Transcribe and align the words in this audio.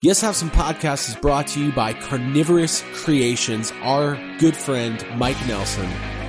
Yes 0.00 0.20
Have 0.20 0.36
Some 0.36 0.50
Podcast 0.50 1.08
is 1.08 1.16
brought 1.16 1.48
to 1.48 1.60
you 1.60 1.72
by 1.72 1.92
Carnivorous 1.92 2.84
Creations. 2.92 3.72
Our 3.82 4.16
good 4.38 4.56
friend 4.56 5.04
Mike 5.16 5.44
Nelson 5.48 5.86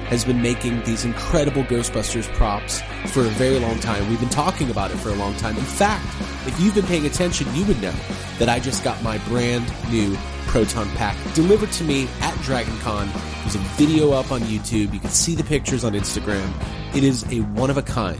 has 0.08 0.26
been 0.26 0.42
making 0.42 0.82
these 0.86 1.06
incredible 1.06 1.62
Ghostbusters 1.66 2.28
props 2.34 2.82
for 3.14 3.20
a 3.20 3.30
very 3.30 3.60
long 3.60 3.80
time. 3.80 4.10
We've 4.10 4.20
been 4.20 4.28
talking 4.30 4.72
about 4.72 4.90
it 4.90 4.98
for 4.98 5.10
a 5.10 5.14
long 5.14 5.36
time. 5.36 5.56
In 5.56 5.64
fact, 5.64 6.04
if 6.48 6.60
you've 6.60 6.74
been 6.74 6.88
paying 6.88 7.06
attention, 7.06 7.46
you 7.54 7.64
would 7.66 7.80
know 7.80 7.94
that 8.40 8.50
I 8.50 8.60
just 8.60 8.84
got 8.84 9.04
my 9.04 9.20
brand 9.28 9.72
new 9.92 10.18
Proton 10.48 10.90
Pack 10.96 11.16
delivered 11.36 11.72
to 11.74 11.84
me 11.84 12.08
at 12.22 12.34
DragonCon. 12.38 13.14
There's 13.44 13.54
a 13.54 13.60
video 13.78 14.14
up 14.14 14.32
on 14.32 14.42
YouTube. 14.42 14.92
You 14.96 15.00
can 15.00 15.12
see 15.12 15.36
the 15.36 15.44
pictures 15.44 15.84
on 15.84 15.94
Instagram. 15.94 16.52
It 16.96 17.04
is 17.04 17.24
a 17.32 17.42
one 17.52 17.70
of 17.70 17.78
a 17.78 17.84
kind. 17.84 18.20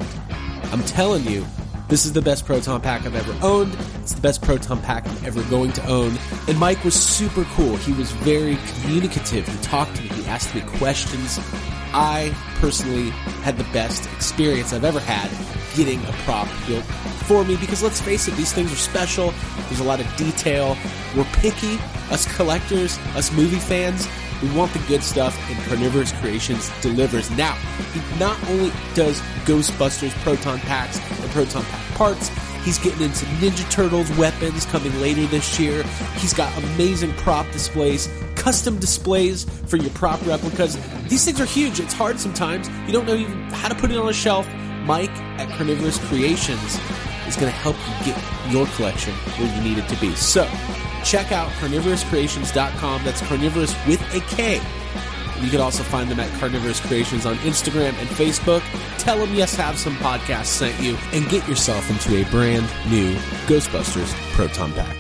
I'm 0.72 0.84
telling 0.84 1.26
you, 1.26 1.44
this 1.90 2.06
is 2.06 2.14
the 2.14 2.22
best 2.22 2.46
Proton 2.46 2.80
Pack 2.82 3.06
I've 3.06 3.16
ever 3.16 3.36
owned. 3.42 3.76
It's 4.02 4.14
the 4.14 4.22
best 4.22 4.42
Proton 4.44 4.80
Pack 4.82 5.08
I'm 5.08 5.26
ever 5.26 5.44
going 5.50 5.74
to 5.74 5.86
own. 5.88 6.18
And 6.48 6.58
Mike 6.58 6.84
was 6.84 6.94
super 6.94 7.44
cool. 7.56 7.76
He 7.78 7.94
was 7.94 8.12
very 8.12 8.58
communicative. 8.82 9.48
He 9.48 9.58
talked 9.58 9.96
to 9.96 10.04
me. 10.04 10.10
He 10.10 10.26
asked 10.28 10.54
me 10.54 10.62
questions. 10.62 11.40
I 11.92 12.34
personally 12.60 13.10
had 13.42 13.58
the 13.58 13.64
best 13.74 14.06
experience 14.14 14.72
I've 14.72 14.86
ever 14.86 15.00
had 15.00 15.59
getting 15.80 16.04
a 16.08 16.12
prop 16.24 16.46
built 16.68 16.84
for 17.24 17.46
me 17.46 17.56
because 17.56 17.82
let's 17.82 18.02
face 18.02 18.28
it, 18.28 18.36
these 18.36 18.52
things 18.52 18.70
are 18.74 18.76
special. 18.76 19.34
There's 19.68 19.80
a 19.80 19.84
lot 19.86 20.02
of 20.02 20.16
detail. 20.18 20.78
We're 21.16 21.24
picky, 21.36 21.80
us 22.12 22.26
collectors, 22.36 22.98
us 23.16 23.32
movie 23.32 23.60
fans. 23.60 24.06
We 24.42 24.52
want 24.52 24.74
the 24.74 24.80
good 24.88 25.04
stuff, 25.04 25.38
and 25.50 25.58
Carnivorous 25.66 26.12
Creations 26.14 26.70
delivers. 26.82 27.32
Now, 27.32 27.56
he 27.94 28.20
not 28.20 28.38
only 28.50 28.72
does 28.94 29.22
Ghostbusters 29.46 30.12
proton 30.24 30.60
packs 30.60 31.00
and 31.22 31.32
proton 31.32 31.64
pack 31.64 31.96
parts, 31.96 32.30
he's 32.64 32.78
getting 32.78 33.02
into 33.02 33.26
Ninja 33.42 33.70
Turtles 33.72 34.10
weapons 34.18 34.66
coming 34.66 34.94
later 35.00 35.26
this 35.28 35.60
year. 35.60 35.84
He's 36.18 36.34
got 36.34 36.58
amazing 36.58 37.14
prop 37.14 37.50
displays, 37.52 38.10
custom 38.36 38.80
displays 38.80 39.46
for 39.68 39.78
your 39.78 39.92
prop 39.92 40.26
replicas. 40.26 40.78
These 41.08 41.24
things 41.26 41.40
are 41.40 41.46
huge. 41.46 41.80
It's 41.80 41.94
hard 41.94 42.20
sometimes. 42.20 42.68
You 42.86 42.92
don't 42.92 43.06
know 43.06 43.16
even 43.16 43.38
how 43.52 43.70
to 43.70 43.76
put 43.76 43.92
it 43.92 43.98
on 43.98 44.10
a 44.10 44.14
shelf. 44.14 44.48
Mike 44.90 45.16
at 45.38 45.48
Carnivorous 45.56 46.00
Creations 46.08 46.80
is 47.28 47.36
going 47.36 47.52
to 47.52 47.60
help 47.60 47.76
you 47.78 48.12
get 48.12 48.52
your 48.52 48.66
collection 48.76 49.14
where 49.14 49.56
you 49.56 49.62
need 49.62 49.78
it 49.78 49.88
to 49.88 49.96
be. 50.02 50.16
So, 50.16 50.46
check 51.06 51.32
out 51.32 51.48
carnivorouscreations.com. 51.62 53.04
That's 53.04 53.22
carnivorous 53.22 53.76
with 53.86 54.02
a 54.16 54.20
K. 54.36 54.56
You 55.42 55.52
can 55.52 55.62
also 55.62 55.84
find 55.84 56.10
them 56.10 56.20
at 56.20 56.28
Carnivorous 56.40 56.80
Creations 56.80 57.28
on 57.28 57.36
Instagram 57.38 57.94
and 58.00 58.10
Facebook. 58.10 58.64
Tell 58.98 59.20
them 59.20 59.36
Yes 59.36 59.54
Have 59.58 59.78
Some 59.78 59.96
Podcast 59.98 60.46
sent 60.46 60.82
you 60.82 60.98
and 61.14 61.30
get 61.30 61.48
yourself 61.48 61.88
into 61.92 62.20
a 62.20 62.30
brand 62.32 62.68
new 62.90 63.14
Ghostbusters 63.46 64.12
Proton 64.34 64.74
Pack. 64.74 64.99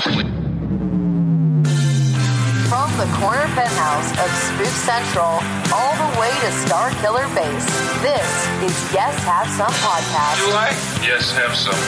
Separately. 0.00 0.24
From 2.68 2.90
the 2.98 3.08
corner 3.16 3.46
penthouse 3.56 4.10
of 4.20 4.28
Spook 4.44 4.74
Central 4.84 5.40
all 5.72 5.94
the 5.96 6.20
way 6.20 6.28
to 6.44 6.50
Star 6.66 6.90
Killer 7.00 7.24
Base, 7.32 7.64
this 8.02 8.28
is 8.60 8.74
Yes 8.92 9.16
Have 9.24 9.48
Some 9.48 9.72
Podcast. 9.80 10.36
Do 10.44 10.52
I? 10.52 10.68
Yes, 11.00 11.32
have 11.32 11.54
some. 11.54 11.78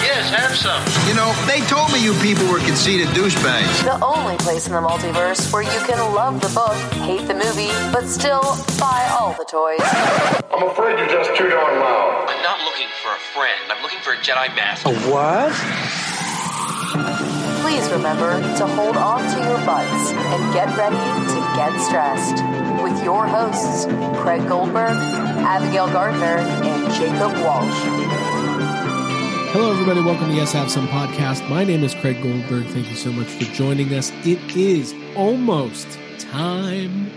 Yes, 0.00 0.30
have 0.32 0.56
some. 0.56 0.80
You 1.08 1.14
know, 1.14 1.28
they 1.46 1.60
told 1.66 1.92
me 1.92 2.02
you 2.02 2.14
people 2.24 2.48
were 2.48 2.60
conceited 2.60 3.08
douchebags. 3.08 3.84
The 3.84 4.02
only 4.02 4.36
place 4.38 4.66
in 4.66 4.72
the 4.72 4.80
multiverse 4.80 5.52
where 5.52 5.62
you 5.62 5.80
can 5.84 5.98
love 6.14 6.40
the 6.40 6.48
book, 6.54 6.76
hate 7.04 7.26
the 7.28 7.34
movie, 7.34 7.72
but 7.92 8.06
still 8.06 8.40
buy 8.80 9.04
all 9.12 9.34
the 9.34 9.44
toys. 9.44 9.84
I'm 10.48 10.64
afraid 10.64 10.98
you're 10.98 11.08
just 11.08 11.36
too 11.36 11.50
darn 11.50 11.78
loud. 11.78 12.30
I'm 12.30 12.42
not 12.42 12.64
looking 12.64 12.88
for 13.02 13.12
a 13.12 13.20
friend. 13.36 13.60
I'm 13.70 13.82
looking 13.82 13.98
for 14.00 14.14
a 14.14 14.16
Jedi 14.16 14.48
Master. 14.56 14.88
Please 17.70 17.88
remember 17.92 18.32
to 18.56 18.66
hold 18.66 18.96
on 18.96 19.20
to 19.20 19.40
your 19.44 19.64
butts 19.64 20.10
and 20.10 20.52
get 20.52 20.76
ready 20.76 20.96
to 20.96 21.40
get 21.54 21.80
stressed. 21.80 22.42
With 22.82 23.00
your 23.04 23.28
hosts, 23.28 23.84
Craig 24.20 24.48
Goldberg, 24.48 24.96
Abigail 24.96 25.86
Gardner, 25.86 26.38
and 26.38 26.92
Jacob 26.94 27.32
Walsh. 27.44 27.80
Hello, 29.52 29.70
everybody. 29.70 30.02
Welcome 30.02 30.30
to 30.30 30.34
Yes 30.34 30.50
Have 30.52 30.68
Some 30.68 30.88
Podcast. 30.88 31.48
My 31.48 31.62
name 31.62 31.84
is 31.84 31.94
Craig 31.94 32.20
Goldberg. 32.20 32.66
Thank 32.66 32.90
you 32.90 32.96
so 32.96 33.12
much 33.12 33.28
for 33.28 33.44
joining 33.54 33.94
us. 33.94 34.10
It 34.26 34.40
is 34.56 34.92
almost 35.14 35.86
time 36.18 37.08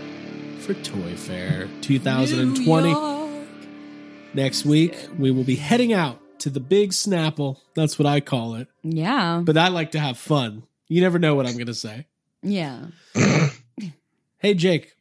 for 0.60 0.74
Toy 0.74 1.16
Fair 1.16 1.68
2020. 1.80 2.94
Next 4.34 4.64
week, 4.64 5.08
we 5.18 5.32
will 5.32 5.42
be 5.42 5.56
heading 5.56 5.92
out 5.92 6.20
to 6.44 6.50
the 6.50 6.60
Big 6.60 6.90
Snapple. 6.90 7.56
That's 7.74 7.98
what 7.98 8.04
I 8.06 8.20
call 8.20 8.54
it. 8.56 8.68
Yeah. 8.82 9.40
But 9.42 9.56
I 9.56 9.68
like 9.68 9.92
to 9.92 9.98
have 9.98 10.18
fun. 10.18 10.62
You 10.88 11.00
never 11.00 11.18
know 11.18 11.34
what 11.34 11.46
I'm 11.46 11.54
going 11.54 11.66
to 11.66 11.74
say. 11.74 12.06
yeah. 12.42 12.86
Hey, 14.38 14.52
Jake. 14.52 14.92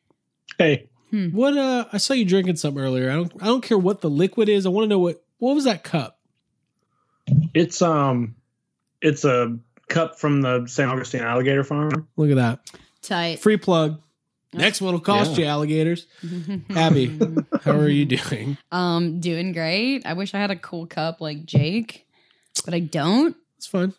Hey, 0.58 0.88
What? 1.12 1.58
Uh, 1.58 1.84
I 1.92 1.98
saw 1.98 2.14
you 2.14 2.24
drinking 2.24 2.56
something 2.56 2.82
earlier. 2.82 3.12
I 3.12 3.16
don't. 3.16 3.34
I 3.42 3.48
don't 3.48 3.62
care 3.62 3.78
what 3.78 4.00
the 4.00 4.10
liquid 4.10 4.48
is. 4.48 4.66
I 4.66 4.70
want 4.70 4.86
to 4.86 4.88
know 4.88 5.00
what. 5.00 5.22
What 5.40 5.54
was 5.54 5.66
that 5.66 5.84
cup? 5.84 6.18
it's 7.54 7.82
um, 7.82 8.36
it's 9.02 9.26
a 9.26 9.58
cup 9.90 10.18
from 10.18 10.42
the 10.42 10.66
St. 10.68 10.90
Augustine 10.90 11.24
Alligator 11.24 11.66
Farm. 11.66 12.08
Look 12.16 12.30
at 12.30 12.36
that. 12.38 12.60
Tight. 13.02 13.40
Free 13.40 13.58
plug. 13.58 14.02
Next 14.54 14.82
one 14.82 14.94
will 14.94 15.00
cost 15.02 15.32
Yeah. 15.32 15.38
you 15.38 15.46
alligators. 15.46 16.06
Abby, 16.76 17.20
how 17.64 17.72
are 17.72 17.88
you 17.90 18.06
doing? 18.06 18.58
Um, 18.72 19.20
doing 19.20 19.52
great. 19.54 20.06
I 20.06 20.14
wish 20.14 20.34
I 20.34 20.40
had 20.40 20.52
a 20.52 20.56
cool 20.56 20.86
cup 20.86 21.22
like 21.22 21.46
Jake, 21.46 22.08
but 22.66 22.74
I 22.74 22.80
don't. 22.80 23.36
It's 23.58 23.68
fine. 23.68 23.94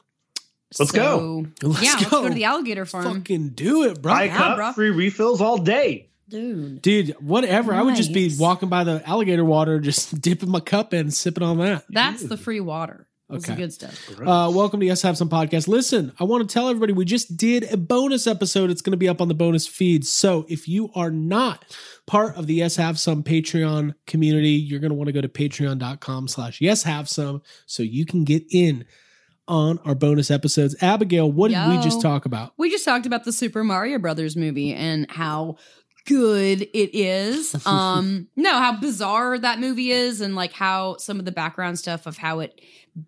Let's 0.79 0.91
go. 0.93 1.47
So, 1.61 1.69
Let's 1.69 1.83
yeah, 1.85 1.93
let's 1.95 2.11
go. 2.11 2.23
go 2.23 2.29
to 2.29 2.35
the 2.35 2.45
alligator 2.45 2.85
farm. 2.85 3.05
Fucking 3.21 3.51
do 3.51 3.85
it, 3.85 4.03
bro. 4.03 4.13
High 4.13 4.25
yeah, 4.25 4.37
cup, 4.37 4.57
bro. 4.57 4.73
free 4.73 4.91
refills 4.91 5.41
all 5.41 5.59
day. 5.59 6.11
Dude. 6.29 6.83
Dude, 6.83 7.11
whatever. 7.21 7.75
I 7.75 7.83
would 7.83 7.95
just 7.97 8.13
be 8.13 8.35
walking 8.39 8.69
by 8.69 8.83
the 8.83 9.01
alligator 9.09 9.45
water, 9.45 9.79
just 9.79 10.21
dipping 10.23 10.51
my 10.51 10.59
cup 10.61 10.93
in 10.95 11.01
and 11.01 11.15
sipping 11.15 11.45
on 11.45 11.59
that. 11.59 11.85
That's 11.91 12.23
the 12.25 12.37
free 12.37 12.61
water. 12.61 13.07
That's 13.35 13.47
the 13.47 13.53
Okay. 13.53 13.63
good 13.63 13.73
stuff. 13.73 14.11
Uh, 14.21 14.51
welcome 14.55 14.81
to 14.81 14.87
Yes 14.87 15.03
Have 15.03 15.17
Some 15.17 15.29
Podcast. 15.29 15.69
Listen, 15.69 16.13
I 16.21 16.25
want 16.25 16.49
to 16.49 16.53
tell 16.53 16.69
everybody 16.69 16.93
we 16.93 17.05
just 17.05 17.37
did 17.37 17.65
a 17.73 17.77
bonus 17.77 18.27
episode. 18.27 18.71
It's 18.71 18.81
going 18.81 18.93
to 18.93 18.97
be 18.97 19.09
up 19.09 19.21
on 19.21 19.29
the 19.29 19.35
bonus 19.35 19.67
feed. 19.67 20.07
So 20.07 20.47
if 20.49 20.69
you 20.69 20.91
are 20.95 21.11
not 21.11 21.65
part 22.07 22.37
of 22.37 22.47
the 22.47 22.55
Yes 22.55 22.77
Have 22.77 22.99
Some 22.99 23.23
Patreon 23.23 23.95
community, 24.07 24.51
you're 24.51 24.81
going 24.81 24.91
to 24.91 24.95
want 24.97 25.09
to 25.09 25.13
go 25.13 25.21
to 25.21 25.29
patreon.com 25.29 26.29
slash 26.29 26.61
Yes 26.61 26.85
Have 26.85 27.09
Some 27.09 27.43
so 27.67 27.83
you 27.83 28.07
can 28.07 28.25
get 28.25 28.45
in 28.51 28.85
on 29.47 29.79
our 29.85 29.95
bonus 29.95 30.31
episodes. 30.31 30.75
Abigail, 30.81 31.31
what 31.31 31.51
did 31.51 31.69
we 31.69 31.77
just 31.83 32.01
talk 32.01 32.25
about? 32.25 32.53
We 32.57 32.71
just 32.71 32.85
talked 32.85 33.05
about 33.05 33.25
the 33.25 33.33
Super 33.33 33.63
Mario 33.63 33.99
Brothers 33.99 34.37
movie 34.37 34.73
and 34.73 35.11
how 35.11 35.57
good 36.07 36.63
it 36.63 36.95
is. 36.95 37.55
Um, 37.67 38.29
no, 38.37 38.51
how 38.59 38.79
bizarre 38.79 39.39
that 39.39 39.59
movie 39.59 39.91
is, 39.91 40.21
and 40.21 40.35
like 40.37 40.53
how 40.53 40.97
some 40.99 41.19
of 41.19 41.25
the 41.25 41.33
background 41.33 41.79
stuff 41.79 42.07
of 42.07 42.17
how 42.19 42.41
it 42.41 42.59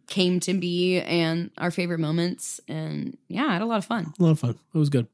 came 0.09 0.41
to 0.41 0.55
be, 0.55 1.01
and 1.01 1.51
our 1.59 1.71
favorite 1.71 2.01
moments. 2.01 2.61
And 2.69 3.17
yeah, 3.29 3.47
I 3.47 3.53
had 3.53 3.63
a 3.63 3.67
lot 3.67 3.79
of 3.79 3.85
fun. 3.85 4.13
A 4.19 4.23
lot 4.23 4.31
of 4.31 4.39
fun. 4.41 4.59
It 4.75 4.79
was 4.79 4.91
good. 4.91 5.07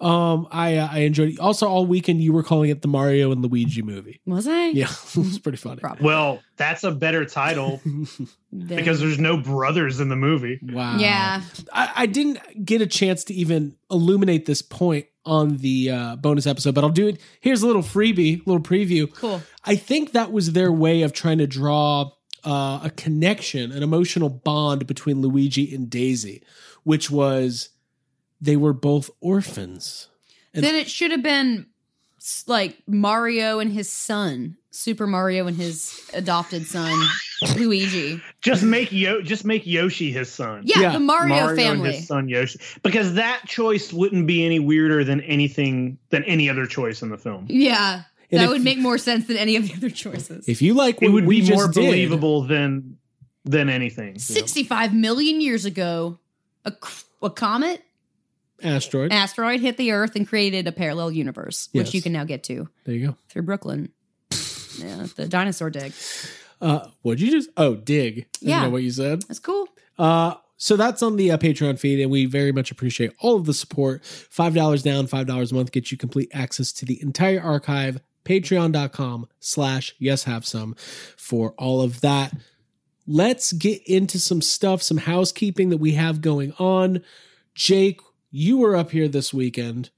Um, 0.00 0.46
I 0.50 0.76
uh, 0.76 0.88
I 0.90 0.98
enjoyed 1.00 1.30
it. 1.30 1.40
Also, 1.40 1.68
all 1.68 1.86
weekend 1.86 2.20
you 2.20 2.32
were 2.32 2.42
calling 2.42 2.70
it 2.70 2.82
the 2.82 2.88
Mario 2.88 3.32
and 3.32 3.42
Luigi 3.42 3.82
movie. 3.82 4.20
Was 4.26 4.46
I? 4.46 4.66
Yeah, 4.66 4.90
it 5.14 5.16
was 5.16 5.38
pretty 5.38 5.58
funny. 5.58 5.80
Probably. 5.80 6.04
Well, 6.04 6.40
that's 6.56 6.84
a 6.84 6.90
better 6.90 7.24
title 7.24 7.80
because 8.66 9.00
there's 9.00 9.18
no 9.18 9.36
brothers 9.36 10.00
in 10.00 10.08
the 10.08 10.16
movie. 10.16 10.60
Wow. 10.62 10.98
yeah, 10.98 11.42
I, 11.72 11.92
I 11.96 12.06
didn't 12.06 12.64
get 12.64 12.82
a 12.82 12.86
chance 12.86 13.24
to 13.24 13.34
even 13.34 13.76
illuminate 13.90 14.46
this 14.46 14.62
point 14.62 15.06
on 15.24 15.58
the 15.58 15.90
uh, 15.90 16.16
bonus 16.16 16.46
episode, 16.46 16.74
but 16.74 16.82
I'll 16.84 16.90
do 16.90 17.08
it. 17.08 17.20
Here's 17.40 17.62
a 17.62 17.66
little 17.66 17.82
freebie, 17.82 18.46
little 18.46 18.62
preview. 18.62 19.12
cool. 19.14 19.42
I 19.64 19.76
think 19.76 20.12
that 20.12 20.32
was 20.32 20.52
their 20.52 20.72
way 20.72 21.02
of 21.02 21.12
trying 21.12 21.38
to 21.38 21.46
draw 21.46 22.10
uh, 22.44 22.80
a 22.84 22.90
connection, 22.96 23.72
an 23.72 23.82
emotional 23.82 24.28
bond 24.28 24.86
between 24.86 25.20
Luigi 25.20 25.74
and 25.74 25.88
Daisy, 25.90 26.42
which 26.84 27.10
was 27.10 27.70
they 28.40 28.56
were 28.56 28.72
both 28.72 29.10
orphans. 29.20 30.08
And- 30.54 30.64
then 30.64 30.74
it 30.74 30.88
should 30.90 31.10
have 31.10 31.22
been 31.22 31.66
like 32.46 32.76
Mario 32.86 33.58
and 33.60 33.72
his 33.72 33.88
son, 33.88 34.56
Super 34.70 35.06
Mario 35.06 35.46
and 35.46 35.56
his 35.56 35.98
adopted 36.12 36.66
son, 36.66 36.92
Luigi. 37.56 38.20
Just 38.42 38.62
make 38.62 38.92
Yo, 38.92 39.22
just 39.22 39.44
make 39.44 39.66
Yoshi 39.66 40.12
his 40.12 40.30
son. 40.30 40.62
Yeah, 40.64 40.80
Yeah, 40.80 40.92
the 40.92 41.00
Mario, 41.00 41.48
and 41.48 41.56
family. 41.58 41.92
his 41.92 42.06
son 42.06 42.28
Yoshi, 42.28 42.58
because 42.82 43.14
that 43.14 43.42
choice 43.46 43.92
wouldn't 43.92 44.26
be 44.26 44.44
any 44.44 44.58
weirder 44.60 45.02
than 45.04 45.20
anything 45.22 45.98
than 46.10 46.22
any 46.24 46.48
other 46.50 46.66
choice 46.66 47.00
in 47.02 47.08
the 47.08 47.16
film. 47.18 47.46
Yeah, 47.48 47.94
And 47.94 48.04
that 48.38 48.44
if- 48.44 48.50
would 48.50 48.62
make 48.64 48.78
more 48.78 48.98
sense 48.98 49.26
than 49.26 49.36
any 49.36 49.56
of 49.56 49.66
the 49.68 49.74
other 49.74 49.90
choices. 49.90 50.48
If 50.48 50.62
you 50.62 50.74
like 50.74 50.96
It 50.96 51.06
what 51.06 51.12
would 51.14 51.26
we 51.26 51.40
be 51.40 51.46
just 51.46 51.52
more 51.58 51.66
did, 51.68 51.74
believable 51.86 52.42
than 52.42 52.96
than 53.44 53.68
anything. 53.68 54.18
65 54.18 54.94
million 54.94 55.40
years 55.40 55.64
ago, 55.64 56.18
a 56.64 57.30
comet 57.30 57.82
Asteroid. 58.62 59.12
asteroid 59.12 59.60
hit 59.60 59.76
the 59.78 59.92
Earth 59.92 60.14
and 60.16 60.28
created 60.28 60.66
a 60.66 60.72
parallel 60.72 61.10
universe, 61.10 61.68
which 61.72 61.94
you 61.94 62.02
can 62.02 62.12
now 62.12 62.24
get 62.24 62.44
to 62.44 62.68
there 62.84 62.94
you 62.94 63.06
go. 63.08 63.16
through 63.28 63.42
Brooklyn. 63.42 63.90
yeah, 64.78 65.06
the 65.16 65.26
dinosaur 65.28 65.70
dig. 65.70 65.92
Uh, 66.60 66.86
what'd 67.02 67.20
you 67.20 67.30
just? 67.30 67.48
Oh, 67.56 67.74
dig. 67.74 68.26
Isn't 68.42 68.48
Yeah. 68.48 68.60
that 68.64 68.70
what 68.72 68.82
you 68.82 68.90
said? 68.90 69.22
That's 69.22 69.38
cool. 69.38 69.66
Uh, 69.98 70.34
so 70.58 70.76
that's 70.76 71.02
on 71.02 71.16
the 71.16 71.30
uh, 71.30 71.38
Patreon 71.38 71.78
feed, 71.78 72.00
and 72.00 72.10
we 72.10 72.26
very 72.26 72.52
much 72.52 72.70
appreciate 72.70 73.12
all 73.20 73.36
of 73.36 73.46
the 73.46 73.54
support. 73.54 74.04
Five 74.04 74.54
dollars 74.54 74.82
down, 74.82 75.06
five 75.06 75.26
dollars 75.26 75.52
a 75.52 75.54
month 75.54 75.72
gets 75.72 75.90
you 75.90 75.96
complete 75.96 76.30
access 76.34 76.70
to 76.74 76.84
the 76.84 77.00
entire 77.00 77.40
archive. 77.40 78.00
Patreon.com 78.24 79.28
slash 79.38 79.94
yes 79.98 80.24
have 80.24 80.46
some 80.46 80.74
for 81.16 81.52
all 81.58 81.80
of 81.82 82.00
that. 82.00 82.32
Let's 83.06 83.52
get 83.52 83.82
into 83.86 84.18
some 84.20 84.40
stuff, 84.42 84.82
some 84.82 84.98
housekeeping 84.98 85.70
that 85.70 85.78
we 85.78 85.92
have 85.92 86.20
going 86.20 86.52
on. 86.58 87.02
Jake, 87.54 88.00
you 88.30 88.58
were 88.58 88.76
up 88.76 88.90
here 88.92 89.08
this 89.08 89.34
weekend, 89.34 89.90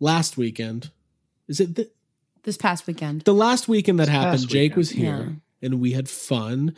last 0.00 0.36
weekend. 0.36 0.90
Is 1.48 1.60
it 1.60 1.74
the, 1.74 1.90
This 2.44 2.56
past 2.56 2.86
weekend. 2.86 3.22
the 3.22 3.34
last 3.34 3.68
weekend 3.68 3.98
that 4.00 4.06
This 4.06 4.14
happened? 4.14 4.48
Jake 4.48 4.70
weekend. 4.72 4.76
was 4.76 4.90
here 4.90 5.36
and 5.60 5.80
we 5.80 5.92
had 5.92 6.08
fun. 6.08 6.74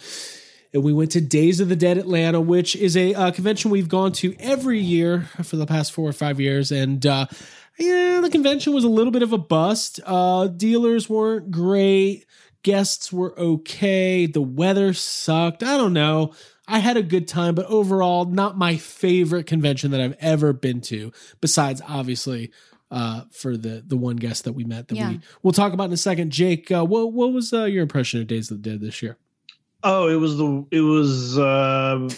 And 0.75 0.83
we 0.83 0.93
went 0.93 1.13
to 1.13 1.21
Days 1.23 1.61
of 1.61 1.71
the 1.71 1.77
Dead 1.77 1.97
Atlanta, 1.97 2.41
which 2.43 2.77
is 2.77 2.95
a 2.95 3.15
uh, 3.15 3.31
convention 3.31 3.71
we've 3.71 3.89
gone 3.89 4.13
to 4.13 4.37
every 4.39 4.79
year 4.81 5.23
for 5.43 5.57
the 5.57 5.65
past 5.65 5.93
four 5.93 6.07
or 6.09 6.13
five 6.13 6.39
years. 6.41 6.71
And 6.71 7.07
uh, 7.07 7.27
yeah, 7.79 8.21
the 8.23 8.31
convention 8.31 8.73
was 8.75 8.85
a 8.85 8.89
little 8.89 9.11
bit 9.13 9.23
of 9.23 9.33
a 9.33 9.39
bust. 9.39 10.01
Uh, 10.05 10.49
dealers 10.49 11.09
weren't 11.09 11.51
great. 11.51 12.27
Guests 12.63 13.13
were 13.13 13.39
okay. 13.39 14.27
The 14.27 14.43
weather 14.43 14.93
sucked. 14.93 15.63
I 15.63 15.77
don't 15.77 15.93
know. 15.93 16.35
I 16.67 16.81
had 16.81 16.97
a 16.97 17.03
good 17.03 17.27
time, 17.29 17.55
but 17.55 17.65
overall, 17.67 18.27
not 18.27 18.59
my 18.59 18.77
favorite 18.77 19.47
convention 19.47 19.91
that 19.93 20.01
I've 20.03 20.17
ever 20.21 20.53
been 20.53 20.81
to. 20.83 21.13
Besides, 21.41 21.81
obviously, 21.89 22.51
uh, 22.91 23.23
for 23.31 23.57
the 23.57 23.83
the 23.87 23.97
one 23.97 24.17
guest 24.17 24.45
that 24.45 24.53
we 24.53 24.65
met 24.65 24.89
that 24.89 24.97
Yeah. 24.97 25.11
we 25.11 25.21
we'll 25.43 25.53
talk 25.53 25.73
about 25.73 25.85
in 25.85 25.93
a 25.93 25.97
second. 25.97 26.31
Jake, 26.31 26.71
uh, 26.71 26.85
what 26.85 27.13
what 27.13 27.33
was 27.33 27.53
uh, 27.53 27.65
your 27.65 27.83
impression 27.83 28.21
of 28.21 28.27
Days 28.27 28.51
of 28.51 28.61
the 28.63 28.71
Dead 28.71 28.81
this 28.81 29.03
year? 29.03 29.17
Oh, 29.83 30.09
it 30.09 30.17
was 30.17 30.37
the 30.37 30.67
it 30.71 30.81
was. 30.81 31.39
Uh, 31.39 32.09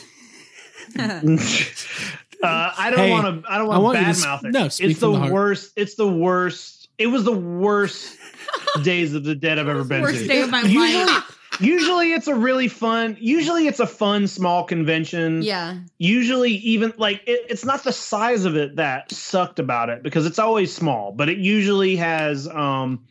uh, 2.43 2.73
I 2.79 2.91
don't 2.91 2.99
Hey, 3.01 3.11
want 3.11 3.45
to. 3.45 3.51
I 3.51 3.59
don't 3.59 3.67
I 3.71 3.79
want 3.79 3.83
want 3.83 3.99
to 3.99 4.03
you 4.07 4.13
to 4.15 4.21
badmouth 4.21 4.45
it. 4.45 4.53
no, 4.53 4.69
speak 4.69 4.91
it's 4.91 5.01
the, 5.01 5.11
the 5.13 5.19
heart. 5.19 5.33
worst. 5.33 5.73
It's 5.77 5.95
the 5.95 6.09
worst. 6.09 6.89
It 6.99 7.07
was 7.07 7.25
the 7.25 7.33
worst 7.33 8.17
days 8.83 9.15
of 9.15 9.25
the 9.25 9.35
dead 9.35 9.59
I've 9.59 9.69
ever 9.69 9.85
been 9.85 10.03
Worst 10.03 10.21
to. 10.21 10.27
day 10.27 10.41
of 10.43 10.51
my 10.51 10.63
usually, 10.63 11.05
life. 11.05 11.39
usually 11.61 12.13
it's 12.13 12.27
a 12.27 12.35
really 12.35 12.69
fun. 12.69 13.17
Usually 13.21 13.67
it's 13.67 13.81
a 13.81 13.87
fun 13.87 14.27
small 14.27 14.65
convention. 14.65 15.43
Yeah. 15.43 15.79
Usually 15.99 16.53
even 16.53 16.93
like 16.99 17.23
it, 17.27 17.47
it's 17.49 17.65
not 17.65 17.85
the 17.85 17.93
size 17.93 18.45
of 18.45 18.57
it 18.57 18.77
that 18.77 19.11
sucked 19.13 19.59
about 19.59 19.89
it 19.89 20.03
because 20.03 20.27
it's 20.27 20.39
always 20.39 20.75
small, 20.75 21.13
but 21.13 21.29
it 21.31 21.39
usually 21.39 21.97
has 21.97 22.47
um 22.49 23.05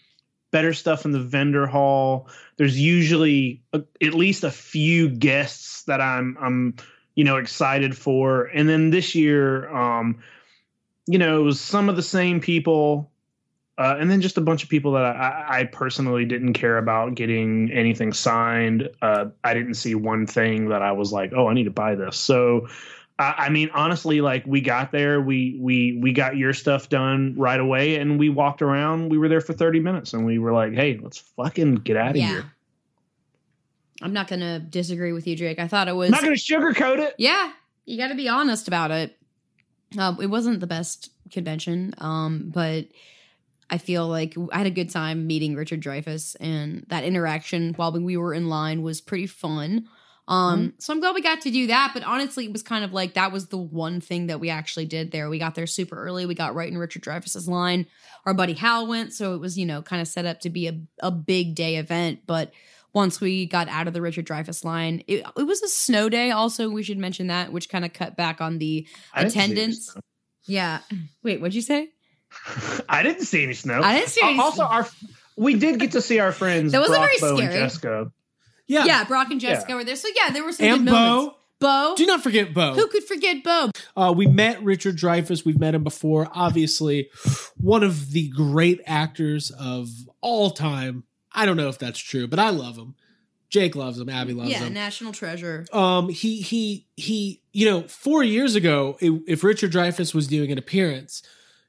better 0.52 0.74
stuff 0.74 1.06
in 1.06 1.12
the 1.12 1.20
vendor 1.20 1.66
hall. 1.68 2.28
There's 2.58 2.80
usually 2.80 3.64
a, 3.74 3.82
at 4.04 4.14
least 4.14 4.44
a 4.44 4.52
few 4.52 5.10
guests 5.10 5.84
that 5.84 6.00
I'm 6.02 6.38
I'm 6.40 6.76
you 7.20 7.26
know 7.26 7.36
excited 7.36 7.98
for, 7.98 8.46
and 8.56 8.70
then 8.70 8.92
this 8.92 9.14
year, 9.14 9.68
um, 9.76 10.06
you 11.06 11.18
know, 11.20 11.42
it 11.42 11.44
was 11.44 11.60
some 11.60 11.90
of 11.90 11.98
the 11.98 12.02
same 12.02 12.40
people, 12.40 13.12
uh, 13.78 13.98
and 14.00 14.10
then 14.10 14.22
just 14.22 14.38
a 14.38 14.42
bunch 14.42 14.64
of 14.64 14.70
people 14.70 14.94
that 14.94 15.04
I, 15.04 15.60
I- 15.60 15.64
personally 15.66 16.24
didn't 16.24 16.54
care 16.54 16.78
about 16.78 17.16
getting 17.16 17.72
anything 17.74 18.14
signed. 18.14 18.90
Uh, 19.02 19.26
I 19.44 19.54
didn't 19.54 19.74
see 19.74 19.96
one 19.96 20.28
thing 20.28 20.70
that 20.70 20.82
I 20.82 20.94
was 20.94 21.12
like, 21.12 21.34
oh, 21.36 21.50
I 21.50 21.54
need 21.54 21.66
to 21.66 21.72
buy 21.84 21.96
this. 21.96 22.16
So. 22.16 22.68
I 23.20 23.48
I 23.48 23.50
mean, 23.50 23.70
honestly, 23.74 24.22
like 24.22 24.46
we 24.48 24.62
got 24.62 24.94
there, 24.94 25.20
we 25.20 25.58
we 25.60 26.00
we 26.02 26.14
got 26.14 26.38
your 26.38 26.54
stuff 26.54 26.88
done 26.88 27.36
right 27.38 27.60
away, 27.60 27.98
and 28.00 28.18
we 28.18 28.30
walked 28.30 28.62
around. 28.62 29.10
We 29.12 29.18
were 29.18 29.28
there 29.28 29.42
for 29.42 29.52
thirty 29.52 29.82
minutes, 29.82 30.14
and 30.14 30.26
we 30.26 30.40
were 30.40 30.54
like, 30.54 30.74
"Hey, 30.74 30.98
let's 31.04 31.18
fucking 31.36 31.76
get 31.84 31.98
out 31.98 32.12
of 32.12 32.16
Yeah. 32.16 32.32
here." 32.32 32.46
I'm 34.02 34.14
not 34.14 34.28
going 34.28 34.40
to 34.42 34.60
disagree 34.60 35.12
with 35.12 35.28
you, 35.28 35.36
Drake. 35.36 35.60
I 35.60 35.68
thought 35.68 35.88
it 35.88 35.96
was. 35.96 36.08
I'm 36.08 36.12
not 36.12 36.24
going 36.24 36.36
to 36.36 36.42
sugarcoat 36.42 37.00
it. 37.00 37.16
Yeah, 37.18 37.52
you 37.86 37.98
got 37.98 38.10
to 38.10 38.16
be 38.16 38.30
honest 38.30 38.68
about 38.68 38.92
it. 38.92 39.18
Uh, 39.98 40.16
it 40.22 40.28
wasn't 40.28 40.60
the 40.60 40.68
best 40.68 41.12
convention, 41.32 41.94
um, 41.98 42.52
but 42.54 42.88
I 43.70 43.78
feel 43.78 44.08
like 44.08 44.36
I 44.52 44.60
had 44.60 44.68
a 44.68 44.72
good 44.72 44.90
time 44.90 45.28
meeting 45.28 45.56
Richard 45.56 45.82
Dreyfuss, 45.82 46.36
and 46.40 46.86
that 46.90 47.04
interaction 47.04 47.74
while 47.74 47.92
we 47.92 48.18
were 48.18 48.34
in 48.34 48.50
line 48.50 48.82
was 48.84 49.02
pretty 49.02 49.28
fun. 49.28 49.88
Um, 50.28 50.76
so 50.78 50.94
I'm 50.94 51.00
glad 51.00 51.16
we 51.16 51.24
got 51.24 51.42
to 51.42 51.52
do 51.52 51.68
that. 51.68 51.92
But 51.92 52.04
honestly, 52.04 52.46
it 52.46 52.54
was 52.54 52.62
kind 52.62 52.86
of 52.86 52.94
like 52.94 53.16
that 53.16 53.32
was 53.32 53.48
the 53.48 53.58
one 53.58 54.00
thing 54.00 54.28
that 54.28 54.40
we 54.40 54.52
actually 54.52 54.86
did 54.86 55.12
there. 55.12 55.28
We 55.28 55.40
got 55.40 55.56
there 55.56 55.66
super 55.66 56.00
early. 56.00 56.28
We 56.28 56.36
got 56.36 56.54
right 56.54 56.72
in 56.72 56.78
Richard 56.78 57.02
Dreyfuss's 57.02 57.48
line. 57.48 57.88
Our 58.28 58.36
buddy 58.36 58.54
Hal 58.54 58.86
went, 58.86 59.12
so 59.14 59.34
it 59.34 59.40
was 59.40 59.58
you 59.58 59.66
know 59.66 59.82
kind 59.82 60.02
of 60.02 60.08
set 60.08 60.26
up 60.26 60.42
to 60.42 60.52
be 60.52 60.68
a 60.68 60.80
a 61.00 61.10
big 61.10 61.56
day 61.56 61.78
event, 61.78 62.22
but 62.28 62.52
once 62.94 63.22
we 63.22 63.46
got 63.46 63.68
out 63.70 63.88
of 63.88 63.94
the 63.94 64.02
Richard 64.02 64.26
Dreyfuss 64.26 64.64
line. 64.66 65.04
It, 65.08 65.24
it 65.38 65.44
was 65.44 65.62
a 65.62 65.68
snow 65.68 66.10
day, 66.10 66.32
also, 66.32 66.70
we 66.70 66.84
should 66.84 66.98
mention 66.98 67.28
that, 67.28 67.52
which 67.52 67.70
kind 67.70 67.86
of 67.86 67.94
cut 67.94 68.16
back 68.18 68.42
on 68.42 68.58
the 68.58 68.88
I 69.14 69.22
didn't 69.24 69.34
see 69.34 69.40
attendance. 69.40 69.96
Yeah. 70.46 70.80
Wait, 71.24 71.40
what'd 71.42 71.54
you 71.56 71.62
say? 71.62 71.90
I 72.90 73.04
didn't 73.04 73.26
see 73.26 73.44
any 73.44 73.54
snow. 73.54 73.82
I 73.84 73.96
didn't 73.98 74.10
see 74.10 74.22
any 74.24 74.40
Also, 74.40 74.56
snow. 74.58 74.66
our 74.66 74.88
we 75.36 75.56
did 75.56 75.80
get 75.80 75.92
to 75.94 76.02
see 76.02 76.20
our 76.20 76.32
friends. 76.32 76.72
That 76.74 76.80
wasn't 76.82 77.00
Brock, 77.00 77.10
very 77.20 77.20
Bo, 77.20 77.38
and 77.42 77.50
scary. 77.52 77.64
Jessica. 77.64 78.12
Yeah. 78.68 78.86
Yeah, 78.86 79.04
Brock 79.06 79.32
and 79.32 79.40
Jessica 79.40 79.74
were 79.76 79.84
there. 79.84 79.96
So 79.96 80.10
yeah, 80.16 80.32
there 80.32 80.44
were 80.44 80.52
some 80.52 80.66
And 80.66 80.78
good 80.86 80.92
moments. 80.92 81.36
Bo. 81.36 81.36
Bo. 81.62 81.94
Do 81.98 82.06
not 82.06 82.22
forget 82.24 82.54
Bo. 82.54 82.74
Who 82.74 82.88
could 82.88 83.04
forget 83.04 83.44
Bo? 83.44 83.72
Uh, 83.98 84.14
we 84.16 84.28
met 84.28 84.64
Richard 84.64 84.96
Dreyfuss. 84.96 85.44
We've 85.44 85.60
met 85.60 85.76
him 85.76 85.84
before. 85.84 86.30
Obviously, 86.34 87.10
one 87.58 87.84
of 87.84 88.12
the 88.12 88.30
great 88.30 88.80
actors 88.86 89.52
of 89.52 89.90
all 90.22 90.52
time. 90.52 91.04
I 91.42 91.46
don't 91.46 91.58
know 91.58 91.70
if 91.70 91.78
that's 91.80 92.00
true, 92.00 92.28
but 92.28 92.40
I 92.40 92.50
love 92.50 92.78
him. 92.78 92.96
Jake 93.50 93.76
loves 93.76 94.00
him. 94.00 94.10
Abby 94.10 94.34
loves 94.34 94.52
Yeah, 94.52 94.60
him. 94.60 94.74
Yeah, 94.76 94.82
national 94.84 95.12
treasure. 95.12 95.66
um 95.74 96.10
he 96.10 96.42
he 96.42 96.86
he 96.98 97.42
you 97.52 97.66
know 97.66 97.82
four 97.88 98.24
years 98.24 98.54
ago 98.56 98.96
i- 99.02 99.20
if 99.28 99.44
richard 99.44 99.72
dreyfuss 99.72 100.14
was 100.14 100.28
doing 100.28 100.52
an 100.52 100.58
appearance 100.60 101.24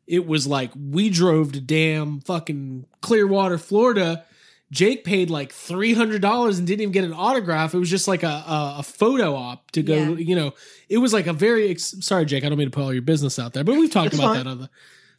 it 0.06 0.26
was 0.26 0.46
like 0.46 0.70
we 0.76 1.08
drove 1.08 1.52
to 1.52 1.60
damn 1.60 2.20
fucking 2.20 2.84
clearwater 3.00 3.56
florida 3.56 4.24
jake 4.70 5.04
paid 5.04 5.30
like 5.30 5.52
$300 5.52 6.58
and 6.58 6.66
didn't 6.66 6.80
even 6.82 6.92
get 6.92 7.04
an 7.04 7.14
autograph 7.14 7.72
it 7.74 7.78
was 7.78 7.88
just 7.90 8.06
like 8.06 8.22
a 8.22 8.26
a, 8.26 8.74
a 8.78 8.82
photo 8.82 9.34
op 9.34 9.70
to 9.70 9.82
go 9.82 9.96
Yeah. 9.96 10.08
you 10.30 10.36
know 10.36 10.52
it 10.90 10.98
was 10.98 11.12
like 11.14 11.26
a 11.26 11.32
very 11.32 11.70
ex- 11.70 11.94
sorry 12.00 12.26
jake 12.26 12.44
i 12.44 12.48
don't 12.50 12.58
mean 12.58 12.66
to 12.68 12.74
put 12.76 12.82
all 12.82 12.92
your 12.92 13.02
business 13.02 13.38
out 13.38 13.54
there 13.54 13.64
but 13.64 13.74
we've 13.76 13.90
talked 13.90 14.12
about 14.12 14.34
fine. 14.34 14.44
that 14.44 14.50
on 14.50 14.58
the 14.58 14.70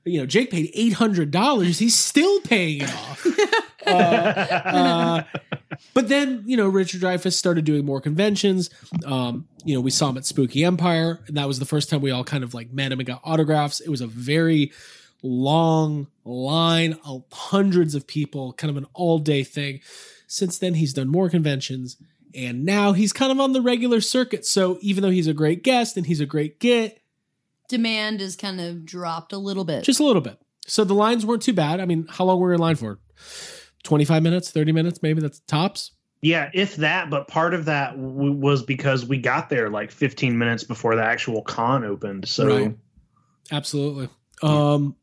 you 0.06 0.20
know 0.20 0.26
jake 0.28 0.52
paid 0.52 0.72
$800 0.76 1.80
he's 1.80 1.98
still 1.98 2.40
paying 2.42 2.82
it 2.82 2.90
off 2.94 3.26
uh, 3.86 3.90
uh, 3.90 5.24
but 5.94 6.10
then, 6.10 6.44
you 6.46 6.58
know, 6.58 6.68
Richard 6.68 7.02
Dreyfuss 7.02 7.34
started 7.34 7.66
doing 7.66 7.86
more 7.86 8.02
conventions. 8.02 8.70
Um, 9.06 9.48
you 9.64 9.76
know, 9.76 9.82
we 9.82 9.92
saw 9.92 10.10
him 10.10 10.18
at 10.18 10.26
Spooky 10.26 10.64
Empire, 10.64 11.20
and 11.28 11.38
that 11.38 11.48
was 11.48 11.60
the 11.60 11.66
first 11.66 11.90
time 11.90 12.02
we 12.02 12.12
all 12.12 12.24
kind 12.24 12.44
of 12.44 12.54
like 12.54 12.72
met 12.72 12.92
him 12.92 13.00
and 13.00 13.08
got 13.08 13.22
autographs. 13.24 13.80
It 13.80 13.90
was 13.90 14.02
a 14.02 14.08
very 14.08 14.72
long 15.24 16.08
line, 16.26 16.98
uh, 17.06 17.20
hundreds 17.32 17.96
of 17.96 18.08
people, 18.08 18.54
kind 18.54 18.72
of 18.72 18.78
an 18.78 18.88
all 18.94 19.20
day 19.20 19.44
thing. 19.44 19.82
Since 20.28 20.58
then, 20.60 20.76
he's 20.76 20.94
done 20.94 21.10
more 21.10 21.30
conventions, 21.30 21.98
and 22.34 22.64
now 22.66 22.94
he's 22.94 23.14
kind 23.14 23.32
of 23.32 23.40
on 23.40 23.54
the 23.54 23.62
regular 23.62 24.02
circuit. 24.02 24.46
So 24.46 24.78
even 24.82 25.04
though 25.04 25.10
he's 25.10 25.28
a 25.28 25.34
great 25.34 25.64
guest 25.64 25.98
and 25.98 26.06
he's 26.06 26.22
a 26.22 26.26
great 26.26 26.60
get, 26.60 27.00
Demand 27.68 28.20
is 28.20 28.36
kind 28.36 28.60
of 28.60 28.86
dropped 28.86 29.32
a 29.32 29.38
little 29.38 29.64
bit. 29.64 29.84
just 29.84 30.00
a 30.00 30.04
little 30.04 30.22
bit. 30.22 30.38
So 30.68 30.84
the 30.84 30.94
lines 30.94 31.26
weren't 31.26 31.42
too 31.42 31.54
bad. 31.54 31.80
I 31.80 31.86
mean, 31.86 32.08
how 32.10 32.26
long 32.26 32.40
were 32.40 32.50
we 32.50 32.56
in 32.56 32.60
line 32.60 32.76
for? 32.76 33.00
25 33.84 34.24
minutes, 34.24 34.52
30 34.52 34.72
minutes, 34.72 35.02
maybe 35.02 35.22
that's 35.22 35.40
tops. 35.42 35.92
Yeah, 36.22 36.52
if 36.54 36.76
that, 36.76 37.10
but 37.10 37.28
part 37.28 37.54
of 37.56 37.66
that 37.66 37.96
w- 37.96 38.34
was 38.34 38.62
because 38.62 39.06
we 39.06 39.18
got 39.18 39.50
there 39.50 39.70
like 39.70 39.92
15 39.92 40.38
minutes 40.38 40.64
before 40.64 40.96
the 40.96 41.04
actual 41.04 41.42
con 41.42 41.84
opened. 41.84 42.28
So 42.28 42.48
Right. 42.48 42.78
Absolutely. 43.52 44.08
Um, 44.44 44.96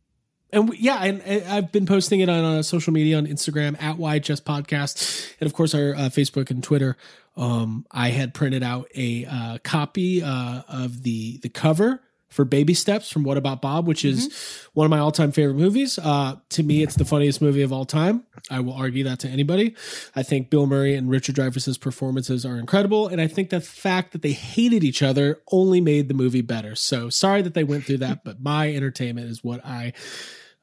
and 0.52 0.70
we, 0.70 0.78
yeah, 0.78 1.02
and, 1.02 1.20
and 1.23 1.44
I've 1.44 1.73
been 1.73 1.87
posting 1.87 2.20
it 2.20 2.28
on 2.28 2.44
uh, 2.44 2.62
social 2.62 2.92
media 2.92 3.18
on 3.18 3.26
Instagram 3.26 3.80
at 3.82 3.97
YHS 3.97 4.42
Podcast, 4.42 5.35
and 5.40 5.47
of 5.47 5.54
course 5.54 5.75
our 5.75 5.94
uh, 5.94 5.99
Facebook 6.08 6.50
and 6.50 6.62
Twitter. 6.62 6.97
Um, 7.37 7.87
I 7.90 8.08
had 8.08 8.32
printed 8.32 8.62
out 8.62 8.88
a 8.94 9.26
uh, 9.26 9.58
copy 9.62 10.23
uh, 10.23 10.62
of 10.68 11.02
the 11.02 11.38
the 11.38 11.49
cover 11.49 12.02
for 12.28 12.44
Baby 12.44 12.75
Steps 12.75 13.11
from 13.11 13.25
What 13.25 13.38
About 13.38 13.62
Bob, 13.62 13.87
which 13.87 14.04
is 14.04 14.66
one 14.75 14.85
of 14.85 14.90
my 14.90 14.99
all 14.99 15.12
time 15.12 15.32
favorite 15.32 15.56
movies. 15.56 15.99
Uh, 15.99 16.37
to 16.50 16.62
me, 16.62 16.82
it's 16.82 16.94
the 16.94 17.04
funniest 17.04 17.40
movie 17.40 17.62
of 17.62 17.73
all 17.73 17.85
time. 17.85 18.25
I 18.50 18.61
will 18.61 18.75
argue 18.75 19.04
that 19.04 19.20
to 19.20 19.28
anybody. 19.28 19.75
I 20.14 20.23
think 20.23 20.50
Bill 20.50 20.66
Murray 20.66 20.94
and 20.94 21.11
Richard 21.11 21.37
Dreyfuss's 21.37 21.78
performances 21.78 22.44
are 22.44 22.58
incredible, 22.58 23.08
and 23.08 23.20
I 23.20 23.26
think 23.26 23.50
the 23.50 23.61
fact 23.61 24.12
that 24.12 24.23
they 24.23 24.32
hated 24.32 24.85
each 24.85 25.02
other 25.02 25.40
only 25.50 25.80
made 25.80 26.08
the 26.08 26.14
movie 26.14 26.42
better. 26.42 26.75
So 26.75 27.08
sorry 27.08 27.42
that 27.42 27.54
they 27.54 27.64
went 27.64 27.85
through 27.85 27.99
that, 27.99 28.25
but 28.25 28.40
my 28.40 28.75
entertainment 28.75 29.30
is 29.30 29.42
what 29.42 29.64
I 29.64 29.94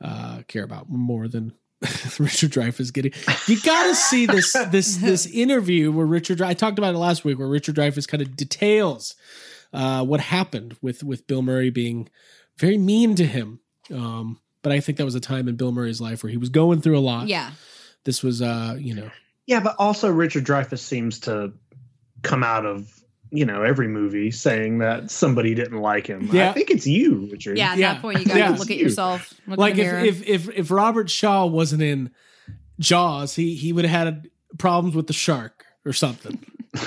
uh, 0.01 0.41
care 0.48 0.63
about 0.63 0.89
more 0.89 1.27
than 1.27 1.53
Richard 2.19 2.51
Dreyfuss 2.51 2.93
getting. 2.93 3.12
You 3.48 3.60
got 3.62 3.88
to 3.88 3.95
see 3.95 4.27
this 4.27 4.53
this 4.69 4.98
this 5.01 5.25
interview 5.25 5.91
where 5.91 6.05
Richard. 6.05 6.41
I 6.41 6.53
talked 6.53 6.77
about 6.77 6.93
it 6.93 7.00
last 7.00 7.25
week, 7.25 7.39
where 7.39 7.48
Richard 7.48 7.75
Dreyfuss 7.75 8.07
kind 8.07 8.22
of 8.22 8.36
details 8.36 9.15
uh, 9.75 10.03
what 10.03 10.20
happened 10.20 10.75
with 10.82 11.03
with 11.03 11.27
Bill 11.27 11.41
Murray 11.41 11.70
being 11.70 12.10
very 12.58 12.77
mean 12.77 13.15
to 13.15 13.25
him. 13.25 13.60
Um, 13.94 14.39
but 14.62 14.72
I 14.72 14.79
think 14.79 14.98
that 14.98 15.05
was 15.05 15.15
a 15.15 15.20
time 15.20 15.48
in 15.48 15.55
Bill 15.58 15.72
Murray's 15.72 16.01
life 16.01 16.24
where 16.24 16.32
he 16.32 16.38
was 16.38 16.50
going 16.50 16.82
through 16.82 16.98
a 16.98 17.01
lot. 17.01 17.27
Yeah. 17.27 17.51
This 18.03 18.24
was, 18.24 18.41
uh, 18.41 18.77
you 18.79 18.96
know, 18.96 19.12
Yeah, 19.46 19.60
but 19.60 19.75
also 19.77 20.10
Richard 20.12 20.44
Dreyfuss 20.46 20.79
seems 20.79 21.20
to 21.22 21.53
come 22.24 22.44
out 22.44 22.65
of 22.65 22.91
you 23.32 23.46
know 23.46 23.63
every 23.63 23.88
movie 23.88 24.32
saying 24.32 24.77
that 24.79 25.12
somebody 25.12 25.53
didn't 25.55 25.82
like 25.82 26.08
him. 26.08 26.29
Yeah. 26.32 26.50
I 26.51 26.53
think 26.53 26.70
it's 26.72 26.88
you, 26.88 27.27
Richard. 27.32 27.58
Yeah. 27.58 27.74
At 27.74 27.77
Yeah. 27.77 27.94
that 27.94 28.01
point, 28.01 28.20
you 28.20 28.25
got 28.25 28.34
to 28.34 28.39
Yeah. 28.39 28.50
look 28.51 28.72
at 28.72 28.77
yourself. 28.77 29.34
Look 29.48 29.60
like 29.60 29.77
in 29.77 29.88
the 29.88 30.05
if, 30.05 30.22
if 30.27 30.48
if 30.50 30.58
if 30.58 30.72
Robert 30.72 31.10
Shaw 31.10 31.46
wasn't 31.46 31.82
in 31.82 32.12
Jaws, 32.79 33.36
he 33.36 33.55
he 33.55 33.74
would 33.74 33.86
have 33.86 34.05
had 34.08 34.29
problems 34.58 34.96
with 34.96 35.08
the 35.08 35.13
shark 35.13 35.65
or 35.86 35.91
something. 35.94 36.39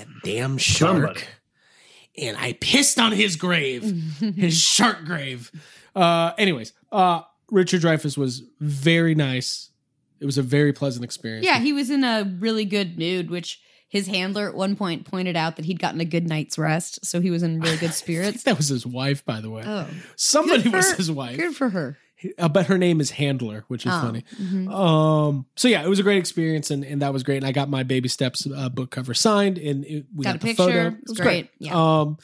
that 0.00 0.08
damn 0.24 0.58
shark. 0.58 0.90
Somebody. 1.18 1.20
And 2.18 2.36
I 2.36 2.54
pissed 2.54 2.98
on 2.98 3.12
his 3.12 3.36
grave, 3.36 3.82
his 4.36 4.58
shark 4.60 5.04
grave. 5.04 5.50
Uh, 5.94 6.32
anyways, 6.36 6.72
uh, 6.92 7.22
Richard 7.50 7.82
Dreyfuss 7.82 8.18
was 8.18 8.42
very 8.60 9.14
nice. 9.14 9.70
It 10.20 10.26
was 10.26 10.36
a 10.36 10.42
very 10.42 10.72
pleasant 10.72 11.04
experience. 11.04 11.46
yeah, 11.46 11.58
he 11.60 11.72
was 11.72 11.88
in 11.88 12.04
a 12.04 12.24
really 12.40 12.64
good 12.64 12.98
mood, 12.98 13.30
which 13.30 13.60
his 13.88 14.06
handler 14.06 14.48
at 14.48 14.54
one 14.54 14.76
point 14.76 15.04
pointed 15.06 15.34
out 15.36 15.56
that 15.56 15.64
he'd 15.64 15.78
gotten 15.80 16.00
a 16.00 16.04
good 16.04 16.28
night's 16.28 16.58
rest, 16.58 17.04
so 17.04 17.20
he 17.20 17.30
was 17.30 17.42
in 17.42 17.58
really 17.60 17.76
good 17.78 17.94
spirits. 17.94 18.42
that 18.42 18.56
was 18.56 18.68
his 18.68 18.86
wife, 18.86 19.24
by 19.24 19.40
the 19.40 19.48
way. 19.50 19.62
Oh, 19.66 19.86
Somebody 20.16 20.62
Good 20.62 20.70
for- 20.72 20.76
was 20.76 20.92
his 20.92 21.10
wife. 21.10 21.36
good 21.38 21.56
for 21.56 21.70
her. 21.70 21.96
Uh, 22.38 22.48
but 22.48 22.66
her 22.66 22.76
name 22.78 23.00
is 23.00 23.10
Handler, 23.12 23.64
which 23.68 23.86
is 23.86 23.92
Oh, 23.94 24.00
funny. 24.00 24.24
mhm. 24.40 24.70
Um, 24.72 25.46
so 25.56 25.68
yeah, 25.68 25.82
it 25.82 25.88
was 25.88 25.98
a 25.98 26.02
great 26.02 26.18
experience, 26.18 26.70
and, 26.70 26.84
and 26.84 27.00
that 27.02 27.12
was 27.12 27.22
great. 27.22 27.38
And 27.38 27.46
I 27.46 27.52
got 27.52 27.68
my 27.70 27.82
Baby 27.82 28.08
Steps 28.08 28.46
uh, 28.46 28.68
book 28.68 28.90
cover 28.90 29.14
signed, 29.14 29.56
and 29.58 29.84
it, 29.84 30.06
we 30.14 30.24
Got 30.24 30.34
got, 30.34 30.42
a 30.42 30.46
picture. 30.46 30.62
photo. 30.64 30.86
It 30.88 31.08
was 31.08 31.18
great. 31.18 31.50
Yeah. 31.58 31.72
Um, 32.00 32.18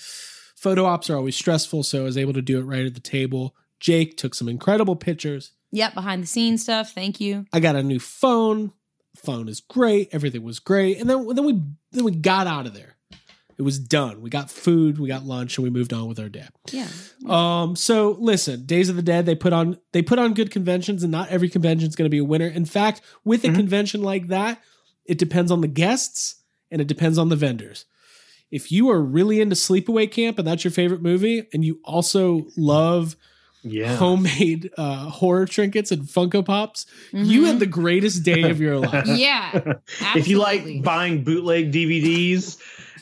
photo 0.56 0.84
ops 0.84 1.08
are 1.10 1.16
always 1.16 1.36
stressful, 1.36 1.82
so 1.84 2.00
I 2.00 2.04
was 2.04 2.18
able 2.18 2.32
to 2.34 2.42
do 2.42 2.58
it 2.58 2.62
right 2.64 2.84
at 2.84 2.94
the 2.94 3.00
table. 3.00 3.54
Jake 3.80 4.16
took 4.16 4.34
some 4.34 4.48
incredible 4.48 4.96
pictures. 4.96 5.52
Yep, 5.72 5.94
behind 5.94 6.22
the 6.22 6.26
scenes 6.26 6.62
stuff. 6.62 6.92
Thank 6.92 7.20
you. 7.20 7.46
I 7.52 7.60
got 7.60 7.76
a 7.76 7.82
new 7.82 7.98
phone. 8.00 8.72
Phone 9.16 9.48
is 9.48 9.60
great. 9.60 10.10
Everything 10.12 10.42
was 10.42 10.58
great, 10.58 11.00
and 11.00 11.08
then 11.08 11.26
then 11.34 11.44
we 11.46 11.60
then 11.92 12.04
we 12.04 12.10
got 12.12 12.46
out 12.46 12.66
of 12.66 12.74
there. 12.74 12.95
It 13.58 13.62
was 13.62 13.78
done. 13.78 14.20
We 14.20 14.28
got 14.28 14.50
food, 14.50 14.98
we 14.98 15.08
got 15.08 15.24
lunch, 15.24 15.56
and 15.56 15.62
we 15.64 15.70
moved 15.70 15.92
on 15.94 16.06
with 16.08 16.18
our 16.20 16.28
day. 16.28 16.46
Yeah. 16.72 16.88
Um, 17.26 17.74
so 17.74 18.16
listen, 18.20 18.66
Days 18.66 18.88
of 18.90 18.96
the 18.96 19.02
Dead, 19.02 19.24
they 19.24 19.34
put 19.34 19.52
on 19.54 19.78
they 19.92 20.02
put 20.02 20.18
on 20.18 20.34
good 20.34 20.50
conventions, 20.50 21.02
and 21.02 21.10
not 21.10 21.30
every 21.30 21.48
convention 21.48 21.88
is 21.88 21.96
going 21.96 22.04
to 22.06 22.10
be 22.10 22.18
a 22.18 22.24
winner. 22.24 22.46
In 22.48 22.66
fact, 22.66 23.00
with 23.24 23.44
a 23.44 23.52
convention 23.52 24.02
like 24.02 24.28
that, 24.28 24.60
it 25.06 25.16
depends 25.18 25.50
on 25.50 25.60
the 25.62 25.68
guests 25.68 26.42
and 26.70 26.80
it 26.82 26.86
depends 26.88 27.16
on 27.16 27.28
the 27.30 27.36
vendors. 27.36 27.86
If 28.50 28.70
you 28.70 28.90
are 28.90 29.00
really 29.00 29.40
into 29.40 29.56
Sleepaway 29.56 30.10
Camp 30.10 30.38
and 30.38 30.46
that's 30.46 30.62
your 30.64 30.70
favorite 30.70 31.00
movie, 31.02 31.48
and 31.52 31.64
you 31.64 31.80
also 31.84 32.46
love 32.56 33.16
Yeah. 33.62 33.96
homemade 33.96 34.70
uh, 34.76 35.08
horror 35.10 35.46
trinkets 35.46 35.90
and 35.92 36.02
Funko 36.02 36.44
Pops, 36.44 36.84
you 37.12 37.44
had 37.44 37.58
the 37.58 37.66
greatest 37.66 38.22
day 38.22 38.50
of 38.50 38.60
your 38.60 38.78
life. 38.80 39.06
Yeah. 39.06 39.74
if 40.14 40.28
you 40.28 40.38
like 40.38 40.82
buying 40.82 41.24
bootleg 41.24 41.72
DVDs 41.72 42.58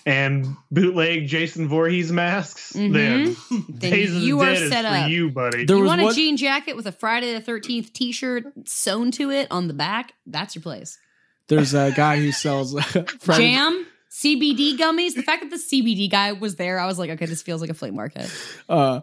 and 0.06 0.46
bootleg 0.70 1.26
Jason 1.26 1.68
Voorhees 1.68 2.12
masks, 2.12 2.70
then 2.70 2.90
Mm-hmm. 3.34 3.56
Then 3.78 3.78
Days 3.90 4.14
of 4.14 4.22
you 4.22 4.40
are 4.40 4.46
Dead 4.52 4.62
is 4.62 4.70
set 4.70 4.84
for 4.84 4.90
up. 5.04 5.10
you, 5.10 5.30
buddy. 5.30 5.64
There 5.64 5.76
you 5.76 5.82
was 5.82 5.88
want 5.88 6.00
a 6.00 6.04
one- 6.04 6.14
jean 6.14 6.36
jacket 6.36 6.76
with 6.76 6.86
a 6.86 6.92
Friday 6.92 7.32
the 7.32 7.40
Thirteenth 7.40 7.92
T-shirt 7.92 8.44
sewn 8.68 9.10
to 9.12 9.30
it 9.30 9.48
on 9.50 9.68
the 9.68 9.74
back? 9.74 10.12
That's 10.26 10.54
your 10.54 10.62
place. 10.62 10.98
There's 11.48 11.74
a 11.74 11.92
guy 11.92 12.18
who 12.18 12.32
sells 12.32 12.72
Jam, 13.24 13.86
CBD 14.10 14.76
gummies. 14.78 15.14
The 15.14 15.22
fact 15.22 15.42
that 15.42 15.50
the 15.50 15.56
CBD 15.56 16.10
guy 16.10 16.32
was 16.32 16.56
there, 16.56 16.78
I 16.78 16.86
was 16.86 16.98
like, 16.98 17.10
okay, 17.10 17.26
this 17.26 17.42
feels 17.42 17.60
like 17.60 17.70
a 17.70 17.74
flea 17.74 17.90
market. 17.90 18.30
Uh, 18.68 19.00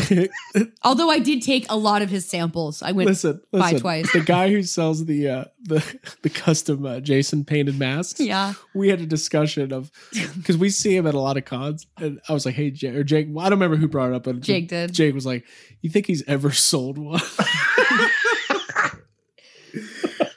Although 0.82 1.10
I 1.10 1.18
did 1.18 1.42
take 1.42 1.66
a 1.68 1.76
lot 1.76 2.02
of 2.02 2.10
his 2.10 2.26
samples. 2.26 2.82
I 2.82 2.92
went 2.92 3.08
listen, 3.08 3.40
by 3.50 3.58
listen. 3.58 3.80
twice. 3.80 4.12
The 4.12 4.20
guy 4.20 4.50
who 4.50 4.62
sells 4.62 5.04
the 5.04 5.28
uh, 5.28 5.44
the 5.62 5.84
the 6.22 6.30
custom 6.30 6.84
uh, 6.86 7.00
Jason 7.00 7.44
painted 7.44 7.78
masks. 7.78 8.20
Yeah. 8.20 8.54
we 8.74 8.88
had 8.88 9.00
a 9.00 9.06
discussion 9.06 9.72
of 9.72 9.90
because 10.36 10.56
we 10.56 10.70
see 10.70 10.96
him 10.96 11.06
at 11.06 11.14
a 11.14 11.20
lot 11.20 11.36
of 11.36 11.44
cons, 11.44 11.86
and 11.98 12.20
I 12.28 12.32
was 12.32 12.46
like, 12.46 12.54
"Hey, 12.54 12.70
Jake," 12.70 12.94
or 12.94 13.04
Jake. 13.04 13.26
Well, 13.30 13.44
I 13.44 13.48
don't 13.48 13.58
remember 13.58 13.76
who 13.76 13.88
brought 13.88 14.10
it 14.10 14.14
up, 14.14 14.24
but 14.24 14.40
Jake 14.40 14.68
did. 14.68 14.92
Jake 14.92 15.14
was 15.14 15.26
like, 15.26 15.44
"You 15.80 15.90
think 15.90 16.06
he's 16.06 16.22
ever 16.26 16.52
sold 16.52 16.98
one?" 16.98 17.20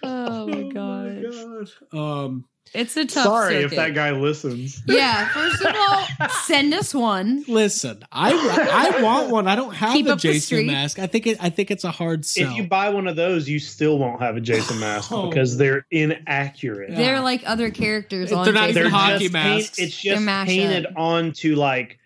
Oh 0.04 0.48
my 0.48 0.64
god. 0.74 1.70
Um, 1.92 2.46
It's 2.76 2.96
a 2.98 3.06
tough 3.06 3.24
Sorry 3.24 3.56
if 3.64 3.72
that 3.72 3.94
guy 3.94 4.12
listens. 4.12 4.82
Yeah, 4.86 5.28
first 5.30 5.64
of 5.64 5.76
all, 5.76 6.30
send 6.44 6.74
us 6.74 6.94
one. 6.94 7.44
listen, 7.48 8.04
I 8.12 8.32
I 8.98 9.02
want 9.02 9.30
one. 9.30 9.48
I 9.48 9.56
don't 9.56 9.74
have 9.74 9.94
Keep 9.94 10.08
a 10.08 10.12
up 10.14 10.20
the 10.22 10.34
Jason 10.34 10.68
mask. 10.68 11.00
I 11.00 11.08
think 11.08 11.26
it. 11.28 11.38
I 11.42 11.50
think 11.50 11.72
it's 11.72 11.84
a 11.84 11.92
hard 11.92 12.26
sell. 12.26 12.50
If 12.52 12.58
you 12.58 12.68
buy 12.68 12.90
one 12.90 13.08
of 13.08 13.16
those, 13.16 13.48
you 13.50 13.60
still 13.60 13.98
won't 13.98 14.22
have 14.22 14.36
a 14.38 14.42
Jason 14.42 14.80
mask 14.80 15.12
Oh. 15.12 15.30
because 15.30 15.58
they're 15.58 15.86
inaccurate. 15.92 16.96
They're 16.96 17.22
like 17.22 17.44
other 17.46 17.70
characters 17.72 18.32
on 18.32 18.46
They're 18.46 18.54
not 18.54 18.68
Jason 18.68 18.82
even 18.82 18.92
They're 18.92 19.00
hockey 19.00 19.24
just 19.30 19.34
paint- 19.34 19.80
it's 19.80 20.02
just 20.02 20.26
painted 20.26 20.86
up. 20.88 20.94
onto 20.98 21.56
like 21.56 22.00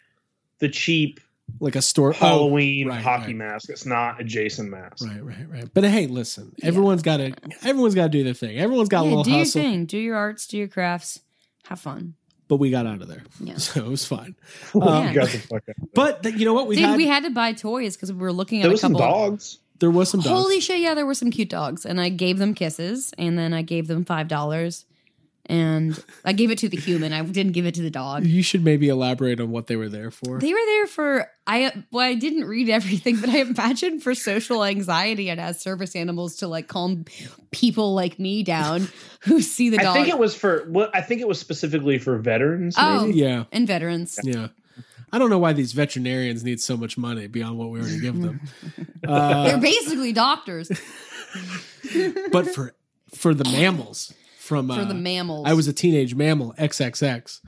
the 0.60 0.70
cheap 0.70 1.20
like 1.60 1.76
a 1.76 1.82
store 1.82 2.12
Halloween 2.14 2.88
oh, 2.88 2.92
right, 2.92 3.02
hockey 3.04 3.28
right. 3.28 3.36
mask. 3.36 3.70
It's 3.70 3.86
not 3.86 4.20
a 4.22 4.24
Jason 4.24 4.70
mask. 4.70 5.06
Right, 5.06 5.24
right, 5.24 5.50
right. 5.50 5.70
But 5.74 5.84
hey, 5.86 6.08
listen, 6.08 6.54
everyone's 6.64 7.02
got 7.02 7.18
to 7.18 7.34
everyone's 7.64 7.96
got 7.96 8.04
to 8.04 8.10
do 8.10 8.24
their 8.24 8.34
thing. 8.34 8.58
Everyone's 8.58 8.90
got 8.90 9.02
a 9.02 9.08
little 9.08 9.24
do 9.24 9.32
your 9.32 9.40
hustle. 9.40 9.62
thing. 9.62 9.86
Do 9.86 9.98
your 9.98 10.16
arts, 10.16 10.48
do 10.48 10.58
your 10.58 10.68
crafts. 10.68 11.20
Have 11.68 11.80
fun. 11.80 12.16
But 12.48 12.58
we 12.58 12.72
got 12.72 12.88
out 12.88 13.02
of 13.02 13.08
there, 13.08 13.24
Yeah. 13.40 13.58
so 13.58 13.86
it 13.86 13.90
was 13.90 14.06
fine. 14.06 14.36
Oh, 14.74 14.82
Um, 14.82 15.08
you 15.10 15.14
got 15.14 15.30
the 15.30 15.38
fuck 15.38 15.64
out. 15.70 15.76
But 15.94 16.38
you 16.38 16.46
know 16.46 16.54
what? 16.54 16.66
We 16.68 16.76
Dude, 16.78 16.86
had 16.86 16.98
we 16.98 17.06
had 17.08 17.24
to 17.24 17.30
buy 17.30 17.54
toys 17.54 17.96
because 17.96 18.12
we 18.12 18.20
were 18.20 18.34
looking 18.34 18.60
at 18.62 18.64
There 18.64 18.72
a 18.72 18.74
was 18.74 18.82
some 18.82 18.94
couple. 18.94 19.08
dogs. 19.08 19.60
there 19.80 19.92
was 19.92 20.10
some 20.10 20.22
dogs. 20.22 20.30
Holy 20.30 20.60
shit! 20.60 20.80
Yeah, 20.80 20.94
there 20.96 21.06
were 21.06 21.14
some 21.14 21.30
cute 21.30 21.50
dogs, 21.50 21.86
and 21.86 22.02
I 22.02 22.10
gave 22.10 22.38
them 22.40 22.54
kisses, 22.56 23.14
and 23.20 23.38
then 23.38 23.54
I 23.54 23.62
gave 23.62 23.88
them 23.88 24.04
five 24.04 24.28
dollars, 24.28 24.86
and 25.50 26.02
I 26.24 26.34
gave 26.34 26.52
it 26.52 26.60
to 26.60 26.70
the 26.70 26.78
human. 26.78 27.12
I 27.12 27.24
didn't 27.24 27.54
give 27.54 27.66
it 27.66 27.74
to 27.76 27.82
the 27.82 27.90
dog. 27.90 28.24
you 28.26 28.44
should 28.44 28.64
maybe 28.64 28.88
elaborate 28.88 29.42
on 29.42 29.50
what 29.50 29.66
they 29.66 29.76
were 29.76 29.90
there 29.90 30.12
for. 30.12 30.40
They 30.40 30.54
were 30.54 30.66
there 30.66 30.88
for 30.88 31.32
I. 31.48 31.84
Well, 31.92 32.06
I 32.06 32.14
didn't 32.14 32.46
read 32.46 32.70
everything, 32.70 33.20
but 33.20 33.30
I 33.30 33.40
imagine 33.40 34.00
for 34.00 34.14
social 34.14 34.64
anxiety 34.64 35.30
and 35.30 35.42
as 35.42 35.60
service 35.60 35.96
animals 35.96 36.38
to 36.38 36.48
like 36.48 36.68
calm 36.68 37.06
people 37.52 37.96
like 37.96 38.20
me 38.20 38.44
down 38.44 38.88
who 39.22 39.42
see 39.42 39.70
the 39.70 39.78
dog. 39.78 39.88
I 39.88 39.94
think 39.94 40.10
it 40.10 40.20
was 40.20 40.36
for 40.36 40.70
what 40.70 40.96
I 40.96 41.02
think 41.02 41.20
it 41.22 41.28
was 41.28 41.40
specifically 41.40 41.98
for 41.98 42.18
veterans. 42.20 42.76
Oh. 42.78 43.08
Maybe. 43.08 43.18
yeah, 43.18 43.46
and 43.52 43.68
veterans. 43.68 44.20
yeah. 44.24 44.50
I 45.12 45.18
don't 45.18 45.32
know 45.32 45.40
why 45.40 45.54
these 45.54 45.74
veterinarians 45.74 46.44
need 46.44 46.62
so 46.62 46.78
much 46.78 46.96
money 46.96 47.26
beyond 47.26 47.58
what 47.58 47.72
we 47.72 47.80
already 47.80 48.00
give 48.00 48.22
them. 48.22 48.42
Uh, 49.08 49.46
They're 49.46 49.58
basically 49.58 50.12
doctors 50.12 50.70
but 52.32 52.54
for 52.54 52.76
for 53.16 53.34
the 53.34 53.46
mammals 53.46 54.14
from 54.50 54.70
uh, 54.70 54.76
for 54.80 54.86
the 54.86 54.94
mammals. 54.94 55.46
I 55.48 55.54
was 55.54 55.68
a 55.68 55.74
teenage 55.74 56.14
mammal 56.16 56.54
XXX. 56.60 57.40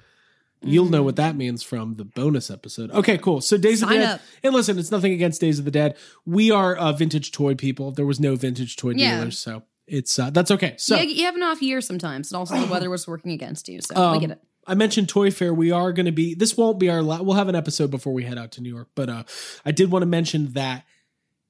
You'll 0.63 0.85
know 0.89 1.01
what 1.01 1.15
that 1.15 1.35
means 1.35 1.63
from 1.63 1.95
the 1.95 2.05
bonus 2.05 2.51
episode. 2.51 2.91
Okay, 2.91 3.17
cool. 3.17 3.41
So 3.41 3.57
Days 3.57 3.81
of 3.81 3.89
the 3.89 3.95
Sign 3.95 4.01
Dead. 4.03 4.13
up. 4.15 4.21
And 4.43 4.53
listen, 4.53 4.77
it's 4.77 4.91
nothing 4.91 5.11
against 5.11 5.41
Days 5.41 5.57
of 5.57 5.65
the 5.65 5.71
Dead. 5.71 5.97
We 6.23 6.51
are 6.51 6.75
uh, 6.75 6.91
vintage 6.93 7.31
toy 7.31 7.55
people. 7.55 7.91
There 7.91 8.05
was 8.05 8.19
no 8.19 8.35
vintage 8.35 8.75
toy 8.75 8.91
Yeah. 8.91 9.17
dealers, 9.17 9.39
so 9.39 9.63
it's 9.87 10.19
uh, 10.19 10.29
that's 10.29 10.51
okay. 10.51 10.75
So 10.77 10.95
yeah, 10.95 11.01
you 11.01 11.25
have 11.25 11.35
an 11.35 11.41
off 11.41 11.63
year 11.63 11.81
sometimes, 11.81 12.31
and 12.31 12.37
also 12.37 12.55
the 12.59 12.67
weather 12.71 12.91
was 12.91 13.07
working 13.07 13.31
against 13.31 13.67
you. 13.69 13.81
So 13.81 13.95
Um, 13.95 14.11
we 14.13 14.19
get 14.19 14.31
it. 14.31 14.41
I 14.67 14.75
mentioned 14.75 15.09
Toy 15.09 15.31
Fair. 15.31 15.51
We 15.51 15.71
are 15.71 15.91
going 15.91 16.05
to 16.05 16.11
be. 16.11 16.35
This 16.35 16.55
won't 16.55 16.77
be 16.77 16.91
our. 16.91 17.01
La- 17.01 17.23
we'll 17.23 17.35
have 17.35 17.49
an 17.49 17.55
episode 17.55 17.89
before 17.89 18.13
we 18.13 18.23
head 18.23 18.37
out 18.37 18.51
to 18.53 18.61
New 18.61 18.69
York. 18.69 18.89
But 18.93 19.09
uh, 19.09 19.23
I 19.65 19.71
did 19.71 19.89
want 19.91 20.03
to 20.03 20.07
mention 20.07 20.53
that 20.53 20.85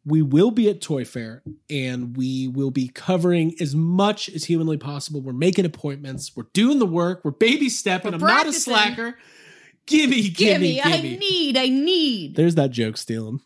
we 0.06 0.22
will 0.22 0.52
be 0.52 0.70
at 0.70 0.82
Toy 0.82 1.06
Fair, 1.06 1.44
and 1.70 2.18
we 2.18 2.48
will 2.48 2.72
be 2.72 2.88
covering 2.88 3.54
as 3.60 3.76
much 3.76 4.30
as 4.30 4.46
humanly 4.46 4.78
possible. 4.78 5.22
We're 5.22 5.34
making 5.34 5.66
appointments. 5.66 6.36
We're 6.36 6.48
doing 6.54 6.80
the 6.80 6.86
work. 6.86 7.22
We're 7.24 7.32
baby 7.32 7.70
stepping. 7.70 8.12
We're 8.12 8.28
I'm 8.28 8.36
not 8.36 8.48
a 8.48 8.54
slacker. 8.54 9.18
Gimme, 9.86 10.30
gimme, 10.30 10.76
Gimme. 10.76 10.82
I 10.82 11.02
need, 11.02 11.58
I 11.58 11.68
need. 11.68 12.36
There's 12.36 12.56
that 12.56 12.72
joke 12.72 12.98
stealing. 12.98 13.42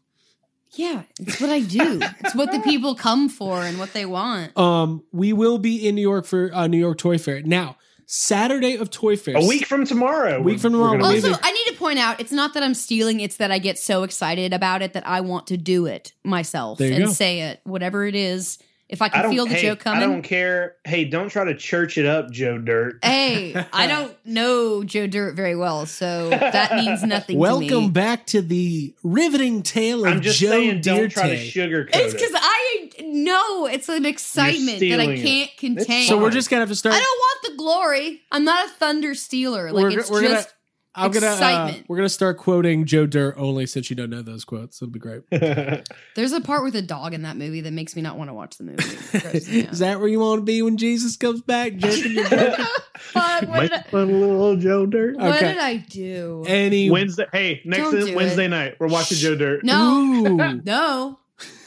Yeah, 0.72 1.04
it's 1.20 1.40
what 1.40 1.50
I 1.50 1.62
do. 1.62 2.00
it's 2.20 2.36
what 2.36 2.52
the 2.52 2.60
people 2.60 2.96
come 2.96 3.30
for 3.30 3.62
and 3.62 3.80
what 3.80 3.94
they 3.94 4.06
want. 4.06 4.58
Um, 4.58 5.04
we 5.12 5.32
will 5.32 5.58
be 5.58 5.88
in 5.88 5.96
New 5.96 6.02
York 6.02 6.26
for 6.26 6.54
uh, 6.54 6.68
New 6.68 6.78
York 6.78 6.98
Toy 6.98 7.18
Fair. 7.18 7.42
Now, 7.42 7.78
Saturday 8.06 8.76
of 8.78 8.90
Toy 8.92 9.18
Fair. 9.18 9.38
A 9.38 9.46
week 9.46 9.66
from 9.66 9.86
tomorrow. 9.86 10.38
A 10.38 10.42
week 10.42 10.60
from 10.60 10.74
tomorrow, 10.74 10.92
gonna 10.92 11.04
we're 11.04 11.10
be 11.10 11.16
leaving. 11.16 11.32
Also, 11.32 11.42
I 11.44 11.52
need 11.52 11.66
to 11.72 11.78
point 11.78 12.00
out, 12.00 12.20
it's 12.20 12.32
not 12.32 12.54
that 12.54 12.64
I'm 12.64 12.74
stealing, 12.74 13.20
it's 13.20 13.38
that 13.38 13.52
I 13.52 13.60
get 13.60 13.80
so 13.80 14.04
excited 14.04 14.54
about 14.54 14.82
it 14.82 14.94
that 14.94 15.08
I 15.08 15.22
want 15.22 15.48
to 15.48 15.58
do 15.58 15.86
it 15.86 16.14
myself 16.24 16.78
There 16.78 16.90
you 16.90 16.96
and 16.96 17.06
go. 17.06 17.12
say 17.12 17.42
it, 17.42 17.62
whatever 17.64 18.06
it 18.06 18.16
is. 18.16 18.60
If 18.88 19.02
I 19.02 19.06
I 19.06 19.10
can 19.10 19.22
don't 19.24 19.32
feel 19.34 19.46
the 19.48 19.56
hey, 19.56 19.62
joke 19.64 19.80
coming, 19.80 20.04
I 20.04 20.06
don't 20.06 20.22
care. 20.22 20.76
Hey, 20.84 21.06
don't 21.06 21.30
try 21.30 21.44
to 21.46 21.56
church 21.56 21.98
it 21.98 22.06
up, 22.06 22.30
Joe 22.30 22.60
Dirt. 22.60 23.00
Hey, 23.04 23.56
I 23.74 23.88
don't 23.88 24.16
know 24.26 24.84
Joe 24.84 25.08
Dirt 25.08 25.36
very 25.36 25.56
well, 25.56 25.88
so 25.88 26.30
that 26.30 26.76
means 26.76 27.02
nothing 27.04 27.36
to 27.38 27.40
Welcome 27.40 27.86
me. 27.86 27.90
back 27.90 28.28
to 28.28 28.44
the 28.44 28.94
riveting 29.02 29.64
tale 29.64 30.06
of 30.06 30.12
I'm 30.14 30.22
just 30.22 30.40
Joe 30.40 30.50
saying, 30.52 30.82
don't 30.82 31.00
Dirte. 31.10 31.12
try 31.14 31.30
to 31.30 31.36
sugarcoat 31.36 31.90
It's 31.96 32.14
it. 32.14 32.18
because 32.18 32.34
I 32.36 32.90
know 33.02 33.66
it's 33.66 33.90
an 33.90 34.06
excitement 34.06 34.80
that 34.82 35.00
I 35.00 35.18
can't 35.18 35.50
contain. 35.58 36.08
So 36.08 36.20
we're 36.20 36.30
just 36.30 36.52
gonna 36.52 36.60
have 36.62 36.70
to 36.70 36.76
start. 36.76 36.94
I 36.94 37.00
don't 37.00 37.08
want 37.20 37.42
the 37.44 37.58
glory. 37.58 38.22
I'm 38.32 38.44
not 38.44 38.68
a 38.68 38.70
thunder 38.70 39.16
stealer. 39.16 39.72
Like 39.72 39.84
We're- 39.84 39.96
it's 39.96 40.12
we're 40.12 40.22
gonna- 40.22 40.46
just 40.96 40.98
I'm 40.98 41.12
gonna. 41.12 41.26
Uh, 41.28 41.74
we're 41.88 41.98
gonna 41.98 42.10
start 42.10 42.38
quoting 42.38 42.86
Joe 42.86 43.06
Dirt 43.06 43.36
only 43.38 43.66
since 43.66 43.90
you 43.90 43.96
don't 43.96 44.10
know 44.10 44.22
those 44.22 44.46
quotes. 44.46 44.82
It'll 44.82 44.92
be 44.92 45.00
great. 45.00 45.22
There's 46.16 46.32
a 46.32 46.42
part 46.42 46.64
with 46.64 46.76
a 46.76 46.82
dog 46.82 47.14
in 47.14 47.24
that 47.24 47.38
movie 47.38 47.62
that 47.62 47.72
makes 47.72 47.96
me 47.96 48.02
not 48.02 48.18
want 48.18 48.30
to 48.30 48.34
watch 48.34 48.58
the 48.58 48.64
movie. 48.64 48.84
It 48.84 49.12
grosses. 49.22 49.48
Is 49.50 49.80
that 49.80 50.00
where 50.00 50.08
you 50.08 50.20
want 50.20 50.40
to 50.42 50.44
be 50.46 50.62
when 50.62 50.78
Jesus 50.78 51.18
comes 51.18 51.42
back? 51.42 51.76
Jerking 51.76 52.14
your 52.14 52.28
dick? 52.30 52.60
Fuck, 52.98 53.48
what, 53.50 53.60
did 53.62 53.72
I, 53.74 53.82
fun 53.84 54.04
of 54.04 54.10
little 54.10 54.56
Joe 54.56 54.86
Dirt. 54.86 55.18
what 55.18 55.36
Okay. 55.36 55.54
did 55.54 55.58
I 55.58 55.76
do? 55.78 56.44
Any 56.48 56.90
Wednesday. 56.90 57.26
Hey, 57.32 57.62
next 57.66 57.92
Don't 57.92 58.16
Wednesday 58.16 58.46
it. 58.46 58.50
night 58.50 58.76
we're 58.80 58.88
watching 58.88 59.18
Joe 59.18 59.36
Dirt. 59.36 59.64
No, 59.64 60.62
no. 60.66 61.20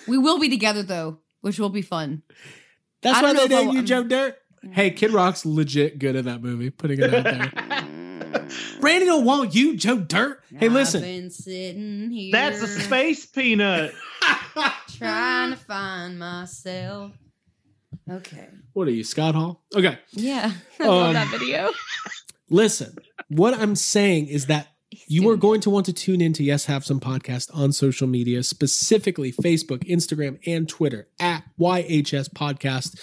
We 0.06 0.16
will 0.16 0.38
be 0.40 0.48
together 0.48 0.82
though, 0.82 1.18
which 1.42 1.58
will 1.58 1.68
be 1.68 1.82
fun. 1.82 2.22
That's 3.02 3.18
I 3.18 3.22
why 3.22 3.32
they 3.34 3.42
if 3.44 3.50
named 3.50 3.74
you 3.74 3.82
Joe 3.82 4.02
Dirt. 4.04 4.36
Hey, 4.72 4.90
Kid 4.90 5.12
Rock's 5.12 5.46
legit 5.46 5.98
good 6.00 6.16
in 6.16 6.24
that 6.24 6.42
movie. 6.42 6.70
Putting 6.70 7.00
it 7.00 7.14
out 7.14 7.24
there. 7.24 7.87
Randy 8.80 9.06
don't 9.06 9.24
want 9.24 9.54
you, 9.54 9.76
Joe 9.76 9.98
Dirt. 9.98 10.42
Hey, 10.50 10.66
I've 10.66 10.72
listen. 10.72 11.00
been 11.02 11.30
sitting 11.30 12.10
here. 12.10 12.32
That's 12.32 12.62
a 12.62 12.66
space 12.68 13.26
peanut. 13.26 13.92
trying 14.96 15.50
to 15.50 15.56
find 15.56 16.18
myself. 16.18 17.12
Okay. 18.10 18.48
What 18.72 18.88
are 18.88 18.92
you, 18.92 19.04
Scott 19.04 19.34
Hall? 19.34 19.62
Okay. 19.74 19.98
Yeah, 20.12 20.52
I 20.80 20.82
Um, 20.84 20.88
love 20.88 21.14
that 21.14 21.28
video. 21.28 21.70
Listen, 22.50 22.96
what 23.28 23.54
I'm 23.54 23.76
saying 23.76 24.28
is 24.28 24.46
that 24.46 24.68
you 25.06 25.22
are 25.28 25.32
doing 25.32 25.40
going 25.40 25.60
to 25.62 25.70
want 25.70 25.86
to 25.86 25.92
tune 25.92 26.20
in 26.22 26.32
to 26.34 26.42
Yes 26.42 26.64
Have 26.64 26.84
Some 26.84 27.00
podcast 27.00 27.54
on 27.54 27.72
social 27.72 28.06
media, 28.08 28.42
specifically 28.42 29.32
Facebook, 29.32 29.84
Instagram, 29.84 30.38
and 30.46 30.66
Twitter 30.68 31.08
at 31.20 31.44
YHS 31.60 32.30
Podcast. 32.30 32.98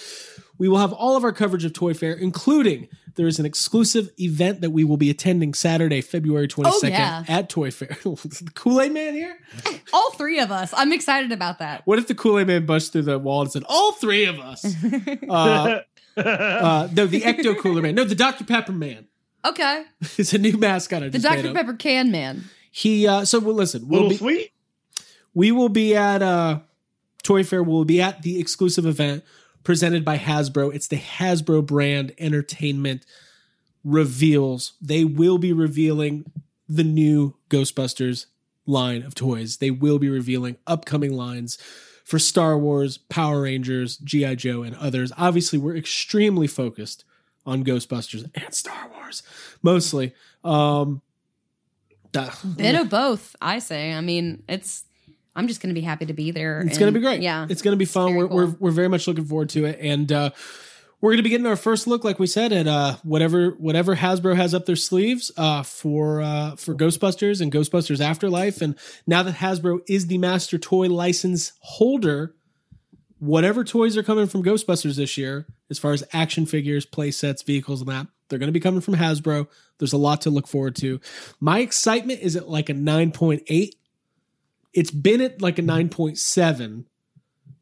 We 0.58 0.68
will 0.68 0.78
have 0.78 0.92
all 0.92 1.16
of 1.16 1.22
our 1.24 1.32
coverage 1.32 1.64
of 1.64 1.72
Toy 1.74 1.94
Fair, 1.94 2.14
including 2.14 2.88
there 3.16 3.26
is 3.26 3.38
an 3.38 3.46
exclusive 3.46 4.10
event 4.20 4.60
that 4.60 4.70
we 4.70 4.84
will 4.84 4.96
be 4.96 5.10
attending 5.10 5.54
Saturday, 5.54 6.00
February 6.00 6.46
22nd 6.48 6.70
Oh, 6.84 6.86
yeah. 6.86 7.24
at 7.28 7.48
Toy 7.48 7.70
Fair. 7.70 7.88
the 8.04 8.50
Kool 8.54 8.80
Aid 8.80 8.92
Man 8.92 9.14
here? 9.14 9.36
All 9.92 10.12
three 10.12 10.38
of 10.38 10.50
us. 10.52 10.72
I'm 10.76 10.92
excited 10.92 11.32
about 11.32 11.58
that. 11.58 11.82
What 11.86 11.98
if 11.98 12.06
the 12.06 12.14
Kool 12.14 12.38
Aid 12.38 12.46
Man 12.46 12.66
busted 12.66 12.92
through 12.92 13.02
the 13.02 13.18
wall 13.18 13.42
and 13.42 13.50
said, 13.50 13.64
All 13.68 13.92
three 13.92 14.26
of 14.26 14.38
us? 14.38 14.64
uh, 15.28 15.80
uh, 16.16 16.88
no, 16.94 17.06
the 17.06 17.20
Ecto 17.22 17.58
Cooler 17.58 17.82
Man. 17.82 17.94
No, 17.94 18.04
the 18.04 18.14
Dr. 18.14 18.44
Pepper 18.44 18.72
Man. 18.72 19.06
Okay. 19.44 19.84
It's 20.18 20.32
a 20.32 20.38
new 20.38 20.56
mascot. 20.56 21.02
I 21.02 21.08
The 21.08 21.18
just 21.18 21.24
made 21.30 21.42
Dr. 21.42 21.48
up. 21.50 21.54
Pepper 21.54 21.74
can 21.74 22.10
man. 22.10 22.44
He 22.70 23.06
uh 23.06 23.24
so 23.24 23.38
well, 23.38 23.54
listen, 23.54 23.86
we'll 23.88 24.02
little 24.02 24.10
be, 24.10 24.16
sweet. 24.16 24.52
we 25.34 25.52
will 25.52 25.68
be 25.68 25.94
at 25.94 26.20
uh 26.22 26.60
Toy 27.22 27.44
Fair, 27.44 27.62
we'll 27.62 27.84
be 27.84 28.00
at 28.02 28.22
the 28.22 28.38
exclusive 28.40 28.86
event 28.86 29.24
presented 29.66 30.04
by 30.04 30.16
Hasbro. 30.16 30.72
It's 30.72 30.86
the 30.86 30.96
Hasbro 30.96 31.66
brand 31.66 32.14
entertainment 32.18 33.04
reveals. 33.82 34.74
They 34.80 35.04
will 35.04 35.38
be 35.38 35.52
revealing 35.52 36.30
the 36.68 36.84
new 36.84 37.34
Ghostbusters 37.50 38.26
line 38.64 39.02
of 39.02 39.16
toys. 39.16 39.56
They 39.56 39.72
will 39.72 39.98
be 39.98 40.08
revealing 40.08 40.56
upcoming 40.68 41.14
lines 41.14 41.58
for 42.04 42.20
Star 42.20 42.56
Wars, 42.56 42.96
Power 42.96 43.42
Rangers, 43.42 43.96
G.I. 43.96 44.36
Joe, 44.36 44.62
and 44.62 44.76
others. 44.76 45.10
Obviously, 45.18 45.58
we're 45.58 45.76
extremely 45.76 46.46
focused 46.46 47.04
on 47.44 47.64
Ghostbusters 47.64 48.30
and 48.36 48.54
Star 48.54 48.88
Wars, 48.94 49.24
mostly. 49.64 50.14
Um 50.44 51.02
Bit 52.56 52.76
of 52.76 52.88
both, 52.88 53.34
I 53.42 53.58
say. 53.58 53.92
I 53.92 54.00
mean, 54.00 54.44
it's. 54.48 54.84
I'm 55.36 55.46
just 55.48 55.60
going 55.60 55.72
to 55.72 55.78
be 55.78 55.84
happy 55.84 56.06
to 56.06 56.14
be 56.14 56.30
there. 56.30 56.62
It's 56.62 56.78
going 56.78 56.92
to 56.92 56.98
be 56.98 57.04
great. 57.04 57.20
Yeah. 57.22 57.46
It's 57.48 57.62
going 57.62 57.74
to 57.74 57.78
be 57.78 57.84
fun. 57.84 58.14
We're, 58.14 58.26
we're 58.26 58.46
we're 58.46 58.70
very 58.70 58.88
much 58.88 59.06
looking 59.06 59.26
forward 59.26 59.50
to 59.50 59.66
it, 59.66 59.78
and 59.80 60.10
uh, 60.10 60.30
we're 61.00 61.10
going 61.10 61.18
to 61.18 61.22
be 61.22 61.30
getting 61.30 61.46
our 61.46 61.56
first 61.56 61.86
look, 61.86 62.04
like 62.04 62.18
we 62.18 62.26
said, 62.26 62.52
at 62.52 62.66
uh, 62.66 62.96
whatever 63.02 63.50
whatever 63.50 63.96
Hasbro 63.96 64.34
has 64.34 64.54
up 64.54 64.66
their 64.66 64.76
sleeves 64.76 65.30
uh, 65.36 65.62
for 65.62 66.22
uh, 66.22 66.56
for 66.56 66.74
Ghostbusters 66.74 67.40
and 67.40 67.52
Ghostbusters 67.52 68.00
Afterlife. 68.00 68.62
And 68.62 68.76
now 69.06 69.22
that 69.22 69.36
Hasbro 69.36 69.80
is 69.88 70.06
the 70.06 70.18
master 70.18 70.56
toy 70.56 70.88
license 70.88 71.52
holder, 71.60 72.34
whatever 73.18 73.62
toys 73.62 73.96
are 73.96 74.02
coming 74.02 74.26
from 74.26 74.42
Ghostbusters 74.42 74.96
this 74.96 75.18
year, 75.18 75.46
as 75.70 75.78
far 75.78 75.92
as 75.92 76.02
action 76.12 76.46
figures, 76.46 76.86
play 76.86 77.10
sets, 77.10 77.42
vehicles, 77.42 77.82
and 77.82 77.90
that, 77.90 78.06
they're 78.28 78.38
going 78.38 78.48
to 78.48 78.52
be 78.52 78.60
coming 78.60 78.80
from 78.80 78.94
Hasbro. 78.94 79.48
There's 79.78 79.92
a 79.92 79.98
lot 79.98 80.22
to 80.22 80.30
look 80.30 80.48
forward 80.48 80.76
to. 80.76 81.00
My 81.40 81.60
excitement 81.60 82.20
is 82.20 82.36
at 82.36 82.48
like 82.48 82.70
a 82.70 82.74
9.8. 82.74 83.70
It's 84.76 84.90
been 84.90 85.20
at 85.20 85.40
like 85.42 85.58
a 85.58 85.62
9.7. 85.62 86.84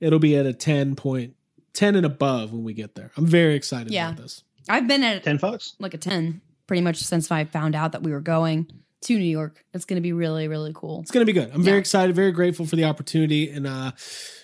It'll 0.00 0.18
be 0.18 0.36
at 0.36 0.46
a 0.46 0.52
10 0.52 0.96
point, 0.96 1.34
10 1.72 1.94
and 1.96 2.04
above 2.04 2.52
when 2.52 2.64
we 2.64 2.74
get 2.74 2.94
there. 2.94 3.10
I'm 3.16 3.26
very 3.26 3.54
excited 3.54 3.92
Yeah. 3.92 4.08
about 4.10 4.22
this. 4.22 4.42
I've 4.68 4.88
been 4.88 5.02
at 5.04 5.22
Ten 5.22 5.38
fucks. 5.38 5.74
like 5.78 5.94
a 5.94 5.98
10 5.98 6.40
pretty 6.66 6.80
much 6.82 6.96
since 6.98 7.30
I 7.30 7.44
found 7.44 7.74
out 7.74 7.92
that 7.92 8.02
we 8.02 8.10
were 8.12 8.20
going 8.20 8.66
to 9.02 9.18
New 9.18 9.24
York. 9.24 9.62
It's 9.74 9.84
going 9.84 9.96
to 9.98 10.00
be 10.02 10.12
really, 10.14 10.48
really 10.48 10.72
cool. 10.74 11.00
It's 11.02 11.10
going 11.10 11.26
to 11.26 11.30
be 11.30 11.38
good. 11.38 11.50
I'm 11.54 11.62
very 11.62 11.78
excited, 11.78 12.16
very 12.16 12.32
grateful 12.32 12.64
for 12.66 12.74
the 12.76 12.84
opportunity, 12.84 13.50
and 13.50 13.66
uh, 13.66 13.92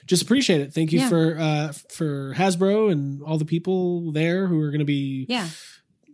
just 0.07 0.23
appreciate 0.23 0.61
it. 0.61 0.75
Thank 0.75 0.93
you 0.93 1.01
Yeah. 1.01 1.09
for 1.09 1.39
uh, 1.39 1.73
for 1.89 2.35
Hasbro 2.37 2.93
and 2.93 3.23
all 3.23 3.39
the 3.39 3.47
people 3.47 4.13
there 4.13 4.47
who 4.47 4.61
are 4.61 4.71
going 4.71 4.81
to 4.81 4.85
be. 4.85 5.25
Yeah. 5.31 5.49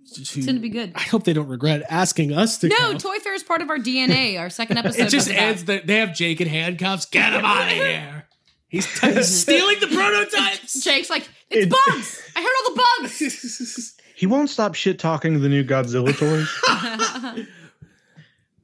It's 0.08 0.18
It's 0.36 0.46
going 0.46 0.56
to 0.56 0.60
be 0.62 0.68
good. 0.68 0.92
I 0.94 1.02
hope 1.02 1.24
they 1.24 1.32
don't 1.32 1.48
regret 1.48 1.82
asking 1.90 2.32
us 2.32 2.58
to. 2.58 2.68
No, 2.68 2.76
come. 2.76 2.98
Toy 2.98 3.18
Fair 3.18 3.34
is 3.34 3.42
part 3.42 3.60
of 3.62 3.70
our 3.70 3.78
DNA. 3.78 4.38
Our 4.38 4.50
second 4.50 4.78
episode. 4.78 5.02
it 5.02 5.08
just 5.10 5.30
adds 5.30 5.64
that 5.64 5.86
they 5.86 5.96
have 5.96 6.14
Jake 6.14 6.40
in 6.40 6.48
handcuffs. 6.48 7.06
Get 7.06 7.32
him 7.32 7.44
out 7.44 7.62
of 7.62 7.68
here. 7.72 8.24
He's, 8.68 8.86
he's 9.00 9.40
stealing 9.42 9.76
the 9.80 9.86
prototypes. 9.88 10.80
Jake's 10.84 11.08
like, 11.10 11.28
it's 11.50 11.66
It- 11.66 11.70
bugs. 11.70 12.22
I 12.34 12.40
heard 12.40 12.48
all 12.68 12.74
the 12.74 12.82
bugs. 13.08 13.94
He 14.16 14.26
won't 14.26 14.48
stop 14.50 14.74
shit 14.74 14.98
talking 14.98 15.40
the 15.40 15.48
new 15.48 15.62
Godzilla 15.64 16.16
toys. 16.16 17.46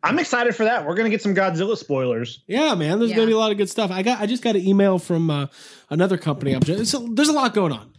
I'm 0.04 0.18
excited 0.18 0.56
for 0.56 0.64
that. 0.64 0.84
We're 0.86 0.94
gonna 0.96 1.10
get 1.10 1.22
some 1.22 1.34
Godzilla 1.34 1.76
spoilers. 1.76 2.42
Yeah, 2.48 2.74
man. 2.74 2.98
There's 2.98 3.10
Yeah. 3.10 3.16
gonna 3.16 3.28
be 3.28 3.32
a 3.34 3.38
lot 3.38 3.52
of 3.52 3.58
good 3.58 3.70
stuff. 3.70 3.90
I 3.90 4.02
got. 4.02 4.20
I 4.20 4.26
just 4.26 4.42
got 4.42 4.56
an 4.56 4.66
email 4.66 4.98
from 4.98 5.30
uh, 5.30 5.46
another 5.90 6.18
company. 6.18 6.54
I'm 6.54 6.62
just, 6.62 6.96
there's 7.14 7.28
a 7.28 7.32
lot 7.32 7.54
going 7.54 7.72
on. 7.72 7.91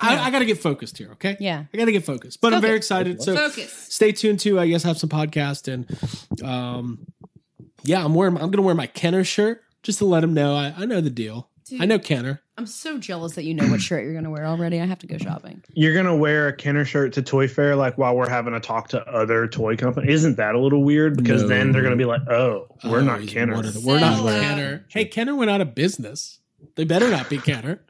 I, 0.00 0.18
I 0.26 0.30
got 0.30 0.38
to 0.40 0.44
get 0.44 0.58
focused 0.62 0.96
here. 0.98 1.10
Okay. 1.12 1.36
Yeah. 1.40 1.64
I 1.72 1.76
got 1.76 1.86
to 1.86 1.92
get 1.92 2.04
focused. 2.04 2.40
But 2.40 2.54
I'm 2.54 2.60
very 2.60 2.76
excited. 2.76 3.20
So 3.22 3.34
Focus. 3.34 3.72
stay 3.72 4.12
tuned 4.12 4.40
to. 4.40 4.58
I 4.60 4.68
guess 4.68 4.82
have 4.84 4.98
some 4.98 5.10
podcast 5.10 5.66
and, 5.72 6.42
um, 6.42 7.06
yeah, 7.84 8.04
I'm 8.04 8.14
wearing. 8.14 8.36
I'm 8.38 8.50
gonna 8.50 8.62
wear 8.66 8.74
my 8.74 8.86
Kenner 8.86 9.24
shirt 9.24 9.62
just 9.82 9.98
to 9.98 10.04
let 10.04 10.22
him 10.24 10.34
know. 10.34 10.54
I, 10.54 10.74
I 10.76 10.84
know 10.84 11.00
the 11.00 11.10
deal. 11.10 11.48
Dude. 11.66 11.82
I 11.82 11.84
know 11.84 11.98
Kenner. 11.98 12.40
I'm 12.56 12.66
so 12.66 12.98
jealous 12.98 13.34
that 13.34 13.44
you 13.44 13.54
know 13.54 13.66
what 13.68 13.80
shirt 13.80 14.02
you're 14.02 14.12
going 14.14 14.24
to 14.24 14.30
wear 14.30 14.44
already. 14.46 14.80
I 14.80 14.86
have 14.86 14.98
to 15.00 15.06
go 15.06 15.16
shopping. 15.18 15.62
You're 15.74 15.94
gonna 15.94 16.16
wear 16.16 16.48
a 16.48 16.52
Kenner 16.56 16.84
shirt 16.84 17.12
to 17.12 17.22
Toy 17.22 17.46
Fair 17.46 17.76
like 17.76 17.96
while 17.98 18.16
we're 18.16 18.28
having 18.28 18.54
a 18.54 18.60
talk 18.60 18.88
to 18.88 19.00
other 19.06 19.46
toy 19.46 19.76
companies. 19.76 20.10
Isn't 20.10 20.36
that 20.38 20.54
a 20.54 20.58
little 20.58 20.82
weird? 20.82 21.16
Because 21.16 21.42
No. 21.42 21.48
then 21.48 21.72
they're 21.72 21.82
gonna 21.82 21.94
be 21.96 22.04
like, 22.06 22.26
"Oh, 22.28 22.66
we're 22.84 22.98
Oh, 22.98 23.02
not 23.04 23.26
Kenner." 23.26 23.60
the- 23.62 23.80
we're 23.84 24.00
not 24.00 24.18
Kenner. 24.24 24.84
Hey, 24.88 25.04
Kenner 25.04 25.36
went 25.36 25.50
out 25.50 25.60
of 25.60 25.74
business. 25.74 26.37
They 26.78 26.84
better 26.84 27.10
not 27.10 27.28
be 27.28 27.38
Kenner. 27.38 27.80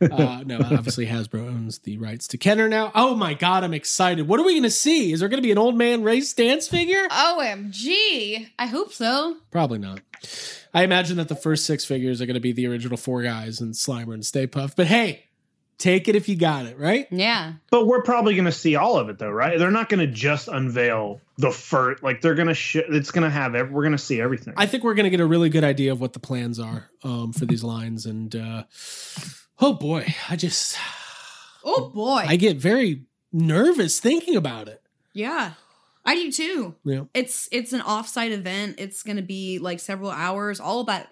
Uh, 0.00 0.44
no, 0.46 0.60
obviously 0.60 1.06
Hasbro 1.06 1.40
owns 1.48 1.80
the 1.80 1.98
rights 1.98 2.28
to 2.28 2.38
Kenner 2.38 2.68
now. 2.68 2.92
Oh 2.94 3.16
my 3.16 3.34
god, 3.34 3.64
I'm 3.64 3.74
excited. 3.74 4.28
What 4.28 4.38
are 4.38 4.44
we 4.44 4.52
going 4.52 4.62
to 4.62 4.70
see? 4.70 5.12
Is 5.12 5.18
there 5.18 5.28
going 5.28 5.42
to 5.42 5.46
be 5.46 5.50
an 5.50 5.58
old 5.58 5.76
man 5.76 6.04
Ray 6.04 6.18
Stantz 6.18 6.68
figure? 6.68 7.08
OMG. 7.08 8.48
I 8.56 8.66
hope 8.66 8.92
so. 8.92 9.38
Probably 9.50 9.80
not. 9.80 10.02
I 10.72 10.84
imagine 10.84 11.16
that 11.16 11.26
the 11.26 11.34
first 11.34 11.66
six 11.66 11.84
figures 11.84 12.20
are 12.20 12.26
going 12.26 12.34
to 12.34 12.40
be 12.40 12.52
the 12.52 12.68
original 12.68 12.96
four 12.96 13.24
guys 13.24 13.60
and 13.60 13.74
Slimer 13.74 14.14
and 14.14 14.24
Stay 14.24 14.46
Puft. 14.46 14.76
But 14.76 14.86
hey, 14.86 15.24
take 15.78 16.08
it 16.08 16.16
if 16.16 16.28
you 16.28 16.36
got 16.36 16.66
it, 16.66 16.78
right? 16.78 17.06
Yeah. 17.10 17.54
But 17.70 17.86
we're 17.86 18.02
probably 18.02 18.34
gonna 18.36 18.52
see 18.52 18.76
all 18.76 18.98
of 18.98 19.08
it 19.08 19.18
though, 19.18 19.30
right? 19.30 19.58
They're 19.58 19.70
not 19.70 19.88
gonna 19.88 20.06
just 20.06 20.48
unveil 20.48 21.20
the 21.38 21.50
first. 21.50 22.02
Like 22.02 22.20
they're 22.20 22.34
gonna. 22.34 22.54
Sh- 22.54 22.76
it's 22.76 23.10
gonna 23.10 23.30
have. 23.30 23.54
Ev- 23.54 23.70
we're 23.70 23.84
gonna 23.84 23.96
see 23.98 24.20
everything. 24.20 24.54
I 24.56 24.66
think 24.66 24.82
we're 24.84 24.94
going 24.94 25.04
to 25.04 25.10
get 25.10 25.20
a 25.20 25.26
really 25.26 25.48
good 25.48 25.64
idea 25.64 25.92
of 25.92 26.00
what 26.00 26.12
the 26.12 26.18
plans 26.20 26.58
are 26.58 26.88
um, 27.04 27.32
for 27.32 27.46
these 27.46 27.62
lines. 27.62 28.06
And 28.06 28.34
uh, 28.34 28.64
oh 29.60 29.72
boy, 29.74 30.14
I 30.28 30.36
just 30.36 30.76
Oh 31.64 31.90
boy. 31.90 32.24
I 32.26 32.36
get 32.36 32.56
very 32.56 33.04
nervous 33.32 34.00
thinking 34.00 34.36
about 34.36 34.68
it. 34.68 34.82
yeah. 35.12 35.52
I 36.04 36.14
do 36.14 36.32
too. 36.32 36.74
Yeah. 36.84 37.02
It's 37.12 37.50
it's 37.52 37.74
an 37.74 37.80
offsite 37.82 38.30
event. 38.30 38.76
It's 38.78 39.02
going 39.02 39.18
to 39.18 39.22
be 39.22 39.58
like 39.58 39.78
several 39.78 40.10
hours. 40.10 40.58
All 40.58 40.84
that 40.84 41.10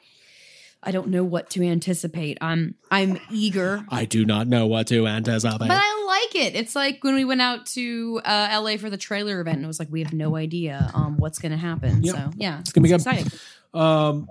I 0.87 0.93
don't 0.93 1.09
know 1.09 1.25
what 1.25 1.51
to 1.51 1.63
anticipate. 1.65 2.39
I'm 2.41 2.77
I'm 2.91 3.19
eager. 3.31 3.85
I 3.89 4.05
do 4.05 4.25
not 4.25 4.47
know 4.47 4.67
what 4.69 4.87
to 4.87 5.07
anticipate. 5.07 5.59
But 5.59 5.71
I 5.73 6.05
like 6.07 6.37
it. 6.47 6.55
It's 6.55 6.77
like 6.77 7.03
when 7.03 7.17
we 7.17 7.25
went 7.25 7.43
out 7.43 7.67
to 7.75 8.21
uh, 8.25 8.61
LA 8.63 8.77
for 8.77 8.89
the 8.89 8.97
trailer 8.97 9.41
event, 9.41 9.57
and 9.57 9.65
it 9.65 9.67
was 9.67 9.79
like 9.81 9.89
we 9.91 10.03
have 10.05 10.13
no 10.13 10.37
idea 10.37 10.91
um, 10.95 11.17
what's 11.19 11.41
going 11.41 11.53
to 11.53 11.59
happen. 11.59 12.05
Yep. 12.05 12.15
So 12.15 12.31
yeah, 12.37 12.61
It's 12.61 12.71
gonna 12.73 12.85
be 12.85 12.89
good. 12.91 12.97
exciting. 13.01 13.31
Um, 13.75 14.29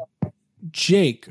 Jake, 0.72 1.28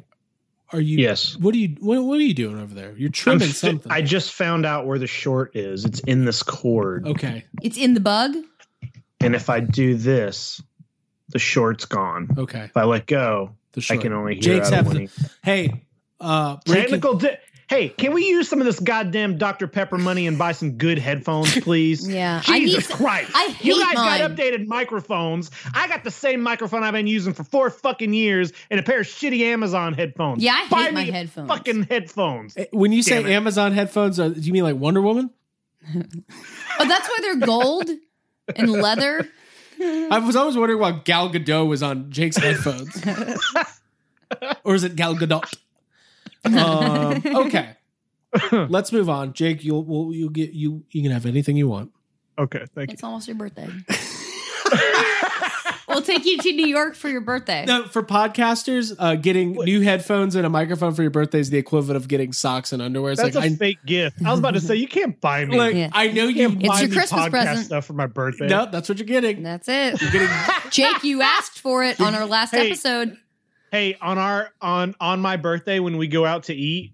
are 0.72 0.80
you? 0.80 0.98
yes. 0.98 1.36
What 1.38 1.54
are 1.54 1.58
you? 1.58 1.76
What, 1.80 2.04
what 2.04 2.18
are 2.18 2.22
you 2.22 2.34
doing 2.34 2.60
over 2.60 2.74
there? 2.74 2.92
You're 2.96 3.08
I'm 3.08 3.12
trimming 3.12 3.48
fi- 3.48 3.52
something. 3.54 3.90
I 3.90 4.02
just 4.02 4.32
found 4.32 4.66
out 4.66 4.86
where 4.86 4.98
the 4.98 5.06
short 5.06 5.56
is. 5.56 5.84
It's 5.86 6.00
in 6.00 6.24
this 6.26 6.42
cord. 6.42 7.06
okay. 7.08 7.44
It's 7.62 7.78
in 7.78 7.94
the 7.94 8.00
bug. 8.00 8.34
And 9.20 9.34
if 9.34 9.48
I 9.48 9.60
do 9.60 9.94
this, 9.96 10.62
the 11.30 11.38
short's 11.38 11.86
gone. 11.86 12.28
Okay. 12.36 12.64
If 12.64 12.76
I 12.76 12.84
let 12.84 13.06
go, 13.06 13.52
The 13.74 13.86
I 13.90 13.96
can 13.96 14.12
only 14.12 14.34
hear 14.34 14.42
Jake's 14.42 14.66
out 14.68 14.72
of 14.80 14.86
have 14.86 14.94
when 14.94 15.04
the. 15.06 15.30
Hey, 15.42 15.84
uh, 16.20 16.56
breaking, 16.64 16.82
technical. 16.82 17.14
Di- 17.18 17.38
hey, 17.68 17.88
can 17.88 18.12
we 18.12 18.26
use 18.26 18.48
some 18.48 18.60
of 18.60 18.66
this 18.66 18.78
goddamn 18.78 19.36
Dr. 19.38 19.66
Pepper 19.66 19.98
money 19.98 20.26
and 20.26 20.38
buy 20.38 20.52
some 20.52 20.72
good 20.78 20.98
headphones, 20.98 21.58
please? 21.60 22.06
Yeah, 22.08 22.40
I 22.46 22.58
need 22.60 22.66
Jesus 22.66 22.86
Christ. 22.88 23.30
I 23.34 23.46
hate 23.48 23.64
you 23.64 23.76
hate 23.84 23.94
guys 23.96 24.20
got 24.20 24.30
updated 24.30 24.66
microphones. 24.66 25.50
I 25.74 25.88
got 25.88 26.04
the 26.04 26.10
same 26.10 26.40
microphone 26.40 26.82
I've 26.84 26.92
been 26.92 27.06
using 27.06 27.32
for 27.34 27.42
four 27.44 27.70
fucking 27.70 28.12
years 28.12 28.52
and 28.70 28.78
a 28.78 28.82
pair 28.82 29.00
of 29.00 29.06
shitty 29.06 29.40
Amazon 29.40 29.94
headphones. 29.94 30.42
Yeah, 30.42 30.52
I 30.54 30.68
Buy 30.68 30.82
hate 30.84 30.94
my 30.94 31.04
me 31.04 31.10
headphones. 31.10 31.48
Fucking 31.48 31.82
headphones. 31.84 32.56
Eh, 32.56 32.66
When 32.70 32.92
you 32.92 33.02
say 33.02 33.18
it. 33.20 33.26
Amazon 33.26 33.72
headphones, 33.72 34.20
uh, 34.20 34.28
do 34.28 34.40
you 34.40 34.52
mean 34.52 34.62
like 34.64 34.76
Wonder 34.76 35.02
Woman? 35.02 35.30
Oh, 36.76 36.88
that's 36.88 37.08
why 37.08 37.18
they're 37.20 37.36
gold 37.46 37.88
and 38.56 38.70
leather. 38.72 39.28
I 39.80 40.22
was 40.24 40.36
always 40.36 40.56
wondering 40.56 40.80
why 40.80 40.92
Gal 40.92 41.30
Gadot 41.30 41.68
was 41.68 41.82
on 41.82 42.10
Jake's 42.10 42.36
headphones. 42.36 43.02
or 44.64 44.74
is 44.74 44.84
it 44.84 44.96
Gal 44.96 45.14
Gadot? 45.14 45.54
Um, 46.44 47.22
okay. 47.46 47.76
Let's 48.52 48.92
move 48.92 49.08
on. 49.08 49.32
Jake, 49.32 49.64
you'll 49.64 49.84
we'll, 49.84 50.12
you'll 50.12 50.28
get 50.28 50.52
you 50.52 50.84
you 50.90 51.02
can 51.02 51.12
have 51.12 51.26
anything 51.26 51.56
you 51.56 51.68
want. 51.68 51.92
Okay, 52.38 52.66
thank 52.74 52.90
you. 52.90 52.94
It's 52.94 53.04
almost 53.04 53.28
your 53.28 53.36
birthday. 53.36 53.68
we'll 55.88 56.02
take 56.02 56.24
you 56.24 56.38
to 56.38 56.52
New 56.52 56.66
York 56.66 56.94
for 56.94 57.08
your 57.08 57.20
birthday. 57.20 57.64
No, 57.66 57.84
for 57.86 58.02
podcasters, 58.02 58.94
uh, 58.98 59.14
getting 59.16 59.52
new 59.52 59.80
headphones 59.80 60.34
and 60.34 60.46
a 60.46 60.50
microphone 60.50 60.94
for 60.94 61.02
your 61.02 61.10
birthday 61.10 61.40
is 61.40 61.50
the 61.50 61.58
equivalent 61.58 61.96
of 61.96 62.08
getting 62.08 62.32
socks 62.32 62.72
and 62.72 62.80
underwear. 62.82 63.12
It's 63.12 63.22
That's 63.22 63.34
like 63.36 63.50
a 63.50 63.54
I, 63.54 63.56
fake 63.56 63.78
gift. 63.86 64.18
I 64.24 64.30
was 64.30 64.38
about 64.40 64.54
to 64.54 64.60
say 64.60 64.76
you 64.76 64.88
can't 64.88 65.20
buy 65.20 65.44
me. 65.44 65.56
like 65.56 65.74
Yeah. 65.74 65.90
I 65.92 66.08
know 66.08 66.24
you 66.24 66.28
you. 66.28 66.48
can't 66.48 66.60
It's 66.60 66.68
buy 66.68 66.80
your 66.80 66.88
me 66.90 66.96
Christmas 66.96 67.20
podcast 67.26 67.30
present. 67.30 67.66
stuff 67.66 67.84
for 67.86 67.92
my 67.94 68.06
birthday. 68.06 68.46
No, 68.48 68.66
that's 68.70 68.88
what 68.88 68.98
you're 68.98 69.06
getting. 69.06 69.42
That's 69.42 69.68
it. 69.68 70.00
You're 70.00 70.10
getting 70.10 70.28
Jake, 70.70 71.04
you 71.04 71.22
asked 71.22 71.58
for 71.60 71.84
it 71.84 72.00
on 72.00 72.14
our 72.14 72.26
last 72.26 72.52
Hey. 72.52 72.68
episode. 72.68 73.16
Hey, 73.70 73.96
on 74.00 74.18
our 74.18 74.50
on 74.60 74.94
on 75.00 75.20
my 75.20 75.36
birthday 75.36 75.80
when 75.80 75.96
we 75.96 76.06
go 76.06 76.24
out 76.24 76.44
to 76.44 76.54
eat, 76.54 76.92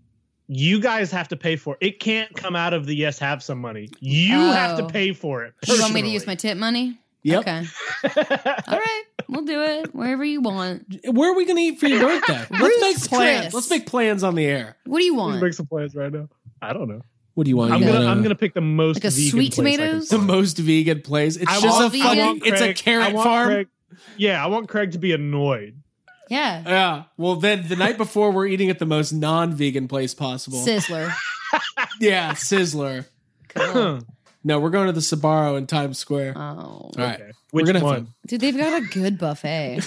you 0.48 0.80
guys 0.80 1.10
have 1.12 1.28
to 1.28 1.36
pay 1.36 1.56
for 1.56 1.76
it. 1.80 1.86
It 1.86 2.00
can't 2.00 2.34
come 2.34 2.56
out 2.56 2.72
of 2.72 2.86
the 2.86 2.94
yes 2.96 3.18
have 3.18 3.42
some 3.42 3.60
money. 3.60 3.88
You 4.00 4.38
have 4.38 4.78
to 4.78 4.84
Oh. 4.84 4.88
pay 4.88 5.12
for 5.12 5.44
it. 5.44 5.52
You 5.66 5.78
want 5.80 5.92
me 5.92 6.02
to 6.02 6.08
use 6.08 6.26
my 6.26 6.34
tip 6.34 6.56
money? 6.56 6.98
Yep. 7.22 7.40
Okay. 7.40 7.64
All 8.04 8.78
right. 8.78 9.02
We'll 9.28 9.44
do 9.44 9.62
it 9.62 9.94
wherever 9.94 10.24
you 10.24 10.40
want. 10.40 10.86
Where 11.06 11.30
are 11.30 11.36
we 11.36 11.44
going 11.44 11.56
to 11.56 11.62
eat 11.62 11.78
for 11.80 11.86
your 11.86 12.00
birthday? 12.00 12.46
Let's 12.50 12.80
make 12.80 13.08
plans. 13.10 13.40
Chris. 13.42 13.54
Let's 13.54 13.70
make 13.70 13.86
plans 13.86 14.22
on 14.24 14.34
the 14.34 14.44
air. 14.46 14.76
What 14.86 14.98
do 14.98 15.04
you 15.04 15.14
Let's 15.16 15.20
want? 15.32 15.42
make 15.42 15.52
some 15.54 15.66
plans 15.66 15.94
right 15.94 16.12
now. 16.12 16.28
I 16.62 16.72
don't 16.72 16.88
know. 16.88 17.02
What 17.34 17.44
do 17.44 17.50
you 17.50 17.56
want? 17.56 17.72
I'm 17.72 17.80
gonna 17.80 18.06
I'm 18.06 18.22
gonna 18.22 18.34
pick 18.34 18.54
the 18.54 18.60
most 18.60 18.96
Like 18.96 19.04
a 19.04 19.10
vegan 19.10 19.30
sweet 19.30 19.52
place 19.54 19.74
I 19.74 19.76
can 19.76 19.78
tomatoes? 19.86 20.08
the 20.08 20.16
find. 20.16 20.26
most 20.26 20.58
vegan 20.58 21.00
place. 21.02 21.36
It's 21.36 21.50
I 21.50 21.60
just 21.60 21.66
want 21.80 21.86
a 21.86 21.88
vegan. 21.90 22.38
fucking. 22.40 22.52
It's 22.52 22.60
a 22.60 22.64
Craig- 22.64 22.76
carrot 22.76 23.12
want 23.14 23.24
farm. 23.24 23.48
Craig- 23.48 23.68
yeah, 24.16 24.42
I 24.44 24.48
want 24.48 24.68
Craig 24.68 24.92
to 24.92 24.98
be 24.98 25.12
annoyed. 25.12 25.80
Yeah. 26.28 26.62
Yeah. 26.66 27.02
Well, 27.16 27.36
then 27.36 27.66
the 27.68 27.76
night 27.76 27.96
before, 27.98 28.30
we're 28.32 28.46
eating 28.46 28.68
at 28.70 28.78
the 28.78 28.86
most 28.86 29.12
non-vegan 29.12 29.88
place 29.88 30.14
possible. 30.14 30.58
Sizzler. 30.58 31.12
yeah, 32.00 32.32
Sizzler. 32.32 33.06
Cool. 33.48 34.00
No, 34.42 34.58
we're 34.58 34.70
going 34.70 34.86
to 34.86 34.92
the 34.92 35.00
Sbarro 35.00 35.58
in 35.58 35.66
Times 35.66 35.98
Square. 35.98 36.34
Oh. 36.36 36.40
All 36.40 36.92
right. 36.96 37.20
Okay. 37.20 37.30
We're 37.52 37.62
Which 37.62 37.66
gonna 37.66 37.78
have 37.80 37.86
one? 37.88 38.08
Dude, 38.26 38.40
they've 38.40 38.56
got 38.56 38.80
a 38.80 38.86
good 38.86 39.18
buffet. 39.18 39.80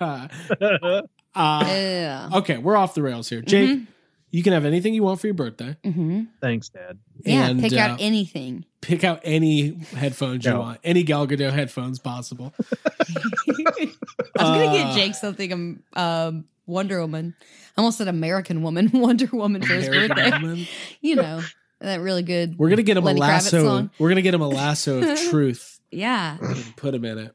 uh, 1.34 2.28
okay, 2.34 2.58
we're 2.58 2.76
off 2.76 2.94
the 2.94 3.02
rails 3.02 3.28
here. 3.28 3.40
Jake, 3.42 3.70
Mhm. 3.70 3.86
you 4.30 4.42
can 4.42 4.52
have 4.52 4.64
anything 4.64 4.94
you 4.94 5.02
want 5.02 5.20
for 5.20 5.26
your 5.26 5.34
birthday. 5.34 5.76
hmm 5.84 6.22
Thanks, 6.40 6.68
Dad. 6.68 6.98
Yeah. 7.24 7.46
And, 7.48 7.60
pick 7.60 7.72
uh, 7.72 7.78
out 7.78 8.00
anything. 8.00 8.64
Pick 8.80 9.02
out 9.04 9.20
any 9.24 9.70
headphones 9.96 10.44
you 10.44 10.54
want, 10.56 10.78
any 10.84 11.02
Gal 11.02 11.26
Gadot 11.26 11.52
headphones 11.52 11.98
possible. 11.98 12.54
I 12.86 13.82
was 13.82 13.96
gonna 14.36 14.66
Uh, 14.66 14.72
get 14.72 14.94
Jake 14.94 15.14
something. 15.14 15.52
Um, 15.52 15.80
um, 15.94 16.44
Wonder 16.66 17.00
Woman. 17.00 17.34
I 17.76 17.80
almost 17.80 17.98
said 17.98 18.08
American 18.08 18.62
Woman. 18.62 18.90
Wonder 18.94 19.26
Woman 19.32 19.62
for 19.62 19.74
his 19.74 19.88
American 19.88 20.16
birthday. 20.16 20.30
Woman. 20.40 20.66
You 21.00 21.16
know 21.16 21.40
that 21.84 22.00
really 22.00 22.22
good. 22.22 22.58
We're 22.58 22.70
gonna 22.70 22.82
get 22.82 22.96
him 22.96 23.04
Lenny 23.04 23.18
a 23.18 23.22
lasso. 23.22 23.90
We're 23.98 24.08
gonna 24.08 24.22
get 24.22 24.34
him 24.34 24.40
a 24.42 24.48
lasso 24.48 25.02
of 25.02 25.18
truth. 25.30 25.80
Yeah. 25.90 26.38
put 26.76 26.94
him 26.94 27.04
in 27.04 27.18
it. 27.18 27.34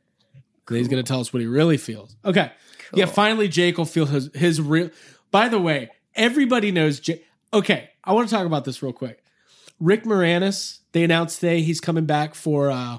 And 0.67 0.77
he's 0.77 0.87
gonna 0.87 1.03
tell 1.03 1.19
us 1.19 1.33
what 1.33 1.41
he 1.41 1.47
really 1.47 1.77
feels. 1.77 2.15
Okay. 2.23 2.51
Yeah, 2.93 3.05
finally 3.05 3.47
Jake 3.47 3.77
will 3.77 3.85
feel 3.85 4.05
his 4.05 4.29
his 4.33 4.61
real 4.61 4.89
by 5.31 5.49
the 5.49 5.59
way, 5.59 5.91
everybody 6.15 6.71
knows 6.71 6.99
Jake. 6.99 7.25
Okay, 7.53 7.89
I 8.03 8.13
want 8.13 8.29
to 8.29 8.35
talk 8.35 8.45
about 8.45 8.65
this 8.65 8.81
real 8.83 8.93
quick. 8.93 9.23
Rick 9.79 10.03
Moranis, 10.03 10.79
they 10.91 11.03
announced 11.03 11.39
today 11.39 11.61
he's 11.61 11.79
coming 11.79 12.05
back 12.05 12.35
for 12.35 12.71
uh 12.71 12.97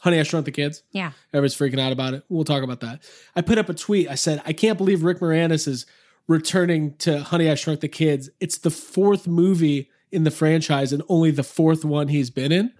Honey, 0.00 0.18
I 0.18 0.22
Shrunk 0.22 0.46
the 0.46 0.50
Kids. 0.52 0.82
Yeah. 0.92 1.12
Everybody's 1.32 1.56
freaking 1.56 1.78
out 1.80 1.92
about 1.92 2.14
it. 2.14 2.24
We'll 2.30 2.44
talk 2.44 2.62
about 2.62 2.80
that. 2.80 3.02
I 3.36 3.42
put 3.42 3.58
up 3.58 3.68
a 3.68 3.74
tweet. 3.74 4.08
I 4.08 4.14
said, 4.14 4.40
I 4.46 4.54
can't 4.54 4.78
believe 4.78 5.02
Rick 5.02 5.18
Moranis 5.20 5.68
is 5.68 5.84
returning 6.26 6.94
to 6.98 7.20
Honey, 7.20 7.50
I 7.50 7.54
Shrunk 7.54 7.80
the 7.80 7.88
Kids. 7.88 8.30
It's 8.40 8.56
the 8.58 8.70
fourth 8.70 9.26
movie 9.26 9.90
in 10.12 10.24
the 10.24 10.30
franchise 10.30 10.92
and 10.92 11.02
only 11.08 11.30
the 11.30 11.42
fourth 11.42 11.84
one 11.84 12.08
he's 12.08 12.30
been 12.30 12.52
in. 12.52 12.72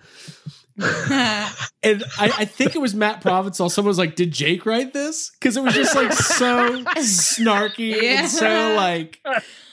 And 1.83 2.05
I, 2.19 2.27
I 2.41 2.45
think 2.45 2.75
it 2.75 2.79
was 2.81 2.95
Matt 2.95 3.23
Provençal. 3.23 3.71
Someone 3.71 3.89
was 3.89 3.97
like, 3.99 4.15
"Did 4.15 4.33
Jake 4.33 4.67
write 4.67 4.93
this?" 4.93 5.31
Because 5.31 5.57
it 5.57 5.63
was 5.63 5.73
just 5.75 5.95
like 5.97 6.13
so 6.13 6.83
snarky 6.97 8.01
Yeah. 8.03 8.21
and 8.21 8.29
so 8.29 8.75
like. 8.77 9.19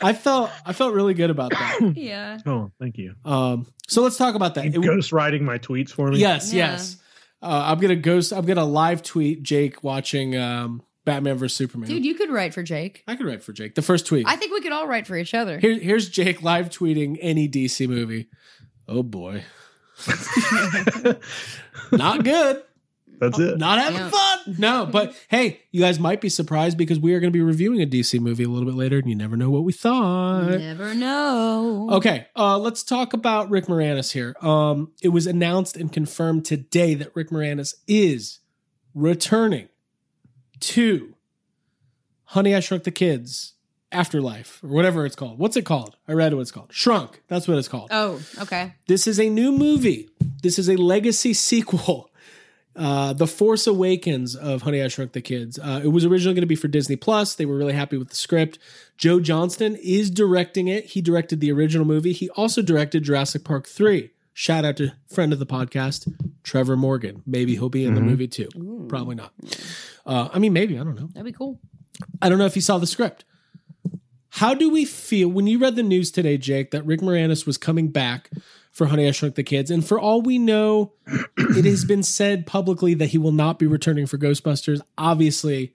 I 0.01 0.13
felt 0.13 0.49
I 0.65 0.71
felt 0.71 0.93
really 0.93 1.13
good 1.13 1.29
about 1.29 1.51
that. 1.51 1.93
yeah. 1.97 2.37
Oh, 2.45 2.71
thank 2.79 2.97
you. 2.97 3.15
Um, 3.25 3.67
so 3.89 4.03
let's 4.03 4.15
talk 4.17 4.35
about 4.35 4.55
that. 4.55 4.67
It- 4.67 4.81
ghost 4.81 5.11
writing 5.11 5.43
my 5.43 5.57
tweets 5.57 5.89
for 5.89 6.09
me. 6.09 6.19
yes, 6.19 6.53
Yeah. 6.53 6.71
yes. 6.71 6.97
Uh, 7.41 7.63
I'm 7.67 7.79
gonna 7.79 7.95
ghost. 7.97 8.31
I'm 8.31 8.45
gonna 8.45 8.65
live 8.65 9.03
tweet 9.03 9.43
Jake 9.43 9.83
watching 9.83 10.35
um, 10.37 10.81
Batman 11.07 11.37
vs 11.37 11.55
Superman. 11.57 11.89
Dude, 11.89 12.05
you 12.05 12.13
could 12.13 12.29
write 12.29 12.53
for 12.53 12.61
Jake. 12.61 13.03
I 13.07 13.15
could 13.15 13.25
write 13.25 13.41
for 13.41 13.53
Jake. 13.53 13.73
The 13.75 13.81
first 13.81 14.05
tweet. 14.05 14.27
I 14.27 14.35
think 14.35 14.51
we 14.53 14.61
could 14.61 14.73
all 14.73 14.85
write 14.87 15.07
for 15.07 15.15
each 15.15 15.33
other. 15.33 15.57
Here, 15.57 15.79
here's 15.79 16.09
Jake 16.09 16.43
live 16.43 16.69
tweeting 16.69 17.17
any 17.21 17.47
DC 17.49 17.87
movie. 17.87 18.27
Oh 18.87 19.01
boy, 19.03 19.43
not 21.91 22.23
good. 22.23 22.61
That's 23.19 23.39
it. 23.39 23.57
Not 23.57 23.79
having 23.79 23.99
Yeah. 23.99 24.09
fun. 24.09 24.55
No, 24.59 24.85
but 24.85 25.15
hey, 25.27 25.61
you 25.71 25.81
guys 25.81 25.99
might 25.99 26.21
be 26.21 26.29
surprised 26.29 26.77
because 26.77 26.99
we 26.99 27.13
are 27.15 27.19
going 27.19 27.33
to 27.33 27.37
be 27.37 27.41
reviewing 27.41 27.81
a 27.81 27.87
DC 27.87 28.19
movie 28.19 28.43
a 28.43 28.47
little 28.47 28.67
bit 28.69 28.75
later, 28.75 28.97
and 28.99 29.09
you 29.09 29.15
never 29.15 29.35
know 29.35 29.49
what 29.49 29.63
we 29.63 29.73
thought. 29.73 30.49
Never 30.59 30.93
know. 30.93 31.87
Okay, 31.93 32.27
uh, 32.35 32.59
let's 32.59 32.83
talk 32.83 33.13
about 33.13 33.49
Rick 33.49 33.65
Moranis 33.65 34.11
here. 34.11 34.35
Um, 34.41 34.91
it 35.01 35.09
was 35.09 35.25
announced 35.25 35.75
and 35.77 35.91
confirmed 35.91 36.45
today 36.45 36.93
that 36.93 37.15
Rick 37.15 37.29
Moranis 37.31 37.73
is 37.87 38.39
returning 38.93 39.69
to 40.61 41.15
Honey, 42.25 42.55
I 42.55 42.59
Shrunk 42.59 42.83
the 42.83 42.91
Kids 42.91 43.53
Afterlife 43.91 44.61
or 44.63 44.69
whatever 44.69 45.05
it's 45.05 45.15
called. 45.15 45.39
What's 45.39 45.55
it 45.55 45.65
called? 45.65 45.95
I 46.07 46.13
read 46.13 46.33
what 46.33 46.41
it's 46.41 46.51
called. 46.51 46.73
Shrunk. 46.73 47.21
That's 47.27 47.47
what 47.47 47.57
it's 47.57 47.67
called. 47.69 47.89
Oh, 47.91 48.21
okay. 48.41 48.73
This 48.87 49.07
is 49.07 49.19
a 49.19 49.29
new 49.29 49.51
movie. 49.51 50.09
This 50.43 50.59
is 50.59 50.69
a 50.69 50.75
legacy 50.75 51.33
sequel. 51.33 52.09
Uh, 52.75 53.11
the 53.13 53.25
Force 53.25 53.65
Awakens 53.65 54.35
of 54.35 54.61
Honey 54.61 54.83
I 54.83 54.87
Shrunk 54.87 55.13
the 55.13 55.21
Kids. 55.21 55.57
Uh, 55.57 55.81
it 55.83 55.87
was 55.87 56.05
originally 56.05 56.35
going 56.35 56.41
to 56.43 56.47
be 56.47 56.55
for 56.55 56.67
Disney 56.67 56.95
Plus. 56.95 57.33
They 57.33 57.45
were 57.45 57.57
really 57.57 57.73
happy 57.73 57.97
with 57.97 58.09
the 58.09 58.15
script. 58.15 58.59
Joe 58.97 59.19
Johnston 59.19 59.75
is 59.77 60.11
directing 60.11 60.67
it. 60.67 60.85
He 60.85 61.01
directed 61.01 61.39
the 61.39 61.51
original 61.51 61.87
movie. 61.87 62.13
He 62.13 62.29
also 62.31 62.61
directed 62.61 63.03
Jurassic 63.03 63.43
Park 63.43 63.65
3. 63.67 64.11
Shout 64.33 64.65
out 64.65 64.77
to 64.77 64.91
friend 65.07 65.33
of 65.33 65.39
the 65.39 65.47
podcast, 65.47 66.13
Trevor 66.43 66.77
Morgan. 66.77 67.23
Maybe 67.25 67.55
he'll 67.55 67.69
be 67.69 67.83
in 67.83 67.95
the 67.95 68.01
movie 68.01 68.27
too. 68.27 68.49
Probably 68.87 69.15
not. 69.15 69.33
Uh, 70.07 70.29
I 70.33 70.39
mean, 70.39 70.53
maybe. 70.53 70.79
I 70.79 70.83
don't 70.83 70.95
know. 70.95 71.09
That'd 71.13 71.25
be 71.25 71.33
cool. 71.33 71.59
I 72.21 72.29
don't 72.29 72.39
know 72.39 72.45
if 72.45 72.55
you 72.55 72.61
saw 72.61 72.77
the 72.77 72.87
script. 72.87 73.25
How 74.29 74.53
do 74.53 74.69
we 74.69 74.85
feel 74.85 75.29
when 75.29 75.47
you 75.47 75.59
read 75.59 75.75
the 75.75 75.83
news 75.83 76.11
today, 76.11 76.37
Jake, 76.37 76.71
that 76.71 76.85
Rick 76.85 77.01
Moranis 77.01 77.45
was 77.45 77.57
coming 77.57 77.89
back 77.89 78.29
for 78.71 78.85
Honey 78.85 79.07
I 79.07 79.11
Shrunk 79.11 79.35
the 79.35 79.43
Kids? 79.43 79.69
And 79.69 79.85
for 79.85 79.99
all 79.99 80.21
we 80.21 80.37
know, 80.37 80.93
it 81.37 81.65
has 81.65 81.85
been 81.85 82.03
said 82.03 82.45
publicly 82.45 82.93
that 82.95 83.07
he 83.07 83.17
will 83.17 83.31
not 83.31 83.59
be 83.59 83.67
returning 83.67 84.05
for 84.05 84.17
Ghostbusters. 84.17 84.79
Obviously, 84.97 85.73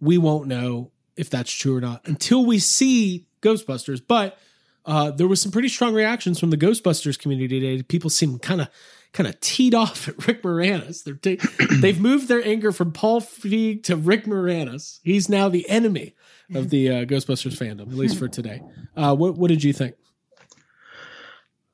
we 0.00 0.18
won't 0.18 0.46
know 0.46 0.92
if 1.16 1.30
that's 1.30 1.52
true 1.52 1.76
or 1.76 1.80
not 1.80 2.06
until 2.06 2.44
we 2.44 2.58
see 2.58 3.26
Ghostbusters. 3.40 4.02
But 4.06 4.38
uh, 4.84 5.10
there 5.10 5.26
was 5.26 5.40
some 5.40 5.50
pretty 5.50 5.68
strong 5.68 5.94
reactions 5.94 6.38
from 6.38 6.50
the 6.50 6.58
Ghostbusters 6.58 7.18
community 7.18 7.60
today. 7.60 7.82
People 7.82 8.10
seem 8.10 8.38
kind 8.38 8.60
of 8.60 8.68
kind 9.16 9.28
of 9.28 9.40
teed 9.40 9.74
off 9.74 10.08
at 10.08 10.26
Rick 10.26 10.42
Moranis. 10.42 11.02
They're 11.02 11.14
ta- 11.14 11.42
they've 11.80 12.00
moved 12.00 12.28
their 12.28 12.44
anger 12.46 12.70
from 12.70 12.92
Paul 12.92 13.20
Feig 13.20 13.82
to 13.84 13.96
Rick 13.96 14.26
Moranis. 14.26 15.00
He's 15.02 15.28
now 15.28 15.48
the 15.48 15.68
enemy 15.68 16.14
of 16.54 16.70
the 16.70 16.90
uh, 16.90 17.04
Ghostbusters 17.04 17.56
fandom, 17.56 17.88
at 17.88 17.94
least 17.94 18.18
for 18.18 18.28
today. 18.28 18.62
Uh, 18.96 19.16
what 19.16 19.36
what 19.36 19.48
did 19.48 19.64
you 19.64 19.72
think? 19.72 19.96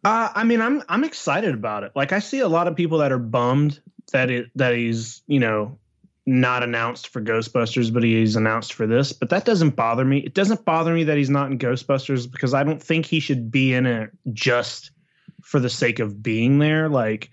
Uh, 0.04 0.30
I 0.34 0.44
mean, 0.44 0.60
I'm 0.60 0.82
I'm 0.88 1.04
excited 1.04 1.54
about 1.54 1.82
it. 1.82 1.92
Like, 1.94 2.12
I 2.12 2.20
see 2.20 2.40
a 2.40 2.48
lot 2.48 2.68
of 2.68 2.76
people 2.76 2.98
that 2.98 3.12
are 3.12 3.18
bummed 3.18 3.80
that 4.12 4.30
it 4.30 4.50
that 4.54 4.74
he's 4.74 5.22
you 5.26 5.40
know 5.40 5.78
not 6.24 6.62
announced 6.62 7.08
for 7.08 7.20
Ghostbusters, 7.20 7.92
but 7.92 8.04
he's 8.04 8.36
announced 8.36 8.74
for 8.74 8.86
this. 8.86 9.12
But 9.12 9.30
that 9.30 9.44
doesn't 9.44 9.74
bother 9.74 10.04
me. 10.04 10.18
It 10.18 10.34
doesn't 10.34 10.64
bother 10.64 10.94
me 10.94 11.04
that 11.04 11.16
he's 11.16 11.30
not 11.30 11.50
in 11.50 11.58
Ghostbusters 11.58 12.30
because 12.30 12.54
I 12.54 12.62
don't 12.62 12.82
think 12.82 13.06
he 13.06 13.18
should 13.18 13.50
be 13.50 13.74
in 13.74 13.86
it 13.86 14.10
just 14.32 14.92
for 15.42 15.60
the 15.60 15.70
sake 15.70 15.98
of 15.98 16.22
being 16.22 16.58
there. 16.58 16.88
Like, 16.88 17.30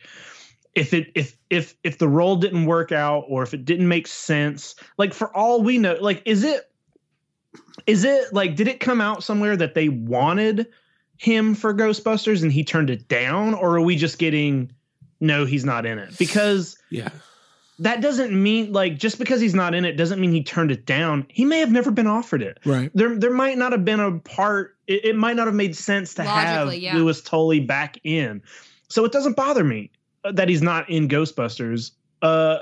if 0.76 0.94
it 0.94 1.12
if 1.16 1.38
if 1.50 1.76
if 1.84 1.98
the 1.98 2.08
role 2.08 2.36
didn't 2.36 2.66
work 2.66 2.92
out 2.92 3.26
or 3.28 3.44
if 3.44 3.54
it 3.54 3.66
didn't 3.66 3.88
make 3.88 4.08
sense, 4.08 4.76
like 4.98 5.14
for 5.14 5.36
all 5.36 5.62
we 5.62 5.78
know, 5.78 5.98
like 6.00 6.22
is 6.26 6.44
it 6.44 6.70
is 7.88 8.04
it 8.04 8.34
like 8.34 8.56
did 8.56 8.68
it 8.68 8.80
come 8.80 9.02
out 9.02 9.24
somewhere 9.24 9.58
that 9.58 9.74
they 9.74 9.90
wanted 9.90 10.68
him 11.18 11.54
for 11.54 11.74
Ghostbusters 11.74 12.44
and 12.44 12.52
he 12.52 12.64
turned 12.64 12.90
it 12.90 13.08
down, 13.08 13.54
or 13.54 13.76
are 13.76 13.82
we 13.82 13.96
just 13.96 14.20
getting 14.20 14.72
no, 15.20 15.46
he's 15.46 15.66
not 15.66 15.86
in 15.86 16.00
it? 16.00 16.18
Because 16.18 16.78
Yeah. 16.90 17.10
That 17.80 18.02
doesn't 18.02 18.32
mean 18.32 18.74
like 18.74 18.98
just 18.98 19.18
because 19.20 19.40
he's 19.40 19.56
not 19.56 19.74
in 19.74 19.86
it 19.86 19.94
doesn't 19.94 20.20
mean 20.20 20.32
he 20.34 20.44
turned 20.44 20.70
it 20.70 20.86
down. 20.86 21.26
He 21.30 21.46
may 21.46 21.60
have 21.60 21.72
never 21.72 21.92
been 21.92 22.08
offered 22.08 22.42
it. 22.42 22.60
Right. 22.66 22.92
There, 22.94 23.18
there 23.18 23.32
might 23.32 23.58
not 23.58 23.72
have 23.72 23.86
been 23.86 24.02
a 24.02 24.20
part. 24.20 24.76
It, 24.88 25.06
it 25.06 25.16
might 25.16 25.38
not 25.38 25.48
have 25.48 25.56
made 25.56 25.76
sense 25.76 26.14
to 26.16 26.24
have 26.24 26.68
Logically, 26.68 26.84
yeah. 26.84 26.96
Louis 26.98 27.22
Tully 27.22 27.62
back 27.62 27.98
in. 28.04 28.42
So 28.90 29.06
it 29.06 29.12
doesn't 29.14 29.36
bother 29.38 29.64
me 29.64 29.92
uh, 30.26 30.34
that 30.34 30.50
he's 30.50 30.62
not 30.62 30.90
in 30.90 31.08
Ghostbusters. 31.08 31.92
Uh, 32.22 32.60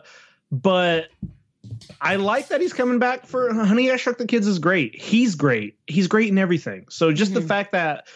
but 0.51 1.07
I 1.99 2.17
like 2.17 2.49
that 2.49 2.61
he's 2.61 2.73
coming 2.73 2.99
back 2.99 3.25
for 3.25 3.51
Honey 3.53 3.91
I 3.91 3.97
Shrunk 3.97 4.19
the 4.19 4.25
Kids 4.27 4.45
is 4.45 4.59
great. 4.59 4.95
He's 4.95 5.33
great. 5.35 5.77
He's 5.87 6.07
great 6.07 6.29
in 6.29 6.37
everything. 6.37 6.85
So 6.89 7.11
just 7.11 7.33
the 7.33 7.39
Mhm. 7.41 7.47
fact 7.47 7.71
that 7.71 8.07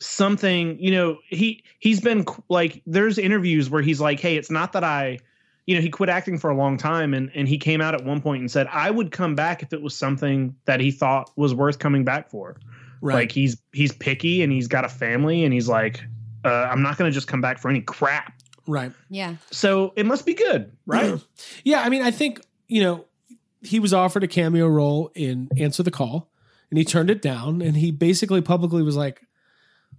something, 0.00 0.78
you 0.78 0.90
know, 0.90 1.18
he 1.28 1.64
he's 1.78 2.00
been 2.00 2.26
like 2.48 2.82
there's 2.86 3.18
interviews 3.18 3.70
where 3.70 3.82
he's 3.82 4.00
like, 4.00 4.20
"Hey, 4.20 4.36
it's 4.36 4.50
not 4.50 4.72
that 4.74 4.84
I 4.84 5.18
you 5.66 5.74
know, 5.74 5.80
he 5.80 5.88
quit 5.88 6.08
acting 6.08 6.38
for 6.38 6.50
a 6.50 6.56
long 6.56 6.76
time 6.76 7.14
and 7.14 7.30
and 7.34 7.48
he 7.48 7.58
came 7.58 7.80
out 7.80 7.94
at 7.94 8.04
one 8.04 8.20
point 8.20 8.40
and 8.40 8.50
said, 8.50 8.66
"I 8.70 8.90
would 8.90 9.10
come 9.10 9.34
back 9.34 9.62
if 9.62 9.72
it 9.72 9.82
was 9.82 9.94
something 9.94 10.54
that 10.64 10.80
he 10.80 10.90
thought 10.90 11.30
was 11.36 11.54
worth 11.54 11.78
coming 11.78 12.04
back 12.04 12.30
for." 12.30 12.56
Right. 13.00 13.14
Like 13.14 13.32
he's 13.32 13.60
he's 13.72 13.92
picky 13.92 14.42
and 14.42 14.52
he's 14.52 14.68
got 14.68 14.84
a 14.84 14.88
family 14.88 15.44
and 15.44 15.52
he's 15.52 15.68
like, 15.68 16.02
uh, 16.44 16.68
"I'm 16.70 16.82
not 16.82 16.98
going 16.98 17.10
to 17.10 17.14
just 17.14 17.28
come 17.28 17.40
back 17.40 17.58
for 17.58 17.68
any 17.68 17.80
crap." 17.80 18.34
right. 18.66 18.92
Yeah. 19.10 19.36
So 19.50 19.92
it 19.96 20.06
must 20.06 20.26
be 20.26 20.34
good, 20.34 20.72
right? 20.86 21.20
Yeah, 21.64 21.80
I 21.80 21.88
mean, 21.88 22.02
I 22.02 22.10
think, 22.10 22.40
you 22.68 22.82
know, 22.82 23.04
he 23.60 23.78
was 23.78 23.92
offered 23.92 24.24
a 24.24 24.28
cameo 24.28 24.66
role 24.66 25.10
in 25.14 25.48
Answer 25.56 25.82
the 25.82 25.90
Call 25.90 26.30
and 26.70 26.78
he 26.78 26.84
turned 26.84 27.10
it 27.10 27.22
down 27.22 27.62
and 27.62 27.76
he 27.76 27.90
basically 27.90 28.40
publicly 28.40 28.82
was 28.82 28.96
like, 28.96 29.22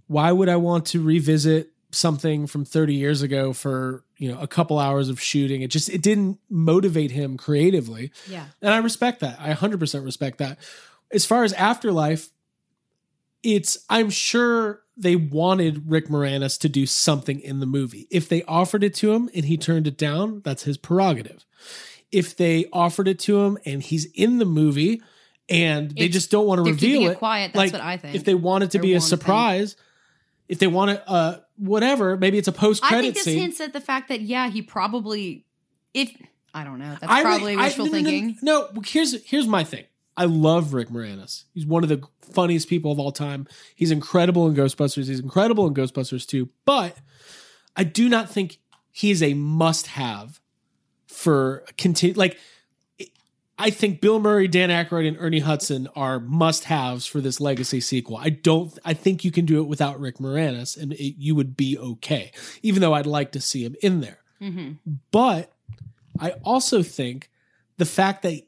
why 0.06 0.32
would 0.32 0.48
I 0.48 0.56
want 0.56 0.86
to 0.86 1.02
revisit 1.02 1.70
something 1.94 2.46
from 2.46 2.64
30 2.64 2.94
years 2.94 3.22
ago 3.22 3.52
for, 3.52 4.04
you 4.18 4.30
know, 4.32 4.38
a 4.40 4.46
couple 4.46 4.78
hours 4.78 5.08
of 5.08 5.20
shooting? 5.20 5.62
It 5.62 5.68
just 5.68 5.88
it 5.88 6.02
didn't 6.02 6.38
motivate 6.50 7.10
him 7.10 7.36
creatively. 7.36 8.10
Yeah. 8.28 8.46
And 8.62 8.72
I 8.72 8.78
respect 8.78 9.20
that. 9.20 9.38
I 9.40 9.52
100% 9.54 10.04
respect 10.04 10.38
that. 10.38 10.58
As 11.12 11.24
far 11.24 11.44
as 11.44 11.52
Afterlife, 11.54 12.30
it's 13.42 13.78
I'm 13.88 14.10
sure 14.10 14.80
they 14.96 15.16
wanted 15.16 15.90
Rick 15.90 16.08
Moranis 16.08 16.58
to 16.60 16.68
do 16.68 16.86
something 16.86 17.40
in 17.40 17.60
the 17.60 17.66
movie. 17.66 18.06
If 18.10 18.28
they 18.28 18.42
offered 18.44 18.84
it 18.84 18.94
to 18.96 19.12
him 19.12 19.28
and 19.34 19.44
he 19.44 19.56
turned 19.56 19.86
it 19.86 19.98
down, 19.98 20.40
that's 20.44 20.62
his 20.62 20.76
prerogative. 20.78 21.44
If 22.12 22.36
they 22.36 22.66
offered 22.72 23.08
it 23.08 23.18
to 23.20 23.40
him 23.40 23.58
and 23.66 23.82
he's 23.82 24.04
in 24.12 24.38
the 24.38 24.44
movie 24.44 25.02
and 25.48 25.90
they 25.90 26.04
It's- 26.04 26.12
just 26.12 26.30
don't 26.30 26.46
want 26.46 26.64
to 26.64 26.70
reveal 26.70 27.10
it 27.10 27.18
quiet, 27.18 27.52
that's 27.52 27.56
like 27.56 27.72
what 27.72 27.80
I 27.82 27.96
think. 27.96 28.14
if 28.14 28.24
they 28.24 28.34
want 28.34 28.64
it 28.64 28.70
to 28.70 28.78
be 28.78 28.92
a 28.92 28.94
want 28.94 29.04
to 29.04 29.10
think. 29.10 29.20
surprise, 29.20 29.76
if 30.48 30.58
they 30.58 30.66
want 30.66 30.90
to, 30.90 31.08
uh, 31.08 31.38
whatever, 31.56 32.16
maybe 32.16 32.38
it's 32.38 32.48
a 32.48 32.52
post 32.52 32.82
credit. 32.82 32.98
I 32.98 33.02
think 33.02 33.14
this 33.14 33.24
scene. 33.24 33.38
hints 33.40 33.60
at 33.60 33.72
the 33.72 33.80
fact 33.80 34.08
that 34.08 34.20
yeah, 34.20 34.48
he 34.48 34.62
probably 34.62 35.44
if 35.92 36.10
I 36.52 36.64
don't 36.64 36.78
know. 36.78 36.96
That's 37.00 37.12
I 37.12 37.18
really- 37.22 37.24
probably 37.24 37.56
I- 37.56 37.64
wishful 37.64 37.86
no, 37.86 37.92
no, 37.92 37.98
no, 37.98 38.04
thinking. 38.04 38.38
No, 38.42 38.68
here's 38.86 39.24
here's 39.24 39.46
my 39.46 39.64
thing. 39.64 39.84
I 40.16 40.26
love 40.26 40.74
Rick 40.74 40.90
Moranis. 40.90 41.44
He's 41.54 41.66
one 41.66 41.82
of 41.82 41.88
the 41.88 42.00
funniest 42.20 42.68
people 42.68 42.92
of 42.92 43.00
all 43.00 43.10
time. 43.10 43.48
He's 43.74 43.90
incredible 43.90 44.46
in 44.48 44.54
Ghostbusters. 44.54 45.08
He's 45.08 45.18
incredible 45.18 45.66
in 45.66 45.74
Ghostbusters 45.74 46.24
too. 46.26 46.50
But 46.64 46.96
I 47.76 47.82
do 47.82 48.08
not 48.08 48.30
think 48.30 48.58
he 48.92 49.10
is 49.10 49.24
a 49.24 49.34
must-have 49.34 50.40
for 51.08 51.64
continue. 51.76 52.14
Like, 52.14 52.38
I 53.56 53.70
think 53.70 54.00
Bill 54.00 54.18
Murray, 54.18 54.48
Dan 54.48 54.70
Aykroyd, 54.70 55.06
and 55.06 55.16
Ernie 55.20 55.38
Hudson 55.38 55.88
are 55.94 56.18
must-haves 56.18 57.06
for 57.06 57.20
this 57.20 57.40
legacy 57.40 57.80
sequel. 57.80 58.16
I 58.16 58.30
don't. 58.30 58.76
I 58.84 58.94
think 58.94 59.24
you 59.24 59.30
can 59.30 59.44
do 59.46 59.60
it 59.60 59.68
without 59.68 60.00
Rick 60.00 60.18
Moranis, 60.18 60.76
and 60.76 60.92
it, 60.94 61.14
you 61.18 61.34
would 61.36 61.56
be 61.56 61.78
okay. 61.78 62.32
Even 62.62 62.80
though 62.80 62.94
I'd 62.94 63.06
like 63.06 63.32
to 63.32 63.40
see 63.40 63.64
him 63.64 63.76
in 63.80 64.00
there. 64.00 64.18
hmm 64.40 64.72
But 65.12 65.52
I 66.18 66.32
also 66.42 66.82
think 66.82 67.30
the 67.76 67.86
fact 67.86 68.22
that 68.22 68.42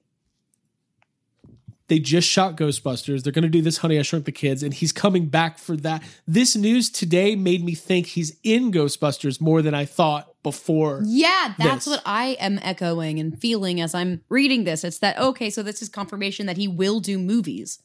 they 1.89 1.99
just 1.99 2.29
shot 2.29 2.57
Ghostbusters, 2.57 3.23
they're 3.23 3.33
going 3.33 3.43
to 3.45 3.49
do 3.49 3.63
this 3.63 3.79
Honey 3.79 3.99
I 3.99 4.03
Shrunk 4.03 4.25
the 4.25 4.33
Kids, 4.33 4.63
and 4.63 4.75
he's 4.75 4.93
coming 4.93 5.27
back 5.27 5.59
for 5.59 5.77
that. 5.79 6.03
This 6.27 6.57
news 6.57 6.91
today 6.91 7.37
made 7.37 7.65
me 7.65 7.75
think 7.75 8.07
he's 8.09 8.37
in 8.43 8.73
Ghostbusters 8.73 9.41
more 9.41 9.63
than 9.63 9.75
I 9.75 9.85
thought 9.85 10.33
before. 10.43 11.03
Yeah, 11.05 11.55
that's 11.59 11.85
This. 11.85 11.95
what 11.95 12.03
I 12.05 12.37
am 12.41 12.59
echoing 12.63 13.19
and 13.19 13.39
feeling 13.39 13.81
as 13.81 13.95
I'm 13.95 14.23
reading 14.29 14.65
this. 14.65 14.85
It's 14.85 14.99
that 14.99 15.19
okay, 15.19 15.51
so 15.51 15.63
this 15.63 15.83
is 15.83 15.89
confirmation 15.89 16.47
that 16.47 16.57
he 16.57 16.69
will 16.69 17.01
do 17.01 17.19
movies. 17.19 17.81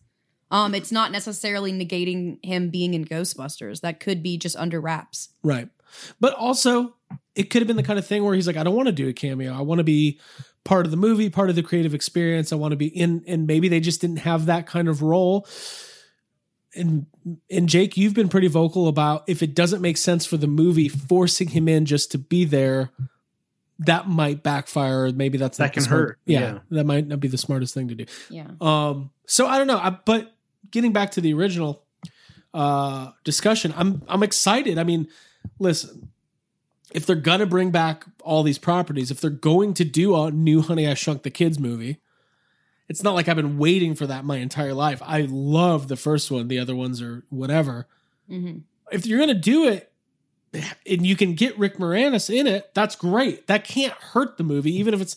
Um, 0.49 0.75
it's 0.75 0.91
not 0.91 1.11
necessarily 1.11 1.71
negating 1.71 2.43
him 2.43 2.69
being 2.69 2.93
in 2.93 3.05
Ghostbusters. 3.05 3.81
That 3.81 3.99
could 3.99 4.21
be 4.21 4.37
just 4.37 4.55
under 4.57 4.81
wraps. 4.81 5.29
Right. 5.43 5.69
But 6.19 6.33
also, 6.33 6.95
it 7.35 7.49
could 7.49 7.61
have 7.61 7.67
been 7.67 7.77
the 7.77 7.83
kind 7.83 7.97
of 7.97 8.05
thing 8.05 8.23
where 8.23 8.35
he's 8.35 8.47
like, 8.47 8.57
I 8.57 8.63
don't 8.63 8.75
want 8.75 8.87
to 8.87 8.93
do 8.93 9.07
a 9.07 9.13
cameo. 9.13 9.53
I 9.53 9.61
want 9.61 9.79
to 9.79 9.83
be 9.83 10.19
part 10.63 10.85
of 10.85 10.91
the 10.91 10.97
movie, 10.97 11.29
part 11.29 11.49
of 11.49 11.55
the 11.55 11.63
creative 11.63 11.93
experience. 11.93 12.51
I 12.51 12.55
want 12.55 12.71
to 12.71 12.75
be 12.77 12.87
in, 12.87 13.23
and 13.27 13.47
maybe 13.47 13.67
they 13.69 13.79
just 13.79 14.01
didn't 14.01 14.17
have 14.19 14.45
that 14.47 14.67
kind 14.67 14.87
of 14.87 15.01
role. 15.01 15.47
And 16.73 17.05
and 17.49 17.67
Jake, 17.67 17.97
you've 17.97 18.13
been 18.13 18.29
pretty 18.29 18.47
vocal 18.47 18.87
about 18.87 19.23
if 19.27 19.43
it 19.43 19.53
doesn't 19.53 19.81
make 19.81 19.97
sense 19.97 20.25
for 20.25 20.37
the 20.37 20.47
movie, 20.47 20.87
forcing 20.87 21.49
him 21.49 21.67
in 21.67 21.85
just 21.85 22.11
to 22.11 22.17
be 22.17 22.45
there, 22.45 22.91
that 23.79 24.07
might 24.07 24.41
backfire. 24.43 25.11
Maybe 25.11 25.37
that's 25.37 25.57
That 25.57 25.73
can 25.73 25.83
smart- 25.83 25.99
hurt. 26.01 26.19
Yeah, 26.25 26.39
Yeah. 26.39 26.59
that 26.69 26.85
might 26.85 27.07
not 27.07 27.19
be 27.19 27.27
the 27.27 27.37
smartest 27.37 27.73
thing 27.73 27.89
to 27.89 27.95
do. 27.95 28.05
Yeah. 28.29 28.47
Um, 28.61 29.09
so 29.25 29.47
I 29.47 29.57
don't 29.57 29.67
know, 29.67 29.77
I, 29.79 29.89
but 29.89 30.33
getting 30.69 30.93
back 30.93 31.11
to 31.11 31.21
the 31.21 31.33
original 31.33 31.83
uh 32.53 33.11
discussion, 33.25 33.73
I'm 33.75 34.01
I'm 34.07 34.23
excited. 34.23 34.77
I 34.77 34.83
mean, 34.85 35.07
listen, 35.59 36.09
if 36.93 37.05
they're 37.05 37.15
gonna 37.15 37.45
bring 37.45 37.71
back 37.71 38.05
all 38.23 38.43
these 38.43 38.57
properties, 38.57 39.11
if 39.11 39.19
they're 39.21 39.29
going 39.29 39.73
to 39.75 39.85
do 39.85 40.15
a 40.15 40.31
new 40.31 40.61
Honey 40.61 40.87
I 40.87 40.93
Shrunk 40.93 41.23
the 41.23 41.29
Kids 41.31 41.59
movie, 41.59 41.99
it's 42.89 43.03
not 43.03 43.15
like 43.15 43.27
I've 43.27 43.35
been 43.35 43.57
waiting 43.57 43.95
for 43.95 44.05
that 44.07 44.25
my 44.25 44.37
entire 44.37 44.73
life. 44.73 45.01
I 45.05 45.27
love 45.29 45.87
the 45.87 45.95
first 45.95 46.29
one. 46.31 46.47
The 46.47 46.59
other 46.59 46.75
ones 46.75 47.01
are 47.01 47.23
whatever. 47.29 47.87
hmm 48.27 48.59
If 48.91 49.05
you're 49.05 49.19
gonna 49.19 49.33
do 49.33 49.67
it 49.67 49.91
and 50.53 51.05
you 51.05 51.15
can 51.15 51.35
get 51.35 51.57
Rick 51.57 51.77
Moranis 51.77 52.29
in 52.33 52.47
it, 52.47 52.71
that's 52.73 52.95
great. 52.95 53.47
That 53.47 53.63
can't 53.63 53.93
hurt 53.93 54.37
the 54.37 54.43
movie, 54.43 54.75
even 54.77 54.93
if 54.93 54.99
it's 55.01 55.15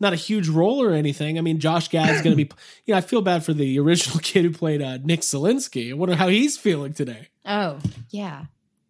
not 0.00 0.12
a 0.12 0.16
huge 0.16 0.48
role 0.48 0.80
or 0.80 0.92
anything. 0.92 1.36
I 1.38 1.40
mean, 1.40 1.58
Josh 1.58 1.88
Gad's 1.88 2.22
going 2.22 2.36
to 2.36 2.44
be. 2.44 2.48
You 2.86 2.94
know, 2.94 2.98
I 2.98 3.00
feel 3.02 3.20
bad 3.20 3.44
for 3.44 3.52
the 3.52 3.78
original 3.80 4.18
kid 4.22 4.44
who 4.44 4.50
played 4.52 4.80
uh, 4.80 4.98
Nick 5.02 5.20
Szalinski. 5.20 5.90
I 5.90 5.94
wonder 5.94 6.14
how 6.14 6.28
he's 6.28 6.56
feeling 6.56 6.94
today. 6.94 7.28
Oh, 7.44 7.80
yeah. 8.08 8.44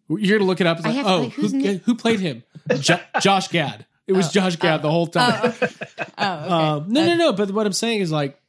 You're 0.09 0.39
to 0.39 0.45
look 0.45 0.59
it 0.61 0.67
up. 0.67 0.77
It's 0.77 0.85
like, 0.85 0.95
have- 0.95 1.05
oh, 1.07 1.21
like, 1.23 1.33
who, 1.33 1.49
Nick- 1.49 1.83
who 1.83 1.95
played 1.95 2.19
him? 2.19 2.43
Jo- 2.79 2.99
Josh 3.21 3.47
Gad. 3.49 3.85
It 4.07 4.13
was 4.13 4.27
Oh, 4.27 4.31
Josh 4.31 4.55
Gad 4.55 4.79
oh, 4.79 4.83
the 4.83 4.91
whole 4.91 5.07
time. 5.07 5.39
Oh, 5.43 5.47
okay. 5.49 5.57
oh, 5.61 5.65
okay. 5.65 6.05
Um, 6.17 6.85
no, 6.91 7.05
no, 7.05 7.15
no. 7.15 7.33
But 7.33 7.51
what 7.51 7.65
I'm 7.67 7.73
saying 7.73 8.01
is 8.01 8.11
like, 8.11 8.39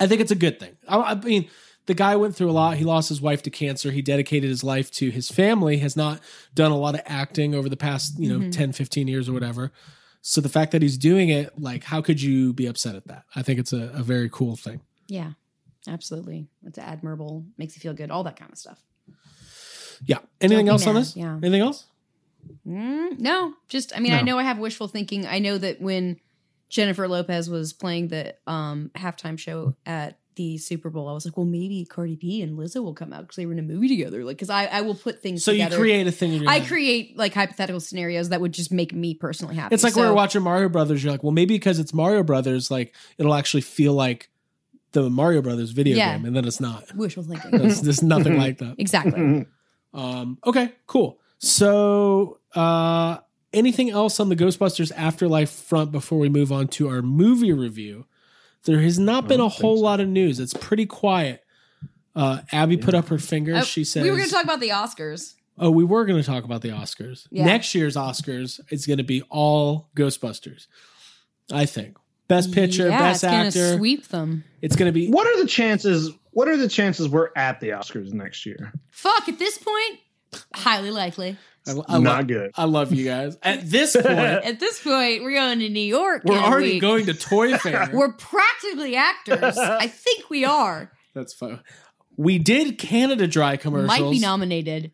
I 0.00 0.06
think 0.06 0.20
it's 0.20 0.30
a 0.30 0.36
good 0.36 0.58
thing. 0.58 0.76
I, 0.88 0.96
I 0.98 1.14
mean, 1.14 1.48
the 1.86 1.94
guy 1.94 2.16
went 2.16 2.34
through 2.36 2.50
a 2.50 2.52
lot. 2.52 2.76
He 2.76 2.84
lost 2.84 3.08
his 3.08 3.20
wife 3.20 3.42
to 3.44 3.50
cancer. 3.50 3.90
He 3.90 4.02
dedicated 4.02 4.48
his 4.50 4.64
life 4.64 4.90
to 4.92 5.10
his 5.10 5.30
family. 5.30 5.78
Has 5.78 5.96
not 5.96 6.20
done 6.54 6.72
a 6.72 6.76
lot 6.78 6.94
of 6.94 7.02
acting 7.06 7.54
over 7.54 7.68
the 7.68 7.76
past, 7.76 8.18
you 8.18 8.28
know, 8.28 8.46
Mhm. 8.46 8.52
10, 8.52 8.72
15 8.72 9.08
years 9.08 9.28
or 9.28 9.32
whatever. 9.34 9.72
So 10.22 10.40
the 10.40 10.48
fact 10.48 10.72
that 10.72 10.82
he's 10.82 10.98
doing 10.98 11.28
it, 11.28 11.56
like, 11.60 11.84
how 11.84 12.00
could 12.02 12.20
you 12.20 12.52
be 12.52 12.66
upset 12.66 12.96
at 12.96 13.06
that? 13.06 13.24
I 13.36 13.42
think 13.42 13.60
it's 13.60 13.72
a, 13.72 13.90
a 13.94 14.02
very 14.02 14.28
cool 14.28 14.56
thing. 14.56 14.80
Yeah, 15.06 15.32
absolutely. 15.86 16.48
It's 16.64 16.78
admirable. 16.78 17.44
Makes 17.58 17.76
you 17.76 17.80
feel 17.80 17.94
good. 17.94 18.10
All 18.10 18.24
that 18.24 18.36
kind 18.36 18.50
of 18.50 18.58
stuff. 18.58 18.80
Yeah. 20.04 20.18
Anything 20.40 20.66
Don't 20.66 20.72
else 20.74 20.86
on 20.86 20.94
this? 20.96 21.16
yeah. 21.16 21.36
Anything 21.42 21.60
else? 21.62 21.86
Mm, 22.66 23.18
no, 23.20 23.54
just 23.68 23.96
I 23.96 24.00
mean, 24.00 24.12
I 24.12 24.22
know 24.22 24.38
I 24.38 24.42
have 24.42 24.58
wishful 24.58 24.88
thinking. 24.88 25.26
I 25.26 25.38
know 25.38 25.56
that 25.58 25.80
when 25.80 26.18
Jennifer 26.68 27.06
Lopez 27.08 27.48
was 27.48 27.72
playing 27.72 28.08
the 28.08 28.34
um 28.46 28.90
halftime 28.96 29.38
show 29.38 29.74
at 29.84 30.18
the 30.36 30.58
Super 30.58 30.90
Bowl, 30.90 31.08
I 31.08 31.12
was 31.12 31.24
like, 31.24 31.36
well, 31.36 31.46
maybe 31.46 31.84
Cardi 31.88 32.14
B 32.16 32.42
and 32.42 32.58
Lizzo 32.58 32.82
will 32.82 32.92
come 32.94 33.12
out 33.12 33.22
because 33.22 33.36
they 33.36 33.46
were 33.46 33.52
in 33.52 33.58
a 33.58 33.62
movie 33.62 33.88
together. 33.88 34.22
Like, 34.24 34.36
because 34.36 34.50
I 34.50 34.66
I 34.66 34.80
will 34.82 34.94
put 34.94 35.22
things 35.22 35.42
So 35.44 35.50
you 35.50 35.58
together. 35.64 35.78
create 35.78 36.06
a 36.06 36.12
thing 36.12 36.32
in 36.34 36.42
your 36.42 36.50
I 36.50 36.58
head. 36.58 36.68
create 36.68 37.16
like 37.16 37.34
hypothetical 37.34 37.80
scenarios 37.80 38.28
that 38.30 38.40
would 38.40 38.52
just 38.52 38.70
make 38.72 38.92
me 38.92 39.14
personally 39.14 39.56
happy. 39.56 39.74
It's 39.74 39.82
like 39.84 39.94
we 39.96 40.02
So- 40.02 40.08
were 40.08 40.14
watching 40.14 40.42
Mario 40.42 40.68
Brothers. 40.68 41.02
You're 41.02 41.12
like, 41.12 41.22
well, 41.22 41.32
maybe 41.32 41.54
because 41.54 41.78
it's 41.78 41.94
Mario 41.94 42.22
Brothers, 42.22 42.70
like 42.70 42.94
it'll 43.18 43.34
actually 43.34 43.62
feel 43.62 43.92
like 43.94 44.28
the 44.92 45.08
Mario 45.10 45.40
Brothers 45.42 45.70
video 45.72 45.96
Yeah. 45.96 46.16
game, 46.16 46.26
and 46.26 46.34
then 46.36 46.44
it's 46.44 46.60
not. 46.60 46.94
wishful 46.94 47.22
thinking. 47.22 47.50
There's, 47.52 47.80
there's 47.82 48.02
nothing 48.02 48.36
like 48.44 48.58
that. 48.58 48.74
exactly. 48.78 49.46
Um, 49.96 50.38
okay, 50.46 50.72
cool. 50.86 51.18
So, 51.38 52.38
uh, 52.54 53.18
anything 53.52 53.90
else 53.90 54.20
on 54.20 54.28
the 54.28 54.36
Ghostbusters 54.36 54.92
Afterlife 54.94 55.50
front 55.50 55.90
before 55.90 56.18
we 56.18 56.28
move 56.28 56.52
on 56.52 56.68
to 56.68 56.88
our 56.88 57.02
movie 57.02 57.52
review? 57.52 58.06
There 58.64 58.80
has 58.80 58.98
not 58.98 59.26
been 59.28 59.40
a 59.40 59.48
whole 59.48 59.80
lot 59.80 60.00
of 60.00 60.08
news. 60.08 60.38
It's 60.40 60.54
pretty 60.54 60.86
quiet. 60.86 61.42
Uh, 62.14 62.40
Abby 62.52 62.76
put 62.76 62.94
up 62.94 63.08
her 63.08 63.18
finger. 63.18 63.56
Oh, 63.56 63.62
she 63.62 63.84
said, 63.84 64.02
we 64.02 64.10
were 64.10 64.16
going 64.16 64.28
to 64.28 64.34
talk 64.34 64.44
about 64.44 64.60
the 64.60 64.70
Oscars. 64.70 65.34
"Oh, 65.58 65.70
we 65.70 65.84
were 65.84 66.04
going 66.04 66.20
to 66.20 66.26
talk 66.26 66.44
about 66.44 66.62
the 66.62 66.70
Oscars. 66.70 67.26
Yeah. 67.30 67.44
Next 67.44 67.74
year's 67.74 67.96
Oscars 67.96 68.60
is 68.70 68.86
going 68.86 68.98
to 68.98 69.04
be 69.04 69.22
all 69.30 69.88
Ghostbusters. 69.96 70.66
I 71.52 71.66
think. 71.66 71.96
Best 72.28 72.52
Picture, 72.52 72.88
yeah, 72.88 72.98
Best 72.98 73.22
it's 73.22 73.32
Actor. 73.56 73.76
sweep 73.76 74.08
them. 74.08 74.42
It's 74.60 74.74
going 74.74 74.88
to 74.88 74.92
be. 74.92 75.08
What 75.08 75.26
are 75.28 75.40
the 75.40 75.46
chances? 75.48 76.10
What 76.36 76.48
are 76.48 76.58
the 76.58 76.68
chances 76.68 77.08
we're 77.08 77.30
at 77.34 77.60
the 77.60 77.70
Oscars 77.70 78.12
next 78.12 78.44
year? 78.44 78.70
Fuck. 78.90 79.26
At 79.26 79.38
this 79.38 79.56
point, 79.56 80.00
highly 80.54 80.90
likely. 80.90 81.38
I, 81.66 81.70
I 81.88 81.98
Not 81.98 82.02
love, 82.18 82.26
good. 82.26 82.50
I 82.56 82.64
love 82.64 82.92
you 82.92 83.06
guys. 83.06 83.38
At 83.42 83.70
this 83.70 83.94
point, 83.96 84.06
At 84.08 84.60
this 84.60 84.82
point, 84.82 85.22
we're 85.22 85.32
going 85.32 85.60
to 85.60 85.68
New 85.70 85.80
York. 85.80 86.24
we're 86.26 86.36
already 86.36 86.72
week. 86.72 86.82
going 86.82 87.06
to 87.06 87.14
Toy 87.14 87.56
Fair. 87.58 87.88
We're 87.90 88.12
practically 88.12 88.96
actors. 88.96 89.56
I 89.56 89.86
think 89.86 90.28
we 90.28 90.44
are. 90.44 90.92
That's 91.14 91.32
fun. 91.32 91.60
We 92.18 92.38
did 92.38 92.76
Canada 92.76 93.26
Dry 93.26 93.56
commercials 93.56 93.88
Might 93.98 94.10
be 94.10 94.18
nominated 94.18 94.92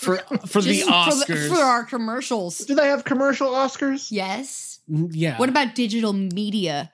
for 0.00 0.18
for 0.46 0.60
the 0.60 0.74
Just 0.74 0.84
for, 1.26 1.32
Oscars. 1.32 1.48
for 1.48 1.60
our 1.62 1.84
commercials. 1.84 2.58
Do 2.58 2.74
they 2.74 2.88
have 2.88 3.04
commercial 3.04 3.48
Oscars? 3.52 4.08
Yes. 4.12 4.80
Mm, 4.90 5.08
yeah. 5.12 5.38
What 5.38 5.48
about 5.48 5.74
digital 5.74 6.12
media 6.12 6.92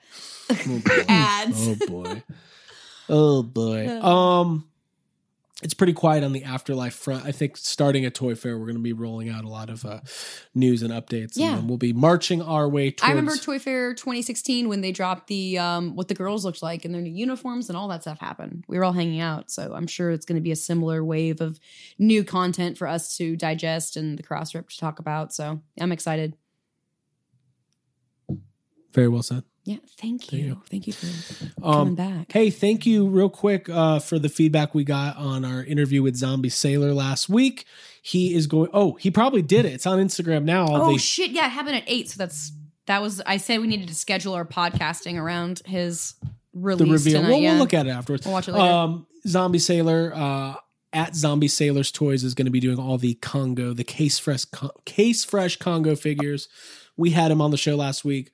Oh, 0.49 0.81
ads? 1.09 1.67
Oh 1.67 1.75
boy. 1.87 2.23
Oh 3.09 3.43
boy. 3.43 3.87
Um 4.01 4.65
it's 5.63 5.73
pretty 5.73 5.93
quiet 5.93 6.23
on 6.23 6.33
the 6.33 6.43
afterlife 6.43 6.93
front. 6.93 7.25
I 7.25 7.31
think 7.31 7.57
starting 7.57 8.05
at 8.05 8.13
Toy 8.13 8.35
Fair, 8.35 8.57
we're 8.57 8.65
going 8.65 8.77
to 8.77 8.83
be 8.83 8.93
rolling 8.93 9.29
out 9.29 9.45
a 9.45 9.47
lot 9.47 9.69
of 9.69 9.85
uh, 9.85 10.01
news 10.53 10.83
and 10.83 10.91
updates. 10.91 11.33
Yeah. 11.35 11.57
And 11.57 11.69
we'll 11.69 11.77
be 11.77 11.93
marching 11.93 12.41
our 12.41 12.67
way 12.67 12.91
towards. 12.91 13.09
I 13.09 13.11
remember 13.11 13.37
Toy 13.37 13.59
Fair 13.59 13.93
2016 13.93 14.67
when 14.67 14.81
they 14.81 14.91
dropped 14.91 15.27
the 15.27 15.57
um, 15.57 15.95
what 15.95 16.09
the 16.09 16.15
girls 16.15 16.43
looked 16.43 16.61
like 16.61 16.85
and 16.85 16.93
their 16.93 17.01
new 17.01 17.11
uniforms 17.11 17.69
and 17.69 17.77
all 17.77 17.87
that 17.87 18.01
stuff 18.01 18.19
happened. 18.19 18.65
We 18.67 18.77
were 18.77 18.83
all 18.83 18.93
hanging 18.93 19.21
out, 19.21 19.49
so 19.49 19.73
I'm 19.73 19.87
sure 19.87 20.11
it's 20.11 20.25
going 20.25 20.35
to 20.35 20.41
be 20.41 20.51
a 20.51 20.55
similar 20.55 21.03
wave 21.03 21.39
of 21.39 21.59
new 21.97 22.23
content 22.23 22.77
for 22.77 22.87
us 22.87 23.15
to 23.17 23.35
digest 23.35 23.95
and 23.95 24.19
the 24.19 24.23
cross 24.23 24.53
rip 24.53 24.69
to 24.69 24.77
talk 24.77 24.99
about. 24.99 25.33
So 25.33 25.61
I'm 25.79 25.91
excited. 25.91 26.35
Very 28.91 29.07
well 29.07 29.23
said. 29.23 29.43
Yeah, 29.65 29.77
thank 29.97 30.33
you 30.33 30.39
you, 30.45 30.61
thank 30.69 30.87
you 30.87 30.93
for 30.93 31.45
Um, 31.63 31.73
coming 31.73 31.95
back. 31.95 32.31
Hey, 32.33 32.49
thank 32.49 32.85
you 32.85 33.07
real 33.07 33.29
quick 33.29 33.69
uh, 33.69 33.99
for 33.99 34.19
the 34.19 34.27
feedback 34.27 34.75
we 34.75 34.83
got 34.83 35.15
on 35.15 35.45
our 35.45 35.63
interview 35.63 36.03
with 36.03 36.17
Zombie 36.17 36.49
Sailor 36.49 36.93
last 36.93 37.29
week. 37.29 37.65
He 38.01 38.33
is 38.35 38.45
going. 38.47 38.69
Oh, 38.73 38.93
he 38.95 39.09
probably 39.09 39.41
did 39.41 39.63
it. 39.65 39.71
It's 39.73 39.85
on 39.85 39.99
Instagram 39.99 40.43
now. 40.43 40.65
Oh 40.69 40.91
They- 40.91 40.97
shit! 40.97 41.31
Yeah, 41.31 41.45
it 41.45 41.51
happened 41.51 41.77
at 41.77 41.83
eight. 41.87 42.09
So 42.09 42.17
that's 42.17 42.51
that 42.87 43.01
was. 43.01 43.21
I 43.25 43.37
said 43.37 43.61
we 43.61 43.67
needed 43.67 43.87
to 43.87 43.95
schedule 43.95 44.33
our 44.33 44.43
podcasting 44.45 45.15
around 45.17 45.61
his 45.65 46.15
release. 46.53 46.85
the 46.85 46.91
reveal. 46.91 47.21
Tonight, 47.21 47.29
We'll, 47.29 47.39
yeah. 47.39 47.51
we'll 47.51 47.59
look 47.59 47.73
at 47.73 47.87
it 47.87 47.91
afterwards. 47.91 48.25
We'll 48.25 48.33
watch 48.33 48.49
it 48.49 48.51
later. 48.53 48.65
Um, 48.73 49.07
Zombie 49.25 49.59
Sailor 49.59 50.11
uh, 50.13 50.55
at 50.91 51.15
Zombie 51.15 51.47
Sailor's 51.47 51.89
Toys 51.89 52.25
is 52.25 52.33
going 52.33 52.47
to 52.47 52.51
be 52.51 52.59
doing 52.59 52.77
all 52.79 52.97
the 52.97 53.13
Congo, 53.13 53.71
the 53.73 53.85
case 53.85 54.19
fresh, 54.19 54.43
case 54.83 55.23
fresh 55.23 55.55
Congo 55.55 55.95
figures. 55.95 56.49
We 56.97 57.11
had 57.11 57.31
him 57.31 57.39
on 57.39 57.51
the 57.51 57.57
show 57.57 57.77
last 57.77 58.03
week, 58.03 58.31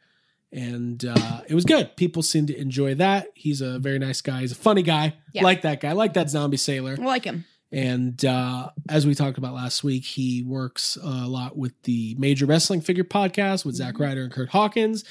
and 0.52 1.04
uh, 1.06 1.42
it 1.48 1.54
was 1.56 1.66
good. 1.66 1.96
People 1.96 2.24
seem 2.24 2.48
to 2.48 2.58
enjoy 2.60 2.96
that. 2.96 3.28
He's 3.36 3.62
a 3.62 3.78
very 3.80 4.00
nice 4.00 4.22
guy. 4.22 4.42
He's 4.42 4.52
a 4.52 4.56
funny 4.56 4.82
guy. 4.82 5.14
Yeah. 5.34 5.44
Like 5.44 5.62
that 5.62 5.80
guy. 5.82 5.92
Like 5.92 6.14
that 6.14 6.30
Zombie 6.30 6.58
Sailor. 6.58 6.98
I 7.00 7.04
like 7.04 7.24
him. 7.24 7.46
And 7.72 8.26
uh, 8.26 8.72
as 8.90 9.06
we 9.06 9.14
talked 9.14 9.38
about 9.38 9.54
last 9.54 9.84
week, 9.84 10.04
he 10.04 10.42
works 10.42 10.98
a 11.04 11.28
lot 11.28 11.56
with 11.56 11.74
the 11.84 12.16
Major 12.18 12.48
Wrestling 12.48 12.82
Figure 12.82 13.04
podcast 13.04 13.64
with 13.64 13.76
Mm-hmm. 13.76 13.84
Zack 13.86 14.00
Ryder 14.00 14.24
and 14.24 14.32
Curt 14.32 14.50
Hawkins. 14.50 15.04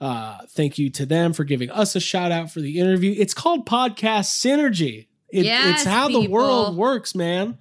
Uh, 0.00 0.38
thank 0.48 0.78
you 0.78 0.88
to 0.90 1.04
them 1.04 1.34
for 1.34 1.44
giving 1.44 1.70
us 1.70 1.94
a 1.94 2.00
shout 2.00 2.32
out 2.32 2.50
for 2.50 2.60
the 2.62 2.78
interview. 2.78 3.14
It's 3.18 3.34
called 3.34 3.66
Podcast 3.66 4.28
Synergy. 4.30 5.08
It, 5.28 5.44
Yes, 5.44 5.80
it's 5.82 5.84
how 5.84 6.08
the 6.08 6.26
world 6.28 6.74
works, 6.76 7.14
man. 7.14 7.58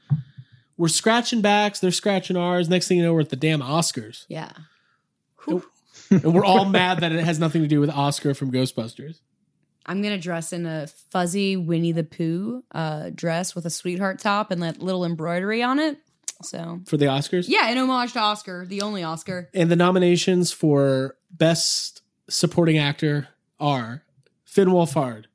We're 0.78 0.88
scratching 0.88 1.41
backs, 1.41 1.80
they're 1.82 1.91
scratching 1.91 2.38
ours. 2.38 2.69
Next 2.69 2.88
thing 2.88 2.98
you 2.98 3.04
know, 3.04 3.13
we're 3.13 3.21
at 3.21 3.30
the 3.30 3.36
damn 3.36 3.60
Oscars. 3.62 4.26
Yeah. 4.30 4.52
And 6.10 6.34
we're 6.34 6.46
all 6.46 6.65
mad 6.70 7.00
that 7.00 7.12
it 7.12 7.24
has 7.24 7.39
nothing 7.39 7.62
to 7.62 7.68
do 7.68 7.80
with 7.80 7.89
Oscar 7.89 8.34
from 8.34 8.52
Ghostbusters. 8.52 9.20
I'm 9.86 10.02
gonna 10.02 10.18
dress 10.18 10.52
in 10.52 10.65
a 10.65 10.88
fuzzy 11.12 11.56
Winnie 11.58 11.91
the 11.91 12.04
Pooh 12.04 12.63
uh, 12.72 13.12
dress 13.13 13.54
with 13.54 13.65
a 13.65 13.70
sweetheart 13.70 14.20
top 14.20 14.50
and 14.52 14.63
that 14.63 14.82
little 14.82 15.06
embroidery 15.06 15.62
on 15.62 15.78
it. 15.80 15.98
So 16.41 16.82
For 16.88 16.98
the 16.98 17.06
Oscars? 17.06 17.46
yeah, 17.48 17.70
in 17.70 17.78
homage 17.78 18.13
to 18.13 18.20
Oscar, 18.20 18.65
the 18.65 18.82
only 18.82 19.04
Oscar. 19.04 19.50
And 19.54 19.70
the 19.72 19.76
nominations 19.76 20.52
for 20.52 21.15
Best 21.32 22.02
Supporting 22.30 22.78
Actor 22.78 23.28
are 23.60 24.04
Finn 24.44 24.70
Wolfhard, 24.70 25.26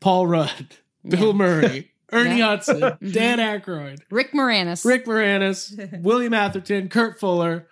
Paul 0.00 0.26
Rudd, 0.28 0.76
Bill 1.06 1.28
Yeah. 1.28 1.32
Murray, 1.32 1.90
Ernie 2.12 2.38
Yeah. 2.38 2.46
Hudson, 2.46 2.80
Dan 3.12 3.38
Aykroyd, 3.40 3.98
Rick 4.10 4.32
Moranis. 4.32 4.84
Rick 4.84 5.06
Moranis, 5.06 6.00
William 6.02 6.32
Atherton, 6.34 6.88
Kurt 6.88 7.18
Fuller, 7.18 7.66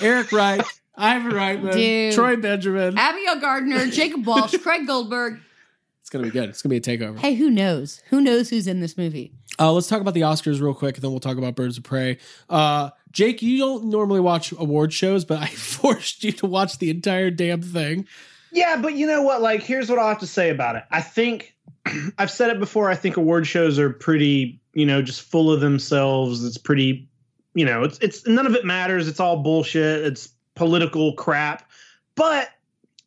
Eric 0.00 0.30
Wright, 0.32 0.62
Ivan 1.00 1.32
Reitman, 1.32 1.72
Dude. 1.72 2.14
Troy 2.14 2.36
Benjamin. 2.36 2.96
Abigail 2.96 3.40
Gardner, 3.40 3.86
Jacob 3.90 4.26
Walsh, 4.26 4.56
Craig 4.58 4.86
Goldberg. 4.86 5.40
It's 6.00 6.10
gonna 6.10 6.24
be 6.24 6.30
good. 6.30 6.48
It's 6.48 6.62
gonna 6.62 6.70
be 6.70 6.76
a 6.76 6.80
takeover. 6.80 7.18
Hey, 7.18 7.34
who 7.34 7.50
knows? 7.50 8.02
Who 8.10 8.20
knows 8.20 8.50
who's 8.50 8.66
in 8.66 8.80
this 8.80 8.98
movie? 8.98 9.32
Uh, 9.58 9.72
let's 9.72 9.86
talk 9.86 10.00
about 10.00 10.14
the 10.14 10.22
Oscars 10.22 10.60
real 10.60 10.74
quick, 10.74 10.96
and 10.96 11.04
then 11.04 11.10
we'll 11.10 11.20
talk 11.20 11.38
about 11.38 11.54
Birds 11.54 11.78
of 11.78 11.84
Prey. 11.84 12.18
Uh, 12.48 12.90
Jake, 13.12 13.42
you 13.42 13.58
don't 13.58 13.84
normally 13.86 14.20
watch 14.20 14.52
award 14.52 14.92
shows, 14.92 15.24
but 15.24 15.38
I 15.42 15.46
forced 15.46 16.24
you 16.24 16.32
to 16.32 16.46
watch 16.46 16.78
the 16.78 16.90
entire 16.90 17.30
damn 17.30 17.62
thing. 17.62 18.06
Yeah, 18.52 18.76
but 18.80 18.94
you 18.94 19.06
know 19.06 19.22
what? 19.22 19.40
Like, 19.42 19.62
here's 19.62 19.88
what 19.88 19.98
I'll 19.98 20.08
have 20.08 20.18
to 20.20 20.26
say 20.26 20.50
about 20.50 20.76
it. 20.76 20.82
I 20.90 21.00
think 21.00 21.54
I've 22.18 22.30
said 22.30 22.50
it 22.50 22.58
before. 22.58 22.90
I 22.90 22.96
think 22.96 23.16
award 23.16 23.46
shows 23.46 23.78
are 23.78 23.90
pretty, 23.90 24.60
you 24.74 24.86
know, 24.86 25.02
just 25.02 25.22
full 25.22 25.52
of 25.52 25.60
themselves. 25.60 26.44
It's 26.44 26.58
pretty, 26.58 27.08
you 27.54 27.64
know, 27.64 27.84
it's 27.84 27.98
it's 28.00 28.26
none 28.26 28.46
of 28.46 28.54
it 28.54 28.64
matters. 28.64 29.06
It's 29.06 29.20
all 29.20 29.42
bullshit. 29.42 30.04
It's 30.04 30.30
political 30.60 31.14
crap, 31.14 31.66
but 32.16 32.50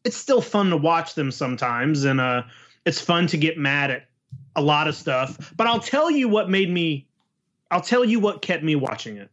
it's 0.03 0.17
still 0.17 0.41
fun 0.41 0.71
to 0.71 0.77
watch 0.77 1.13
them 1.13 1.29
sometimes, 1.29 2.03
and 2.03 2.19
uh, 2.19 2.41
it's 2.83 2.99
fun 2.99 3.27
to 3.27 3.37
get 3.37 3.59
mad 3.59 3.91
at 3.91 4.07
a 4.55 4.61
lot 4.61 4.87
of 4.87 4.95
stuff. 4.95 5.53
But 5.55 5.67
I'll 5.67 5.79
tell 5.79 6.09
you 6.09 6.27
what 6.27 6.49
made 6.49 6.71
me. 6.71 7.05
I'll 7.69 7.79
tell 7.79 8.03
you 8.03 8.19
what 8.19 8.41
kept 8.41 8.63
me 8.63 8.75
watching 8.75 9.17
it. 9.17 9.29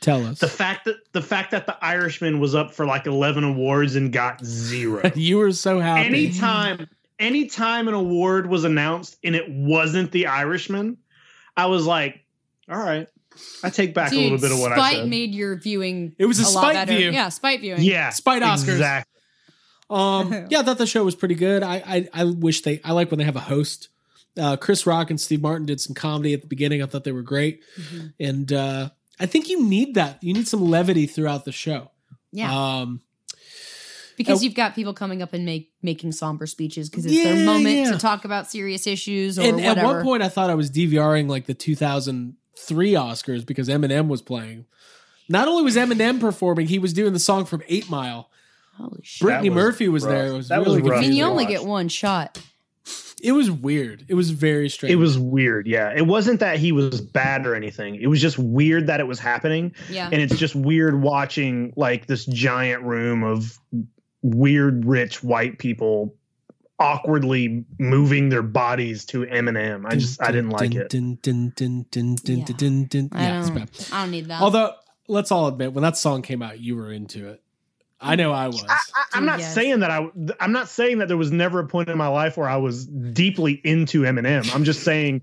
Tell 0.00 0.24
us. 0.24 0.38
The 0.38 0.48
fact 0.48 0.86
that 0.86 0.96
the 1.12 1.20
fact 1.20 1.50
that 1.50 1.66
the 1.66 1.76
Irishman 1.84 2.40
was 2.40 2.54
up 2.54 2.72
for 2.72 2.86
like 2.86 3.06
11 3.06 3.44
awards 3.44 3.94
and 3.94 4.10
got 4.10 4.42
zero. 4.42 5.02
you 5.14 5.36
were 5.36 5.52
so 5.52 5.78
happy. 5.78 6.06
anytime 6.06 6.88
anytime 7.18 7.86
an 7.86 7.92
award 7.92 8.46
was 8.46 8.64
announced 8.64 9.18
and 9.22 9.36
it 9.36 9.50
wasn't 9.50 10.10
the 10.10 10.28
Irishman, 10.28 10.96
I 11.54 11.66
was 11.66 11.84
like, 11.84 12.24
all 12.66 12.78
right. 12.78 13.08
I 13.64 13.70
take 13.70 13.94
back 13.94 14.12
a 14.12 14.14
little 14.16 14.38
bit 14.38 14.52
of 14.52 14.58
what 14.60 14.72
I 14.72 14.76
Spite 14.76 14.96
said. 14.98 15.08
made 15.08 15.34
your 15.34 15.56
viewing. 15.56 16.14
It 16.18 16.26
was 16.26 16.38
a 16.38 16.42
lot 16.44 16.50
spite 16.50 16.74
better. 16.74 16.92
view. 16.96 17.10
Yeah, 17.10 17.28
spite 17.28 17.60
viewing. 17.60 17.82
yeah. 17.82 18.10
Spite 18.10 18.42
Oscars. 18.42 18.68
Exactly. 18.72 19.08
Um, 19.90 20.32
yeah, 20.50 20.60
I 20.60 20.62
thought 20.62 20.78
the 20.78 20.86
show 20.86 21.04
was 21.04 21.14
pretty 21.14 21.34
good. 21.34 21.62
I, 21.62 21.76
I 21.86 22.08
I 22.12 22.24
wish 22.24 22.62
they. 22.62 22.80
I 22.84 22.92
like 22.92 23.10
when 23.10 23.18
they 23.18 23.24
have 23.24 23.36
a 23.36 23.40
host. 23.40 23.88
Uh, 24.38 24.56
Chris 24.56 24.86
Rock 24.86 25.10
and 25.10 25.20
Steve 25.20 25.42
Martin 25.42 25.66
did 25.66 25.80
some 25.80 25.94
comedy 25.94 26.32
at 26.32 26.40
the 26.40 26.46
beginning. 26.46 26.82
I 26.82 26.86
thought 26.86 27.04
they 27.04 27.12
were 27.12 27.22
great, 27.22 27.60
Mm-hmm. 27.78 28.06
and 28.18 28.52
uh, 28.52 28.88
I 29.20 29.26
think 29.26 29.48
you 29.50 29.62
need 29.62 29.94
that. 29.96 30.22
You 30.22 30.32
need 30.32 30.48
some 30.48 30.70
levity 30.70 31.06
throughout 31.06 31.44
the 31.44 31.52
show. 31.52 31.90
Yeah, 32.32 32.50
Um, 32.80 33.02
because 34.16 34.40
uh, 34.40 34.44
you've 34.44 34.54
got 34.54 34.74
people 34.74 34.94
coming 34.94 35.20
up 35.20 35.34
and 35.34 35.44
make 35.44 35.70
making 35.82 36.12
somber 36.12 36.46
speeches 36.46 36.88
because 36.88 37.04
it's 37.04 37.14
Yeah, 37.14 37.24
their 37.34 37.44
moment 37.44 37.74
yeah. 37.76 37.92
to 37.92 37.98
talk 37.98 38.24
about 38.24 38.50
serious 38.50 38.86
issues 38.86 39.38
or 39.38 39.42
and 39.42 39.56
whatever. 39.56 39.80
at 39.80 39.84
one 39.84 40.02
point, 40.02 40.22
I 40.22 40.30
thought 40.30 40.48
I 40.48 40.54
was 40.54 40.70
DVRing 40.70 41.28
like 41.28 41.44
the 41.44 41.54
2003 42.56 42.92
Oscars 42.92 43.46
because 43.46 43.68
Eminem 43.68 44.08
was 44.08 44.22
playing. 44.22 44.66
Not 45.28 45.48
only 45.48 45.62
was 45.62 45.76
Eminem 45.76 46.20
performing, 46.20 46.66
he 46.66 46.78
was 46.78 46.92
doing 46.92 47.12
the 47.12 47.18
song 47.18 47.44
from 47.44 47.62
Eight 47.68 47.88
Mile. 47.88 48.28
Holy 48.76 49.00
shit! 49.02 49.26
Brittany 49.26 49.50
was 49.50 49.56
Murphy 49.56 49.88
was 49.88 50.04
rough. 50.04 50.12
there. 50.12 50.26
It 50.28 50.32
was 50.32 50.48
That 50.48 50.58
was 50.60 50.68
really 50.68 50.82
rough. 50.82 50.90
I 50.90 50.94
mean, 50.94 51.10
confusing. 51.10 51.18
you 51.18 51.24
only 51.24 51.46
get 51.46 51.64
one 51.64 51.88
shot. 51.88 52.40
It 53.22 53.32
was 53.32 53.48
weird. 53.50 54.04
It 54.08 54.14
was 54.14 54.30
very 54.30 54.68
strange. 54.68 54.92
It 54.92 54.96
was 54.96 55.16
weird. 55.16 55.68
Yeah. 55.68 55.92
It 55.94 56.06
wasn't 56.08 56.40
that 56.40 56.58
he 56.58 56.72
was 56.72 57.00
bad 57.00 57.46
or 57.46 57.54
anything. 57.54 57.94
It 57.94 58.08
was 58.08 58.20
just 58.20 58.36
weird 58.36 58.88
that 58.88 58.98
it 58.98 59.06
was 59.06 59.20
happening. 59.20 59.72
Yeah. 59.88 60.08
And 60.10 60.20
it's 60.20 60.36
just 60.36 60.56
weird 60.56 61.00
watching 61.00 61.72
like 61.76 62.06
this 62.06 62.26
giant 62.26 62.82
room 62.82 63.22
of 63.22 63.56
weird, 64.22 64.84
rich 64.84 65.22
white 65.22 65.58
people 65.58 66.16
awkwardly 66.82 67.64
moving 67.78 68.28
their 68.28 68.42
bodies 68.42 69.04
to 69.06 69.24
Eminem. 69.24 69.84
I 69.86 69.96
just, 69.96 70.20
I 70.20 70.32
didn't 70.32 70.50
like 70.50 70.74
it. 70.74 70.92
Yeah. 73.14 73.18
I 73.18 73.28
don't. 73.28 73.54
bad. 73.54 73.70
I 73.92 74.02
don't 74.02 74.10
need 74.10 74.26
that. 74.26 74.42
Although, 74.42 74.74
let's 75.08 75.30
all 75.30 75.46
admit, 75.46 75.72
when 75.72 75.82
that 75.82 75.96
song 75.96 76.22
came 76.22 76.42
out, 76.42 76.58
you 76.58 76.76
were 76.76 76.92
into 76.92 77.28
it. 77.28 77.42
I 78.00 78.16
know 78.16 78.32
I 78.32 78.48
was. 78.48 78.64
I, 78.68 78.74
I, 78.74 79.04
I'm 79.14 79.24
not 79.24 79.38
yes. 79.38 79.54
saying 79.54 79.80
that 79.80 79.90
I. 79.92 80.08
I'm 80.40 80.50
not 80.50 80.68
saying 80.68 80.98
that 80.98 81.06
there 81.06 81.16
was 81.16 81.30
never 81.30 81.60
a 81.60 81.66
point 81.68 81.88
in 81.88 81.96
my 81.96 82.08
life 82.08 82.36
where 82.36 82.48
I 82.48 82.56
was 82.56 82.84
deeply 82.84 83.60
into 83.62 84.02
Eminem. 84.02 84.52
I'm 84.52 84.64
just 84.64 84.82
saying 84.82 85.22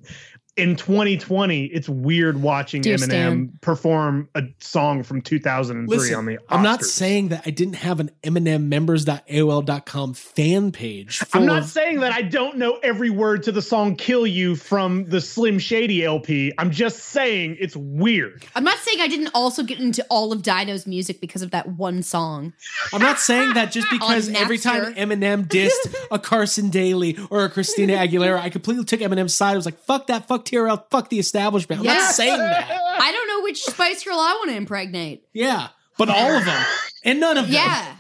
in 0.59 0.75
2020, 0.75 1.65
it's 1.65 1.89
weird 1.89 2.41
watching 2.41 2.81
Dear 2.81 2.97
Eminem 2.97 3.03
Stan. 3.03 3.59
perform 3.61 4.29
a 4.35 4.43
song 4.59 5.03
from 5.03 5.21
2003 5.21 5.97
Listen, 5.97 6.15
on 6.15 6.25
the. 6.25 6.33
Oscars. 6.37 6.45
I'm 6.49 6.63
not 6.63 6.83
saying 6.83 7.29
that 7.29 7.43
I 7.45 7.49
didn't 7.49 7.75
have 7.75 7.99
an 7.99 8.11
Eminem 8.23 8.65
members.aol.com 8.65 10.13
fan 10.13 10.71
page. 10.71 11.21
I'm 11.33 11.45
not 11.45 11.63
of- 11.63 11.69
saying 11.69 12.01
that 12.01 12.11
I 12.13 12.21
don't 12.21 12.57
know 12.57 12.79
every 12.83 13.09
word 13.09 13.43
to 13.43 13.51
the 13.51 13.61
song 13.61 13.95
"Kill 13.95 14.27
You" 14.27 14.55
from 14.55 15.05
the 15.05 15.21
Slim 15.21 15.59
Shady 15.59 16.03
LP. 16.03 16.53
I'm 16.57 16.71
just 16.71 16.99
saying 16.99 17.57
it's 17.59 17.75
weird. 17.75 18.45
I'm 18.55 18.63
not 18.63 18.77
saying 18.79 18.99
I 19.01 19.07
didn't 19.07 19.31
also 19.33 19.63
get 19.63 19.79
into 19.79 20.05
all 20.09 20.31
of 20.31 20.43
Dido's 20.43 20.85
music 20.85 21.21
because 21.21 21.41
of 21.41 21.51
that 21.51 21.67
one 21.69 22.03
song. 22.03 22.53
I'm 22.93 23.01
not 23.01 23.19
saying 23.19 23.53
that 23.53 23.71
just 23.71 23.87
because 23.91 24.29
every 24.29 24.57
time 24.57 24.93
Eminem 24.95 25.47
dissed 25.47 25.95
a 26.11 26.19
Carson 26.19 26.69
Daly 26.69 27.17
or 27.29 27.45
a 27.45 27.49
Christina 27.49 27.93
Aguilera, 27.93 28.39
I 28.39 28.49
completely 28.49 28.85
took 28.85 28.99
Eminem's 28.99 29.33
side. 29.33 29.53
I 29.53 29.55
was 29.55 29.65
like, 29.65 29.79
fuck 29.79 30.07
that, 30.07 30.27
fuck 30.27 30.45
TRL, 30.49 30.83
fuck 30.89 31.09
the 31.09 31.19
establishment. 31.19 31.79
I'm 31.79 31.85
Yeah. 31.85 31.93
not 31.95 32.13
saying 32.13 32.37
that. 32.37 32.69
I 33.01 33.11
don't 33.11 33.27
know 33.27 33.43
which 33.43 33.63
Spice 33.63 34.03
Girl 34.03 34.17
I 34.19 34.33
want 34.39 34.49
to 34.51 34.55
impregnate. 34.57 35.23
Yeah, 35.33 35.69
but 35.97 36.09
all 36.09 36.35
of 36.37 36.45
them. 36.45 36.65
And 37.03 37.19
none 37.19 37.37
of 37.37 37.45
them. 37.49 37.53
Yeah, 37.55 37.95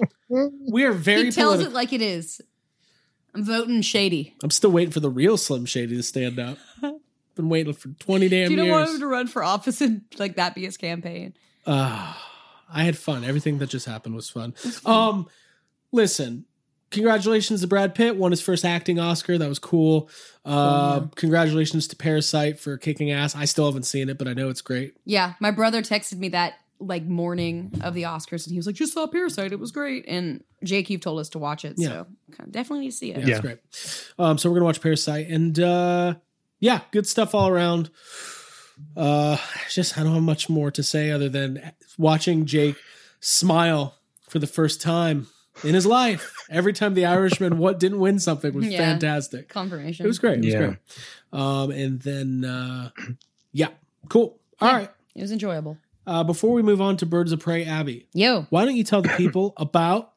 We 0.71 0.83
are 0.83 0.91
very 0.91 1.25
he 1.25 1.31
tells 1.31 1.55
political. 1.57 1.71
it 1.71 1.75
like 1.75 1.93
it 1.93 2.01
is. 2.01 2.41
I'm 3.33 3.43
voting 3.45 3.81
shady. 3.81 4.35
I'm 4.43 4.49
still 4.51 4.71
waiting 4.71 4.91
for 4.91 4.99
the 4.99 5.09
real 5.09 5.37
Slim 5.37 5.65
Shady 5.65 5.95
to 5.95 6.03
stand 6.03 6.39
up. 6.39 6.57
Been 7.35 7.47
waiting 7.47 7.73
for 7.73 7.89
20 7.89 8.27
damn 8.27 8.37
years. 8.37 8.47
Do 8.49 8.53
you 8.53 8.57
don't 8.57 8.65
years. 8.65 8.75
want 8.75 8.89
him 8.95 8.99
to 9.01 9.07
run 9.07 9.27
for 9.27 9.43
office 9.43 9.79
and 9.81 10.01
like 10.17 10.35
that 10.37 10.55
be 10.55 10.65
his 10.65 10.75
campaign? 10.77 11.33
Uh, 11.65 12.13
I 12.69 12.83
had 12.83 12.97
fun. 12.97 13.23
Everything 13.23 13.59
that 13.59 13.69
just 13.69 13.85
happened 13.85 14.15
was 14.15 14.29
fun. 14.29 14.53
Um, 14.85 15.27
listen, 15.91 16.45
congratulations 16.91 17.61
to 17.61 17.67
Brad 17.67 17.95
Pitt. 17.95 18.15
Won 18.15 18.31
his 18.31 18.41
first 18.41 18.65
acting 18.65 18.99
Oscar. 18.99 19.37
That 19.37 19.49
was 19.49 19.59
cool. 19.59 20.09
Uh, 20.45 21.01
congratulations 21.15 21.87
to 21.89 21.95
Parasite 21.95 22.59
for 22.59 22.77
kicking 22.77 23.11
ass. 23.11 23.35
I 23.35 23.45
still 23.45 23.65
haven't 23.65 23.83
seen 23.83 24.09
it, 24.09 24.17
but 24.17 24.27
I 24.27 24.33
know 24.33 24.49
it's 24.49 24.61
great. 24.61 24.95
Yeah, 25.05 25.33
my 25.39 25.51
brother 25.51 25.81
texted 25.81 26.17
me 26.17 26.29
that 26.29 26.53
like 26.81 27.03
morning 27.03 27.71
of 27.81 27.93
the 27.93 28.03
Oscars, 28.03 28.45
and 28.45 28.53
he 28.53 28.57
was 28.57 28.65
like, 28.65 28.75
"Just 28.75 28.93
saw 28.93 29.05
Parasite. 29.05 29.51
It 29.51 29.59
was 29.59 29.71
great." 29.71 30.05
And 30.07 30.43
Jake, 30.63 30.89
you've 30.89 31.01
told 31.01 31.19
us 31.19 31.27
to 31.29 31.39
watch 31.39 31.65
it, 31.65 31.73
Yeah. 31.77 31.89
so 31.89 32.07
definitely 32.49 32.85
need 32.85 32.91
to 32.91 32.97
see 32.97 33.11
it. 33.11 33.19
Yeah, 33.19 33.25
Yeah. 33.27 33.31
it's 33.33 33.41
great. 33.41 33.57
Um, 34.17 34.37
so 34.37 34.49
we're 34.49 34.55
gonna 34.55 34.65
watch 34.65 34.81
Parasite, 34.81 35.27
and 35.27 35.59
uh, 35.59 36.15
yeah, 36.61 36.81
good 36.91 37.05
stuff 37.05 37.35
all 37.35 37.49
around. 37.49 37.89
Uh, 38.95 39.37
just 39.69 39.97
I 39.97 40.03
don't 40.03 40.13
have 40.13 40.23
much 40.23 40.49
more 40.49 40.71
to 40.71 40.81
say 40.81 41.11
other 41.11 41.27
than 41.27 41.61
watching 41.97 42.45
Jake 42.45 42.77
smile 43.19 43.95
for 44.29 44.39
the 44.39 44.47
first 44.47 44.81
time 44.81 45.27
in 45.63 45.73
his 45.75 45.85
life. 45.85 46.33
Every 46.49 46.73
time 46.73 46.93
the 46.93 47.05
Irishman 47.05 47.57
what 47.57 47.79
didn't 47.79 47.99
win 47.99 48.19
something 48.19 48.53
was 48.53 48.65
Yeah. 48.67 48.77
fantastic. 48.79 49.49
Confirmation. 49.49 50.05
It 50.05 50.07
was 50.07 50.19
great. 50.19 50.39
It 50.39 50.45
was 50.45 50.53
Yeah. 50.53 50.59
great. 50.59 50.77
Um, 51.33 51.71
and 51.71 52.01
then 52.01 52.45
uh, 52.45 52.89
yeah, 53.51 53.69
cool. 54.09 54.39
All 54.61 54.71
right. 54.71 54.89
It 55.15 55.21
was 55.21 55.31
enjoyable. 55.31 55.77
Uh, 56.07 56.23
before 56.23 56.53
we 56.53 56.61
move 56.63 56.81
on 56.81 56.97
to 56.97 57.05
Birds 57.05 57.31
of 57.31 57.39
Prey, 57.39 57.65
Abby, 57.65 58.07
Yo, 58.13 58.47
why 58.49 58.65
don't 58.65 58.75
you 58.75 58.83
tell 58.83 59.01
the 59.01 59.09
people 59.09 59.53
about 59.57 60.13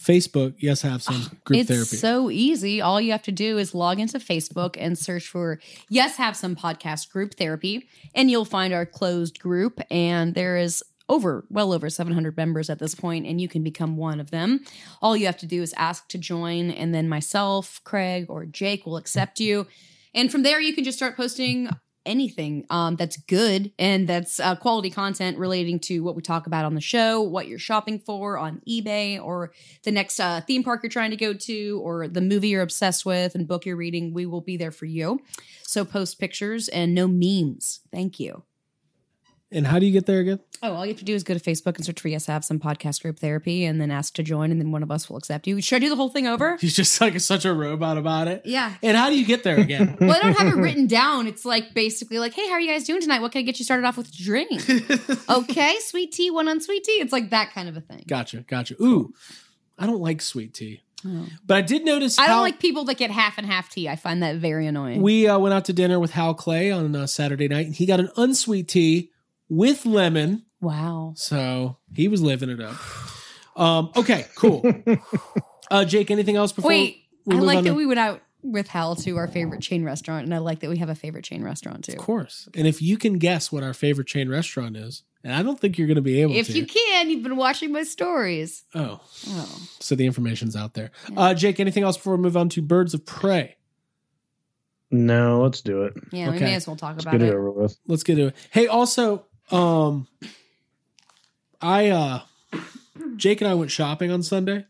Facebook? 0.00 0.54
Yes, 0.58 0.82
have 0.82 1.02
some 1.02 1.38
group 1.44 1.60
it's 1.60 1.68
therapy. 1.68 1.82
It's 1.92 2.00
so 2.00 2.30
easy. 2.30 2.80
All 2.80 3.00
you 3.00 3.12
have 3.12 3.22
to 3.24 3.32
do 3.32 3.58
is 3.58 3.74
log 3.74 3.98
into 4.00 4.18
Facebook 4.18 4.76
and 4.78 4.96
search 4.96 5.26
for 5.26 5.58
Yes 5.90 6.16
Have 6.16 6.36
Some 6.36 6.56
Podcast 6.56 7.10
Group 7.10 7.34
Therapy, 7.34 7.88
and 8.14 8.30
you'll 8.30 8.44
find 8.44 8.72
our 8.72 8.86
closed 8.86 9.38
group. 9.40 9.80
And 9.90 10.34
there 10.34 10.56
is 10.56 10.82
over, 11.08 11.46
well 11.50 11.72
over 11.72 11.88
700 11.88 12.36
members 12.36 12.70
at 12.70 12.78
this 12.78 12.94
point, 12.94 13.26
and 13.26 13.40
you 13.40 13.48
can 13.48 13.62
become 13.62 13.96
one 13.96 14.20
of 14.20 14.30
them. 14.30 14.64
All 15.00 15.16
you 15.16 15.26
have 15.26 15.38
to 15.38 15.46
do 15.46 15.62
is 15.62 15.74
ask 15.76 16.08
to 16.08 16.18
join, 16.18 16.70
and 16.70 16.94
then 16.94 17.08
myself, 17.08 17.80
Craig, 17.84 18.26
or 18.28 18.44
Jake 18.44 18.86
will 18.86 18.96
accept 18.96 19.40
you. 19.40 19.66
And 20.14 20.30
from 20.30 20.42
there, 20.42 20.60
you 20.60 20.74
can 20.74 20.84
just 20.84 20.98
start 20.98 21.16
posting 21.16 21.68
anything 22.08 22.64
um, 22.70 22.96
that's 22.96 23.18
good 23.18 23.70
and 23.78 24.08
that's 24.08 24.40
uh, 24.40 24.56
quality 24.56 24.90
content 24.90 25.38
relating 25.38 25.78
to 25.78 26.00
what 26.00 26.16
we 26.16 26.22
talk 26.22 26.46
about 26.46 26.64
on 26.64 26.74
the 26.74 26.80
show, 26.80 27.20
what 27.20 27.46
you're 27.46 27.58
shopping 27.58 27.98
for 27.98 28.38
on 28.38 28.62
eBay, 28.66 29.22
or 29.22 29.52
the 29.84 29.92
next 29.92 30.18
uh, 30.18 30.40
theme 30.40 30.64
park 30.64 30.80
you're 30.82 30.90
trying 30.90 31.10
to 31.10 31.16
go 31.16 31.34
to, 31.34 31.80
or 31.84 32.08
the 32.08 32.22
movie 32.22 32.48
you're 32.48 32.62
obsessed 32.62 33.04
with 33.04 33.34
and 33.34 33.46
book 33.46 33.66
you're 33.66 33.76
reading. 33.76 34.14
We 34.14 34.26
will 34.26 34.40
be 34.40 34.56
there 34.56 34.72
for 34.72 34.86
you. 34.86 35.20
So 35.62 35.84
post 35.84 36.18
pictures 36.18 36.68
and 36.68 36.94
no 36.94 37.06
memes. 37.06 37.80
Thank 37.92 38.18
you. 38.18 38.44
And 39.50 39.66
how 39.66 39.78
do 39.78 39.86
you 39.86 39.92
get 39.92 40.06
there 40.06 40.20
again? 40.20 40.40
Oh, 40.62 40.74
all 40.74 40.84
you 40.84 40.92
have 40.92 40.98
to 40.98 41.04
do 41.04 41.14
is 41.14 41.22
go 41.22 41.32
to 41.32 41.40
Facebook 41.40 41.76
and 41.76 41.84
search 41.84 42.00
for 42.00 42.08
Yes 42.08 42.26
Have 42.26 42.44
Some 42.44 42.58
Podcast 42.58 43.00
Group 43.00 43.18
Therapy 43.18 43.64
and 43.64 43.80
then 43.80 43.90
ask 43.90 44.12
to 44.14 44.22
join, 44.22 44.50
and 44.50 44.60
then 44.60 44.72
one 44.72 44.82
of 44.82 44.90
us 44.90 45.08
will 45.08 45.16
accept 45.16 45.46
you. 45.46 45.60
Should 45.62 45.76
I 45.76 45.78
do 45.78 45.88
the 45.88 45.96
whole 45.96 46.10
thing 46.10 46.26
over? 46.26 46.56
He's 46.60 46.76
just 46.76 47.00
like 47.00 47.18
such 47.20 47.44
a 47.44 47.54
robot 47.54 47.96
about 47.96 48.28
it. 48.28 48.42
Yeah. 48.44 48.74
And 48.82 48.96
how 48.96 49.08
do 49.08 49.18
you 49.18 49.24
get 49.24 49.44
there 49.44 49.58
again? 49.58 49.96
Well, 50.08 50.16
I 50.16 50.20
don't 50.20 50.38
have 50.38 50.48
it 50.48 50.56
written 50.56 50.86
down. 50.86 51.26
It's 51.26 51.44
like 51.44 51.74
basically 51.74 52.18
like, 52.18 52.32
hey, 52.32 52.46
how 52.46 52.54
are 52.54 52.60
you 52.60 52.68
guys 52.70 52.84
doing 52.84 53.00
tonight? 53.00 53.20
What 53.20 53.32
can 53.32 53.40
I 53.40 53.42
get 53.42 53.58
you 53.58 53.64
started 53.64 53.84
off 53.86 53.96
with 53.98 54.10
to 54.10 54.22
drink? 54.22 54.50
okay, 55.28 55.76
sweet 55.80 56.12
tea, 56.12 56.30
one 56.30 56.48
on 56.48 56.60
sweet 56.60 56.84
tea. 56.84 56.92
It's 56.92 57.12
like 57.12 57.30
that 57.30 57.52
kind 57.52 57.68
of 57.68 57.76
a 57.76 57.80
thing. 57.80 58.04
gotcha, 58.06 58.38
gotcha. 58.38 58.74
Ooh, 58.82 59.12
I 59.78 59.86
don't 59.86 60.00
like 60.00 60.22
sweet 60.22 60.54
tea, 60.54 60.82
but 61.44 61.56
I 61.56 61.60
did 61.60 61.84
notice. 61.84 62.18
I 62.18 62.26
don't 62.26 62.42
like 62.42 62.58
people 62.58 62.84
that 62.84 62.96
get 62.96 63.10
half 63.10 63.38
and 63.38 63.46
half 63.46 63.68
tea. 63.68 63.88
I 63.88 63.96
find 63.96 64.22
that 64.22 64.36
very 64.36 64.66
annoying. 64.66 65.02
We 65.02 65.26
uh, 65.28 65.38
went 65.38 65.52
out 65.54 65.66
to 65.66 65.72
dinner 65.72 65.98
with 65.98 66.12
Hal 66.12 66.34
Clay 66.34 66.70
on 66.70 66.94
uh, 66.96 67.06
Saturday 67.06 67.48
night, 67.48 67.66
and 67.66 67.74
he 67.74 67.84
got 67.84 68.00
an 68.00 68.08
unsweet 68.16 68.68
tea 68.68 69.10
with 69.48 69.84
lemon. 69.86 70.44
wow. 70.60 71.12
So 71.16 71.76
he 71.94 72.08
was 72.08 72.20
living 72.22 72.50
it 72.50 72.60
up. 72.60 72.76
Um, 73.56 73.90
okay, 73.96 74.26
cool. 74.36 74.62
Uh, 75.70 75.84
Jake, 75.84 76.10
anything 76.10 76.34
else 76.34 76.50
before? 76.50 76.70
Wait, 76.70 77.02
we 77.26 77.36
I 77.36 77.40
like 77.40 77.58
on 77.58 77.64
that 77.64 77.70
to- 77.72 77.76
we 77.76 77.84
went 77.84 77.98
out 78.00 78.22
with 78.42 78.68
Hal 78.68 78.96
to 78.96 79.16
our 79.18 79.26
favorite 79.28 79.60
chain 79.60 79.84
restaurant, 79.84 80.24
and 80.24 80.34
I 80.34 80.38
like 80.38 80.60
that 80.60 80.70
we 80.70 80.78
have 80.78 80.88
a 80.88 80.94
favorite 80.94 81.24
chain 81.26 81.42
restaurant 81.44 81.84
too. 81.84 81.92
Of 81.92 81.98
course. 81.98 82.48
And 82.56 82.66
if 82.66 82.80
you 82.80 82.96
can 82.96 83.18
guess 83.18 83.52
what 83.52 83.62
our 83.62 83.74
favorite 83.74 84.06
chain 84.06 84.30
restaurant 84.30 84.78
is, 84.78 85.02
and 85.22 85.34
I 85.34 85.42
don't 85.42 85.60
think 85.60 85.76
you're 85.76 85.86
going 85.86 85.96
to 85.96 86.00
be 86.00 86.22
able 86.22 86.34
If 86.34 86.46
to. 86.46 86.52
you 86.54 86.64
can, 86.64 87.10
you've 87.10 87.22
been 87.22 87.36
watching 87.36 87.70
my 87.70 87.82
stories. 87.82 88.64
oh, 88.74 89.00
Oh, 89.28 89.68
so 89.78 89.94
the 89.94 90.06
information's 90.06 90.56
out 90.56 90.72
there. 90.72 90.90
Uh, 91.14 91.34
Jake, 91.34 91.60
anything 91.60 91.82
else 91.82 91.98
before 91.98 92.16
we 92.16 92.22
move 92.22 92.34
on 92.38 92.48
to 92.48 92.62
Birds 92.62 92.94
of 92.94 93.04
Prey? 93.04 93.56
No, 94.90 95.42
let's 95.42 95.60
do 95.60 95.82
it. 95.82 95.92
yeah, 96.12 96.30
we 96.30 96.38
may 96.38 96.54
as 96.54 96.66
well 96.66 96.76
talk 96.76 96.92
Let's 96.94 97.04
about 97.04 97.12
get 97.12 97.22
it 97.22 97.28
it. 97.28 97.34
over 97.34 97.50
with. 97.50 97.76
let's 97.86 98.04
get 98.04 98.14
to 98.14 98.28
it. 98.28 98.36
Hey, 98.50 98.68
also, 98.68 99.26
um, 99.50 100.06
I 101.60 101.88
uh, 101.88 102.20
Jake 103.16 103.40
and 103.40 103.48
I 103.50 103.54
went 103.54 103.70
shopping 103.70 104.10
on 104.10 104.22
Sunday, 104.22 104.64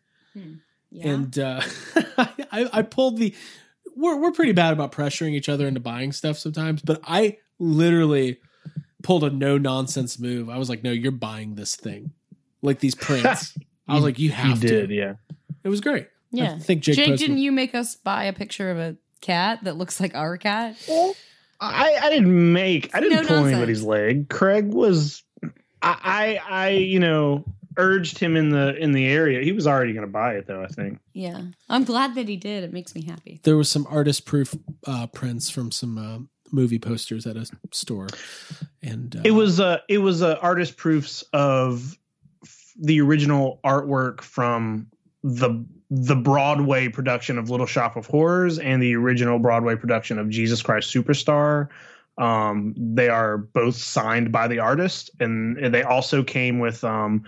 Yeah. 0.90 1.08
and 1.10 1.38
uh, 1.38 1.60
I, 2.18 2.68
I 2.72 2.82
pulled 2.82 3.18
the. 3.18 3.34
We're 3.96 4.16
we're 4.16 4.32
pretty 4.32 4.52
bad 4.52 4.72
about 4.72 4.92
pressuring 4.92 5.32
each 5.32 5.48
other 5.48 5.66
into 5.66 5.80
buying 5.80 6.12
stuff 6.12 6.38
sometimes, 6.38 6.82
but 6.82 7.00
I 7.04 7.38
literally 7.58 8.38
pulled 9.02 9.24
a 9.24 9.30
no 9.30 9.58
nonsense 9.58 10.18
move. 10.18 10.48
I 10.48 10.56
was 10.58 10.68
like, 10.68 10.84
"No, 10.84 10.92
you're 10.92 11.10
buying 11.12 11.56
this 11.56 11.74
thing, 11.76 12.12
like 12.62 12.78
these 12.80 12.94
prints." 12.94 13.56
I 13.88 13.94
was 13.94 14.04
like, 14.04 14.18
"You 14.18 14.26
You 14.26 14.32
have 14.34 14.60
did, 14.60 14.88
to." 14.90 14.94
yeah. 14.94 15.14
It 15.64 15.68
was 15.68 15.80
great. 15.80 16.08
yeah. 16.30 16.52
I 16.54 16.58
think 16.58 16.82
Jake. 16.82 16.94
Jake, 16.96 17.16
didn't 17.18 17.38
you 17.38 17.50
make 17.52 17.74
us 17.74 17.96
buy 17.96 18.24
a 18.24 18.32
picture 18.32 18.70
of 18.70 18.78
a 18.78 18.96
cat 19.20 19.64
that 19.64 19.76
looks 19.76 19.98
like 20.00 20.14
our 20.14 20.36
cat? 20.38 20.76
I, 21.60 21.98
I 22.02 22.10
didn't 22.10 22.52
make 22.52 22.94
I 22.94 23.00
didn't 23.00 23.22
No 23.22 23.26
pull 23.28 23.36
nonsense. 23.38 23.52
anybody's 23.54 23.82
leg. 23.82 24.28
Craig 24.28 24.66
was 24.72 25.22
I, 25.82 26.38
I 26.50 26.64
I 26.64 26.68
you 26.70 27.00
know 27.00 27.44
urged 27.76 28.18
him 28.18 28.36
in 28.36 28.50
the 28.50 28.76
in 28.76 28.92
the 28.92 29.06
area. 29.06 29.42
He 29.42 29.52
was 29.52 29.66
already 29.66 29.92
gonna 29.92 30.06
buy 30.06 30.34
it 30.34 30.46
though, 30.46 30.62
I 30.62 30.66
think. 30.68 30.98
Yeah. 31.12 31.42
I'm 31.68 31.84
glad 31.84 32.14
that 32.16 32.28
he 32.28 32.36
did. 32.36 32.64
It 32.64 32.72
makes 32.72 32.94
me 32.94 33.02
happy. 33.02 33.40
there 33.44 33.56
was 33.56 33.68
some 33.68 33.86
artist 33.90 34.24
proof 34.26 34.54
uh, 34.86 35.06
prints 35.08 35.48
from 35.50 35.70
some 35.70 35.98
uh, 35.98 36.18
movie 36.52 36.78
posters 36.78 37.26
at 37.26 37.36
a 37.36 37.46
store, 37.72 38.08
and 38.82 39.14
uh, 39.16 39.20
It 39.24 39.32
was 39.32 39.60
uh 39.60 39.78
it 39.88 39.98
was 39.98 40.22
uh, 40.22 40.38
artist 40.40 40.76
proofs 40.76 41.22
of 41.32 41.96
f- 42.42 42.72
the 42.80 43.00
original 43.00 43.60
artwork 43.64 44.20
from 44.22 44.86
the 45.22 45.64
the 45.90 46.16
Broadway 46.16 46.88
production 46.88 47.38
of 47.38 47.50
Little 47.50 47.66
Shop 47.66 47.96
of 47.96 48.06
Horrors 48.06 48.58
and 48.58 48.82
the 48.82 48.94
original 48.94 49.38
Broadway 49.38 49.76
production 49.76 50.18
of 50.18 50.28
Jesus 50.28 50.62
Christ 50.62 50.92
Superstar. 50.92 51.68
Um, 52.18 52.74
they 52.76 53.08
are 53.08 53.38
both 53.38 53.76
signed 53.76 54.32
by 54.32 54.48
the 54.48 54.58
artist, 54.58 55.10
and 55.20 55.72
they 55.72 55.82
also 55.82 56.22
came 56.22 56.58
with 56.58 56.84
um, 56.84 57.24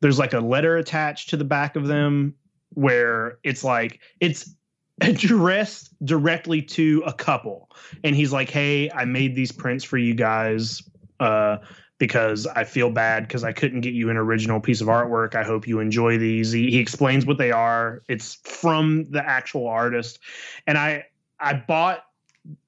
there's 0.00 0.18
like 0.18 0.34
a 0.34 0.40
letter 0.40 0.76
attached 0.76 1.30
to 1.30 1.36
the 1.36 1.44
back 1.44 1.74
of 1.74 1.86
them 1.86 2.34
where 2.74 3.38
it's 3.42 3.64
like 3.64 4.00
it's 4.20 4.54
addressed 5.00 5.94
directly 6.04 6.62
to 6.62 7.02
a 7.06 7.12
couple, 7.12 7.70
and 8.04 8.14
he's 8.14 8.32
like, 8.32 8.50
"Hey, 8.50 8.90
I 8.90 9.04
made 9.04 9.34
these 9.34 9.52
prints 9.52 9.84
for 9.84 9.98
you 9.98 10.14
guys." 10.14 10.82
Uh, 11.18 11.56
because 11.98 12.46
I 12.46 12.64
feel 12.64 12.90
bad 12.90 13.26
because 13.26 13.42
I 13.44 13.52
couldn't 13.52 13.80
get 13.80 13.94
you 13.94 14.10
an 14.10 14.16
original 14.16 14.60
piece 14.60 14.80
of 14.80 14.88
artwork. 14.88 15.34
I 15.34 15.42
hope 15.42 15.66
you 15.66 15.80
enjoy 15.80 16.18
these. 16.18 16.52
He, 16.52 16.70
he 16.70 16.78
explains 16.78 17.24
what 17.24 17.38
they 17.38 17.50
are. 17.52 18.02
It's 18.08 18.34
from 18.44 19.04
the 19.10 19.26
actual 19.26 19.66
artist, 19.66 20.18
and 20.66 20.76
I 20.76 21.04
I 21.40 21.54
bought 21.54 22.02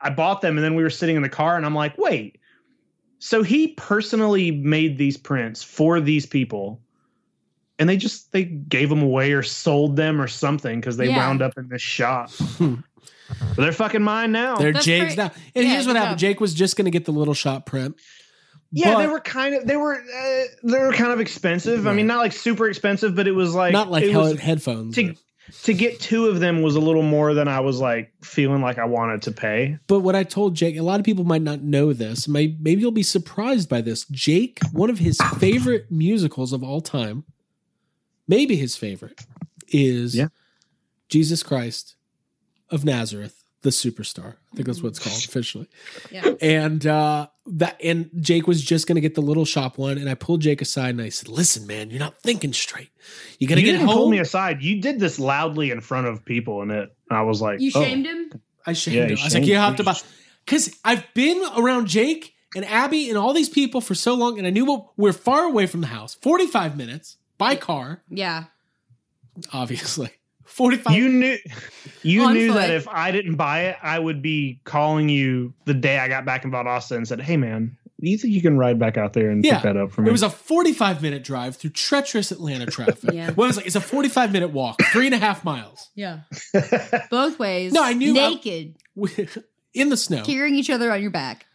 I 0.01 0.11
bought 0.11 0.41
them, 0.41 0.57
and 0.57 0.65
then 0.65 0.75
we 0.75 0.83
were 0.83 0.91
sitting 0.91 1.17
in 1.17 1.23
the 1.23 1.29
car, 1.29 1.57
and 1.57 1.67
I'm 1.67 1.75
like, 1.75 1.97
wait, 1.99 2.39
so 3.19 3.43
he 3.43 3.69
personally 3.69 4.51
made 4.51 4.97
these 4.99 5.17
prints 5.17 5.63
for 5.63 6.01
these 6.01 6.25
people, 6.25 6.81
and 7.79 7.89
they 7.89 7.97
just 7.97 8.33
they 8.33 8.45
gave 8.45 8.89
them 8.89 9.03
away 9.03 9.33
or 9.33 9.43
sold 9.43 9.97
them 9.97 10.21
or 10.21 10.27
something 10.29 10.81
because 10.81 10.97
they 10.97 11.09
Yeah. 11.09 11.19
wound 11.19 11.43
up 11.43 11.59
in 11.59 11.69
this 11.69 11.83
shop. 11.83 12.31
But 12.59 13.63
they're 13.63 13.73
fucking 13.73 14.03
mine 14.03 14.33
now. 14.33 14.57
They're 14.57 14.73
That's 14.73 14.87
Jake's 14.87 15.15
great. 15.15 15.19
now. 15.19 15.33
And 15.55 15.65
Yeah, 15.65 15.73
here's 15.73 15.87
what 15.87 15.93
good 15.95 15.99
happened. 15.99 16.19
Jake 16.19 16.41
was 16.41 16.55
just 16.55 16.77
going 16.77 16.87
to 16.87 16.91
get 16.91 17.05
the 17.05 17.13
little 17.13 17.35
shot 17.35 17.67
print. 17.67 17.97
Yeah, 18.71 18.95
but- 18.95 18.99
they 19.01 19.07
were 19.07 19.21
kind 19.21 19.55
of 19.55 19.67
they 19.67 19.77
were 19.77 19.95
uh, 19.95 20.43
they 20.63 20.79
were 20.79 20.93
kind 20.93 21.13
of 21.13 21.21
expensive. 21.21 21.87
I 21.87 21.93
mean, 21.93 22.07
not 22.07 22.19
like 22.19 22.33
super 22.33 22.69
expensive, 22.69 23.15
but 23.15 23.27
it 23.27 23.33
was 23.33 23.55
like 23.55 23.73
not 23.73 23.91
like 23.91 24.05
was, 24.15 24.39
headphones. 24.39 24.95
to 24.97 25.11
or- 25.11 25.15
to 25.63 25.73
get 25.73 25.99
two 25.99 26.27
of 26.27 26.41
them 26.41 26.61
was 26.61 26.77
a 26.77 26.81
little 26.81 27.03
more 27.03 27.33
than 27.33 27.49
I 27.49 27.61
was 27.61 27.81
like 27.81 28.13
feeling 28.23 28.61
like 28.61 28.79
I 28.79 28.85
wanted 28.85 29.23
to 29.23 29.33
pay. 29.33 29.79
But 29.87 30.01
what 30.01 30.15
I 30.15 30.23
told 30.23 30.55
Jake, 30.55 30.77
a 30.77 30.83
lot 30.83 31.01
of 31.01 31.07
people 31.07 31.25
might 31.25 31.41
not 31.41 31.63
know 31.63 31.95
this. 31.95 32.29
May, 32.29 32.55
maybe 32.61 32.83
you'll 32.83 32.91
be 32.91 33.03
surprised 33.03 33.67
by 33.67 33.81
this. 33.81 34.05
Jake, 34.11 34.59
one 34.73 34.91
of 34.91 34.99
his 34.99 35.19
favorite 35.39 35.91
musicals 35.91 36.53
of 36.53 36.63
all 36.63 36.83
time, 36.83 37.25
maybe 38.27 38.57
his 38.57 38.77
favorite, 38.77 39.25
is 39.69 40.15
Yeah. 40.15 40.29
Jesus 41.09 41.43
Christ 41.43 41.97
of 42.69 42.85
Nazareth, 42.85 43.38
the 43.69 43.91
superstar. 43.91 44.37
I 44.53 44.57
think 44.57 44.67
that's 44.67 44.83
what 44.83 44.89
it's 44.91 44.99
called 44.99 45.17
officially. 45.29 45.69
Yeah. 46.11 46.33
And 46.41 46.87
uh, 46.87 47.29
that 47.47 47.79
and 47.83 48.11
Jake 48.21 48.47
was 48.47 48.63
just 48.63 48.87
gonna 48.87 49.01
get 49.01 49.15
the 49.15 49.21
little 49.23 49.45
shop 49.45 49.77
one, 49.79 49.99
and 49.99 50.09
I 50.09 50.15
pulled 50.15 50.41
Jake 50.41 50.63
aside 50.63 50.91
and 50.91 51.01
I 51.03 51.09
said, 51.11 51.29
"Listen, 51.29 51.67
man, 51.67 51.91
you're 51.91 51.99
not 51.99 52.17
thinking 52.23 52.53
straight. 52.53 52.91
You 53.39 53.47
gotta 53.49 53.61
you 53.61 53.67
get 53.67 53.73
didn't 53.79 53.89
pull 53.89 54.09
me 54.09 54.19
aside. 54.19 54.63
You 54.63 54.81
did 54.81 54.99
this 55.01 55.19
loudly 55.19 55.71
in 55.71 55.81
front 55.81 56.07
of 56.07 56.25
people, 56.25 56.63
and 56.63 56.71
it. 56.71 56.95
I 57.11 57.23
was 57.23 57.41
like, 57.41 57.61
You 57.61 57.71
oh. 57.75 57.83
shamed 57.83 58.07
him? 58.07 58.33
I 58.67 58.73
shamed 58.75 58.97
Yeah, 58.97 59.03
him. 59.05 59.09
you 59.11 59.17
I 59.17 59.17
was 59.17 59.23
like, 59.25 59.33
shamed 59.33 59.47
you 59.47 59.57
have 59.57 59.77
to 59.77 59.83
him. 59.83 59.87
buy 59.87 59.95
because 60.45 60.75
I've 60.85 61.05
been 61.15 61.43
around 61.57 61.87
Jake 61.89 62.35
and 62.57 62.65
Abby 62.65 63.09
and 63.11 63.19
all 63.19 63.33
these 63.35 63.49
people 63.49 63.81
for 63.81 63.95
so 63.95 64.15
long, 64.15 64.39
and 64.39 64.47
I 64.47 64.51
knew 64.51 64.65
what 64.65 64.87
we're 64.97 65.13
far 65.13 65.45
away 65.45 65.67
from 65.67 65.81
the 65.83 65.87
house. 65.89 66.15
Forty 66.15 66.47
five 66.47 66.77
minutes 66.77 67.17
by 67.39 67.55
car, 67.57 68.03
Yeah. 68.11 68.45
obviously. 69.53 70.11
Forty 70.49 70.77
five. 70.79 70.95
You 70.97 71.09
knew, 71.09 71.37
you 72.03 72.33
knew 72.33 72.49
foot. 72.53 72.55
that 72.59 72.71
if 72.71 72.89
I 72.89 73.13
didn't 73.13 73.37
buy 73.37 73.67
it, 73.67 73.77
I 73.83 73.99
would 73.99 74.23
be 74.23 74.61
calling 74.65 75.09
you 75.09 75.55
the 75.67 75.75
day 75.75 75.99
I 75.99 76.09
got 76.09 76.25
back 76.25 76.45
in 76.45 76.51
Valdosta 76.51 76.97
and 76.97 77.07
said, 77.07 77.21
"Hey, 77.21 77.37
man, 77.37 77.77
do 78.01 78.11
you 78.11 78.19
think 78.19 78.35
you 78.35 78.43
can 78.43 78.59
ride 78.59 78.79
back 78.79 78.97
out 78.97 79.13
there 79.13 79.31
and 79.31 79.45
Yeah, 79.45 79.55
pick 79.57 79.63
that 79.65 79.77
up 79.77 79.93
for 79.93 80.03
me?" 80.03 80.09
It 80.09 80.13
was 80.13 80.23
a 80.25 80.31
45 80.31 81.01
minute 81.03 81.23
drive 81.23 81.57
through 81.57 81.71
treacherous 81.71 82.33
Atlanta 82.33 82.67
traffic. 82.71 83.11
Yeah. 83.13 83.31
Well, 83.37 83.45
it 83.45 83.49
was 83.51 83.57
like, 83.59 83.67
it's 83.67 83.77
a 83.77 83.81
45 83.81 84.33
minute 84.33 84.49
walk, 84.51 84.81
three 84.93 85.07
and 85.07 85.15
a 85.15 85.19
half 85.19 85.45
miles 85.45 85.91
Yeah. 85.95 86.21
Both 87.11 87.39
ways. 87.39 87.73
No, 87.73 87.85
I 87.85 87.93
knew 87.93 88.19
I- 88.19 88.31
Naked. 88.31 88.75
in 89.75 89.91
the 89.91 89.97
snow. 89.97 90.25
carrying 90.25 90.57
each 90.57 90.71
other 90.71 90.91
on 90.91 91.01
your 91.01 91.11
back. 91.13 91.47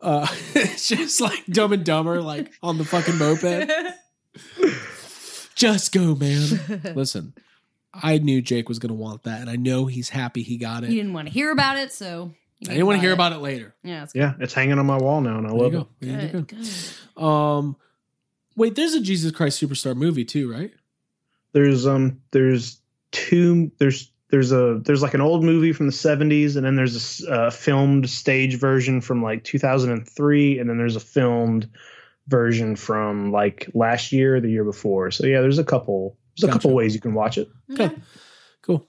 Uh, 0.00 0.26
it's 0.54 0.88
just 0.88 1.20
like 1.20 1.46
dumb 1.46 1.72
and 1.72 1.84
dumber, 1.84 2.20
like 2.20 2.50
on 2.62 2.76
the 2.76 2.84
fucking 2.84 3.16
moped. 3.18 3.70
Just 5.54 5.92
go, 5.92 6.14
man. 6.16 6.82
Listen, 6.96 7.34
I 7.94 8.18
knew 8.18 8.40
Jake 8.40 8.68
was 8.68 8.78
going 8.78 8.88
to 8.88 8.94
want 8.94 9.24
that, 9.24 9.40
and 9.40 9.50
I 9.50 9.56
know 9.56 9.86
he's 9.86 10.08
happy 10.08 10.42
he 10.42 10.56
got 10.56 10.84
it. 10.84 10.90
He 10.90 10.96
didn't 10.96 11.12
want 11.12 11.28
to 11.28 11.34
hear 11.34 11.50
about 11.50 11.76
it, 11.78 11.92
so 11.92 12.32
I 12.66 12.70
didn't 12.70 12.86
want 12.86 12.96
to 12.96 13.00
hear 13.02 13.12
about 13.12 13.32
it 13.32 13.38
later. 13.38 13.74
Yeah, 13.82 14.04
it's 14.04 14.14
yeah, 14.14 14.34
it's 14.40 14.54
hanging 14.54 14.78
on 14.78 14.86
my 14.86 14.96
wall 14.96 15.20
now, 15.20 15.38
and 15.38 15.46
I 15.46 15.50
There 15.50 15.58
you 15.58 15.62
love 15.64 15.72
go. 15.72 15.78
it. 15.80 15.88
There 16.00 16.22
you 16.22 16.28
good. 16.28 16.48
go. 16.48 16.56
good. 17.16 17.22
Um, 17.22 17.76
wait, 18.56 18.74
there's 18.74 18.94
a 18.94 19.00
Jesus 19.00 19.32
Christ 19.32 19.60
Superstar 19.62 19.94
movie 19.96 20.24
too, 20.24 20.50
right? 20.50 20.72
There's 21.52 21.86
um, 21.86 22.20
there's 22.30 22.80
two. 23.10 23.70
There's 23.78 24.10
there's 24.30 24.52
a 24.52 24.80
there's 24.82 25.02
like 25.02 25.12
an 25.12 25.20
old 25.20 25.44
movie 25.44 25.74
from 25.74 25.86
the 25.86 25.92
70s, 25.92 26.56
and 26.56 26.64
then 26.64 26.74
there's 26.76 27.22
a 27.24 27.30
uh, 27.30 27.50
filmed 27.50 28.08
stage 28.08 28.58
version 28.58 29.02
from 29.02 29.22
like 29.22 29.44
2003, 29.44 30.58
and 30.58 30.70
then 30.70 30.78
there's 30.78 30.96
a 30.96 31.00
filmed 31.00 31.68
version 32.28 32.76
from 32.76 33.30
like 33.32 33.68
last 33.74 34.12
year 34.12 34.36
or 34.36 34.40
the 34.40 34.48
year 34.50 34.64
before. 34.64 35.10
So 35.10 35.26
yeah, 35.26 35.42
there's 35.42 35.58
a 35.58 35.64
couple. 35.64 36.16
There's 36.36 36.44
a 36.44 36.46
Gotcha. 36.46 36.58
couple 36.58 36.74
ways 36.74 36.94
you 36.94 37.00
can 37.00 37.14
watch 37.14 37.38
it. 37.38 37.48
Okay, 37.72 37.94
cool. 38.62 38.86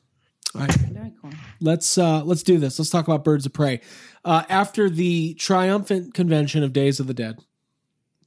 All 0.56 0.62
right. 0.62 0.72
Very 0.74 1.12
cool. 1.22 1.32
let's 1.62 1.98
uh 1.98 2.24
let's 2.24 2.44
do 2.44 2.58
this 2.60 2.78
let's 2.78 2.92
talk 2.92 3.08
about 3.08 3.24
birds 3.24 3.46
of 3.48 3.54
prey 3.54 3.82
uh 4.24 4.44
after 4.50 4.88
the 4.90 5.34
triumphant 5.36 6.14
convention 6.14 6.64
of 6.64 6.72
days 6.74 7.00
of 7.00 7.08
the 7.08 7.14
dead 7.16 7.40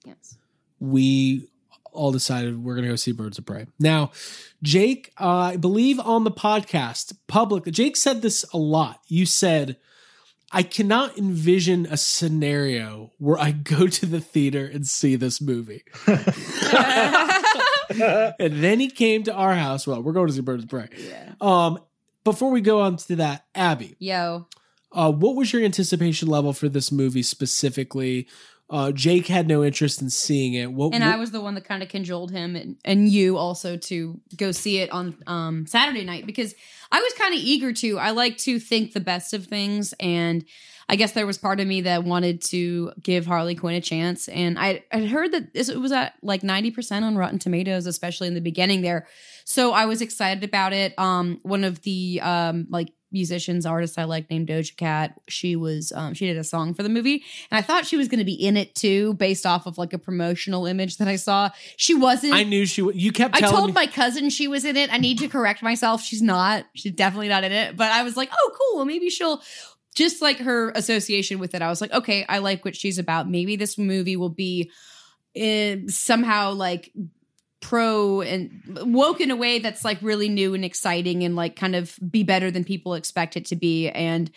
Yes. 0.05 0.37
we 0.81 1.49
all 1.93 2.11
decided 2.11 2.62
we're 2.64 2.75
gonna 2.75 2.89
go 2.89 2.97
see 2.97 3.12
birds 3.12 3.39
of 3.39 3.47
prey 3.47 3.67
now 3.79 4.11
jake 4.62 5.12
uh, 5.21 5.29
i 5.53 5.57
believe 5.57 6.01
on 6.01 6.25
the 6.25 6.31
podcast 6.33 7.17
public 7.29 7.64
jake 7.67 7.97
said 7.97 8.23
this 8.23 8.45
a 8.53 8.59
lot 8.59 9.01
you 9.07 9.25
said 9.25 9.77
i 10.53 10.62
cannot 10.64 11.17
envision 11.17 11.87
a 11.87 11.97
scenario 11.97 13.12
where 13.19 13.39
i 13.39 13.53
go 13.53 13.87
to 13.87 14.05
the 14.05 14.21
theater 14.21 14.67
and 14.67 14.87
see 14.87 15.14
this 15.17 15.41
movie 15.41 15.85
and 18.38 18.62
then 18.62 18.80
he 18.80 18.88
came 18.90 19.22
to 19.24 19.32
our 19.32 19.55
house 19.55 19.86
well 19.86 20.03
we're 20.03 20.12
going 20.12 20.26
to 20.28 20.32
see 20.32 20.40
birds 20.40 20.64
of 20.64 20.70
prey 20.70 20.88
Yeah. 20.99 21.32
um 21.40 21.78
before 22.24 22.51
we 22.51 22.61
go 22.61 22.80
on 22.80 22.97
to 22.97 23.16
that 23.16 23.44
abby 23.55 23.97
Yo. 23.99 24.47
uh, 24.92 25.11
what 25.12 25.36
was 25.36 25.53
your 25.53 25.62
anticipation 25.62 26.28
level 26.28 26.53
for 26.53 26.68
this 26.68 26.90
movie 26.90 27.22
specifically? 27.22 28.26
Uh, 28.69 28.91
Jake 28.91 29.29
had 29.29 29.47
no 29.47 29.62
interest 29.62 30.03
in 30.03 30.11
seeing 30.11 30.55
it. 30.55 30.73
What, 30.73 30.93
And 30.93 31.05
what- 31.05 31.14
I 31.14 31.17
was 31.17 31.31
the 31.31 31.41
one 31.41 31.55
that 31.55 31.64
kind 31.64 31.83
of 31.83 31.89
cajoled 31.89 32.33
him 32.33 32.57
and, 32.57 32.77
and 32.85 33.09
you 33.09 33.37
also 33.37 33.77
to 33.77 34.21
go 34.37 34.51
see 34.51 34.79
it 34.79 34.91
on 34.91 35.17
um, 35.29 35.67
Saturday 35.67 36.05
night 36.05 36.27
because 36.27 36.55
I 36.91 37.01
was 37.01 37.12
kind 37.14 37.33
of 37.33 37.41
eager 37.41 37.73
to. 37.73 37.99
I 37.99 38.11
like 38.11 38.39
to 38.39 38.59
think 38.59 38.93
the 38.93 39.01
best 39.01 39.33
of 39.35 39.47
things. 39.47 39.95
And 40.01 40.45
I 40.89 40.97
guess 40.97 41.12
there 41.12 41.27
was 41.27 41.39
part 41.39 41.61
of 41.61 41.67
me 41.67 41.83
that 41.83 42.05
wanted 42.05 42.43
to 42.43 42.93
give 43.03 43.27
Harley 43.27 43.55
Quinn 43.55 43.75
a 43.75 43.81
chance. 43.81 44.29
And 44.29 44.59
I 44.59 44.85
I 44.93 45.07
heard 45.07 45.33
that 45.33 45.53
this, 45.53 45.69
it 45.69 45.81
was 45.81 45.93
at 45.93 46.14
like 46.23 46.43
90% 46.43 47.03
on 47.03 47.17
Rotten 47.17 47.39
Tomatoes, 47.39 47.87
especially 47.87 48.29
in 48.29 48.35
the 48.35 48.41
beginning 48.41 48.83
there. 48.83 49.07
So 49.45 49.73
I 49.73 49.87
was 49.87 50.01
excited 50.01 50.43
about 50.45 50.73
it. 50.73 50.97
Um, 50.99 51.39
one 51.43 51.64
of 51.64 51.83
the 51.83 52.21
um, 52.21 52.67
like 52.71 52.93
musicians, 53.17 53.64
artists 53.64 53.97
I 53.97 54.05
like 54.05 54.29
named 54.31 54.49
Doja 54.49 54.77
Cat, 54.77 55.19
she 55.27 55.57
was 55.57 55.91
um, 55.93 56.12
she 56.12 56.27
did 56.27 56.37
a 56.37 56.45
song 56.45 56.75
for 56.75 56.83
the 56.83 56.89
movie. 56.89 57.25
And 57.51 57.59
I 57.59 57.62
thought 57.62 57.87
she 57.87 57.97
was 57.97 58.09
going 58.09 58.19
to 58.19 58.25
be 58.25 58.35
in 58.35 58.57
it 58.57 58.75
too, 58.75 59.14
based 59.14 59.47
off 59.47 59.67
of 59.67 59.79
like 59.79 59.93
a 59.95 59.99
promotional 59.99 60.67
image 60.67 60.99
that 60.99 61.09
I 61.09 61.17
saw. 61.17 61.51
She 61.77 61.95
wasn't. 61.95 62.35
I 62.35 62.43
knew 62.43 62.67
she. 62.67 62.83
would. 62.83 63.01
You 63.01 63.12
kept 63.12 63.35
I 63.35 63.41
told 63.41 63.69
me. 63.69 63.73
my 63.73 63.87
cousin 63.87 64.29
she 64.29 64.49
was 64.49 64.64
in 64.64 64.77
it. 64.77 64.93
I 64.93 64.99
need 64.99 65.19
to 65.21 65.29
correct 65.29 65.62
myself. 65.62 66.03
She's 66.03 66.23
not. 66.23 66.67
She's 66.75 66.93
definitely 66.93 67.29
not 67.29 67.45
in 67.45 67.53
it. 67.53 67.77
But 67.77 67.91
I 67.91 68.03
was 68.03 68.17
like, 68.17 68.31
oh, 68.33 68.51
cool. 68.53 68.77
Well, 68.77 68.85
maybe 68.85 69.11
she'll. 69.11 69.43
Just 69.95 70.21
like 70.21 70.37
her 70.41 70.73
association 70.73 71.39
with 71.39 71.55
it, 71.55 71.62
I 71.62 71.69
was 71.69 71.81
like, 71.81 71.91
okay, 71.91 72.27
I 72.29 72.39
like 72.39 72.67
what 72.67 72.77
she's 72.77 72.99
about. 72.99 73.31
Maybe 73.31 73.57
this 73.57 73.79
movie 73.79 74.14
will 74.14 74.29
be 74.29 74.71
uh, 75.41 75.77
somehow 75.89 76.53
like 76.53 76.93
pro 77.61 78.20
and 78.20 78.50
woke 78.82 79.20
in 79.20 79.30
a 79.30 79.36
way 79.36 79.59
that's 79.59 79.84
like 79.84 79.98
really 80.02 80.28
new 80.28 80.54
and 80.54 80.64
exciting 80.64 81.24
and 81.24 81.34
like 81.36 81.57
kind 81.57 81.74
of 81.74 81.98
be 82.11 82.22
better 82.22 82.50
than 82.50 82.64
people 82.64 82.94
expect 82.94 83.36
it 83.36 83.46
to 83.46 83.57
be 83.57 83.88
and 83.88 84.30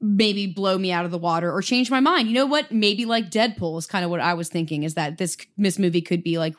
maybe 0.00 0.46
blow 0.48 0.76
me 0.76 0.90
out 0.90 1.04
of 1.04 1.10
the 1.10 1.18
water 1.18 1.52
or 1.52 1.62
change 1.62 1.90
my 1.90 2.00
mind. 2.00 2.28
You 2.28 2.34
know 2.34 2.46
what? 2.46 2.72
Maybe 2.72 3.04
like 3.04 3.30
Deadpool 3.30 3.78
is 3.78 3.86
kind 3.86 4.04
of 4.04 4.10
what 4.10 4.20
I 4.20 4.34
was 4.34 4.48
thinking 4.48 4.82
is 4.82 4.94
that 4.94 5.18
this 5.18 5.36
this 5.56 5.78
movie 5.78 6.02
could 6.02 6.22
be 6.24 6.38
like 6.38 6.54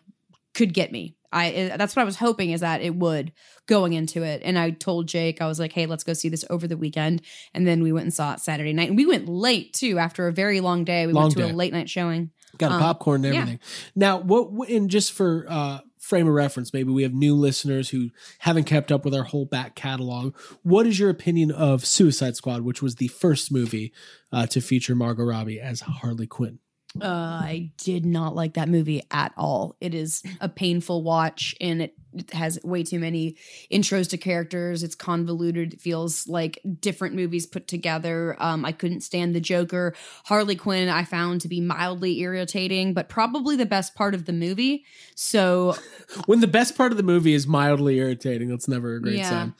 could 0.53 0.74
get 0.74 0.91
me. 0.91 1.16
I 1.32 1.72
uh, 1.72 1.78
that's 1.78 1.95
what 1.95 2.03
I 2.03 2.05
was 2.05 2.16
hoping 2.16 2.51
is 2.51 2.61
that 2.61 2.82
it 2.82 2.95
would 2.95 3.34
going 3.66 3.93
into 3.93 4.22
it. 4.24 4.41
And 4.45 4.57
I 4.57 4.70
told 4.70 5.07
Jake 5.07 5.41
I 5.41 5.47
was 5.47 5.59
like, 5.59 5.74
"Hey, 5.74 5.88
let's 5.88 6.03
go 6.03 6.14
see 6.14 6.30
this 6.30 6.45
over 6.49 6.68
the 6.68 6.78
weekend." 6.78 7.24
And 7.55 7.66
then 7.68 7.82
we 7.82 7.91
went 7.91 8.03
and 8.03 8.14
saw 8.14 8.34
it 8.34 8.39
Saturday 8.39 8.72
night. 8.72 8.89
And 8.89 8.97
we 8.97 9.07
went 9.07 9.28
late 9.28 9.74
too 9.74 9.97
after 9.97 10.28
a 10.28 10.32
very 10.32 10.61
long 10.61 10.84
day. 10.84 11.07
We 11.07 11.14
Long 11.14 11.24
went 11.24 11.34
to 11.38 11.43
day. 11.43 11.49
a 11.49 11.53
late 11.53 11.74
night 11.74 11.89
showing. 11.89 12.30
got 12.59 12.72
a 12.72 12.76
um, 12.76 12.82
popcorn 12.82 13.26
and 13.26 13.34
yeah. 13.34 13.41
everything. 13.41 13.59
Now, 13.95 14.20
what? 14.20 14.51
what- 14.53 14.70
And 14.70 14.89
just 14.91 15.11
for 15.11 15.47
uh, 15.49 15.80
frame 16.04 16.28
of 16.28 16.34
reference, 16.34 16.74
maybe 16.74 16.91
we 16.91 17.04
have 17.04 17.14
new 17.14 17.34
listeners 17.34 17.89
who 17.89 18.10
haven't 18.39 18.66
kept 18.66 18.91
up 18.91 19.06
with 19.06 19.16
our 19.16 19.24
whole 19.24 19.45
back 19.45 19.74
catalog. 19.74 20.36
What 20.62 20.86
is 20.86 20.99
your 20.99 21.10
opinion 21.10 21.49
of 21.49 21.86
Suicide 21.86 22.36
Squad, 22.36 22.62
which 22.62 22.82
was 22.82 22.95
the 22.95 23.08
first 23.08 23.51
movie 23.51 23.93
uh, 24.32 24.45
to 24.47 24.60
feature 24.60 24.95
Margot 24.95 25.24
Robbie 25.24 25.62
as 25.62 25.80
Harley 25.82 26.28
Quinn? 26.28 26.60
Uh, 27.02 27.06
I 27.08 27.72
did 27.78 28.06
not 28.06 28.36
like 28.36 28.54
that 28.54 28.70
movie 28.70 29.02
at 29.10 29.34
all. 29.36 29.76
It 29.82 29.96
is 29.96 30.22
a 30.39 30.48
painful 30.48 31.02
watch 31.02 31.56
and 31.60 31.82
it, 31.82 31.96
it 32.14 32.32
has 32.34 32.60
way 32.64 32.84
too 32.84 33.00
many 33.00 33.36
intros 33.72 34.10
to 34.12 34.18
characters. 34.18 34.84
It's 34.84 34.94
convoluted. 34.94 35.74
It 35.74 35.82
feels 35.82 36.28
like 36.28 36.60
different 36.80 37.16
movies 37.16 37.48
put 37.48 37.68
together. 37.68 38.36
Um, 38.38 38.64
I 38.64 38.72
couldn't 38.74 39.02
stand 39.02 39.34
the 39.34 39.41
Joker. 39.41 39.96
Harley 40.26 40.56
Quinn, 40.56 40.88
I 40.88 41.04
found 41.04 41.41
to 41.41 41.48
be 41.48 41.60
mildly 41.60 42.20
irritating, 42.20 42.94
but 42.94 43.10
probably 43.10 43.56
the 43.56 43.66
best 43.66 43.96
part 43.96 44.14
of 44.14 44.26
the 44.26 44.34
movie. 44.34 44.86
So 45.16 45.76
When 46.28 46.41
the 46.41 46.48
best 46.48 46.78
part 46.78 46.91
of 46.91 46.98
the 46.98 47.04
movie 47.04 47.34
is 47.34 47.48
mildly 47.48 47.98
irritating, 47.98 48.50
that's 48.50 48.68
never 48.68 48.96
a 48.96 49.02
great 49.02 49.16
Yeah. 49.18 49.30
sign. 49.30 49.56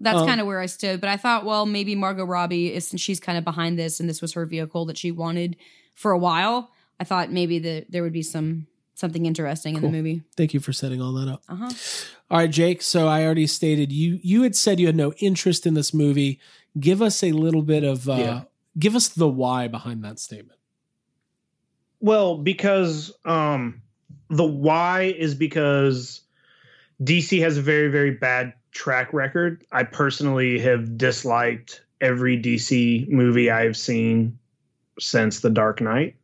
that's 0.00 0.18
Um, 0.18 0.26
kind 0.26 0.40
of 0.40 0.48
where 0.48 0.58
I 0.58 0.66
stood. 0.66 1.00
But 1.00 1.10
I 1.10 1.16
thought, 1.16 1.44
well, 1.44 1.64
maybe 1.64 1.94
Margot 1.94 2.24
Robbie 2.24 2.74
is 2.74 2.88
since 2.88 3.00
she's 3.00 3.20
kind 3.20 3.38
of 3.38 3.44
behind 3.44 3.78
this, 3.78 4.00
and 4.00 4.08
this 4.08 4.20
was 4.20 4.32
her 4.32 4.46
vehicle 4.46 4.84
that 4.86 4.98
she 4.98 5.12
wanted 5.12 5.54
for 5.94 6.10
a 6.10 6.18
while. 6.18 6.71
I 7.02 7.04
thought 7.04 7.32
maybe 7.32 7.58
that 7.58 7.90
there 7.90 8.00
would 8.04 8.12
be 8.12 8.22
some 8.22 8.68
something 8.94 9.26
interesting 9.26 9.74
in 9.74 9.82
the 9.82 9.88
movie. 9.88 10.22
Thank 10.36 10.54
you 10.54 10.60
for 10.60 10.72
setting 10.72 11.02
all 11.02 11.12
that 11.14 11.28
up. 11.28 11.42
Uh 11.48 11.56
huh. 11.56 11.70
All 12.30 12.38
right, 12.38 12.48
Jake. 12.48 12.80
So 12.80 13.08
I 13.08 13.24
already 13.24 13.48
stated 13.48 13.90
you 13.90 14.20
you 14.22 14.42
had 14.44 14.54
said 14.54 14.78
you 14.78 14.86
had 14.86 14.94
no 14.94 15.12
interest 15.14 15.66
in 15.66 15.74
this 15.74 15.92
movie. 15.92 16.38
Give 16.78 17.02
us 17.02 17.24
a 17.24 17.32
little 17.32 17.62
bit 17.62 17.82
of 17.82 18.08
uh 18.08 18.12
Yeah. 18.16 18.42
give 18.78 18.94
us 18.94 19.08
the 19.08 19.28
why 19.28 19.66
behind 19.66 20.04
that 20.04 20.20
statement. 20.20 20.60
Well, 21.98 22.38
because 22.38 23.10
um 23.24 23.82
the 24.30 24.44
why 24.46 25.12
is 25.18 25.34
because 25.34 26.20
DC 27.02 27.40
has 27.42 27.58
a 27.58 27.62
very 27.62 27.88
very 27.88 28.12
bad 28.12 28.52
track 28.70 29.12
record. 29.12 29.64
I 29.72 29.82
personally 29.82 30.60
have 30.60 30.96
disliked 30.96 31.82
every 32.00 32.40
DC 32.40 33.08
movie 33.08 33.50
I've 33.50 33.76
seen 33.76 34.38
since 35.00 35.40
The 35.40 35.50
Dark 35.50 35.80
Knight. 35.80 36.14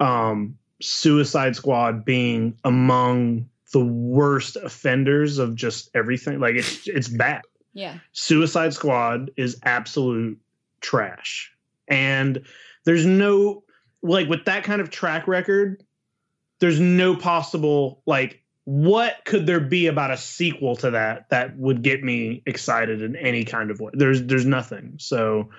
Um, 0.00 0.56
Suicide 0.80 1.56
Squad 1.56 2.04
being 2.04 2.56
among 2.64 3.48
the 3.72 3.84
worst 3.84 4.56
offenders 4.56 5.38
of 5.38 5.54
just 5.54 5.90
everything. 5.94 6.40
Like 6.40 6.54
it's 6.54 6.88
it's 6.88 7.08
bad. 7.08 7.42
Yeah. 7.72 7.98
Suicide 8.12 8.74
Squad 8.74 9.30
is 9.36 9.58
absolute 9.62 10.38
trash. 10.80 11.52
And 11.88 12.42
there's 12.84 13.06
no 13.06 13.62
like 14.02 14.28
with 14.28 14.44
that 14.46 14.64
kind 14.64 14.80
of 14.80 14.90
track 14.90 15.28
record, 15.28 15.84
there's 16.58 16.80
no 16.80 17.14
possible 17.14 18.02
like 18.06 18.42
what 18.64 19.16
could 19.24 19.46
there 19.46 19.60
be 19.60 19.86
about 19.86 20.10
a 20.10 20.16
sequel 20.16 20.76
to 20.76 20.90
that 20.90 21.28
that 21.30 21.56
would 21.56 21.82
get 21.82 22.02
me 22.02 22.42
excited 22.46 23.02
in 23.02 23.16
any 23.16 23.44
kind 23.44 23.70
of 23.70 23.80
way? 23.80 23.90
There's 23.94 24.22
there's 24.24 24.46
nothing. 24.46 24.94
So 24.98 25.50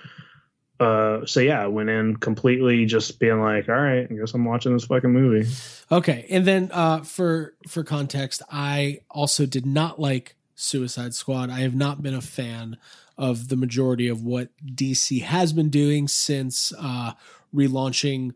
uh 0.82 1.26
so 1.26 1.40
yeah, 1.40 1.64
I 1.64 1.68
went 1.68 1.90
in 1.90 2.18
completely 2.18 2.86
just 2.86 3.20
being 3.20 3.40
like, 3.40 3.70
all 3.70 3.76
right, 3.76 4.08
I 4.10 4.14
guess 4.14 4.34
I'm 4.34 4.46
watching 4.46 4.74
this 4.74 4.86
fucking 4.86 5.12
movie. 5.12 5.50
Okay, 5.92 6.26
and 6.30 6.46
then 6.46 6.70
uh, 6.74 7.02
for 7.02 7.54
for 7.68 7.84
context, 7.84 8.42
I 8.52 9.02
also 9.10 9.46
did 9.46 9.66
not 9.66 10.00
like 10.00 10.36
Suicide 10.56 11.14
Squad. 11.14 11.50
I 11.50 11.60
have 11.60 11.76
not 11.76 12.02
been 12.02 12.16
a 12.16 12.22
fan 12.22 12.78
of 13.18 13.50
the 13.50 13.56
majority 13.56 14.08
of 14.08 14.24
what 14.24 14.50
DC 14.66 15.22
has 15.22 15.54
been 15.54 15.70
doing 15.70 16.08
since 16.08 16.74
uh, 16.80 17.14
relaunching. 17.54 18.34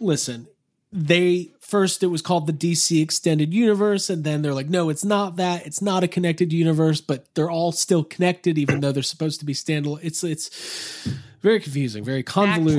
Listen, 0.00 0.48
they 0.92 1.50
first 1.58 2.02
it 2.02 2.08
was 2.08 2.20
called 2.20 2.46
the 2.46 2.52
DC 2.52 3.02
Extended 3.02 3.54
Universe, 3.54 4.10
and 4.10 4.24
then 4.24 4.42
they're 4.42 4.52
like, 4.52 4.68
no, 4.68 4.90
it's 4.90 5.04
not 5.04 5.36
that. 5.36 5.66
It's 5.66 5.80
not 5.80 6.04
a 6.04 6.08
connected 6.08 6.52
universe, 6.52 7.00
but 7.00 7.34
they're 7.34 7.50
all 7.50 7.72
still 7.72 8.04
connected, 8.04 8.58
even 8.58 8.80
though 8.80 8.92
they're 8.92 9.02
supposed 9.02 9.40
to 9.40 9.46
be 9.46 9.54
standalone. 9.54 10.00
It's 10.02 10.22
it's 10.22 11.08
very 11.40 11.60
confusing, 11.60 12.04
very 12.04 12.22
convoluted. 12.22 12.78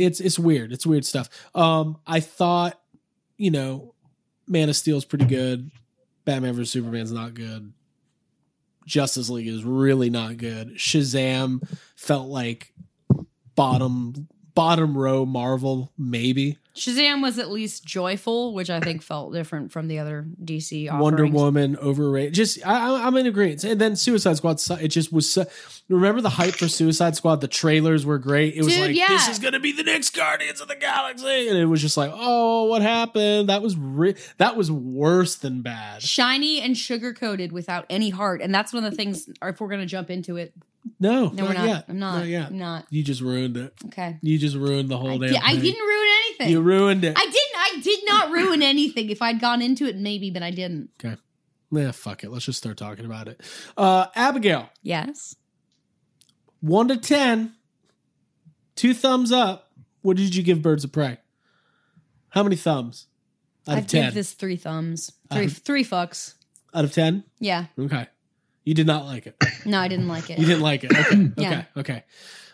It's 0.00 0.20
it's 0.20 0.38
weird. 0.38 0.72
It's 0.72 0.86
weird 0.86 1.04
stuff. 1.04 1.28
Um, 1.54 1.98
I 2.06 2.20
thought, 2.20 2.80
you 3.36 3.50
know, 3.50 3.94
Man 4.46 4.68
of 4.68 4.76
Steel 4.76 4.96
is 4.96 5.04
pretty 5.04 5.26
good. 5.26 5.70
Batman 6.24 6.54
vs 6.54 6.70
Superman's 6.70 7.12
not 7.12 7.34
good. 7.34 7.72
Justice 8.86 9.28
League 9.28 9.48
is 9.48 9.64
really 9.64 10.10
not 10.10 10.36
good. 10.36 10.76
Shazam 10.76 11.66
felt 11.96 12.28
like 12.28 12.72
bottom 13.54 14.28
bottom 14.54 14.96
row 14.96 15.26
Marvel, 15.26 15.92
maybe. 15.98 16.56
Shazam 16.78 17.22
was 17.22 17.38
at 17.38 17.50
least 17.50 17.84
joyful, 17.84 18.54
which 18.54 18.70
I 18.70 18.80
think 18.80 19.02
felt 19.02 19.32
different 19.32 19.72
from 19.72 19.88
the 19.88 19.98
other 19.98 20.26
DC 20.42 20.86
offerings. 20.88 21.02
Wonder 21.02 21.26
Woman 21.26 21.76
overrated. 21.76 22.34
Just 22.34 22.64
I, 22.66 23.06
I'm 23.06 23.16
in 23.16 23.26
agreement. 23.26 23.64
And 23.64 23.80
then 23.80 23.96
Suicide 23.96 24.36
Squad. 24.36 24.60
It 24.80 24.88
just 24.88 25.12
was. 25.12 25.30
So, 25.30 25.44
remember 25.88 26.20
the 26.20 26.30
hype 26.30 26.54
for 26.54 26.68
Suicide 26.68 27.16
Squad? 27.16 27.40
The 27.40 27.48
trailers 27.48 28.06
were 28.06 28.18
great. 28.18 28.54
It 28.54 28.64
was 28.64 28.74
Dude, 28.74 28.80
like 28.88 28.96
yeah. 28.96 29.08
this 29.08 29.28
is 29.28 29.38
gonna 29.38 29.60
be 29.60 29.72
the 29.72 29.82
next 29.84 30.10
Guardians 30.14 30.60
of 30.60 30.68
the 30.68 30.76
Galaxy, 30.76 31.48
and 31.48 31.58
it 31.58 31.66
was 31.66 31.80
just 31.82 31.96
like, 31.96 32.10
oh, 32.14 32.64
what 32.66 32.82
happened? 32.82 33.48
That 33.48 33.62
was 33.62 33.76
re- 33.76 34.14
that 34.38 34.56
was 34.56 34.70
worse 34.72 35.36
than 35.36 35.62
bad. 35.62 36.02
Shiny 36.02 36.60
and 36.60 36.76
sugar 36.76 37.12
coated 37.12 37.52
without 37.52 37.84
any 37.90 38.10
heart, 38.10 38.40
and 38.40 38.54
that's 38.54 38.72
one 38.72 38.84
of 38.84 38.90
the 38.90 38.96
things. 38.96 39.28
If 39.42 39.60
we're 39.60 39.68
gonna 39.68 39.86
jump 39.86 40.10
into 40.10 40.36
it, 40.36 40.52
No, 41.00 41.28
no, 41.28 41.30
not 41.30 41.48
we're 41.48 41.54
not. 41.54 41.66
yet. 41.66 41.84
I'm 41.88 41.98
not. 41.98 42.18
Not 42.18 42.26
yet. 42.28 42.46
I'm 42.48 42.58
not. 42.58 42.86
You 42.90 43.02
just 43.02 43.20
ruined 43.20 43.56
it. 43.56 43.74
Okay. 43.86 44.18
You 44.22 44.38
just 44.38 44.56
ruined 44.56 44.88
the 44.88 44.96
whole 44.98 45.22
I, 45.22 45.26
damn. 45.28 45.32
di- 45.34 45.42
I 45.42 45.56
didn't 45.56 45.80
ruin 45.86 46.07
anything. 46.40 46.52
You 46.52 46.60
ruined 46.60 47.04
it. 47.04 47.14
I 47.16 47.24
didn't. 47.24 47.34
I 47.56 47.80
did 47.82 48.00
not 48.06 48.30
ruin 48.30 48.62
anything. 48.62 49.10
If 49.10 49.20
I'd 49.22 49.40
gone 49.40 49.60
into 49.62 49.86
it, 49.86 49.96
maybe, 49.96 50.30
but 50.30 50.42
I 50.42 50.50
didn't. 50.50 50.90
okay. 51.04 51.16
Yeah, 51.70 51.90
fuck 51.92 52.24
it. 52.24 52.30
Let's 52.30 52.46
just 52.46 52.58
start 52.58 52.76
talking 52.78 53.04
about 53.04 53.28
it. 53.28 53.40
Uh, 53.76 54.06
Abigail, 54.14 54.70
Yes. 54.82 55.34
one 56.60 56.88
to 56.88 56.96
ten, 56.96 57.52
two 58.74 58.94
thumbs 58.94 59.32
up. 59.32 59.70
What 60.02 60.16
did 60.16 60.34
you 60.34 60.42
give 60.42 60.62
Birds 60.62 60.84
of 60.84 60.92
Prey? 60.92 61.18
How 62.30 62.42
many 62.42 62.56
thumbs? 62.56 63.06
Out 63.66 63.78
of 63.78 63.84
I'd 63.84 63.88
ten. 63.88 64.04
give 64.06 64.14
this 64.14 64.32
three 64.32 64.56
thumbs. 64.56 65.12
Three 65.32 65.44
of- 65.46 65.58
three 65.58 65.84
fucks. 65.84 66.34
Out 66.74 66.84
of 66.84 66.92
ten. 66.92 67.24
Yeah. 67.38 67.66
Okay. 67.78 68.06
You 68.64 68.74
did 68.74 68.86
not 68.86 69.04
like 69.06 69.26
it. 69.26 69.36
No, 69.66 69.78
I 69.80 69.88
didn't 69.88 70.08
like 70.08 70.30
it. 70.30 70.38
You 70.38 70.46
didn't 70.46 70.62
like 70.62 70.84
it. 70.84 70.92
Okay. 70.96 71.30
Yeah. 71.36 71.64
Okay. 71.76 71.92
Okay. 71.94 72.04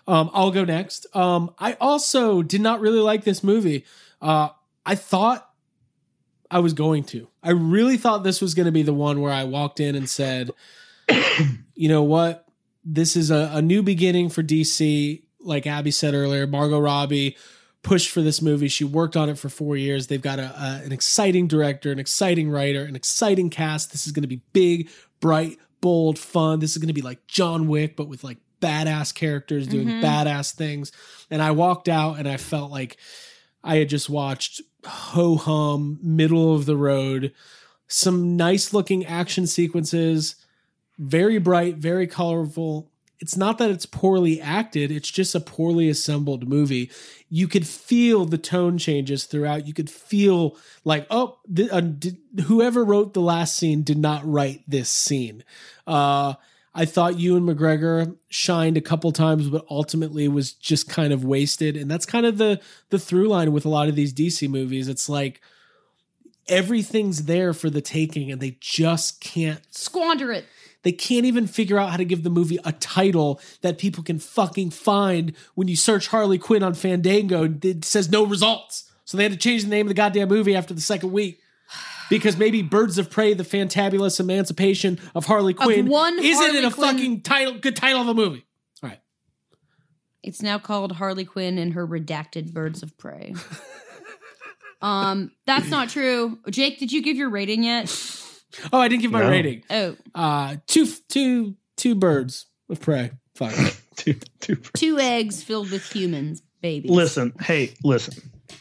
Um, 0.07 0.31
I'll 0.33 0.51
go 0.51 0.65
next. 0.65 1.07
Um, 1.15 1.55
I 1.59 1.75
also 1.81 2.43
did 2.43 2.61
not 2.61 2.81
really 2.81 3.01
like 3.01 3.25
this 3.25 3.43
movie. 3.43 3.85
Uh, 4.21 4.51
I 4.85 4.95
thought 4.95 5.51
I 6.51 6.61
was 6.61 6.75
going 6.75 7.05
to. 7.05 7.29
I 7.43 7.51
really 7.51 7.97
thought 7.97 8.23
this 8.23 8.41
was 8.41 8.55
going 8.55 8.67
to 8.67 8.73
be 8.73 8.83
the 8.83 8.93
one 8.93 9.21
where 9.21 9.33
I 9.33 9.45
walked 9.45 9.81
in 9.81 9.95
and 9.95 10.09
said, 10.09 10.51
you 11.75 11.89
know 11.89 12.03
what? 12.03 12.47
This 12.85 13.17
is 13.17 13.31
a, 13.31 13.51
a 13.55 13.63
new 13.63 13.83
beginning 13.83 14.29
for 14.29 14.43
DC. 14.43 15.23
Like 15.41 15.67
Abby 15.67 15.91
said 15.91 16.15
earlier, 16.15 16.47
Margot 16.47 16.79
Robbie 16.79 17.37
pushed 17.83 18.11
for 18.11 18.23
this 18.23 18.43
movie. 18.43 18.69
She 18.69 18.85
worked 18.85 19.17
on 19.17 19.29
it 19.29 19.39
for 19.39 19.49
four 19.49 19.77
years. 19.77 20.07
They've 20.07 20.21
got 20.21 20.39
a, 20.39 20.55
a 20.57 20.83
an 20.85 20.93
exciting 20.93 21.47
director, 21.47 21.93
an 21.93 21.99
exciting 21.99 22.51
writer, 22.51 22.85
an 22.85 22.97
exciting 22.97 23.51
cast. 23.51 23.93
This 23.93 24.07
is 24.07 24.13
going 24.13 24.23
to 24.23 24.29
be 24.29 24.43
big, 24.53 24.91
bright, 25.21 25.59
bold, 25.81 26.19
fun. 26.19 26.61
This 26.61 26.73
is 26.73 26.79
going 26.79 26.89
to 26.89 26.95
be 26.95 27.03
like 27.03 27.27
John 27.27 27.69
Wick, 27.69 27.97
but 27.97 28.09
with 28.09 28.25
like 28.25 28.39
badass 28.65 29.15
characters 29.15 29.67
doing 29.67 29.89
Mhm. 29.89 30.03
badass 30.03 30.53
things. 30.55 30.91
And 31.31 31.43
I 31.43 31.51
walked 31.51 31.89
out 31.89 32.19
and 32.19 32.29
I 32.29 32.37
felt 32.37 32.71
like 32.71 32.97
I 33.62 33.77
had 33.77 33.89
just 33.89 34.09
watched 34.11 34.61
ho 34.87 35.37
hum, 35.37 35.99
middle 36.03 36.55
of 36.55 36.67
the 36.67 36.77
road, 36.77 37.33
some 37.89 38.37
nice 38.37 38.73
looking 38.73 39.05
action 39.07 39.47
sequences, 39.47 40.37
very 40.99 41.39
bright, 41.39 41.77
very 41.77 42.07
colorful. 42.07 42.91
It's 43.21 43.37
not 43.37 43.57
that 43.59 43.71
it's 43.71 43.87
poorly 43.87 44.41
acted, 44.41 44.91
it's 44.91 45.11
just 45.11 45.35
a 45.35 45.41
poorly 45.41 45.89
assembled 45.89 46.47
movie. 46.49 46.91
You 47.31 47.49
could 47.49 47.67
feel 47.67 48.27
the 48.27 48.37
tone 48.39 48.77
changes 48.77 49.25
throughout. 49.25 49.67
You 49.67 49.73
could 49.73 49.89
feel 49.89 50.57
like, 50.85 51.07
oh, 51.11 51.39
th- 51.55 51.71
uh, 51.73 51.81
did, 51.81 52.19
whoever 52.45 52.85
wrote 52.85 53.15
the 53.15 53.21
last 53.23 53.57
scene 53.57 53.83
did 53.83 53.99
not 53.99 54.27
write 54.31 54.62
this 54.69 54.91
scene. 54.91 55.43
Uh, 55.87 56.35
I 56.75 56.85
thought 56.85 57.20
Ewan 57.20 57.45
McGregor 57.47 58.16
shined 58.29 58.77
a 58.77 58.81
couple 58.81 59.12
times, 59.12 59.49
but 59.49 59.64
ultimately 59.70 60.27
was 60.27 60.53
just 60.53 60.89
kind 60.89 61.12
of 61.12 61.25
wasted. 61.25 61.77
And 61.77 61.89
that's 61.91 62.07
kind 62.07 62.27
of 62.27 62.39
the 62.39 62.61
the 62.91 62.99
through 62.99 63.29
line 63.29 63.53
with 63.53 63.64
a 63.64 63.68
lot 63.68 63.89
of 63.89 63.95
these 63.95 64.12
DC 64.12 64.49
movies. 64.49 64.89
It's 64.89 65.09
like 65.09 65.41
everything's 66.49 67.25
there 67.25 67.53
for 67.53 67.70
the 67.70 67.81
taking, 67.81 68.31
and 68.31 68.41
they 68.41 68.57
just 68.61 69.20
can't 69.20 69.61
Squander 69.75 70.33
it. 70.33 70.45
they 70.83 70.93
can't 70.93 71.25
even 71.25 71.47
figure 71.47 71.79
out 71.79 71.91
how 71.91 71.97
to 71.97 72.05
give 72.05 72.22
the 72.22 72.31
movie 72.31 72.59
a 72.64 72.72
title 72.72 73.41
that 73.62 73.79
people 73.79 74.03
can 74.03 74.18
fucking 74.18 74.70
find 74.70 75.33
when 75.55 75.68
you 75.68 75.77
search 75.77 76.09
Harley 76.09 76.39
Quinn 76.39 76.62
on 76.62 76.75
Fandango. 76.75 77.55
It 77.62 77.85
says 77.85 78.11
no 78.11 78.27
results. 78.27 78.91
So 79.05 79.16
they 79.16 79.22
had 79.22 79.33
to 79.33 79.39
change 79.39 79.62
the 79.62 79.70
name 79.70 79.87
of 79.87 79.89
the 79.89 79.95
goddamn 79.95 80.29
movie 80.29 80.57
after 80.57 80.75
the 80.75 80.81
second 80.81 81.12
week. 81.12 81.41
Because 82.11 82.37
maybe 82.37 82.61
Birds 82.62 82.99
of 82.99 83.11
Prey, 83.11 83.33
the 83.35 83.45
fantabulous 83.45 84.21
emancipation 84.21 85.01
of 85.15 85.25
Harley 85.25 85.55
Quinn, 85.55 85.87
one 85.89 86.19
isn't 86.19 86.35
Harley 86.35 86.59
in 86.59 86.65
a 86.67 86.71
Quinn- 86.71 86.97
fucking 86.97 87.21
title, 87.23 87.55
good 87.59 87.75
title 87.77 88.03
of 88.03 88.09
a 88.09 88.15
movie. 88.15 88.45
All 88.83 88.91
right. 88.91 89.01
It's 90.23 90.43
now 90.43 90.59
called 90.59 90.93
Harley 90.93 91.25
Quinn 91.25 91.57
and 91.59 91.73
her 91.73 91.87
redacted 91.87 92.53
birds 92.53 92.83
of 92.83 92.97
prey. 92.99 93.35
um, 94.83 95.31
that's 95.47 95.69
not 95.71 95.89
true. 95.89 96.39
Jake, 96.51 96.79
did 96.79 96.93
you 96.93 97.03
give 97.03 97.17
your 97.17 97.31
rating 97.31 97.65
yet? 97.65 97.87
Oh, 98.73 98.79
I 98.81 98.89
didn't 98.89 99.03
give 99.03 99.11
my 99.11 99.21
No. 99.21 99.31
rating. 99.31 99.62
Oh, 99.71 99.97
Uh, 100.15 100.57
two, 100.67 100.87
two, 101.09 101.57
two 101.77 101.95
birds 101.95 102.47
of 102.69 102.81
prey. 102.81 103.11
Fuck. 103.35 103.53
Two- 103.97 104.15
two- 104.41 104.57
two 104.75 104.99
eggs 104.99 105.43
filled 105.45 105.71
with 105.71 105.85
humans, 105.91 106.43
babies. 106.61 106.91
Listen, 106.91 107.33
hey, 107.41 107.75
listen. 107.85 108.15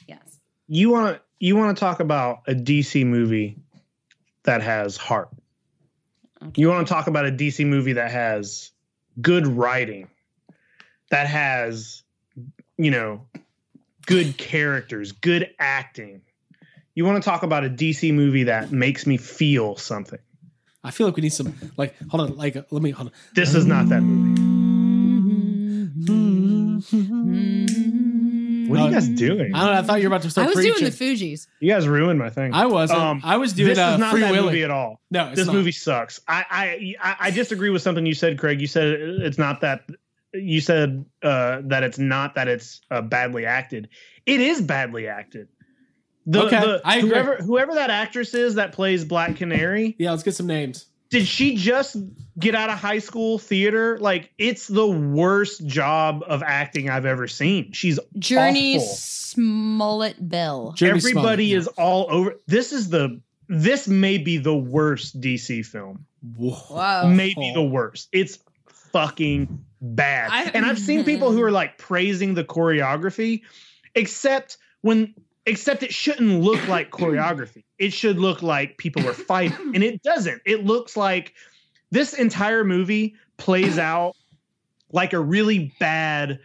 Yes. 0.07 0.39
You 0.67 0.91
want 0.91 1.15
to 1.17 1.21
you 1.43 1.57
want 1.57 1.75
to 1.75 1.79
talk 1.79 1.99
about 1.99 2.39
a 2.47 2.53
DC 2.53 3.05
movie 3.05 3.57
that 4.43 4.61
has 4.61 4.95
heart. 4.95 5.27
You 6.55 6.69
want 6.69 6.87
to 6.87 6.93
talk 6.93 7.07
about 7.07 7.25
a 7.25 7.31
DC 7.31 7.65
movie 7.67 7.91
that 7.93 8.11
has 8.11 8.71
good 9.21 9.45
writing, 9.45 10.07
that 11.09 11.27
has 11.27 12.03
you 12.77 12.91
know 12.91 13.27
good 14.05 14.37
characters, 14.37 15.11
good 15.11 15.53
acting. 15.59 16.21
You 16.95 17.03
want 17.03 17.21
to 17.21 17.29
talk 17.29 17.43
about 17.43 17.65
a 17.65 17.69
DC 17.69 18.13
movie 18.13 18.43
that 18.43 18.71
makes 18.71 19.05
me 19.05 19.17
feel 19.17 19.75
something. 19.75 20.19
I 20.81 20.91
feel 20.91 21.07
like 21.07 21.17
we 21.17 21.23
need 21.23 21.33
some, 21.33 21.53
like, 21.75 21.95
hold 22.09 22.29
on, 22.29 22.37
like, 22.37 22.55
let 22.55 22.81
me, 22.81 22.91
hold 22.91 23.07
on. 23.09 23.13
This 23.35 23.53
is 23.55 23.65
not 23.65 23.89
that 23.89 24.01
movie. 24.01 24.41
Mm-hmm. 26.91 28.12
What 28.67 28.79
are 28.79 28.87
you 28.87 28.93
guys 28.93 29.07
doing? 29.07 29.53
I 29.53 29.59
don't 29.65 29.73
know. 29.73 29.79
I 29.79 29.81
thought 29.83 30.01
you 30.01 30.09
were 30.09 30.15
about 30.15 30.23
to 30.23 30.29
start. 30.31 30.47
I 30.47 30.51
start 30.51 30.55
was 30.57 30.65
preaching. 30.65 30.91
doing 30.91 31.15
the 31.17 31.35
Fugees. 31.35 31.47
You 31.59 31.71
guys 31.71 31.87
ruined 31.87 32.19
my 32.19 32.29
thing. 32.29 32.53
I 32.53 32.65
wasn't. 32.65 32.99
Um, 32.99 33.21
I 33.23 33.37
was 33.37 33.53
doing 33.53 33.69
this 33.69 33.77
uh, 33.79 33.91
is 33.93 33.99
not 33.99 34.11
Free 34.11 34.21
that 34.21 34.31
Willy. 34.31 34.45
movie 34.45 34.63
at 34.63 34.71
all. 34.71 35.01
No, 35.11 35.27
it's 35.27 35.35
this 35.37 35.47
not. 35.47 35.55
movie 35.55 35.71
sucks. 35.71 36.19
I, 36.27 36.45
I 36.49 36.95
I 37.01 37.15
I 37.27 37.31
disagree 37.31 37.69
with 37.69 37.81
something 37.81 38.05
you 38.05 38.13
said, 38.15 38.37
Craig. 38.39 38.61
You 38.61 38.67
said 38.67 38.87
it's 38.87 39.37
not 39.37 39.61
that. 39.61 39.81
You 40.33 40.61
said 40.61 41.05
uh, 41.21 41.61
that 41.65 41.83
it's 41.83 41.99
not 41.99 42.35
that 42.35 42.47
it's 42.47 42.81
uh, 42.89 43.01
badly 43.01 43.45
acted. 43.45 43.89
It 44.25 44.39
is 44.41 44.61
badly 44.61 45.07
acted. 45.07 45.47
The, 46.25 46.43
Okay, 46.45 46.59
the- 46.59 46.81
I 46.85 46.97
agree. 46.97 47.09
whoever 47.09 47.35
whoever 47.35 47.73
that 47.75 47.89
actress 47.89 48.33
is 48.33 48.55
that 48.55 48.71
plays 48.71 49.03
Black 49.05 49.35
Canary, 49.35 49.95
Yeah, 49.99 50.11
let's 50.11 50.23
get 50.23 50.33
some 50.35 50.47
names. 50.47 50.85
Did 51.13 51.27
she 51.27 51.55
just 51.55 51.95
get 52.39 52.55
out 52.55 52.71
of 52.71 52.79
high 52.79 52.97
school 52.97 53.37
theater? 53.37 53.99
Like 53.99 54.31
it's 54.39 54.67
the 54.67 54.87
worst 54.87 55.65
job 55.67 56.23
of 56.27 56.41
acting 56.41 56.89
I've 56.89 57.05
ever 57.05 57.27
seen. 57.27 57.71
She's 57.71 57.99
Jurnee 58.17 58.77
awful. 58.77 58.87
Smollett 58.87 60.27
Bill. 60.27 60.73
Jurnee 60.75 60.97
Everybody 60.97 61.49
Smollett, 61.51 61.61
is 61.61 61.67
all 61.67 62.07
over. 62.09 62.35
This 62.47 62.73
is 62.73 62.89
the 62.89 63.21
this 63.47 63.87
may 63.87 64.17
be 64.17 64.37
the 64.37 64.55
worst 64.55 65.21
DC 65.21 65.63
film. 65.67 66.03
Whoa. 66.35 67.07
Maybe 67.07 67.51
the 67.53 67.61
worst. 67.61 68.09
It's 68.11 68.39
fucking 68.91 69.63
bad. 69.81 70.31
I- 70.31 70.49
and 70.55 70.65
I've 70.65 70.79
seen 70.79 71.03
people 71.03 71.31
who 71.31 71.43
are 71.43 71.51
like 71.51 71.77
praising 71.77 72.33
the 72.33 72.43
choreography, 72.43 73.41
except 73.93 74.57
when 74.81 75.13
except 75.45 75.83
it 75.83 75.93
shouldn't 75.93 76.41
look 76.41 76.67
like 76.67 76.91
choreography. 76.91 77.63
It 77.79 77.93
should 77.93 78.19
look 78.19 78.41
like 78.41 78.77
people 78.77 79.03
were 79.03 79.13
fighting. 79.13 79.73
And 79.73 79.83
it 79.83 80.01
doesn't. 80.03 80.41
It 80.45 80.65
looks 80.65 80.95
like 80.95 81.33
this 81.91 82.13
entire 82.13 82.63
movie 82.63 83.15
plays 83.37 83.77
out 83.77 84.15
like 84.91 85.13
a 85.13 85.19
really 85.19 85.73
bad 85.79 86.39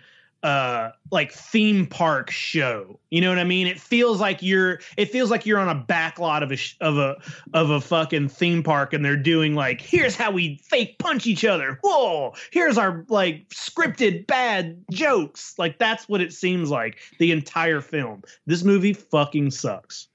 uh 0.45 0.91
like 1.11 1.33
theme 1.33 1.85
park 1.85 2.31
show 2.31 3.01
you 3.11 3.21
know 3.21 3.29
what 3.29 3.41
i 3.41 3.45
mean 3.45 3.67
it 3.67 3.81
feels 3.81 4.21
like 4.21 4.41
you're 4.41 4.79
it 4.97 5.11
feels 5.11 5.33
like 5.33 5.45
you're 5.45 5.59
on 5.59 5.69
a 5.69 5.75
back 5.75 6.21
lot 6.21 6.45
of 6.45 6.53
a 6.53 6.57
sh- 6.57 6.77
of 6.81 6.97
a 6.97 7.17
of 7.55 7.71
a 7.71 7.81
fucking 7.81 8.29
theme 8.29 8.63
park 8.63 8.93
and 8.93 9.05
they're 9.05 9.17
doing 9.17 9.57
like 9.57 9.81
here's 9.81 10.15
how 10.15 10.31
we 10.31 10.55
fake 10.63 10.97
punch 11.01 11.27
each 11.27 11.45
other 11.45 11.81
whoa 11.83 12.33
here's 12.53 12.79
our 12.79 13.05
like 13.09 13.49
scripted 13.49 14.29
bad 14.29 14.81
jokes 14.93 15.55
like 15.59 15.77
that's 15.79 16.09
what 16.09 16.21
it 16.21 16.33
seems 16.33 16.71
like 16.71 16.99
the 17.19 17.33
entire 17.33 17.81
film 17.81 18.23
this 18.47 18.63
movie 18.63 18.93
fucking 18.93 19.51
sucks 19.51 20.07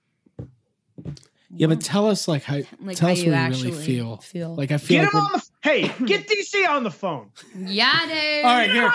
Yeah, 1.55 1.67
but 1.67 1.81
tell 1.81 2.07
us 2.09 2.27
like 2.29 2.43
how 2.43 2.61
Like 2.81 2.95
tell 2.97 3.09
how 3.09 3.13
us 3.13 3.19
you 3.19 3.31
what 3.31 3.57
you 3.57 3.65
really 3.73 3.85
feel. 3.85 4.17
feel. 4.17 4.55
Like 4.55 4.71
I 4.71 4.77
feel 4.77 5.03
get 5.03 5.13
like 5.13 5.13
him 5.13 5.19
on 5.19 5.31
the 5.33 5.43
hey 5.61 5.81
get 6.05 6.27
dc 6.27 6.67
on 6.69 6.83
the 6.83 6.89
phone 6.91 7.29
Yeah, 7.55 7.91
dude. 8.07 8.45
All 8.45 8.55
right, 8.55 8.67
get 8.67 8.75
him 8.75 8.81
here. 8.83 8.91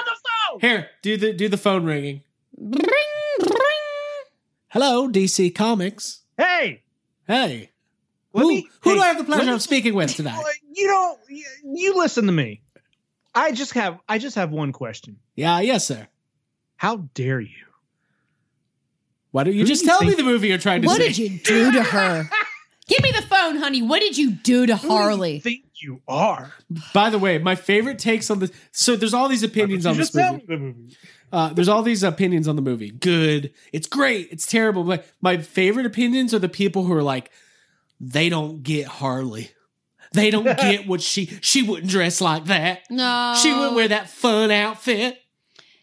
On 0.55 0.61
Here, 0.61 0.89
do 1.03 1.17
the 1.17 1.33
do 1.33 1.49
the 1.49 1.57
phone 1.57 1.85
ringing. 1.85 2.23
Bring, 2.57 2.83
bring. 3.41 3.59
Hello, 4.69 5.09
DC 5.09 5.55
Comics. 5.55 6.21
hey 6.37 6.83
Hey. 7.27 7.71
let 8.33 8.43
who 8.43 8.49
me- 8.49 8.69
who 8.83 8.91
hey, 8.91 8.97
do 8.97 9.03
I 9.03 9.07
have 9.09 9.17
the 9.17 9.23
let 9.23 9.27
pleasure 9.37 9.47
me- 9.47 9.53
of 9.55 9.63
speaking 9.63 9.95
with 9.95 10.15
tonight? 10.15 10.43
You 10.73 10.87
don't 10.87 11.19
you, 11.29 11.45
you 11.75 11.97
listen 11.97 12.27
to 12.27 12.33
me 12.33 12.63
i 13.35 13.53
just 13.53 13.73
have 13.75 13.99
i 14.09 14.17
just 14.19 14.37
have 14.37 14.51
one 14.51 14.73
question 14.73 15.19
Yeah, 15.37 15.61
yes, 15.61 15.87
sir. 15.87 16.07
how 16.77 17.09
dare 17.15 17.41
you 17.41 17.67
Why 19.33 19.45
don't 19.45 19.55
you 19.55 19.61
Who 19.61 19.67
do 19.67 19.73
just 19.73 19.83
you 19.83 19.89
tell 19.89 20.03
me 20.05 20.15
the 20.15 20.23
movie 20.23 20.49
you're 20.49 20.59
trying 20.59 20.83
to 20.83 20.87
What 20.87 20.97
see? 21.01 21.07
did 21.09 21.19
you 21.19 21.39
do 21.41 21.73
to 21.73 21.83
her? 21.83 22.29
Give 22.89 23.03
me 23.03 23.11
the 23.13 23.21
phone, 23.23 23.57
honey. 23.57 23.83
What 23.83 24.01
did 24.01 24.17
you 24.17 24.31
do 24.31 24.65
to 24.65 24.75
Who 24.77 24.89
do 24.89 24.95
you 24.95 24.99
Harley? 25.01 25.41
think 25.41 25.68
you 25.81 26.01
are 26.09 26.53
By 26.93 27.11
the 27.11 27.19
way, 27.19 27.39
my 27.39 27.55
favorite 27.55 27.99
takes 27.99 28.31
on 28.31 28.39
the 28.41 28.53
so 28.73 28.97
there's 28.97 29.15
all 29.15 29.29
these 29.29 29.43
opinions 29.43 29.87
on 29.87 29.97
this 29.97 30.15
movie. 30.15 30.45
the 30.47 30.57
movie. 30.57 30.97
Uh, 31.31 31.53
there's 31.53 31.69
all 31.69 31.83
these 31.83 32.03
opinions 32.03 32.49
on 32.49 32.57
the 32.57 32.63
movie. 32.63 32.91
Good, 32.91 33.53
it's 33.73 33.87
great, 33.87 34.29
it's 34.31 34.47
terrible. 34.47 34.83
But 34.85 35.07
my 35.21 35.39
favorite 35.39 35.85
opinions 35.87 36.33
are 36.33 36.39
the 36.39 36.49
people 36.49 36.85
who 36.85 36.95
are 36.95 37.03
like, 37.03 37.31
they 38.01 38.29
don't 38.29 38.63
get 38.63 38.87
Harley. 38.87 39.51
They 40.13 40.31
don't 40.31 40.45
get 40.59 40.87
what 40.87 41.03
she 41.03 41.27
she 41.43 41.63
wouldn't 41.63 41.91
dress 41.91 42.21
like 42.21 42.47
that. 42.47 42.81
No, 42.91 43.35
She 43.43 43.53
wouldn't 43.53 43.75
wear 43.75 43.89
that 43.89 44.09
fun 44.09 44.51
outfit. 44.51 45.19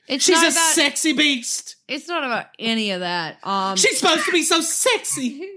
It's 0.08 0.24
She's 0.26 0.36
not 0.36 0.46
a 0.46 0.48
about, 0.50 0.74
sexy 0.76 1.14
beast. 1.14 1.76
It's 1.88 2.08
not 2.08 2.24
about 2.24 2.48
any 2.58 2.90
of 2.92 3.02
that. 3.02 3.38
Um, 3.44 3.76
She's 3.78 4.00
supposed 4.00 4.26
to 4.26 4.32
be 4.32 4.42
so 4.42 4.60
sexy. 4.62 5.48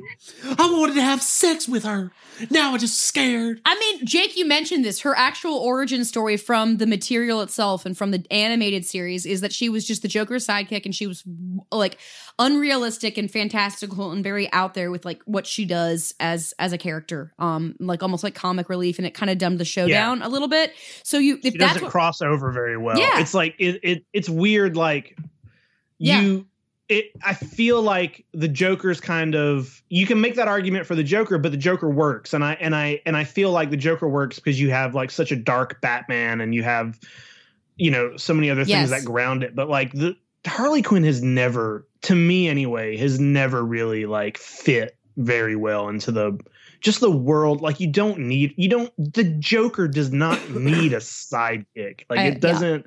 I 0.45 0.71
wanted 0.71 0.95
to 0.97 1.03
have 1.03 1.23
sex 1.23 1.67
with 1.67 1.85
her. 1.85 2.13
Now 2.51 2.73
I'm 2.73 2.79
just 2.79 3.01
scared. 3.01 3.61
I 3.65 3.75
mean, 3.79 4.05
Jake, 4.07 4.37
you 4.37 4.45
mentioned 4.47 4.85
this. 4.85 5.01
Her 5.01 5.17
actual 5.17 5.55
origin 5.57 6.05
story 6.05 6.37
from 6.37 6.77
the 6.77 6.87
material 6.87 7.41
itself 7.41 7.87
and 7.87 7.97
from 7.97 8.11
the 8.11 8.25
animated 8.31 8.85
series 8.85 9.25
is 9.27 9.41
that 9.41 9.53
she 9.53 9.69
was 9.71 9.87
just 9.87 10.03
the 10.03 10.09
Joker's 10.09 10.47
sidekick 10.47 10.85
and 10.85 10.95
she 10.95 11.07
was 11.07 11.25
like 11.73 11.99
unrealistic 12.39 13.19
and 13.19 13.31
fantastical 13.31 14.13
and 14.13 14.23
very 14.23 14.53
out 14.53 14.75
there 14.75 14.91
with 14.91 15.05
like 15.05 15.23
what 15.25 15.47
she 15.47 15.65
does 15.65 16.15
as 16.21 16.55
as 16.59 16.73
a 16.73 16.79
character. 16.79 17.33
Um, 17.39 17.75
like 17.81 18.03
almost 18.03 18.23
like 18.23 18.35
comic 18.35 18.69
relief, 18.69 18.99
and 18.99 19.07
it 19.07 19.15
kind 19.15 19.31
of 19.31 19.39
dumbed 19.39 19.59
the 19.59 19.65
show 19.65 19.87
Yeah. 19.87 19.99
down 20.05 20.23
a 20.23 20.29
little 20.29 20.49
bit. 20.49 20.75
So 21.03 21.19
you, 21.19 21.39
if 21.43 21.55
It 21.55 21.59
that's 21.59 21.73
doesn't 21.73 21.85
what, 21.85 21.93
cross 21.93 22.21
over 22.23 22.53
very 22.53 22.77
well. 22.77 22.99
Yeah. 22.99 23.21
It's 23.21 23.35
like 23.35 23.55
it, 23.59 23.81
it 23.83 24.05
it's 24.13 24.29
weird 24.29 24.77
like 24.77 25.17
Yeah. 25.99 26.21
you 26.21 26.47
it 26.89 27.11
I 27.23 27.35
feel 27.35 27.83
like 27.83 28.25
the 28.33 28.49
Joker's 28.49 29.01
kind 29.01 29.35
of 29.35 29.83
you 29.91 30.07
can 30.07 30.21
make 30.21 30.37
that 30.37 30.49
argument 30.49 30.87
for 30.87 30.95
the 30.95 31.03
Joker, 31.03 31.37
but 31.39 31.53
the 31.53 31.59
Joker 31.59 31.91
works. 31.91 32.33
And 32.33 32.43
I 32.43 32.55
and 32.55 32.75
I 32.75 33.03
and 33.05 33.17
I 33.17 33.25
feel 33.25 33.51
like 33.51 33.71
the 33.71 33.77
Joker 33.77 34.09
works 34.09 34.37
because 34.39 34.59
you 34.61 34.71
have 34.71 34.95
like 34.95 35.11
such 35.11 35.31
a 35.33 35.37
dark 35.37 35.81
Batman 35.83 36.41
and 36.41 36.55
you 36.55 36.63
have 36.63 36.99
you 37.77 37.91
know 37.91 38.17
so 38.17 38.33
many 38.35 38.49
other 38.51 38.63
things 38.65 38.71
Yes. 38.71 38.91
that 38.91 39.05
ground 39.05 39.43
it. 39.43 39.55
But 39.55 39.69
like 39.69 39.93
the 39.93 40.17
Harley 40.47 40.81
Quinn 40.83 41.05
has 41.05 41.23
never, 41.23 41.87
to 42.03 42.15
me 42.15 42.49
anyway, 42.49 42.97
has 42.97 43.21
never 43.21 43.63
really 43.63 44.07
like 44.07 44.39
fit 44.39 44.97
very 45.17 45.57
well 45.57 45.89
into 45.91 46.11
the 46.11 46.39
just 46.81 47.01
the 47.01 47.11
world. 47.11 47.61
Like 47.61 47.81
you 47.81 47.89
don't 47.93 48.21
need 48.21 48.55
you 48.57 48.69
don't 48.71 48.91
the 48.97 49.25
Joker 49.25 49.89
does 49.89 50.11
not 50.11 50.49
need 50.55 50.95
a 50.95 50.99
sidekick. 51.01 52.05
Like 52.09 52.21
I- 52.21 52.27
it 52.29 52.41
doesn't. 52.41 52.87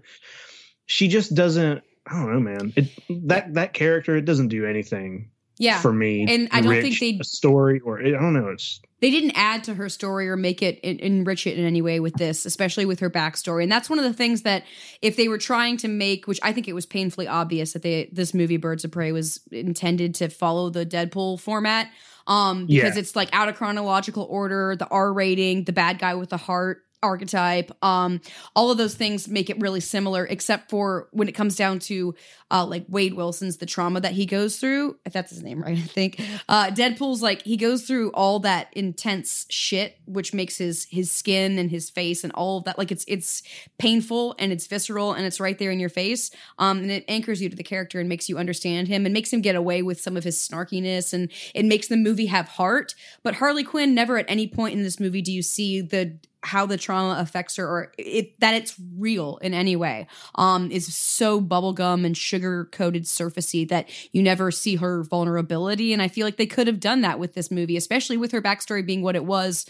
She 0.87 1.07
just 1.07 1.35
doesn't. 1.35 1.83
I 2.07 2.13
don't 2.13 2.33
know, 2.33 2.39
man. 2.39 2.73
It 2.75 2.89
that 3.27 3.53
that 3.53 3.73
character 3.73 4.15
it 4.15 4.25
doesn't 4.25 4.47
do 4.49 4.65
anything 4.65 5.29
yeah, 5.57 5.79
for 5.79 5.93
me. 5.93 6.25
And 6.27 6.49
I 6.51 6.61
don't 6.61 6.81
think 6.81 6.99
they- 6.99 7.17
a 7.19 7.23
story 7.23 7.79
or 7.81 7.99
I 8.01 8.09
don't 8.11 8.33
know. 8.33 8.47
It's 8.49 8.81
they 9.01 9.09
didn't 9.11 9.31
add 9.31 9.63
to 9.63 9.73
her 9.75 9.89
story 9.89 10.29
or 10.29 10.35
make 10.35 10.61
it 10.61 10.79
enrich 10.79 11.47
it 11.47 11.57
in 11.57 11.65
any 11.65 11.81
way 11.81 11.99
with 11.99 12.13
this, 12.15 12.45
especially 12.45 12.85
with 12.85 12.99
her 12.99 13.09
backstory. 13.09 13.63
And 13.63 13.71
that's 13.71 13.89
one 13.89 13.97
of 13.97 14.05
the 14.05 14.13
things 14.13 14.43
that 14.43 14.63
if 15.01 15.15
they 15.15 15.27
were 15.27 15.39
trying 15.39 15.77
to 15.77 15.87
make, 15.87 16.27
which 16.27 16.39
I 16.43 16.53
think 16.53 16.67
it 16.67 16.73
was 16.73 16.85
painfully 16.85 17.27
obvious 17.27 17.73
that 17.73 17.81
they 17.81 18.09
this 18.11 18.33
movie 18.33 18.57
Birds 18.57 18.83
of 18.85 18.91
Prey 18.91 19.11
was 19.11 19.39
intended 19.51 20.15
to 20.15 20.29
follow 20.29 20.69
the 20.69 20.85
Deadpool 20.85 21.39
format. 21.39 21.87
Um, 22.27 22.67
because 22.67 22.95
Yeah. 22.95 22.99
it's 22.99 23.15
like 23.15 23.29
out 23.33 23.49
of 23.49 23.55
chronological 23.55 24.27
order, 24.29 24.75
the 24.75 24.87
R 24.87 25.11
rating, 25.11 25.63
the 25.63 25.73
bad 25.73 25.97
guy 25.97 26.13
with 26.15 26.29
the 26.29 26.37
heart 26.37 26.83
archetype. 27.03 27.71
Um 27.83 28.21
all 28.55 28.71
of 28.71 28.77
those 28.77 28.95
things 28.95 29.27
make 29.27 29.49
it 29.49 29.59
really 29.59 29.79
similar 29.79 30.25
except 30.25 30.69
for 30.69 31.07
when 31.11 31.27
it 31.27 31.33
comes 31.33 31.55
down 31.55 31.79
to 31.79 32.15
uh 32.49 32.65
like 32.65 32.85
wade 32.89 33.13
wilson's 33.13 33.57
the 33.57 33.65
trauma 33.65 33.99
that 33.99 34.11
he 34.11 34.25
goes 34.25 34.57
through 34.57 34.97
if 35.05 35.13
that's 35.13 35.31
his 35.31 35.43
name 35.43 35.61
right 35.61 35.77
i 35.77 35.81
think. 35.81 36.21
Uh 36.47 36.67
deadpool's 36.67 37.21
like 37.21 37.41
he 37.43 37.57
goes 37.57 37.83
through 37.83 38.11
all 38.11 38.39
that 38.39 38.67
intense 38.73 39.45
shit 39.49 39.97
which 40.05 40.33
makes 40.33 40.57
his 40.57 40.87
his 40.89 41.11
skin 41.11 41.57
and 41.57 41.71
his 41.71 41.89
face 41.89 42.23
and 42.23 42.33
all 42.33 42.59
of 42.59 42.65
that 42.65 42.77
like 42.77 42.91
it's 42.91 43.05
it's 43.07 43.43
painful 43.77 44.35
and 44.39 44.51
it's 44.51 44.67
visceral 44.67 45.13
and 45.13 45.25
it's 45.25 45.39
right 45.39 45.57
there 45.59 45.71
in 45.71 45.79
your 45.79 45.89
face 45.89 46.31
um 46.59 46.79
and 46.79 46.91
it 46.91 47.05
anchors 47.07 47.41
you 47.41 47.49
to 47.49 47.55
the 47.55 47.63
character 47.63 47.99
and 47.99 48.09
makes 48.09 48.29
you 48.29 48.37
understand 48.37 48.87
him 48.87 49.05
and 49.05 49.13
makes 49.13 49.31
him 49.31 49.41
get 49.41 49.55
away 49.55 49.81
with 49.81 49.99
some 49.99 50.17
of 50.17 50.23
his 50.23 50.37
snarkiness 50.37 51.13
and 51.13 51.31
it 51.55 51.65
makes 51.65 51.87
the 51.87 51.97
movie 51.97 52.27
have 52.27 52.47
heart. 52.47 52.95
But 53.23 53.35
harley 53.35 53.63
quinn 53.63 53.93
never 53.95 54.17
at 54.17 54.25
any 54.27 54.47
point 54.47 54.73
in 54.73 54.83
this 54.83 54.99
movie 54.99 55.21
do 55.21 55.31
you 55.31 55.41
see 55.41 55.81
the 55.81 56.17
how 56.43 56.65
the 56.65 56.77
trauma 56.77 57.19
affects 57.19 57.55
her 57.55 57.67
or 57.67 57.93
it, 57.97 58.39
that 58.39 58.55
it's 58.55 58.75
real 58.97 59.37
in 59.37 59.53
any 59.53 59.75
way 59.75 60.07
um 60.35 60.71
is 60.71 60.93
so 60.93 61.39
bubblegum 61.41 62.05
and 62.05 62.17
sugar 62.17 62.65
coated 62.71 63.03
surfacey 63.03 63.67
that 63.67 63.89
you 64.11 64.23
never 64.23 64.51
see 64.51 64.75
her 64.75 65.03
vulnerability. 65.03 65.93
And 65.93 66.01
i 66.01 66.07
feel 66.07 66.25
like 66.25 66.37
they 66.37 66.45
could 66.45 66.67
have 66.67 66.79
done 66.79 67.01
that 67.01 67.19
with 67.19 67.33
this 67.33 67.51
movie 67.51 67.77
especially 67.77 68.17
with 68.17 68.31
her 68.31 68.41
backstory 68.41 68.85
being 68.85 69.01
what 69.01 69.15
it 69.15 69.25
was. 69.25 69.65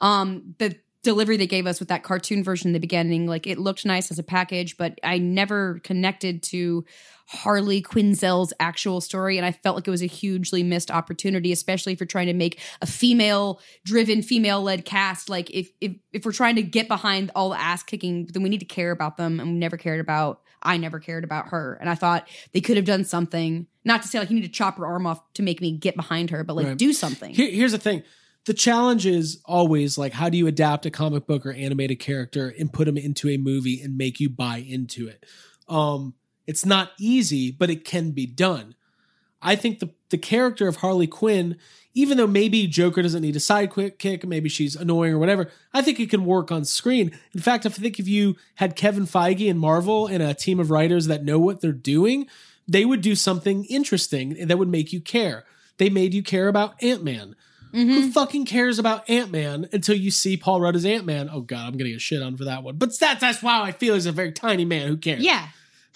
Um 0.00 0.54
delivery 1.06 1.36
they 1.36 1.46
gave 1.46 1.66
us 1.66 1.80
with 1.80 1.88
that 1.88 2.02
cartoon 2.02 2.44
version 2.44 2.68
in 2.68 2.72
the 2.72 2.80
beginning 2.80 3.26
like 3.26 3.46
it 3.46 3.58
looked 3.58 3.86
nice 3.86 4.10
as 4.10 4.18
a 4.18 4.22
package 4.22 4.76
but 4.76 4.98
i 5.02 5.16
never 5.16 5.80
connected 5.84 6.42
to 6.42 6.84
Harley 7.28 7.82
Quinzel's 7.82 8.52
actual 8.60 9.00
story, 9.00 9.36
and 9.36 9.44
I 9.44 9.50
felt 9.50 9.74
like 9.74 9.88
it 9.88 9.90
was 9.90 10.02
a 10.02 10.06
hugely 10.06 10.62
missed 10.62 10.92
opportunity, 10.92 11.50
especially 11.50 11.92
if 11.92 11.98
you're 11.98 12.06
trying 12.06 12.28
to 12.28 12.34
make 12.34 12.60
a 12.80 12.86
female 12.86 13.60
driven, 13.84 14.22
female 14.22 14.62
led 14.62 14.84
cast. 14.84 15.28
Like 15.28 15.50
if 15.50 15.70
if 15.80 15.96
if 16.12 16.24
we're 16.24 16.30
trying 16.30 16.54
to 16.54 16.62
get 16.62 16.86
behind 16.86 17.32
all 17.34 17.50
the 17.50 17.60
ass 17.60 17.82
kicking, 17.82 18.26
then 18.26 18.44
we 18.44 18.48
need 18.48 18.60
to 18.60 18.64
care 18.66 18.92
about 18.92 19.16
them, 19.16 19.40
and 19.40 19.54
we 19.54 19.58
never 19.58 19.76
cared 19.76 19.98
about. 19.98 20.40
I 20.62 20.76
never 20.76 21.00
cared 21.00 21.24
about 21.24 21.48
her, 21.48 21.76
and 21.80 21.90
I 21.90 21.96
thought 21.96 22.28
they 22.52 22.60
could 22.60 22.76
have 22.76 22.86
done 22.86 23.02
something. 23.04 23.66
Not 23.84 24.02
to 24.02 24.08
say 24.08 24.20
like 24.20 24.30
you 24.30 24.36
need 24.36 24.42
to 24.42 24.48
chop 24.48 24.76
her 24.78 24.86
arm 24.86 25.04
off 25.06 25.20
to 25.34 25.42
make 25.42 25.60
me 25.60 25.76
get 25.76 25.96
behind 25.96 26.30
her, 26.30 26.44
but 26.44 26.54
like 26.54 26.66
Right. 26.66 26.76
do 26.76 26.92
something. 26.92 27.34
Here, 27.34 27.50
here's 27.50 27.72
the 27.72 27.78
thing. 27.78 28.04
The 28.46 28.54
challenge 28.54 29.06
is 29.06 29.40
always 29.44 29.98
like, 29.98 30.12
how 30.12 30.28
do 30.28 30.38
you 30.38 30.46
adapt 30.46 30.86
a 30.86 30.90
comic 30.90 31.26
book 31.26 31.44
or 31.44 31.52
animated 31.52 31.98
character 31.98 32.54
and 32.58 32.72
put 32.72 32.86
them 32.86 32.96
into 32.96 33.28
a 33.28 33.36
movie 33.36 33.80
and 33.82 33.98
make 33.98 34.20
you 34.20 34.30
buy 34.30 34.58
into 34.58 35.08
it? 35.08 35.26
Um, 35.68 36.14
it's 36.46 36.64
not 36.64 36.92
easy, 36.98 37.50
but 37.50 37.70
it 37.70 37.84
can 37.84 38.12
be 38.12 38.24
done. 38.24 38.76
I 39.42 39.56
think 39.56 39.80
the 39.80 39.90
the 40.10 40.18
character 40.18 40.68
of 40.68 40.76
Harley 40.76 41.06
Quinn, 41.06 41.56
even 41.94 42.16
though 42.16 42.26
maybe 42.26 42.66
Joker 42.66 43.02
doesn't 43.02 43.22
need 43.22 43.36
a 43.36 43.40
sidekick 43.40 44.24
maybe 44.24 44.48
she's 44.48 44.76
annoying 44.76 45.12
or 45.12 45.18
whatever, 45.18 45.50
I 45.74 45.82
think 45.82 45.98
it 45.98 46.10
can 46.10 46.24
work 46.24 46.52
on 46.52 46.64
screen. 46.64 47.10
In 47.32 47.40
fact, 47.40 47.66
I 47.66 47.70
think 47.70 47.98
if 47.98 48.06
you 48.06 48.36
had 48.56 48.76
Kevin 48.76 49.06
Feige 49.06 49.50
and 49.50 49.58
Marvel 49.58 50.06
and 50.06 50.22
a 50.22 50.34
team 50.34 50.60
of 50.60 50.70
writers 50.70 51.06
that 51.06 51.24
know 51.24 51.38
what 51.38 51.60
they're 51.60 51.72
doing, 51.72 52.28
they 52.68 52.84
would 52.84 53.00
do 53.00 53.14
something 53.14 53.64
interesting 53.64 54.46
that 54.46 54.58
would 54.58 54.68
make 54.68 54.92
you 54.92 55.00
care. 55.00 55.44
They 55.78 55.90
made 55.90 56.14
you 56.14 56.22
care 56.22 56.48
about 56.48 56.80
Ant 56.82 57.02
Man. 57.76 57.88
Who 57.88 58.10
fucking 58.12 58.46
cares 58.46 58.78
about 58.78 59.08
Ant 59.10 59.30
Man 59.30 59.68
until 59.72 59.96
you 59.96 60.10
see 60.10 60.36
Paul 60.36 60.60
Rudd 60.60 60.76
as 60.76 60.84
Ant 60.84 61.04
Man? 61.04 61.28
Oh 61.32 61.40
god, 61.40 61.66
I'm 61.66 61.76
gonna 61.76 61.90
get 61.90 62.00
shit 62.00 62.22
on 62.22 62.36
for 62.36 62.44
that 62.44 62.62
one. 62.62 62.76
But 62.76 62.98
that's 62.98 63.20
that's 63.20 63.42
why 63.42 63.60
I 63.62 63.72
feel 63.72 63.94
he's 63.94 64.06
a 64.06 64.12
very 64.12 64.32
tiny 64.32 64.64
man. 64.64 64.88
Who 64.88 64.96
cares? 64.96 65.22
Yeah. 65.22 65.48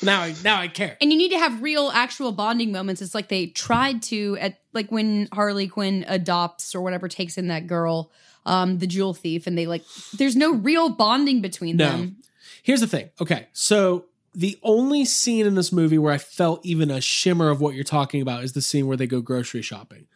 Now 0.03 0.23
I 0.23 0.35
now 0.43 0.59
I 0.61 0.69
care. 0.69 0.97
And 1.01 1.13
you 1.13 1.19
need 1.19 1.31
to 1.33 1.39
have 1.39 1.63
real, 1.63 1.91
actual 1.93 2.33
bonding 2.33 2.73
moments. 2.73 3.03
It's 3.03 3.15
like 3.15 3.29
they 3.29 3.47
tried 3.49 4.03
to 4.05 4.37
at 4.41 4.59
like 4.73 4.91
when 4.91 5.29
Harley 5.33 5.69
Quinn 5.69 6.05
adopts 6.09 6.75
or 6.75 6.81
whatever 6.81 7.07
takes 7.09 7.37
in 7.37 7.49
that 7.49 7.67
girl, 7.67 8.11
um, 8.47 8.79
the 8.79 8.87
jewel 8.87 9.13
thief, 9.13 9.47
and 9.47 9.59
they 9.59 9.67
like 9.67 9.83
there's 10.17 10.37
no 10.37 10.55
real 10.55 10.89
bonding 10.89 11.41
between 11.43 11.77
No. 11.77 11.91
them. 11.91 12.17
Here's 12.63 12.81
the 12.81 12.87
thing. 12.87 13.11
Okay, 13.21 13.49
so 13.53 14.07
the 14.35 14.59
only 14.63 15.05
scene 15.05 15.45
in 15.47 15.55
this 15.55 15.73
movie 15.73 15.99
where 15.99 16.13
I 16.13 16.19
felt 16.19 16.65
even 16.65 16.91
a 16.91 17.01
shimmer 17.01 17.51
of 17.51 17.61
what 17.61 17.75
you're 17.75 17.85
talking 17.85 18.23
about 18.23 18.43
is 18.45 18.53
the 18.53 18.63
scene 18.63 18.87
where 18.87 18.97
they 18.97 19.07
go 19.07 19.21
grocery 19.21 19.61
shopping. 19.63 20.07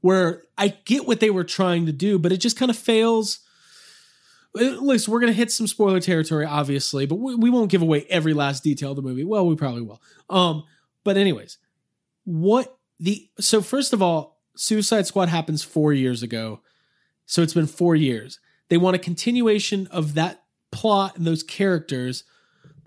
Where 0.00 0.42
I 0.56 0.68
get 0.84 1.06
what 1.06 1.20
they 1.20 1.30
were 1.30 1.44
trying 1.44 1.86
to 1.86 1.92
do, 1.92 2.18
but 2.18 2.32
it 2.32 2.38
just 2.38 2.56
kind 2.56 2.70
of 2.70 2.76
fails. 2.76 3.40
Uh, 4.58 4.80
Listen, 4.80 5.12
we're 5.12 5.20
going 5.20 5.32
to 5.32 5.36
hit 5.36 5.52
some 5.52 5.66
spoiler 5.66 6.00
territory, 6.00 6.44
obviously, 6.44 7.06
but 7.06 7.16
we, 7.16 7.34
we 7.34 7.50
won't 7.50 7.70
give 7.70 7.82
away 7.82 8.06
every 8.08 8.34
last 8.34 8.64
detail 8.64 8.90
of 8.90 8.96
the 8.96 9.02
movie. 9.02 9.24
Well, 9.24 9.46
we 9.46 9.56
probably 9.56 9.82
will. 9.82 10.00
Um, 10.28 10.64
but 11.04 11.16
anyways, 11.16 11.58
what 12.24 12.76
the 12.98 13.28
so 13.38 13.62
first 13.62 13.92
of 13.92 14.02
all, 14.02 14.38
Suicide 14.56 15.06
Squad 15.06 15.28
happens 15.28 15.62
four 15.62 15.92
years 15.92 16.22
ago, 16.22 16.60
so 17.26 17.42
it's 17.42 17.54
been 17.54 17.66
four 17.66 17.94
years. 17.94 18.40
They 18.68 18.76
want 18.76 18.96
a 18.96 19.00
continuation 19.00 19.86
of 19.88 20.14
that 20.14 20.42
plot 20.70 21.16
and 21.16 21.26
those 21.26 21.42
characters 21.42 22.24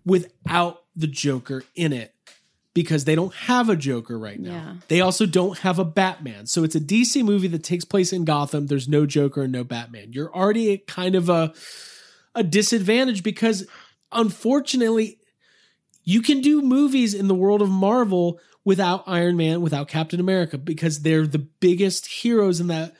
without 0.05 0.84
the 0.95 1.07
Joker 1.07 1.64
in 1.76 1.93
it 1.93 2.14
because 2.74 3.05
they 3.05 3.15
don't 3.15 3.34
have 3.36 3.69
a 3.69 3.76
Joker 3.76 4.17
right 4.17 4.39
now. 4.39 4.51
Yeah. 4.51 4.74
They 4.88 5.01
also 5.01 5.26
don't 5.26 5.59
have 5.59 5.78
a 5.80 5.86
Batman. 5.86 6.47
So 6.47 6.63
it's 6.63 6.76
a 6.76 6.80
DC 6.80 7.24
movie 7.24 7.47
that 7.49 7.63
takes 7.63 7.86
place 7.86 8.11
in 8.11 8.26
Gotham. 8.26 8.67
There's 8.67 8.88
no 8.88 9.05
Joker 9.05 9.43
and 9.43 9.51
no 9.51 9.63
Batman. 9.63 10.13
You're 10.13 10.34
already 10.36 10.74
at 10.74 10.88
kind 10.88 11.15
of 11.15 11.30
a 11.30 11.53
a 12.36 12.43
disadvantage 12.43 13.21
because 13.21 13.67
unfortunately 14.11 15.19
you 16.03 16.21
can 16.21 16.41
do 16.41 16.61
movies 16.61 17.13
in 17.13 17.28
the 17.28 17.36
world 17.36 17.61
of 17.61 17.69
Marvel 17.69 18.39
without 18.65 19.03
Iron 19.07 19.38
Man, 19.38 19.61
without 19.61 19.88
Captain 19.88 20.19
America 20.19 20.57
because 20.57 21.01
they're 21.01 21.28
the 21.28 21.39
biggest 21.39 22.07
heroes 22.07 22.59
in 22.59 22.67
that 22.67 22.95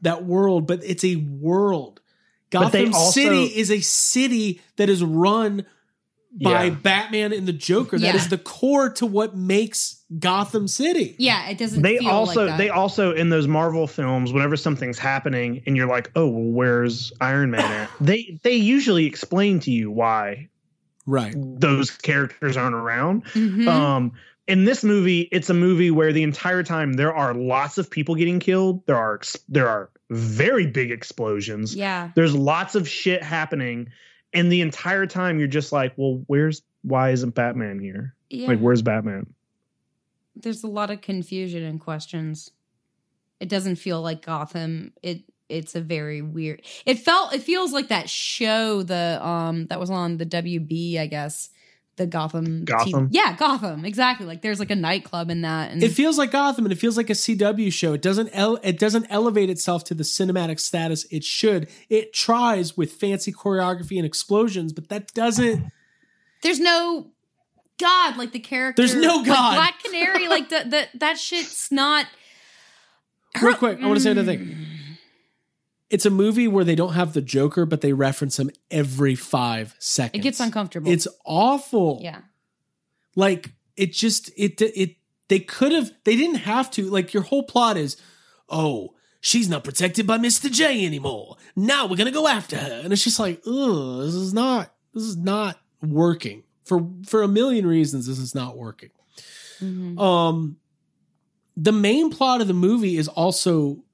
that 0.00 0.24
world, 0.24 0.66
but 0.66 0.80
it's 0.82 1.04
a 1.04 1.16
world. 1.16 2.00
Gotham 2.50 2.92
also- 2.92 3.12
City 3.12 3.44
is 3.44 3.70
a 3.70 3.80
city 3.80 4.60
that 4.76 4.88
is 4.90 5.02
run 5.02 5.64
by 6.40 6.64
Yeah. 6.64 6.70
Batman 6.70 7.32
and 7.32 7.46
the 7.46 7.52
Joker. 7.52 7.98
That 7.98 8.14
Yeah. 8.14 8.16
is 8.16 8.28
the 8.28 8.38
core 8.38 8.88
to 8.90 9.06
what 9.06 9.36
makes 9.36 10.02
Gotham 10.18 10.66
City. 10.68 11.14
Yeah, 11.18 11.48
it 11.48 11.58
doesn't. 11.58 11.82
they 11.82 11.98
feel 11.98 12.08
also 12.08 12.42
like 12.42 12.50
that. 12.52 12.58
they 12.58 12.68
also 12.70 13.12
in 13.12 13.28
those 13.28 13.46
Marvel 13.48 13.86
films, 13.86 14.32
whenever 14.32 14.56
something's 14.56 14.98
happening 14.98 15.62
and 15.66 15.76
you're 15.76 15.88
like, 15.88 16.10
oh, 16.16 16.26
well, 16.28 16.42
where's 16.52 17.12
Iron 17.20 17.50
Man 17.50 17.60
at? 17.64 17.90
they 18.00 18.38
they 18.42 18.54
usually 18.54 19.06
explain 19.06 19.60
to 19.60 19.70
you 19.70 19.90
why 19.90 20.48
Right. 21.06 21.34
those 21.36 21.90
characters 21.90 22.56
aren't 22.56 22.74
around. 22.76 23.24
Mhm. 23.34 23.66
Um, 23.68 24.12
in 24.48 24.64
this 24.64 24.82
movie, 24.84 25.28
it's 25.32 25.50
a 25.50 25.54
movie 25.54 25.90
where 25.90 26.12
the 26.12 26.22
entire 26.22 26.62
time 26.62 26.94
there 26.94 27.14
are 27.14 27.34
lots 27.34 27.78
of 27.78 27.90
people 27.90 28.14
getting 28.14 28.38
killed. 28.40 28.84
There 28.86 28.96
are 28.96 29.20
there 29.48 29.68
are 29.68 29.90
very 30.10 30.66
big 30.66 30.90
explosions. 30.90 31.74
yeah, 31.74 32.10
There's 32.14 32.34
lots 32.34 32.74
of 32.74 32.86
shit 32.88 33.22
happening, 33.22 33.88
and 34.32 34.50
the 34.50 34.60
entire 34.60 35.06
time 35.06 35.38
you're 35.38 35.48
just 35.48 35.72
like, 35.72 35.92
well, 35.96 36.22
where's 36.26 36.62
why 36.82 37.10
isn't 37.10 37.34
Batman 37.34 37.78
here? 37.78 38.14
yeah. 38.30 38.48
Like, 38.48 38.58
where's 38.58 38.82
Batman? 38.82 39.34
There's 40.34 40.64
a 40.64 40.68
lot 40.68 40.90
of 40.90 41.02
confusion 41.02 41.62
and 41.62 41.78
questions. 41.78 42.50
It 43.38 43.48
doesn't 43.48 43.76
feel 43.76 44.00
like 44.00 44.24
Gotham. 44.24 44.92
It 45.02 45.22
it's 45.48 45.74
a 45.74 45.80
very 45.80 46.22
weird. 46.22 46.62
It 46.86 46.98
felt. 46.98 47.34
It 47.34 47.42
feels 47.42 47.72
like 47.72 47.88
that 47.88 48.08
show 48.08 48.82
the 48.82 49.18
um 49.24 49.66
that 49.66 49.78
was 49.78 49.90
on 49.90 50.16
the 50.16 50.26
WB, 50.26 50.98
I 50.98 51.06
guess. 51.06 51.50
The 51.96 52.06
Gotham. 52.06 52.64
Gotham? 52.64 53.08
yeah, 53.10 53.36
Gotham. 53.36 53.84
Exactly. 53.84 54.24
Like 54.26 54.40
there's 54.40 54.58
like 54.58 54.70
a 54.70 54.76
nightclub 54.76 55.28
in 55.30 55.42
that, 55.42 55.70
and 55.72 55.82
It 55.82 55.90
feels 55.90 56.16
like 56.16 56.30
Gotham 56.30 56.64
and 56.64 56.72
it 56.72 56.76
feels 56.78 56.96
like 56.96 57.10
a 57.10 57.14
CW 57.14 57.70
show. 57.72 57.92
It 57.92 58.00
doesn't 58.02 58.30
el- 58.32 58.56
it 58.62 58.78
doesn't 58.78 59.06
elevate 59.10 59.50
itself 59.50 59.84
to 59.84 59.94
the 59.94 60.02
cinematic 60.02 60.58
status 60.58 61.04
it 61.10 61.22
should. 61.22 61.68
It 61.90 62.14
tries 62.14 62.76
with 62.76 62.92
fancy 62.92 63.30
choreography 63.30 63.98
and 63.98 64.06
explosions, 64.06 64.72
but 64.72 64.88
that 64.88 65.12
doesn't 65.12 65.70
there's 66.42 66.60
no 66.60 67.08
God 67.78 68.16
like 68.16 68.32
the 68.32 68.38
character. 68.40 68.80
There's 68.82 68.94
no 68.94 69.16
like 69.16 69.26
God. 69.26 69.54
Black 69.54 69.82
Canary. 69.82 70.28
like 70.28 70.48
that. 70.50 70.70
That 70.70 70.88
that 70.94 71.18
shit's 71.18 71.70
not. 71.70 72.06
Real 73.40 73.54
quick, 73.54 73.80
I 73.82 73.86
want 73.86 73.96
to 73.98 74.02
say 74.02 74.10
another 74.10 74.36
thing. 74.36 74.46
Mm. 74.46 74.66
It's 75.92 76.06
a 76.06 76.10
movie 76.10 76.48
where 76.48 76.64
they 76.64 76.74
don't 76.74 76.94
have 76.94 77.12
the 77.12 77.20
Joker, 77.22 77.66
but 77.66 77.82
they 77.82 77.92
reference 77.92 78.38
him 78.38 78.50
every 78.70 79.14
five 79.14 79.74
seconds. 79.78 80.20
It 80.20 80.22
gets 80.22 80.40
uncomfortable. 80.40 80.90
It's 80.90 81.06
awful. 81.24 82.00
yeah. 82.02 82.20
Like 83.14 83.52
it 83.76 83.92
just 83.92 84.30
it 84.36 84.60
it 84.62 84.96
they 85.28 85.38
could 85.40 85.72
have 85.72 85.90
they 86.04 86.16
didn't 86.16 86.36
have 86.36 86.70
to. 86.72 86.88
Like 86.90 87.12
your 87.12 87.22
whole 87.24 87.42
plot 87.42 87.76
is, 87.76 87.96
oh, 88.48 88.94
she's 89.20 89.48
not 89.50 89.64
protected 89.64 90.06
by 90.06 90.16
Mr. 90.18 90.50
J 90.50 90.86
anymore. 90.86 91.36
Now 91.54 91.86
we're 91.86 91.96
gonna 91.96 92.10
go 92.10 92.26
after 92.26 92.56
her. 92.56 92.80
And 92.82 92.92
it's 92.92 93.04
just 93.04 93.18
like, 93.20 93.42
ugh, 93.46 94.02
this 94.04 94.14
is 94.14 94.32
not 94.32 94.72
this 94.94 95.02
is 95.02 95.16
not 95.18 95.58
working. 95.82 96.42
For 96.64 96.88
for 97.06 97.22
a 97.22 97.28
million 97.28 97.66
reasons, 97.66 98.06
this 98.06 98.18
is 98.18 98.34
not 98.34 98.56
working. 98.56 98.90
Mhm. 99.60 100.00
Um 100.00 100.56
the 101.54 101.72
main 101.72 102.08
plot 102.08 102.40
of 102.40 102.48
the 102.48 102.54
movie 102.54 102.96
is 102.96 103.08
also 103.08 103.84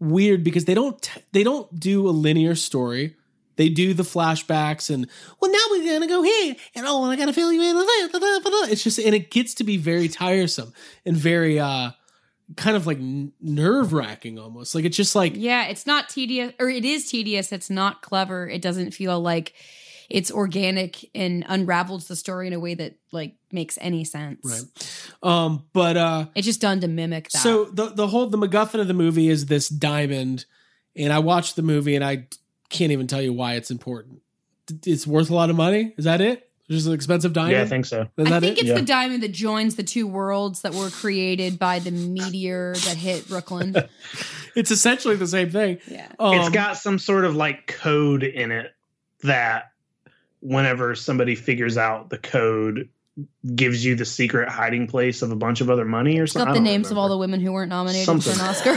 weird 0.00 0.44
because 0.44 0.64
they 0.64 0.74
don't 0.74 1.10
they 1.32 1.42
don't 1.42 1.78
do 1.78 2.08
a 2.08 2.10
linear 2.10 2.54
story. 2.54 3.16
They 3.56 3.68
do 3.68 3.92
the 3.92 4.04
flashbacks 4.04 4.88
and 4.92 5.08
well 5.40 5.50
now 5.50 5.58
we're 5.70 5.92
gonna 5.92 6.06
go 6.06 6.22
here 6.22 6.54
and 6.74 6.86
oh 6.86 7.04
and 7.04 7.12
I 7.12 7.16
gotta 7.16 7.32
fill 7.32 7.52
you 7.52 7.60
in. 7.60 7.76
It's 8.70 8.84
just 8.84 8.98
and 8.98 9.14
it 9.14 9.30
gets 9.30 9.54
to 9.54 9.64
be 9.64 9.76
very 9.76 10.08
tiresome 10.08 10.72
and 11.04 11.16
very 11.16 11.58
uh 11.58 11.90
kind 12.56 12.76
of 12.76 12.86
like 12.86 12.98
nerve 13.00 13.92
wracking 13.92 14.38
almost. 14.38 14.74
Like 14.74 14.84
it's 14.84 14.96
just 14.96 15.14
like 15.14 15.34
Yeah, 15.36 15.66
it's 15.66 15.86
not 15.86 16.08
tedious, 16.08 16.52
or 16.58 16.70
it 16.70 16.84
is 16.84 17.10
tedious. 17.10 17.52
It's 17.52 17.70
not 17.70 18.00
clever. 18.02 18.48
It 18.48 18.62
doesn't 18.62 18.92
feel 18.92 19.20
like 19.20 19.54
it's 20.08 20.30
organic 20.30 21.08
and 21.14 21.44
unravels 21.48 22.08
the 22.08 22.16
story 22.16 22.46
in 22.46 22.52
a 22.54 22.60
way 22.60 22.74
that 22.74 22.96
like 23.12 23.34
makes 23.52 23.78
any 23.80 24.04
sense. 24.04 24.40
right. 25.22 25.22
Um 25.22 25.64
but 25.72 25.96
uh 25.96 26.26
It's 26.34 26.46
just 26.46 26.60
done 26.60 26.80
to 26.80 26.88
mimic 26.88 27.28
that. 27.30 27.38
So 27.38 27.64
the 27.66 27.86
the 27.86 28.06
whole 28.08 28.26
the 28.26 28.38
MacGuffin 28.38 28.80
of 28.80 28.88
the 28.88 28.94
movie 28.94 29.28
is 29.28 29.46
this 29.46 29.68
diamond, 29.68 30.44
and 30.96 31.12
I 31.12 31.18
watched 31.18 31.56
the 31.56 31.62
movie 31.62 31.94
and 31.94 32.04
I 32.04 32.26
can't 32.70 32.92
even 32.92 33.06
tell 33.06 33.22
you 33.22 33.32
why 33.32 33.54
it's 33.54 33.70
important. 33.70 34.22
It's 34.84 35.06
worth 35.06 35.30
a 35.30 35.34
lot 35.34 35.50
of 35.50 35.56
money. 35.56 35.94
Is 35.96 36.04
that 36.04 36.20
it? 36.20 36.44
Just 36.70 36.86
an 36.86 36.92
expensive 36.92 37.32
diamond. 37.32 37.52
Yeah, 37.56 37.62
I 37.62 37.66
think 37.66 37.86
so. 37.86 38.08
Is 38.18 38.30
I 38.30 38.40
think 38.40 38.58
it? 38.58 38.60
it's 38.60 38.68
Yeah. 38.68 38.74
the 38.74 38.82
diamond 38.82 39.22
that 39.22 39.32
joins 39.32 39.76
the 39.76 39.82
two 39.82 40.06
worlds 40.06 40.60
that 40.62 40.74
were 40.74 40.90
created 40.90 41.58
by 41.58 41.78
the 41.78 41.90
meteor 41.90 42.74
that 42.84 42.96
hit 42.98 43.26
Brooklyn. 43.28 43.74
It's 44.54 44.72
essentially 44.72 45.14
the 45.14 45.26
same 45.26 45.50
thing. 45.50 45.78
Yeah. 45.86 46.08
Um, 46.18 46.34
it's 46.34 46.48
got 46.48 46.76
some 46.76 46.98
sort 46.98 47.24
of 47.24 47.36
like 47.36 47.68
code 47.68 48.24
in 48.24 48.50
it 48.50 48.72
that 49.22 49.66
whenever 50.40 50.94
somebody 50.94 51.34
figures 51.34 51.76
out 51.76 52.10
the 52.10 52.18
code 52.18 52.88
gives 53.54 53.84
you 53.84 53.96
the 53.96 54.04
secret 54.04 54.48
hiding 54.48 54.86
place 54.86 55.22
of 55.22 55.32
a 55.32 55.36
bunch 55.36 55.60
of 55.60 55.68
other 55.70 55.84
money 55.84 56.18
or 56.20 56.24
It's 56.24 56.32
something. 56.32 56.46
got 56.48 56.54
the 56.54 56.60
names 56.60 56.90
of 56.90 56.98
all 56.98 57.08
the 57.08 57.18
women 57.18 57.40
who 57.40 57.52
weren't 57.52 57.70
nominated 57.70 58.04
Something. 58.06 58.32
for 58.34 58.42
an 58.42 58.48
Oscar. 58.48 58.76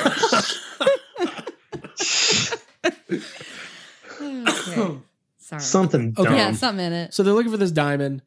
okay. 4.21 4.97
Sorry. 5.37 5.61
something 5.61 6.11
dumb. 6.11 6.25
Okay. 6.27 6.35
Yeah, 6.37 6.51
something 6.53 6.85
in 6.85 6.93
it. 6.93 7.13
so 7.13 7.23
they're 7.23 7.33
looking 7.33 7.51
for 7.51 7.57
this 7.57 7.71
diamond, 7.71 8.21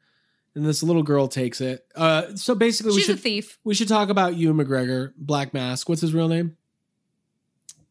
and 0.55 0.65
this 0.67 0.83
little 0.83 1.03
girl 1.03 1.27
takes 1.29 1.61
it. 1.61 1.87
Uh, 1.95 2.35
so 2.37 2.55
basically, 2.55 2.93
we 2.93 3.01
She's 3.01 3.09
a 3.09 3.13
should 3.13 3.21
thief. 3.21 3.59
we 3.65 3.75
should 3.75 3.89
talk 3.89 4.09
about 4.11 4.35
Ewan 4.37 4.57
McGregor, 4.65 5.13
Black 5.17 5.55
Mask. 5.55 5.89
What's 5.89 6.01
his 6.03 6.13
real 6.15 6.29
name? 6.29 6.57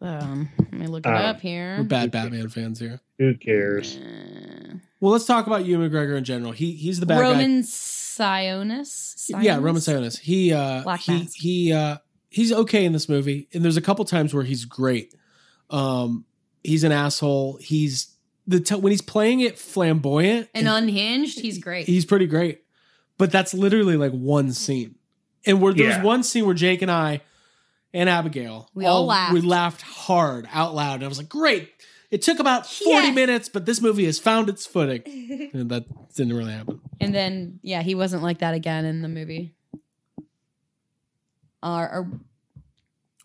Um, 0.02 0.50
let 0.60 0.74
me 0.74 0.88
look 0.88 1.06
it 1.06 1.10
Um, 1.10 1.16
up 1.16 1.38
We're 1.38 1.41
here. 1.41 1.84
bad 1.84 2.12
Batman 2.12 2.50
fans 2.50 2.80
here. 2.80 3.00
Who 3.20 3.36
cares? 3.36 3.98
Uh, 3.98 4.23
Well, 5.04 5.12
let's 5.12 5.26
talk 5.26 5.47
about 5.47 5.66
Ewan 5.66 5.89
McGregor 5.89 6.18
in 6.18 6.24
general. 6.24 6.54
He 6.54 6.72
he's 6.72 7.01
the 7.01 7.06
bad 7.06 7.16
guy. 7.20 7.32
Roman 7.32 7.62
Sionis. 7.64 9.30
Yeah, 9.41 9.56
Roman 9.58 9.82
Sionis. 9.82 10.18
He 10.18 10.54
uh 10.54 10.84
Black 10.84 11.01
he 11.01 11.12
Mask. 11.12 11.36
he 11.36 11.74
uh 11.74 11.97
he's 12.30 12.54
okay 12.54 12.86
in 12.86 12.93
this 12.93 13.10
movie. 13.10 13.49
And 13.54 13.66
there's 13.66 13.76
a 13.76 13.82
couple 13.82 14.06
times 14.06 14.34
where 14.34 14.45
he's 14.45 14.64
great. 14.64 15.14
Um 15.70 16.24
he's 16.64 16.86
an 16.86 16.93
asshole. 16.93 17.58
He's 17.60 18.16
the 18.47 18.62
t- 18.62 18.76
when 18.76 18.91
he's 18.91 19.01
playing 19.01 19.41
it 19.41 19.60
flamboyant 19.60 20.47
And 20.54 20.70
unhinged, 20.70 21.39
he's 21.39 21.58
great. 21.58 21.86
he's 21.86 22.06
pretty 22.06 22.28
great. 22.28 22.62
But 23.18 23.30
that's 23.30 23.54
literally 23.54 23.97
like 23.97 24.14
one 24.14 24.54
scene. 24.54 24.95
And 25.45 25.62
where 25.62 25.74
there 25.74 25.88
was 25.88 25.97
Yeah. 25.97 26.04
one 26.04 26.24
scene 26.24 26.45
where 26.45 26.56
Jake 26.56 26.82
and 26.82 26.89
I 26.89 27.20
and 27.93 28.08
Abigail 28.10 28.70
We 28.74 28.86
all 28.86 29.06
laughed. 29.06 29.34
we 29.34 29.41
laughed 29.41 29.82
hard 29.82 30.47
out 30.54 30.74
loud. 30.74 30.95
And 30.95 31.04
I 31.04 31.08
was 31.08 31.18
like, 31.18 31.28
"Great. 31.30 31.70
It 32.14 32.22
took 32.22 32.38
about 32.39 32.68
40 32.70 32.89
Yes. 32.91 33.16
minutes, 33.16 33.49
but 33.49 33.66
this 33.66 33.82
movie 33.82 34.05
has 34.05 34.20
found 34.20 34.47
its 34.49 34.66
footing." 34.68 35.01
and 35.53 35.70
that 35.72 35.86
didn't 36.16 36.34
really 36.38 36.53
happen. 36.53 36.80
And 37.01 37.14
then, 37.14 37.59
yeah, 37.64 37.82
he 37.82 37.95
wasn't 37.95 38.22
like 38.22 38.38
that 38.39 38.53
again 38.53 38.86
in 38.86 39.01
the 39.01 39.07
movie. 39.09 39.55
Uh, 41.61 41.88
or 41.91 42.07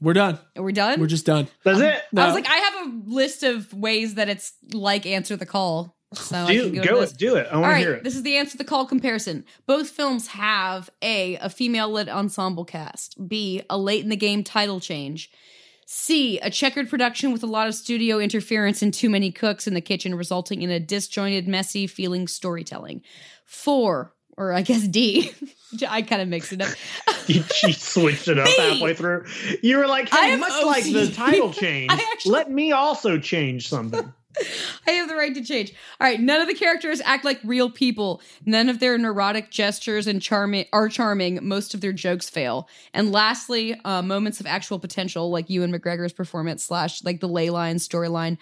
We're 0.01 0.13
done. 0.13 0.39
We're 0.57 0.63
we 0.63 0.73
done? 0.73 1.01
We're 1.01 1.07
just 1.07 1.27
done. 1.27 1.49
That's 1.65 1.81
it. 1.81 2.03
No. 2.13 2.23
I 2.23 2.27
was 2.27 2.35
like, 2.35 2.49
I 2.49 2.57
have 2.57 2.87
a 2.87 2.93
list 3.07 3.43
of 3.43 3.73
ways 3.75 4.15
that 4.15 4.29
it's 4.29 4.53
like 4.73 5.07
answer 5.07 5.37
the 5.37 5.47
call. 5.47 5.97
So 6.15 6.37
I 6.37 6.53
do, 6.53 6.63
can 6.71 6.75
go, 6.77 6.83
go 6.85 6.97
to 6.97 7.03
it. 7.03 7.15
Do 7.19 7.37
it. 7.37 7.47
I 7.51 7.55
All 7.57 7.61
want 7.61 7.71
to 7.71 7.75
right, 7.75 7.81
hear 7.81 7.93
it. 7.95 8.05
this 8.05 8.17
is 8.17 8.23
the 8.23 8.37
answer 8.37 8.57
the 8.57 8.65
call 8.65 8.87
comparison. 8.87 9.45
Both 9.67 9.91
films 9.91 10.29
have 10.29 10.89
A, 11.03 11.37
a 11.37 11.51
female 11.51 11.91
led 11.91 12.09
ensemble 12.09 12.65
cast, 12.65 13.29
B, 13.29 13.61
a 13.69 13.77
late 13.77 14.03
in 14.05 14.09
the 14.09 14.17
game 14.17 14.43
title 14.43 14.81
change, 14.81 15.31
C, 15.99 16.39
a 16.41 16.51
checkered 16.51 16.91
production 16.91 17.33
with 17.33 17.43
a 17.43 17.47
lot 17.47 17.67
of 17.67 17.75
studio 17.75 18.19
interference 18.19 18.83
and 18.83 18.93
too 18.93 19.09
many 19.09 19.33
cooks 19.33 19.67
in 19.67 19.73
the 19.73 19.81
kitchen, 19.81 20.15
resulting 20.15 20.61
in 20.61 20.71
a 20.71 20.79
disjointed, 20.79 21.49
messy 21.49 21.87
feeling 21.87 22.29
storytelling. 22.29 23.01
Four, 23.47 24.13
or 24.37 24.53
I 24.53 24.61
guess 24.61 24.87
D, 24.87 25.33
I 25.89 26.03
kind 26.03 26.21
of 26.21 26.29
mixed 26.29 26.53
it 26.53 26.61
up. 26.61 26.69
She 27.29 27.73
switched 27.73 28.29
it 28.29 28.39
up 28.39 28.47
B. 28.57 28.57
halfway 28.59 28.93
through. 28.95 29.25
You 29.63 29.79
were 29.79 29.87
like, 29.87 30.13
I 30.13 30.29
hey, 30.29 30.37
much 30.37 30.65
like 30.65 30.85
the 30.85 31.11
title 31.11 31.53
change, 31.55 31.91
actually- 31.91 32.33
let 32.33 32.51
me 32.51 32.73
also 32.73 33.19
change 33.19 33.69
something. 33.69 34.13
I 34.87 34.93
have 34.93 35.09
the 35.09 35.17
right 35.17 35.35
to 35.35 35.43
change. 35.43 35.73
All 36.01 36.07
right, 36.07 36.21
none 36.21 36.41
of 36.41 36.49
the 36.49 36.55
characters 36.55 37.01
act 37.05 37.25
like 37.25 37.41
real 37.45 37.71
people. 37.71 38.21
None 38.45 38.69
of 38.69 38.81
their 38.81 38.97
neurotic 38.99 39.51
gestures 39.51 40.07
and 40.07 40.21
charming 40.23 40.67
are 40.73 40.89
charming. 40.89 41.41
Most 41.43 41.75
of 41.75 41.81
their 41.81 41.93
jokes 41.93 42.29
fail. 42.29 42.69
And 42.93 43.13
lastly, 43.13 43.79
uh, 43.85 44.03
moments 44.03 44.41
of 44.41 44.47
actual 44.47 44.79
potential, 44.79 45.31
like 45.31 45.51
Ewan 45.51 45.73
McGregor's 45.73 46.13
performance 46.13 46.65
slash 46.65 47.05
like 47.05 47.21
the 47.21 47.29
ley 47.29 47.51
line 47.51 47.77
storyline, 47.77 48.39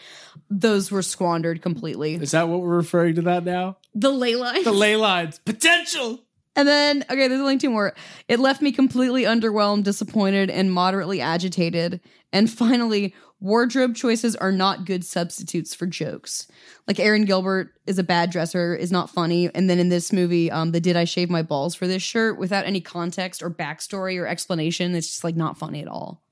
those 0.51 0.91
were 0.91 1.03
squandered 1.03 1.63
completely. 1.63 2.15
Is 2.15 2.33
that 2.33 2.49
what 2.49 2.61
we're 2.61 2.77
referring 2.77 3.17
to 3.17 3.23
that 3.23 3.45
now? 3.45 3.79
The 3.95 4.11
ley 4.11 4.37
line. 4.37 4.65
The 4.65 4.73
ley 4.73 4.97
lines. 4.97 5.39
Potential. 5.39 6.21
And 6.57 6.67
then, 6.67 7.05
okay, 7.11 7.29
there's 7.29 7.41
only 7.41 7.59
two 7.59 7.69
more. 7.69 7.95
It 8.29 8.41
left 8.41 8.63
me 8.63 8.73
completely 8.73 9.25
underwhelmed, 9.25 9.85
disappointed, 9.85 10.49
and 10.49 10.73
moderately 10.73 11.21
agitated. 11.21 12.01
And 12.33 12.51
finally, 12.51 13.15
wardrobe 13.41 13.95
choices 13.95 14.35
are 14.37 14.53
not 14.53 14.85
good 14.85 15.05
substitutes 15.05 15.75
for 15.75 15.87
jokes. 15.87 16.47
Like 16.87 16.99
Erin 16.99 17.25
Gilbert 17.25 17.75
is 17.87 17.99
a 17.99 18.05
bad 18.05 18.31
dresser, 18.31 18.75
is 18.75 18.93
not 18.93 19.11
funny. 19.11 19.51
And 19.55 19.69
then 19.69 19.79
in 19.79 19.89
this 19.89 20.13
movie, 20.13 20.51
um, 20.51 20.73
the 20.73 20.81
did 20.81 20.97
I 20.97 21.05
shave 21.05 21.31
my 21.31 21.43
balls 21.43 21.75
for 21.75 21.87
this 21.87 22.03
shirt 22.03 22.39
without 22.39 22.65
any 22.65 22.81
context 22.81 23.43
or 23.43 23.51
backstory 23.51 24.21
or 24.21 24.27
explanation, 24.27 24.95
it's 24.95 25.09
just 25.09 25.25
like 25.25 25.37
not 25.37 25.59
funny 25.59 25.83
at 25.83 25.89
all. 25.89 26.23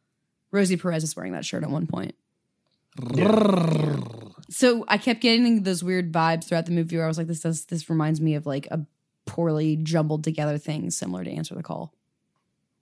Rosie 0.51 0.77
Perez 0.77 1.05
is 1.05 1.17
wearing 1.17 1.33
that 1.33 1.45
shirt 1.45 1.65
at 1.65 1.71
one 1.71 1.87
point. 1.87 2.15
So 4.51 4.85
I 4.87 4.99
kept 4.99 5.21
getting 5.21 5.65
those 5.65 5.83
weird 5.83 6.13
vibes 6.13 6.45
throughout 6.45 6.67
the 6.67 6.73
movie 6.73 6.97
where 6.97 7.05
I 7.05 7.09
was 7.09 7.19
like, 7.19 7.27
this 7.27 7.41
does 7.41 7.65
this 7.67 7.91
reminds 7.91 8.21
me 8.21 8.37
of 8.37 8.47
like 8.47 8.69
a 8.71 8.87
poorly 9.27 9.77
jumbled 9.77 10.23
together 10.23 10.59
thing 10.59 10.91
similar 10.91 11.25
to 11.25 11.31
Answer 11.31 11.55
the 11.55 11.63
Call. 11.63 11.93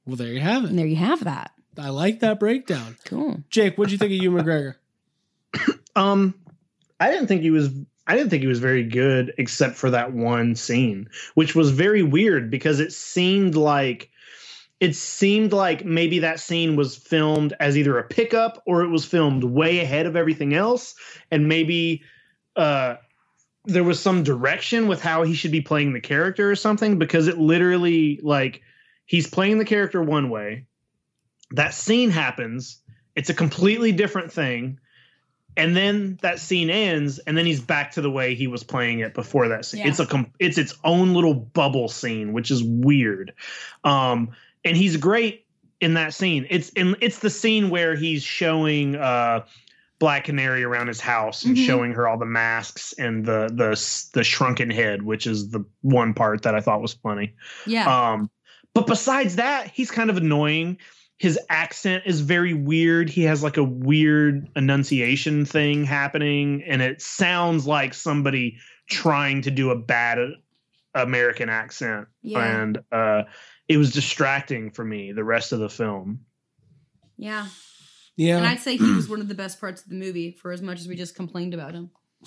Well, 0.05 0.17
there 0.17 0.33
you 0.33 0.41
have 0.41 0.65
it. 0.65 0.71
And 0.71 0.75
it. 0.75 0.83
there 0.83 0.87
you 0.87 0.97
have 0.97 1.25
that. 1.25 1.53
I 1.79 1.89
like 1.89 2.21
that 2.21 2.39
breakdown. 2.39 2.97
Cool. 3.05 3.43
Jake, 3.49 3.77
what'd 3.77 3.93
you 3.93 3.99
think 3.99 4.13
of 4.13 4.23
Ewan 4.23 4.45
McGregor? 4.45 4.75
Um, 5.95 6.33
I 6.99 7.11
didn't 7.11 7.27
think 7.27 7.43
he 7.43 7.51
was. 7.51 7.69
I 8.07 8.17
didn't 8.17 8.31
think 8.31 8.41
he 8.41 8.47
was 8.47 8.61
very 8.61 8.83
good, 8.83 9.35
except 9.37 9.77
for 9.77 9.91
that 9.91 10.15
one 10.15 10.55
scene, 10.55 11.11
which 11.35 11.55
was 11.55 11.71
very 11.71 12.03
weird 12.03 12.51
because 12.51 12.81
it 12.81 12.95
seemed 12.95 13.57
like 13.57 14.11
it 14.81 14.97
seemed 14.97 15.53
like 15.53 15.85
maybe 15.85 16.21
that 16.21 16.41
scene 16.41 16.77
was 16.77 16.97
filmed 16.97 17.55
as 17.61 17.77
either 17.77 17.99
a 17.99 18.05
pickup 18.05 18.63
or 18.67 18.83
it 18.83 18.89
was 18.89 19.05
filmed 19.05 19.45
way 19.45 19.81
ahead 19.81 20.07
of 20.07 20.17
everything 20.17 20.55
else, 20.55 20.95
and 21.31 21.47
maybe 21.47 22.03
uh, 22.57 22.97
there 23.67 23.85
was 23.85 24.01
some 24.01 24.23
direction 24.23 24.89
with 24.89 25.03
how 25.03 25.25
he 25.25 25.35
should 25.35 25.53
be 25.53 25.61
playing 25.61 25.93
the 25.93 26.01
character 26.01 26.51
or 26.51 26.57
something. 26.57 26.99
Because 26.99 27.29
it 27.29 27.37
literally 27.37 28.19
like 28.23 28.63
he's 29.05 29.27
playing 29.27 29.59
the 29.59 29.65
character 29.65 30.03
one 30.03 30.31
way, 30.31 30.67
that 31.53 31.75
scene 31.75 32.11
happens, 32.11 32.79
it's 33.17 33.31
a 33.31 33.35
completely 33.35 33.93
different 33.93 34.33
thing 34.33 34.79
and 35.55 35.77
then 35.77 36.19
that 36.23 36.39
scene 36.39 36.71
ends 36.71 37.19
and 37.19 37.37
then 37.37 37.45
he's 37.45 37.61
back 37.61 37.91
to 37.93 38.01
the 38.01 38.11
way 38.11 38.35
he 38.35 38.47
was 38.47 38.65
playing 38.65 39.01
it 39.01 39.13
before 39.13 39.49
that 39.49 39.67
scene 39.67 39.81
Yeah. 39.83 39.89
it's 39.89 40.01
a 40.01 40.07
com- 40.07 40.33
it's 40.39 40.57
its 40.57 40.75
own 40.83 41.13
little 41.13 41.35
bubble 41.35 41.89
scene 41.89 42.33
which 42.33 42.51
is 42.51 42.63
weird 42.65 43.35
um 43.85 44.31
and 44.65 44.79
he's 44.79 44.97
great 44.97 45.45
in 45.83 45.93
that 45.93 46.15
scene 46.15 46.47
it's 46.49 46.71
in 46.71 46.97
it's 47.03 47.19
the 47.19 47.29
scene 47.29 47.69
where 47.69 47.95
he's 47.95 48.23
showing 48.23 48.97
uh 48.97 49.45
black 49.99 50.25
canary 50.25 50.65
around 50.65 50.87
his 50.89 51.01
house 51.03 51.45
and 51.45 51.55
Mhm. 51.55 51.67
showing 51.67 51.93
her 51.93 52.09
all 52.09 52.17
the 52.17 52.25
masks 52.25 52.95
and 52.95 53.27
the 53.27 53.49
the 53.53 54.09
the 54.15 54.25
shrunken 54.25 54.71
head 54.71 55.03
which 55.03 55.27
is 55.27 55.51
the 55.51 55.63
one 55.83 56.15
part 56.15 56.45
that 56.45 56.55
i 56.55 56.61
thought 56.63 56.81
was 56.81 56.95
funny 56.95 57.35
Yeah. 57.67 58.13
um, 58.13 58.31
but 58.73 58.87
besides 58.87 59.37
that, 59.37 59.67
he's 59.69 59.91
kind 59.91 60.09
of 60.09 60.17
annoying. 60.17 60.79
His 61.23 61.39
accent 61.49 62.03
is 62.05 62.21
very 62.21 62.53
weird. 62.53 63.09
He 63.09 63.23
has 63.23 63.45
like 63.45 63.57
a 63.57 63.63
weird 63.63 64.51
enunciation 64.57 65.45
thing 65.45 65.85
happening, 65.85 66.65
and 66.67 66.83
it 66.83 67.01
sounds 67.01 67.65
like 67.65 67.95
somebody 67.95 68.57
trying 68.91 69.43
to 69.43 69.53
do 69.53 69.71
a 69.71 69.79
bad 69.79 70.19
American 70.97 71.49
accent. 71.49 72.09
Yeah. 72.23 72.41
And 72.41 72.79
uh, 72.91 73.23
it 73.69 73.77
was 73.77 73.93
distracting 73.93 74.73
for 74.73 74.85
me 74.85 75.13
the 75.13 75.23
rest 75.23 75.53
of 75.53 75.61
the 75.61 75.69
film. 75.69 76.23
yeah. 77.17 77.47
Yeah. 78.17 78.39
And 78.39 78.47
I'd 78.47 78.59
say 78.59 78.77
he 78.77 78.93
was 78.93 79.09
one 79.09 79.21
of 79.21 79.29
the 79.29 79.37
best 79.37 79.61
parts 79.61 79.81
of 79.81 79.91
the 79.91 79.95
movie 79.95 80.33
for 80.33 80.51
as 80.51 80.61
much 80.61 80.81
as 80.81 80.89
we 80.89 80.97
just 80.97 81.15
complained 81.15 81.55
about 81.55 81.73
him. 81.73 81.91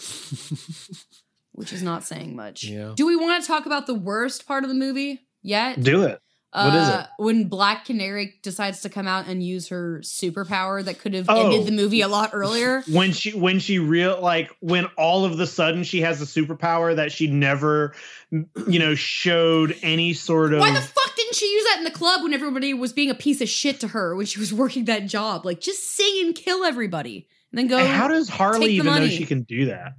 Which 1.51 1.73
is 1.73 1.83
not 1.83 2.05
saying 2.05 2.33
much. 2.33 2.63
Yeah. 2.63 2.93
Do 2.95 3.05
we 3.05 3.17
want 3.17 3.43
to 3.43 3.47
talk 3.47 3.65
about 3.65 3.87
the 3.87 3.93
worst 3.93 4.47
part 4.47 4.63
of 4.63 4.69
the 4.69 4.73
movie 4.73 5.19
yet? 5.43 5.83
Do 5.83 6.03
it. 6.03 6.21
What 6.55 6.73
is 6.75 6.87
Uh, 6.87 7.07
When 7.17 7.47
Black 7.49 7.85
Canary 7.85 8.35
decides 8.41 8.81
to 8.81 8.89
come 8.89 9.07
out 9.07 9.27
and 9.27 9.43
use 9.43 9.67
her 9.69 9.99
superpower 10.03 10.83
that 10.83 10.99
could 10.99 11.13
have 11.13 11.25
Oh. 11.29 11.51
ended 11.51 11.67
the 11.67 11.71
movie 11.71 12.01
a 12.01 12.07
lot 12.07 12.29
earlier. 12.33 12.81
When 12.89 13.11
she 13.11 13.31
when 13.31 13.59
she 13.59 13.79
real 13.79 14.19
like 14.21 14.51
when 14.61 14.85
all 14.97 15.25
of 15.25 15.37
the 15.37 15.47
sudden 15.47 15.83
she 15.83 16.01
has 16.01 16.21
a 16.21 16.25
superpower 16.25 16.95
that 16.95 17.11
she 17.11 17.27
never 17.27 17.93
you 18.31 18.79
know 18.79 18.95
showed 18.95 19.77
any 19.83 20.13
sort 20.13 20.53
of 20.53 20.59
Why 20.61 20.71
the 20.71 20.81
fuck 20.81 21.15
didn't 21.15 21.35
she 21.35 21.51
use 21.51 21.63
that 21.65 21.77
in 21.79 21.83
the 21.83 21.91
club 21.91 22.23
when 22.23 22.33
everybody 22.33 22.73
was 22.73 22.93
being 22.93 23.09
a 23.09 23.15
piece 23.15 23.41
of 23.41 23.49
shit 23.49 23.79
to 23.81 23.89
her 23.89 24.15
when 24.15 24.25
she 24.25 24.39
was 24.39 24.53
working 24.61 24.85
that 24.85 25.05
job? 25.07 25.45
Like, 25.45 25.59
just 25.61 25.83
sing 25.95 26.25
and 26.25 26.35
kill 26.35 26.63
everybody, 26.63 27.27
and 27.51 27.59
then 27.59 27.67
go. 27.67 27.77
And 27.77 27.87
how 27.87 28.07
does 28.07 28.29
Harley 28.29 28.73
even 28.73 28.85
know 28.87 29.07
she 29.07 29.25
can 29.25 29.43
do 29.43 29.65
that? 29.67 29.93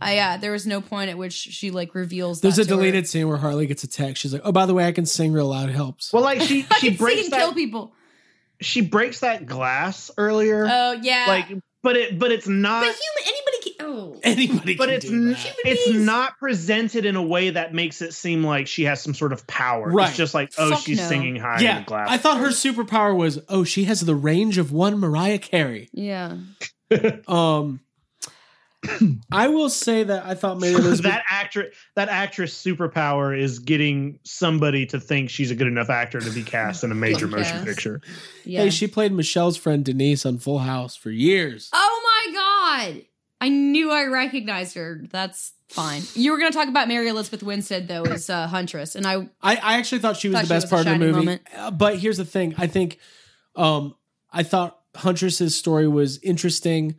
Uh, 0.00 0.10
yeah, 0.10 0.36
there 0.36 0.52
was 0.52 0.66
no 0.66 0.80
point 0.80 1.10
at 1.10 1.18
which 1.18 1.32
she 1.32 1.70
like 1.70 1.94
reveals. 1.94 2.40
There's 2.40 2.56
that 2.56 2.62
a 2.62 2.64
to 2.68 2.74
her. 2.74 2.80
deleted 2.80 3.08
scene 3.08 3.26
where 3.28 3.36
Harley 3.36 3.66
gets 3.66 3.84
a 3.84 3.88
text. 3.88 4.22
She's 4.22 4.32
like, 4.32 4.42
"Oh, 4.44 4.52
by 4.52 4.66
the 4.66 4.74
way, 4.74 4.86
I 4.86 4.92
can 4.92 5.06
sing 5.06 5.32
real 5.32 5.48
loud. 5.48 5.68
It 5.68 5.74
helps." 5.74 6.12
Well, 6.12 6.22
like 6.22 6.40
she 6.40 6.66
I 6.70 6.78
she 6.78 6.88
can 6.90 6.96
sing 6.96 6.96
breaks 6.96 7.24
and 7.24 7.32
that 7.32 7.38
kill 7.40 7.54
people. 7.54 7.92
she 8.60 8.80
breaks 8.82 9.20
that 9.20 9.46
glass 9.46 10.10
earlier. 10.18 10.66
Oh 10.70 10.92
yeah, 11.02 11.24
like, 11.28 11.46
but 11.82 11.96
it 11.96 12.18
but 12.18 12.30
it's 12.32 12.46
not. 12.48 12.80
but 12.82 12.94
human 12.94 13.22
anybody 13.26 13.58
can. 13.62 13.72
Oh, 13.80 14.20
Anybody 14.24 14.74
but 14.76 14.86
can 14.88 14.94
it's 14.96 15.06
do 15.08 15.14
n- 15.14 15.32
that. 15.32 15.54
it's 15.64 15.86
beings. 15.88 16.04
not 16.04 16.36
presented 16.38 17.06
in 17.06 17.14
a 17.16 17.22
way 17.22 17.50
that 17.50 17.72
makes 17.72 18.02
it 18.02 18.12
seem 18.12 18.42
like 18.44 18.66
she 18.66 18.84
has 18.84 19.00
some 19.00 19.14
sort 19.14 19.32
of 19.32 19.46
power. 19.46 19.88
Right. 19.88 20.08
It's 20.08 20.16
just 20.16 20.34
like 20.34 20.52
oh, 20.58 20.70
Fuck 20.70 20.80
she's 20.80 20.98
no. 20.98 21.04
singing 21.08 21.36
high 21.36 21.58
in 21.58 21.62
Yeah, 21.62 21.78
the 21.78 21.84
glass. 21.86 22.08
I 22.10 22.18
thought 22.18 22.38
her 22.38 22.48
superpower 22.48 23.16
was, 23.16 23.38
oh, 23.48 23.62
she 23.64 23.84
has 23.84 24.00
the 24.00 24.14
range 24.16 24.58
of 24.58 24.72
one 24.72 24.98
Mariah 24.98 25.38
Carey. 25.38 25.88
yeah. 25.92 26.36
Um, 27.28 27.80
I 29.32 29.48
will 29.48 29.68
say 29.70 30.04
that 30.04 30.24
I 30.24 30.34
thought 30.34 30.60
Mary 30.60 30.74
Elizabeth. 30.74 31.02
that 31.12 31.24
actress 31.28 31.74
that 31.96 32.08
actress 32.08 32.54
superpower 32.62 33.36
is 33.38 33.58
getting 33.58 34.20
somebody 34.22 34.86
to 34.86 35.00
think 35.00 35.30
she's 35.30 35.50
a 35.50 35.54
good 35.56 35.66
enough 35.66 35.90
actor 35.90 36.20
to 36.20 36.30
be 36.30 36.42
cast 36.44 36.84
in 36.84 36.92
a 36.92 36.94
major 36.94 37.26
motion 37.26 37.56
Yes. 37.56 37.64
picture. 37.64 38.00
Yeah. 38.44 38.62
Hey, 38.62 38.70
she 38.70 38.86
played 38.86 39.12
Michelle's 39.12 39.56
friend 39.56 39.84
Denise 39.84 40.24
on 40.24 40.38
Full 40.38 40.60
House 40.60 40.94
for 40.96 41.10
years. 41.10 41.70
oh 41.72 42.24
my 42.26 42.32
god! 42.92 43.02
I 43.40 43.48
knew 43.48 43.90
I 43.90 44.04
recognized 44.04 44.74
her. 44.76 45.02
That's 45.10 45.52
fine. 45.68 46.02
You 46.14 46.32
were 46.32 46.38
going 46.38 46.50
to 46.52 46.56
talk 46.58 46.68
about 46.68 46.88
Mary 46.88 47.08
Elizabeth 47.08 47.42
Winstead 47.42 47.88
though 47.88 48.04
as 48.04 48.30
uh, 48.30 48.46
Huntress, 48.46 48.94
and 48.94 49.06
I 49.06 49.28
I, 49.42 49.56
I 49.56 49.78
actually 49.78 49.98
thought 50.00 50.16
she 50.16 50.28
was 50.28 50.36
Thought 50.36 50.44
the 50.44 50.54
best 50.54 50.64
was 50.66 50.70
part 50.70 50.86
of 50.86 50.92
the 50.92 50.98
movie. 50.98 51.18
moment. 51.18 51.42
Uh, 51.56 51.70
But 51.72 51.98
here's 51.98 52.16
the 52.18 52.24
thing: 52.24 52.54
I 52.58 52.68
think, 52.68 52.98
um, 53.56 53.96
I 54.32 54.44
thought 54.44 54.78
Huntress's 54.94 55.56
story 55.56 55.88
was 55.88 56.18
interesting, 56.22 56.96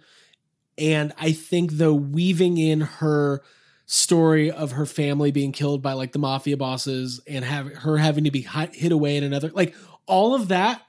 and 0.80 1.14
I 1.18 1.32
think 1.32 1.78
the 1.78 1.94
weaving 1.94 2.58
in 2.58 2.82
her 2.82 3.42
story 3.86 4.52
of 4.52 4.74
her 4.74 4.86
family 4.86 5.32
being 5.32 5.52
killed 5.52 5.82
by 5.82 5.94
like 5.94 6.12
the 6.12 6.20
mafia 6.20 6.56
bosses 6.56 7.20
and 7.28 7.44
have 7.44 7.74
her 7.78 7.98
having 7.98 8.24
to 8.24 8.32
be 8.32 8.44
hi- 8.44 8.70
hid 8.72 8.92
away 8.92 9.18
in 9.18 9.24
another 9.24 9.50
like 9.50 9.76
all 10.06 10.34
of 10.34 10.48
that, 10.50 10.82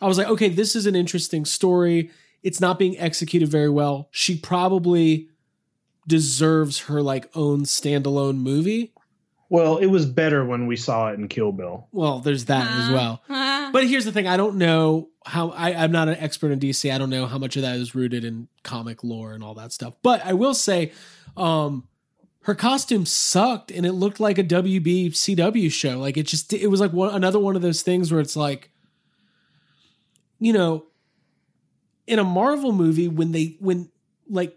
I 0.00 0.06
was 0.06 0.18
like, 0.18 0.26
okay, 0.26 0.48
this 0.48 0.76
is 0.76 0.86
an 0.86 0.96
interesting 0.96 1.44
story. 1.44 2.10
It's 2.42 2.60
not 2.60 2.78
being 2.78 2.98
executed 2.98 3.48
very 3.48 3.70
well. 3.70 4.08
She 4.10 4.36
probably 4.36 5.28
deserves 6.06 6.80
her 6.80 7.00
like 7.00 7.30
own 7.34 7.62
standalone 7.62 8.38
movie. 8.38 8.92
Well, 9.48 9.76
it 9.78 9.86
was 9.86 10.06
better 10.06 10.44
when 10.44 10.66
we 10.66 10.76
saw 10.76 11.08
it 11.10 11.18
in 11.18 11.28
Kill 11.28 11.52
Bill. 11.52 11.86
Well, 11.92 12.18
there's 12.18 12.46
that 12.46 12.66
as 12.66 12.90
well. 12.90 13.22
Uh, 13.28 13.70
But 13.72 13.86
here's 13.86 14.04
the 14.04 14.12
thing: 14.12 14.26
I 14.26 14.36
don't 14.36 14.56
know 14.56 15.08
how. 15.24 15.50
I, 15.50 15.74
I'm 15.74 15.92
not 15.92 16.08
an 16.08 16.16
expert 16.16 16.50
in 16.50 16.58
DC. 16.58 16.92
I 16.92 16.98
don't 16.98 17.10
know 17.10 17.26
how 17.26 17.38
much 17.38 17.56
of 17.56 17.62
that 17.62 17.76
is 17.76 17.94
rooted 17.94 18.24
in 18.24 18.48
comic 18.64 19.04
lore 19.04 19.32
and 19.34 19.44
all 19.44 19.54
that 19.54 19.72
stuff. 19.72 19.94
But 20.02 20.24
I 20.24 20.32
will 20.32 20.54
say, 20.54 20.92
um, 21.36 21.86
her 22.42 22.54
costume 22.54 23.06
sucked, 23.06 23.70
and 23.70 23.86
it 23.86 23.92
looked 23.92 24.18
like 24.20 24.38
a 24.38 24.44
WB 24.44 25.08
CW 25.10 25.70
show. 25.70 25.98
Like 25.98 26.16
it 26.16 26.24
just, 26.26 26.52
it 26.52 26.68
was 26.68 26.80
like 26.80 26.92
one, 26.92 27.14
another 27.14 27.38
one 27.38 27.54
of 27.56 27.62
those 27.62 27.82
things 27.82 28.10
where 28.12 28.20
it's 28.20 28.36
like, 28.36 28.70
you 30.38 30.52
know, 30.52 30.86
in 32.06 32.18
a 32.18 32.24
Marvel 32.24 32.72
movie 32.72 33.08
when 33.08 33.32
they 33.32 33.56
when 33.60 33.90
like 34.28 34.56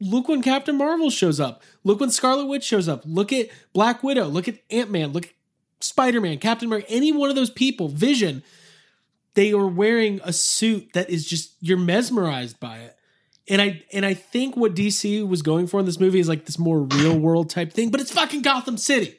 look 0.00 0.28
when 0.28 0.42
Captain 0.42 0.76
Marvel 0.76 1.10
shows 1.10 1.38
up. 1.40 1.62
Look 1.84 2.00
when 2.00 2.10
Scarlet 2.10 2.46
Witch 2.46 2.64
shows 2.64 2.88
up. 2.88 3.02
Look 3.04 3.32
at 3.32 3.48
Black 3.72 4.02
Widow. 4.02 4.26
Look 4.26 4.48
at 4.48 4.58
Ant 4.70 4.90
Man. 4.90 5.12
Look 5.12 5.26
at 5.26 5.32
Spider 5.80 6.20
Man, 6.20 6.38
Captain 6.38 6.66
America. 6.66 6.90
Any 6.90 7.12
one 7.12 7.30
of 7.30 7.36
those 7.36 7.50
people, 7.50 7.88
Vision, 7.88 8.42
they 9.34 9.52
are 9.52 9.66
wearing 9.66 10.20
a 10.24 10.32
suit 10.32 10.92
that 10.94 11.08
is 11.10 11.24
just 11.26 11.52
you're 11.60 11.78
mesmerized 11.78 12.58
by 12.60 12.78
it. 12.78 12.96
And 13.48 13.60
I 13.60 13.82
and 13.92 14.04
I 14.06 14.14
think 14.14 14.56
what 14.56 14.74
DC 14.74 15.26
was 15.26 15.42
going 15.42 15.66
for 15.66 15.80
in 15.80 15.86
this 15.86 15.98
movie 15.98 16.20
is 16.20 16.28
like 16.28 16.46
this 16.46 16.58
more 16.58 16.80
real 16.82 17.18
world 17.18 17.50
type 17.50 17.72
thing, 17.72 17.90
but 17.90 18.00
it's 18.00 18.12
fucking 18.12 18.42
Gotham 18.42 18.76
City, 18.76 19.18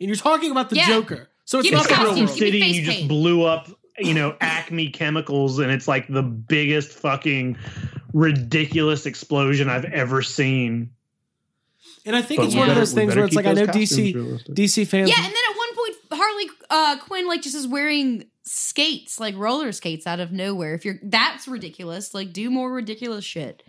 and 0.00 0.08
you're 0.08 0.16
talking 0.16 0.50
about 0.50 0.70
the 0.70 0.76
Yeah. 0.76 0.86
Joker, 0.86 1.28
so 1.44 1.58
it's 1.58 1.68
Give 1.68 1.78
not 1.78 1.88
the 1.88 1.94
real 1.96 2.16
world. 2.16 2.30
City, 2.30 2.58
you 2.58 2.82
just 2.82 3.08
blew 3.08 3.42
up, 3.42 3.68
you 3.98 4.14
know, 4.14 4.36
Acme 4.40 4.88
Chemicals, 4.90 5.58
and 5.58 5.70
it's 5.70 5.86
like 5.88 6.06
the 6.08 6.22
biggest 6.22 6.92
fucking 6.92 7.58
ridiculous 8.12 9.06
explosion 9.06 9.68
I've 9.68 9.84
ever 9.84 10.22
seen. 10.22 10.90
And 12.04 12.16
I 12.16 12.22
think 12.22 12.40
But 12.40 12.46
it's 12.46 12.54
we 12.54 12.60
one 12.60 12.70
of 12.70 12.76
those 12.76 12.92
things 12.92 13.14
where 13.14 13.24
it's 13.24 13.34
like 13.34 13.46
I 13.46 13.52
know 13.52 13.66
DC 13.66 14.14
realistic. 14.14 14.54
DC 14.54 14.86
fans. 14.86 15.10
Yeah, 15.10 15.16
and 15.16 15.26
then 15.26 15.32
at 15.32 15.56
one 15.56 15.74
point, 15.74 15.94
Harley 16.12 16.46
uh, 16.70 16.96
Quinn 17.04 17.26
like 17.26 17.42
just 17.42 17.54
is 17.54 17.66
wearing 17.66 18.24
skates, 18.44 19.20
like 19.20 19.36
roller 19.36 19.72
skates, 19.72 20.06
out 20.06 20.20
of 20.20 20.32
nowhere. 20.32 20.74
If 20.74 20.84
you're 20.84 20.98
that's 21.02 21.46
ridiculous, 21.46 22.14
like 22.14 22.32
do 22.32 22.50
more 22.50 22.72
ridiculous 22.72 23.24
shit. 23.24 23.62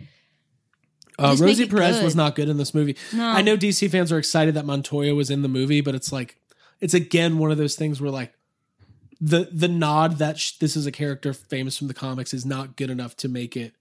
Uh, 1.18 1.36
Rosie 1.38 1.66
Perez 1.66 1.96
good. 1.96 2.04
was 2.04 2.16
not 2.16 2.34
good 2.34 2.48
in 2.48 2.56
this 2.56 2.72
movie. 2.72 2.96
No. 3.12 3.28
I 3.28 3.42
know 3.42 3.56
DC 3.56 3.90
fans 3.90 4.10
are 4.10 4.18
excited 4.18 4.54
that 4.54 4.64
Montoya 4.64 5.14
was 5.14 5.28
in 5.28 5.42
the 5.42 5.48
movie, 5.48 5.82
but 5.82 5.94
it's 5.94 6.10
like 6.12 6.36
it's 6.80 6.94
again 6.94 7.36
one 7.38 7.50
of 7.50 7.58
those 7.58 7.76
things 7.76 8.00
where 8.00 8.10
like 8.10 8.32
the 9.20 9.50
the 9.52 9.68
nod 9.68 10.16
that 10.18 10.38
sh- 10.38 10.52
this 10.52 10.76
is 10.76 10.86
a 10.86 10.92
character 10.92 11.34
famous 11.34 11.76
from 11.76 11.88
the 11.88 11.94
comics 11.94 12.32
is 12.32 12.46
not 12.46 12.76
good 12.76 12.88
enough 12.88 13.16
to 13.18 13.28
make 13.28 13.54
it. 13.54 13.74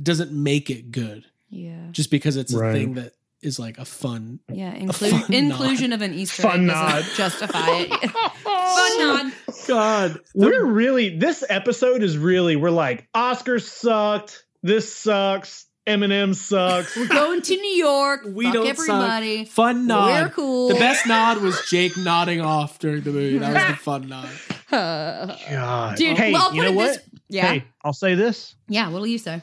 It 0.00 0.04
doesn't 0.04 0.32
make 0.32 0.70
it 0.70 0.90
good 0.90 1.24
Yeah, 1.50 1.88
just 1.92 2.10
because 2.10 2.36
it's 2.36 2.54
a 2.54 2.72
thing 2.72 2.94
that 2.94 3.12
is 3.42 3.58
like 3.58 3.76
a 3.78 3.84
fun. 3.84 4.40
yeah. 4.52 4.72
fun 4.92 5.10
Inclu- 5.10 5.34
inclusion 5.34 5.92
of 5.92 6.00
an 6.02 6.14
Easter 6.14 6.42
Fun 6.42 6.60
egg 6.62 6.66
nod. 6.68 6.90
doesn't 6.90 7.16
justify 7.16 7.68
it. 7.80 8.10
fun 8.44 8.98
nod. 8.98 9.32
God, 9.68 10.20
We're 10.34 10.64
really 10.64 11.18
this 11.18 11.44
episode 11.48 12.02
is 12.02 12.16
really 12.18 12.56
we're 12.56 12.70
like 12.70 13.08
Oscars 13.14 13.64
sucked. 13.64 14.44
This 14.62 14.92
sucks. 14.92 15.66
Eminem 15.86 16.34
sucks. 16.34 16.94
We're 16.96 17.08
going 17.08 17.42
to 17.42 17.56
New 17.56 17.76
York. 17.76 18.20
we 18.26 18.44
Fuck 18.44 18.54
don't 18.54 18.66
everybody. 18.66 19.44
suck. 19.46 19.52
Fun 19.54 19.86
nod. 19.86 20.22
We're 20.26 20.28
cool. 20.30 20.68
The 20.68 20.74
best 20.74 21.06
nod 21.06 21.38
was 21.38 21.60
Jake 21.68 21.96
nodding 21.96 22.40
off 22.40 22.78
during 22.78 23.00
the 23.02 23.10
movie. 23.10 23.38
That 23.38 23.54
was 23.54 23.76
the 23.76 23.82
fun 23.82 24.08
nod. 24.08 24.28
Uh, 24.70 25.36
God. 25.50 25.96
Dude, 25.96 26.16
hey, 26.18 26.32
well, 26.32 26.42
I'll 26.48 26.54
you 26.54 26.62
put 26.62 26.68
know 26.70 26.76
what? 26.76 26.86
this- 26.94 27.00
yeah, 27.28 27.46
Hey, 27.52 27.64
I'll 27.84 27.92
say 27.92 28.14
this. 28.14 28.54
yeah. 28.68 28.88
What'll 28.88 29.06
you 29.06 29.16
say, 29.18 29.40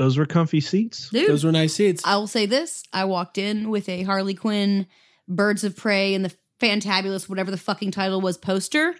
Those 0.00 0.16
were 0.16 0.24
comfy 0.24 0.62
seats. 0.62 1.10
dude? 1.10 1.28
Those 1.28 1.44
were 1.44 1.52
nice 1.52 1.74
seats. 1.74 2.00
I 2.06 2.16
will 2.16 2.26
say 2.26 2.46
this: 2.46 2.82
I 2.90 3.04
walked 3.04 3.36
in 3.36 3.68
with 3.68 3.86
a 3.86 4.02
Harley 4.04 4.32
Quinn, 4.32 4.86
Birds 5.28 5.62
of 5.62 5.76
Prey, 5.76 6.14
and 6.14 6.24
the 6.24 6.32
Fantabulous, 6.58 7.28
whatever 7.28 7.50
the 7.50 7.58
fucking 7.58 7.90
title 7.90 8.22
was, 8.22 8.38
poster, 8.38 8.94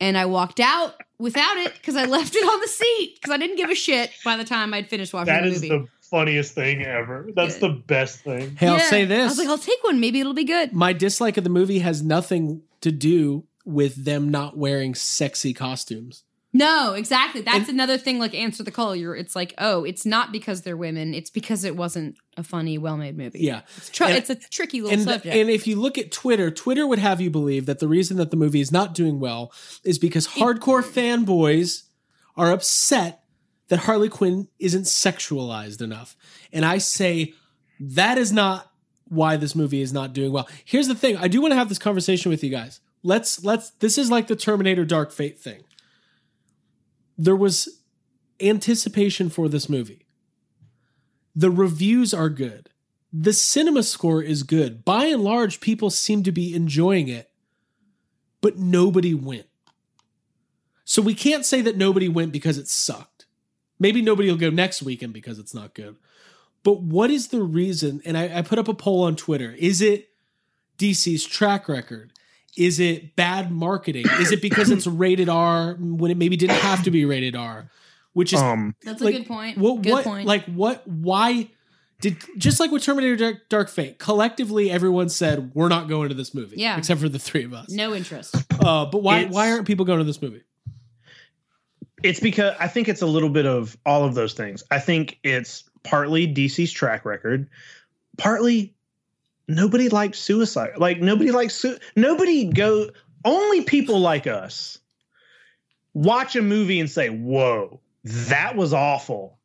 and 0.00 0.16
I 0.16 0.24
walked 0.24 0.60
out 0.60 0.94
without 1.18 1.58
it 1.58 1.74
because 1.74 1.94
I 1.94 2.06
left 2.06 2.34
it 2.34 2.42
on 2.42 2.58
the 2.60 2.68
seat 2.68 3.16
because 3.20 3.34
I 3.34 3.36
didn't 3.36 3.56
give 3.56 3.68
a 3.68 3.74
shit 3.74 4.10
by 4.24 4.38
the 4.38 4.44
time 4.44 4.72
I'd 4.72 4.88
finished 4.88 5.12
watching 5.12 5.26
That 5.34 5.42
the 5.42 5.48
is 5.50 5.60
movie. 5.62 5.68
the 5.68 5.86
funniest 6.00 6.54
thing 6.54 6.82
ever. 6.86 7.28
That's 7.36 7.54
Yeah. 7.60 7.68
the 7.68 7.74
best 7.74 8.20
thing. 8.20 8.56
Hey, 8.56 8.66
I'll 8.68 8.78
Yeah. 8.78 8.88
say 8.90 9.04
this. 9.04 9.24
I 9.24 9.26
was 9.28 9.38
like, 9.38 9.48
I'll 9.48 9.58
take 9.58 9.84
one. 9.84 10.00
Maybe 10.00 10.20
it'll 10.20 10.32
be 10.32 10.44
good. 10.44 10.72
my 10.72 10.94
dislike 10.94 11.36
of 11.36 11.44
the 11.44 11.50
movie 11.50 11.80
has 11.80 12.02
nothing 12.02 12.62
to 12.80 12.90
do 12.90 13.44
with 13.66 14.04
them 14.06 14.30
not 14.30 14.56
wearing 14.56 14.94
sexy 14.94 15.52
costumes. 15.52 16.24
No, 16.52 16.94
exactly. 16.94 17.42
That's 17.42 17.68
And- 17.68 17.76
another 17.76 17.98
thing. 17.98 18.18
Like 18.18 18.34
answer 18.34 18.62
the 18.62 18.70
call. 18.70 18.96
You're. 18.96 19.14
It's 19.14 19.36
like, 19.36 19.52
oh, 19.58 19.84
it's 19.84 20.06
not 20.06 20.32
because 20.32 20.62
they're 20.62 20.76
women. 20.78 21.12
It's 21.12 21.28
because 21.30 21.62
it 21.64 21.76
wasn't 21.76 22.16
a 22.38 22.42
funny, 22.42 22.78
well-made 22.78 23.18
movie. 23.18 23.40
Yeah. 23.40 23.62
it's, 23.76 23.90
tr- 23.90 24.04
And- 24.04 24.16
it's 24.16 24.30
a 24.30 24.34
tricky 24.36 24.80
little 24.80 24.98
And, 24.98 25.06
subject. 25.06 25.34
and 25.36 25.50
if 25.50 25.66
you 25.66 25.76
look 25.76 25.98
at 25.98 26.10
Twitter, 26.10 26.50
Twitter 26.50 26.86
would 26.86 26.98
have 26.98 27.20
you 27.20 27.28
believe 27.30 27.66
that 27.66 27.80
the 27.80 27.88
reason 27.88 28.16
that 28.16 28.30
the 28.30 28.36
movie 28.36 28.60
is 28.60 28.72
not 28.72 28.94
doing 28.94 29.20
well 29.20 29.52
is 29.84 29.98
because 29.98 30.26
hardcore 30.26 30.82
fanboys 30.82 31.82
are 32.36 32.50
upset 32.50 33.24
that 33.68 33.80
Harley 33.80 34.08
Quinn 34.08 34.48
isn't 34.58 34.84
sexualized 34.84 35.82
enough. 35.82 36.16
And 36.52 36.64
I 36.64 36.78
say 36.78 37.34
that 37.78 38.16
is 38.16 38.32
not 38.32 38.70
why 39.08 39.36
this 39.36 39.54
movie 39.54 39.82
is 39.82 39.92
not 39.92 40.14
doing 40.14 40.32
well. 40.32 40.48
Here's 40.64 40.88
the 40.88 40.94
thing. 40.94 41.16
I 41.18 41.28
do 41.28 41.42
want 41.42 41.52
to 41.52 41.56
have 41.56 41.68
this 41.68 41.78
conversation 41.78 42.30
with 42.30 42.42
you 42.42 42.48
guys. 42.50 42.80
Let's 43.02 43.44
let's 43.44 43.70
this 43.80 43.98
is 43.98 44.10
like 44.10 44.26
the 44.28 44.36
Terminator 44.36 44.84
Dark 44.84 45.12
Fate 45.12 45.38
thing. 45.38 45.62
There 47.18 47.36
was 47.36 47.82
anticipation 48.40 49.28
for 49.28 49.48
this 49.48 49.68
movie. 49.68 50.06
The 51.34 51.50
reviews 51.50 52.14
are 52.14 52.30
good. 52.30 52.70
The 53.12 53.32
cinema 53.32 53.82
score 53.82 54.22
is 54.22 54.42
good. 54.42 54.84
By 54.84 55.06
and 55.06 55.22
large, 55.22 55.60
people 55.60 55.90
seem 55.90 56.22
to 56.22 56.32
be 56.32 56.54
enjoying 56.54 57.08
it, 57.08 57.30
but 58.40 58.58
nobody 58.58 59.14
went. 59.14 59.46
So 60.84 61.02
we 61.02 61.14
can't 61.14 61.44
say 61.44 61.60
that 61.62 61.76
nobody 61.76 62.08
went 62.08 62.32
because 62.32 62.58
it 62.58 62.68
sucked. 62.68 63.26
Maybe 63.78 64.02
nobody 64.02 64.30
will 64.30 64.38
go 64.38 64.50
next 64.50 64.82
weekend 64.82 65.12
because 65.12 65.38
it's 65.38 65.54
not 65.54 65.74
good. 65.74 65.96
But 66.62 66.80
what 66.80 67.10
is 67.10 67.28
the 67.28 67.42
reason? 67.42 68.02
And 68.04 68.16
I, 68.16 68.38
I 68.38 68.42
put 68.42 68.58
up 68.58 68.68
a 68.68 68.74
poll 68.74 69.04
on 69.04 69.16
Twitter. 69.16 69.54
Is 69.58 69.80
it 69.80 70.08
DC's 70.78 71.24
track 71.24 71.68
record? 71.68 72.12
Is 72.58 72.80
it 72.80 73.14
bad 73.16 73.50
marketing? 73.52 74.04
Is 74.20 74.32
it 74.32 74.42
because 74.42 74.70
it's 74.70 74.86
rated 74.86 75.28
R 75.28 75.74
when 75.78 76.10
it 76.10 76.16
maybe 76.16 76.36
didn't 76.36 76.56
have 76.56 76.82
to 76.84 76.90
be 76.90 77.04
rated 77.04 77.36
R? 77.36 77.70
Which 78.12 78.32
is 78.32 78.40
Um, 78.40 78.74
That's 78.84 79.00
a 79.00 79.12
good 79.12 79.26
point. 79.26 79.58
What, 79.58 79.82
good 79.82 79.92
what, 79.92 80.04
point. 80.04 80.26
like, 80.26 80.44
what, 80.46 80.86
why 80.88 81.48
did, 82.00 82.16
just 82.36 82.58
like 82.58 82.72
with 82.72 82.82
Terminator 82.82 83.14
Dark, 83.16 83.48
Dark 83.48 83.68
Fate, 83.68 83.98
collectively 83.98 84.70
everyone 84.72 85.08
said, 85.08 85.52
we're 85.54 85.68
not 85.68 85.88
going 85.88 86.08
to 86.08 86.14
this 86.16 86.34
movie. 86.34 86.56
Yeah. 86.58 86.76
Except 86.78 87.00
for 87.00 87.08
the 87.08 87.18
three 87.20 87.44
of 87.44 87.54
us. 87.54 87.70
no 87.70 87.94
interest. 87.94 88.34
Uh, 88.60 88.86
but 88.86 89.02
why, 89.02 89.18
It's- 89.20 89.32
why 89.32 89.52
aren't 89.52 89.66
people 89.66 89.84
going 89.84 89.98
to 89.98 90.04
this 90.04 90.20
movie? 90.20 90.42
it's 92.02 92.20
because 92.20 92.54
I 92.60 92.68
think 92.68 92.88
it's 92.88 93.02
a 93.02 93.06
little 93.06 93.28
bit 93.28 93.46
of 93.46 93.76
all 93.84 94.04
of 94.04 94.14
those 94.14 94.34
things. 94.34 94.62
I 94.70 94.78
think 94.78 95.18
it's 95.24 95.64
partly 95.82 96.32
DC's 96.32 96.70
track 96.72 97.04
record, 97.04 97.48
partly 98.16 98.74
nobody 99.48 99.88
likes 99.88 100.18
suicide. 100.18 100.72
Like 100.76 101.00
nobody 101.00 101.30
likes 101.30 101.54
su- 101.54 101.78
nobody 101.96 102.44
go. 102.52 102.90
Only 103.24 103.62
people 103.62 103.98
like 103.98 104.26
us 104.26 104.78
watch 105.94 106.36
a 106.36 106.42
movie 106.42 106.78
and 106.80 106.88
say, 106.90 107.08
"Whoa, 107.08 107.80
that 108.04 108.54
was 108.56 108.72
awful." 108.72 109.38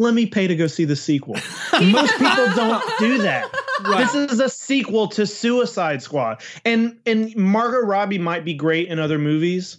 Let 0.00 0.14
me 0.14 0.26
pay 0.26 0.46
to 0.46 0.54
go 0.54 0.68
see 0.68 0.84
the 0.84 0.94
sequel. 0.94 1.34
Most 1.72 2.12
people 2.18 2.46
don't 2.54 2.84
do 3.00 3.18
that. 3.18 3.50
This 3.84 4.14
is 4.14 4.38
a 4.38 4.48
sequel 4.48 5.08
to 5.08 5.26
Suicide 5.26 6.02
Squad, 6.02 6.42
and 6.64 6.98
and 7.06 7.34
Margot 7.36 7.84
Robbie 7.86 8.18
might 8.18 8.44
be 8.44 8.54
great 8.54 8.88
in 8.88 8.98
other 9.00 9.18
movies, 9.18 9.78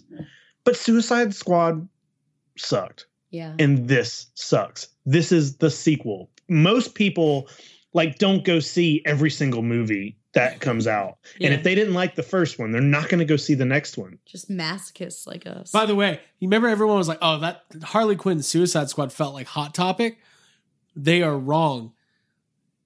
but 0.64 0.76
Suicide 0.76 1.34
Squad 1.34 1.88
sucked, 2.56 3.06
Yeah. 3.30 3.54
and 3.58 3.88
this 3.88 4.26
sucks. 4.34 4.88
This 5.06 5.32
is 5.32 5.56
the 5.56 5.70
sequel. 5.70 6.30
Most 6.48 6.94
people 6.94 7.48
like 7.92 8.18
don't 8.18 8.44
go 8.44 8.60
see 8.60 9.02
every 9.04 9.30
single 9.30 9.62
movie 9.62 10.16
that 10.32 10.60
comes 10.60 10.86
out, 10.86 11.18
and 11.40 11.52
if 11.52 11.64
they 11.64 11.74
didn't 11.74 11.94
like 11.94 12.14
the 12.14 12.22
first 12.22 12.56
one, 12.58 12.70
they're 12.70 12.80
not 12.80 13.08
going 13.08 13.18
to 13.18 13.24
go 13.24 13.36
see 13.36 13.54
the 13.54 13.64
next 13.64 13.98
one. 13.98 14.18
Just 14.26 14.48
masochists 14.48 15.26
like 15.26 15.44
us. 15.44 15.72
By 15.72 15.86
the 15.86 15.94
way, 15.96 16.20
you 16.38 16.46
remember 16.46 16.68
everyone 16.68 16.98
was 16.98 17.08
like, 17.08 17.18
oh, 17.20 17.38
that 17.40 17.62
Harley 17.82 18.14
Quinn 18.14 18.40
Suicide 18.42 18.88
Squad 18.88 19.12
felt 19.12 19.34
like 19.34 19.48
Hot 19.48 19.74
Topic? 19.74 20.18
They 20.94 21.22
are 21.22 21.36
wrong. 21.36 21.92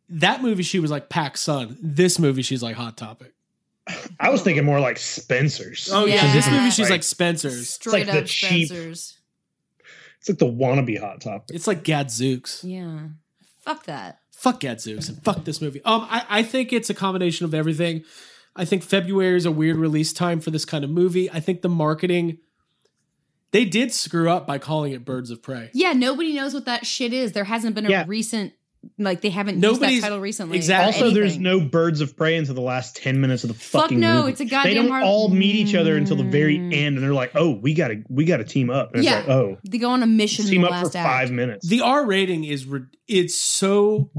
That 0.09 0.41
movie, 0.43 0.63
she 0.63 0.79
was 0.81 0.91
like 0.91 1.09
Pac 1.11 1.37
Sun. 1.37 1.77
This 1.83 2.19
movie, 2.19 2.41
she's 2.43 2.63
like 2.63 2.77
Hot 2.77 2.97
Topic. 2.97 3.35
I 4.19 4.31
was 4.31 4.41
thinking 4.43 4.65
more 4.65 4.81
like 4.81 4.97
Spencer's. 4.97 5.91
Oh, 5.93 6.07
yeah. 6.07 6.25
Yeah. 6.27 6.33
This 6.33 6.51
movie, 6.51 6.71
she's 6.71 6.79
Like- 6.87 6.91
like 6.91 7.03
Spencer's. 7.03 7.69
Straight 7.69 7.93
like 7.93 8.07
the 8.07 8.21
up 8.21 8.27
cheap- 8.27 8.69
Spencer's. 8.69 9.19
It's 10.21 10.29
like 10.31 10.39
the 10.39 10.47
wannabe 10.47 10.99
hot 10.99 11.21
topic. 11.21 11.55
It's 11.55 11.67
like 11.67 11.85
Gadzooks. 11.85 12.65
Yeah. 12.65 13.09
Fuck 13.61 13.85
that. 13.85 14.21
Fuck 14.45 14.61
Gadzooks 14.61 15.09
and 15.09 15.23
fuck 15.25 15.45
this 15.45 15.61
movie. 15.61 15.81
Um, 15.85 16.07
I, 16.11 16.25
I 16.29 16.43
think 16.43 16.73
it's 16.73 16.91
a 16.91 16.95
combination 16.95 17.45
of 17.47 17.55
everything. 17.55 18.05
I 18.55 18.65
think 18.65 18.83
February 18.83 19.37
is 19.37 19.47
a 19.47 19.51
weird 19.51 19.77
release 19.77 20.13
time 20.13 20.41
for 20.41 20.51
this 20.51 20.65
kind 20.65 20.85
of 20.85 20.91
movie. 20.91 21.31
I 21.31 21.41
think 21.41 21.63
the 21.63 21.69
marketing 21.69 22.39
they 23.53 23.65
did 23.65 23.93
screw 23.93 24.29
up 24.29 24.47
by 24.47 24.59
calling 24.59 24.93
it 24.93 25.05
Birds 25.05 25.31
of 25.31 25.43
Prey. 25.43 25.71
Yeah, 25.75 25.93
nobody 25.93 26.35
knows 26.35 26.55
what 26.55 26.65
that 26.67 26.85
shit 26.87 27.13
is. 27.13 27.33
There 27.33 27.45
hasn't 27.45 27.75
been 27.75 27.87
a 27.87 27.91
Yeah. 27.91 28.05
recent 28.07 28.53
like 28.99 29.23
they 29.23 29.31
haven't 29.31 29.59
Nobody's- 29.59 29.93
used 29.93 30.03
that 30.03 30.09
title 30.09 30.21
recently. 30.21 30.57
exactly. 30.59 31.01
or 31.01 31.05
Also, 31.07 31.15
there's 31.15 31.39
no 31.39 31.59
birds 31.59 32.03
of 32.03 32.15
prey 32.19 32.37
until 32.37 32.55
the 32.55 32.61
last 32.61 32.97
ten 32.97 33.19
minutes 33.19 33.43
of 33.43 33.49
the 33.49 33.55
Fuck 33.55 33.83
fucking 33.85 33.99
no, 33.99 34.19
movie. 34.21 34.33
it's 34.33 34.41
a 34.43 34.45
goddamn. 34.45 34.71
They 34.71 34.75
don't 34.75 34.89
hard- 34.91 35.05
all 35.05 35.31
meet 35.31 35.55
each 35.57 35.75
other 35.75 35.97
until 35.97 36.17
the 36.17 36.25
very 36.25 36.59
Mm. 36.59 36.75
end, 36.75 36.97
and 36.97 36.99
they're 37.03 37.15
like, 37.15 37.31
"Oh, 37.35 37.53
we 37.53 37.73
gotta, 37.73 38.03
we 38.11 38.27
gotta 38.27 38.45
team 38.45 38.69
up." 38.69 38.95
And 38.95 39.03
Yeah. 39.03 39.21
it's 39.21 39.29
like, 39.29 39.37
"Oh, 39.37 39.57
They 39.67 39.79
go 39.79 39.89
on 39.91 40.03
a 40.03 40.07
mission 40.07 40.45
in 40.45 40.51
team 40.51 40.61
the 40.63 40.67
up 40.67 40.73
last 40.73 40.93
for 40.93 40.99
act. 40.99 41.09
five 41.09 41.31
minutes." 41.31 41.67
The 41.67 41.81
R 41.81 42.05
rating 42.05 42.45
is 42.45 42.67
re- 42.67 42.83
it's 43.09 43.35
so 43.37 44.11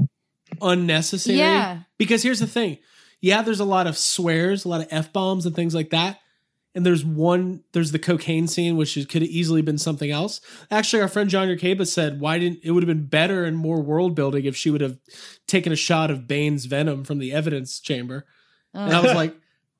unnecessary. 0.62 1.38
Yeah. 1.38 1.80
Because 1.98 2.22
here's 2.22 2.40
the 2.40 2.46
thing. 2.46 2.78
Yeah, 3.20 3.42
there's 3.42 3.60
a 3.60 3.64
lot 3.64 3.86
of 3.86 3.96
swears, 3.96 4.64
a 4.64 4.68
lot 4.68 4.80
of 4.82 4.88
F 4.90 5.12
bombs 5.12 5.46
and 5.46 5.54
things 5.56 5.74
like 5.74 5.90
that. 5.90 6.20
and 6.74 6.84
there's 6.84 7.04
one 7.04 7.62
there's 7.72 7.90
the 7.92 7.98
cocaine 7.98 8.46
scene 8.46 8.76
which 8.76 8.96
is, 8.98 9.06
could 9.06 9.22
have 9.22 9.30
easily 9.30 9.62
been 9.62 9.78
something 9.78 10.10
else 10.10 10.42
actually 10.70 11.00
our 11.00 11.08
friend 11.08 11.30
john 11.30 11.48
Yerkeba 11.48 11.86
said 11.86 12.20
why 12.20 12.38
didn't 12.38 12.58
it 12.62 12.70
would 12.72 12.82
have 12.82 12.86
been 12.94 13.06
better 13.06 13.44
and 13.46 13.56
more 13.56 13.80
world 13.80 14.14
building 14.14 14.44
if 14.44 14.54
she 14.54 14.70
would 14.70 14.82
have 14.82 14.98
taken 15.46 15.72
a 15.72 15.76
shot 15.76 16.10
of 16.10 16.28
bane's 16.28 16.66
venom 16.66 17.02
from 17.02 17.18
the 17.18 17.32
evidence 17.32 17.80
chamber 17.80 18.26
and 18.74 18.92
i 18.94 19.00
was 19.00 19.14
like 19.14 19.34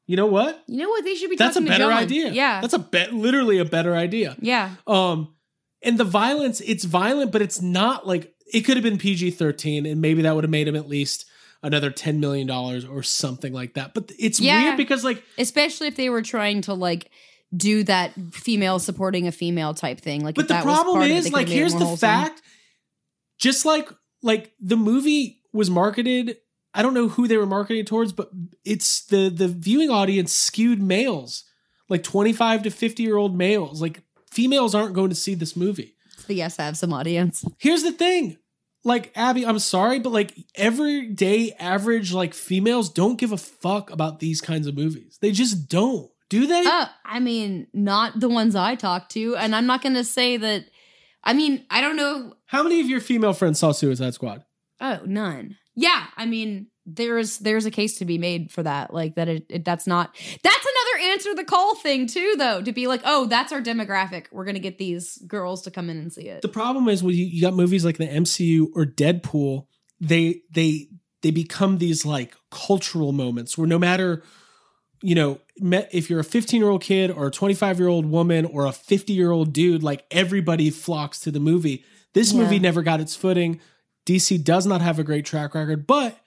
you 0.07 0.17
know 0.17 0.25
what 0.27 0.63
you 0.67 0.79
know 0.79 0.89
what? 0.89 1.05
They 1.05 1.15
should 1.17 1.29
be. 1.29 1.37
that's 1.37 1.57
a 1.57 1.61
better 1.61 1.93
idea 1.93 2.31
Yeah. 2.31 2.63
that's 2.63 2.73
a 2.73 2.79
bet 2.79 3.13
literally 3.13 3.59
a 3.59 3.67
better 3.67 3.95
idea 3.95 4.35
yeah. 4.41 4.77
um 4.87 5.35
and 5.83 5.99
the 5.99 6.05
violence 6.05 6.63
it's 6.63 6.85
violent 6.85 7.31
but 7.31 7.43
it's 7.43 7.61
not 7.61 8.07
like 8.07 8.33
it 8.53 8.61
could 8.63 8.77
have 8.77 8.85
been 8.85 8.99
pg-13 8.99 9.91
and 9.91 10.01
maybe 10.01 10.23
that 10.23 10.35
would 10.35 10.45
have 10.45 10.51
made 10.51 10.69
him 10.69 10.77
at 10.77 10.89
least 10.89 11.27
another 11.63 11.91
10 11.91 12.21
million 12.21 12.47
dollars 12.47 12.85
or 12.85 13.03
something 13.03 13.53
like 13.53 13.75
that 13.75 13.93
but 13.95 14.13
it's 14.19 14.39
Yeah. 14.41 14.63
weird 14.65 14.77
because 14.77 15.03
like 15.05 15.23
Especially 15.39 15.87
if 15.89 15.97
they 15.97 16.11
were 16.11 16.23
trying 16.23 16.61
to 16.63 16.75
like 16.75 17.11
do 17.57 17.83
that 17.85 18.13
female 18.33 18.79
supporting 18.79 19.27
a 19.29 19.33
female 19.33 19.73
type 19.73 20.01
thing. 20.01 20.25
Like, 20.25 20.35
but 20.35 20.49
the 20.49 20.61
problem 20.61 21.01
of 21.01 21.09
it, 21.09 21.13
is 21.13 21.33
like 21.33 21.47
could've 21.47 21.49
made 21.49 21.53
it 21.53 21.57
here's 21.57 21.73
the 21.75 21.79
wholesome. 21.87 21.99
fact 21.99 22.43
just 23.39 23.65
like 23.65 23.89
like 24.23 24.53
the 24.61 24.77
movie 24.77 25.41
was 25.53 25.71
marketed 25.71 26.37
i 26.75 26.83
don't 26.83 26.95
know 26.95 27.09
who 27.09 27.27
they 27.29 27.37
were 27.37 27.47
marketing 27.47 27.85
towards 27.85 28.13
but 28.13 28.31
it's 28.65 29.05
the 29.07 29.29
the 29.31 29.49
viewing 29.49 29.91
audience 29.91 30.33
skewed 30.33 30.83
males 30.83 31.45
like 31.89 32.03
25 32.03 32.65
to 32.65 32.71
50 32.71 33.03
year 33.03 33.17
old 33.17 33.37
males 33.37 33.81
like 33.81 34.03
females 34.31 34.75
aren't 34.75 34.95
going 34.95 35.09
to 35.11 35.15
see 35.17 35.35
this 35.35 35.55
movie 35.57 35.96
The 36.27 36.35
yes 36.35 36.57
have 36.57 36.77
some 36.77 36.93
audience. 36.93 37.45
here's 37.59 37.83
the 37.83 37.93
thing 37.93 38.37
like 38.85 39.11
abby 39.17 39.45
i'm 39.45 39.59
sorry 39.59 39.99
but 39.99 40.13
like 40.13 40.33
everyday 40.55 41.53
average 41.59 42.13
like 42.13 42.35
females 42.35 42.89
don't 42.91 43.19
give 43.19 43.33
a 43.33 43.37
fuck 43.37 43.91
about 43.91 44.21
these 44.21 44.41
kinds 44.41 44.67
of 44.67 44.77
movies 44.77 45.19
they 45.21 45.33
just 45.33 45.69
don't 45.69 46.11
do 46.29 46.47
they 46.47 46.65
Uh, 46.67 46.87
I 47.05 47.21
mean, 47.21 47.69
not 47.73 48.19
the 48.19 48.29
ones 48.29 48.57
I 48.57 48.75
talk 48.75 49.09
to, 49.11 49.37
and 49.37 49.55
I'm 49.55 49.67
not 49.67 49.81
going 49.81 49.95
to 49.95 50.03
say 50.03 50.37
that. 50.37 50.65
I 51.23 51.35
mean, 51.35 51.65
I 51.71 51.81
don't 51.81 51.95
know. 51.97 52.35
how 52.47 52.65
many 52.65 52.81
of 52.81 52.89
your 52.89 53.01
female 53.01 53.33
friends 53.33 53.61
saw 53.61 53.71
suicide 53.73 54.15
squad 54.15 54.45
Oh, 54.81 55.01
none. 55.07 55.57
Yeah, 55.77 56.05
I 56.17 56.27
mean, 56.27 56.67
there's 56.85 57.39
there's 57.39 57.65
a 57.65 57.71
case 57.71 57.99
to 57.99 58.05
be 58.05 58.19
made 58.19 58.51
for 58.51 58.63
that. 58.65 58.93
Like 58.93 59.15
that. 59.15 59.29
It, 59.29 59.47
it 59.49 59.65
that's 59.65 59.87
not. 59.87 60.17
That's 60.43 60.67
another 60.97 61.13
answer 61.13 61.35
the 61.35 61.45
call 61.45 61.75
thing 61.77 62.07
too, 62.07 62.35
though. 62.39 62.61
To 62.63 62.73
be 62.73 62.87
like, 62.87 63.03
oh, 63.05 63.27
that's 63.27 63.53
our 63.53 63.61
demographic. 63.63 64.27
We're 64.33 64.45
gonna 64.45 64.59
get 64.59 64.79
these 64.79 65.19
girls 65.27 65.63
to 65.63 65.71
come 65.71 65.91
in 65.91 65.97
and 65.99 66.13
see 66.13 66.29
it. 66.29 66.43
the 66.43 66.49
problem 66.49 66.89
is 66.89 67.03
when 67.03 67.15
you, 67.15 67.25
you 67.25 67.41
got 67.41 67.55
movies 67.55 67.85
like 67.85 67.99
the 67.99 68.07
MCU 68.09 68.67
or 68.75 68.85
Deadpool, 68.87 69.67
they 70.01 70.43
they 70.51 70.89
they 71.23 71.31
become 71.31 71.79
these 71.79 72.05
like 72.05 72.35
cultural 72.51 73.13
moments 73.13 73.57
where 73.59 73.67
no 73.67 73.79
matter 73.79 74.23
you 75.03 75.15
know 75.15 75.41
if 75.93 76.09
you're 76.11 76.21
a 76.21 76.25
15 76.25 76.61
year 76.61 76.69
old 76.71 76.83
kid 76.83 77.11
or 77.11 77.27
a 77.29 77.31
25 77.31 77.79
year 77.79 77.89
old 77.89 78.07
woman 78.07 78.45
or 78.45 78.67
a 78.67 78.73
50 78.73 79.13
year 79.13 79.31
old 79.31 79.53
dude, 79.53 79.83
like 79.83 80.05
everybody 80.11 80.71
flocks 80.71 81.21
to 81.21 81.31
the 81.31 81.41
movie. 81.41 81.85
This 82.15 82.33
Yeah. 82.33 82.41
movie 82.43 82.59
never 82.59 82.83
got 82.83 83.01
its 83.01 83.15
footing. 83.17 83.61
DC 84.07 84.43
does 84.45 84.67
not 84.67 84.81
have 84.83 84.99
a 84.99 85.05
great 85.05 85.25
track 85.25 85.55
record, 85.55 85.87
but 85.87 86.19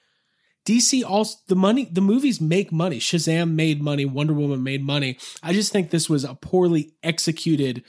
DC 0.66 1.04
also 1.04 1.38
the 1.48 1.56
money 1.56 1.90
the 1.92 2.02
movies 2.02 2.40
make 2.40 2.72
money. 2.72 3.00
Shazam 3.00 3.54
made 3.54 3.82
money, 3.82 4.06
Wonder 4.06 4.34
Woman 4.34 4.64
made 4.64 4.84
money. 4.84 5.18
I 5.42 5.54
just 5.54 5.72
think 5.72 5.90
this 5.90 6.10
was 6.10 6.24
a 6.24 6.36
poorly 6.36 6.94
executed 7.04 7.84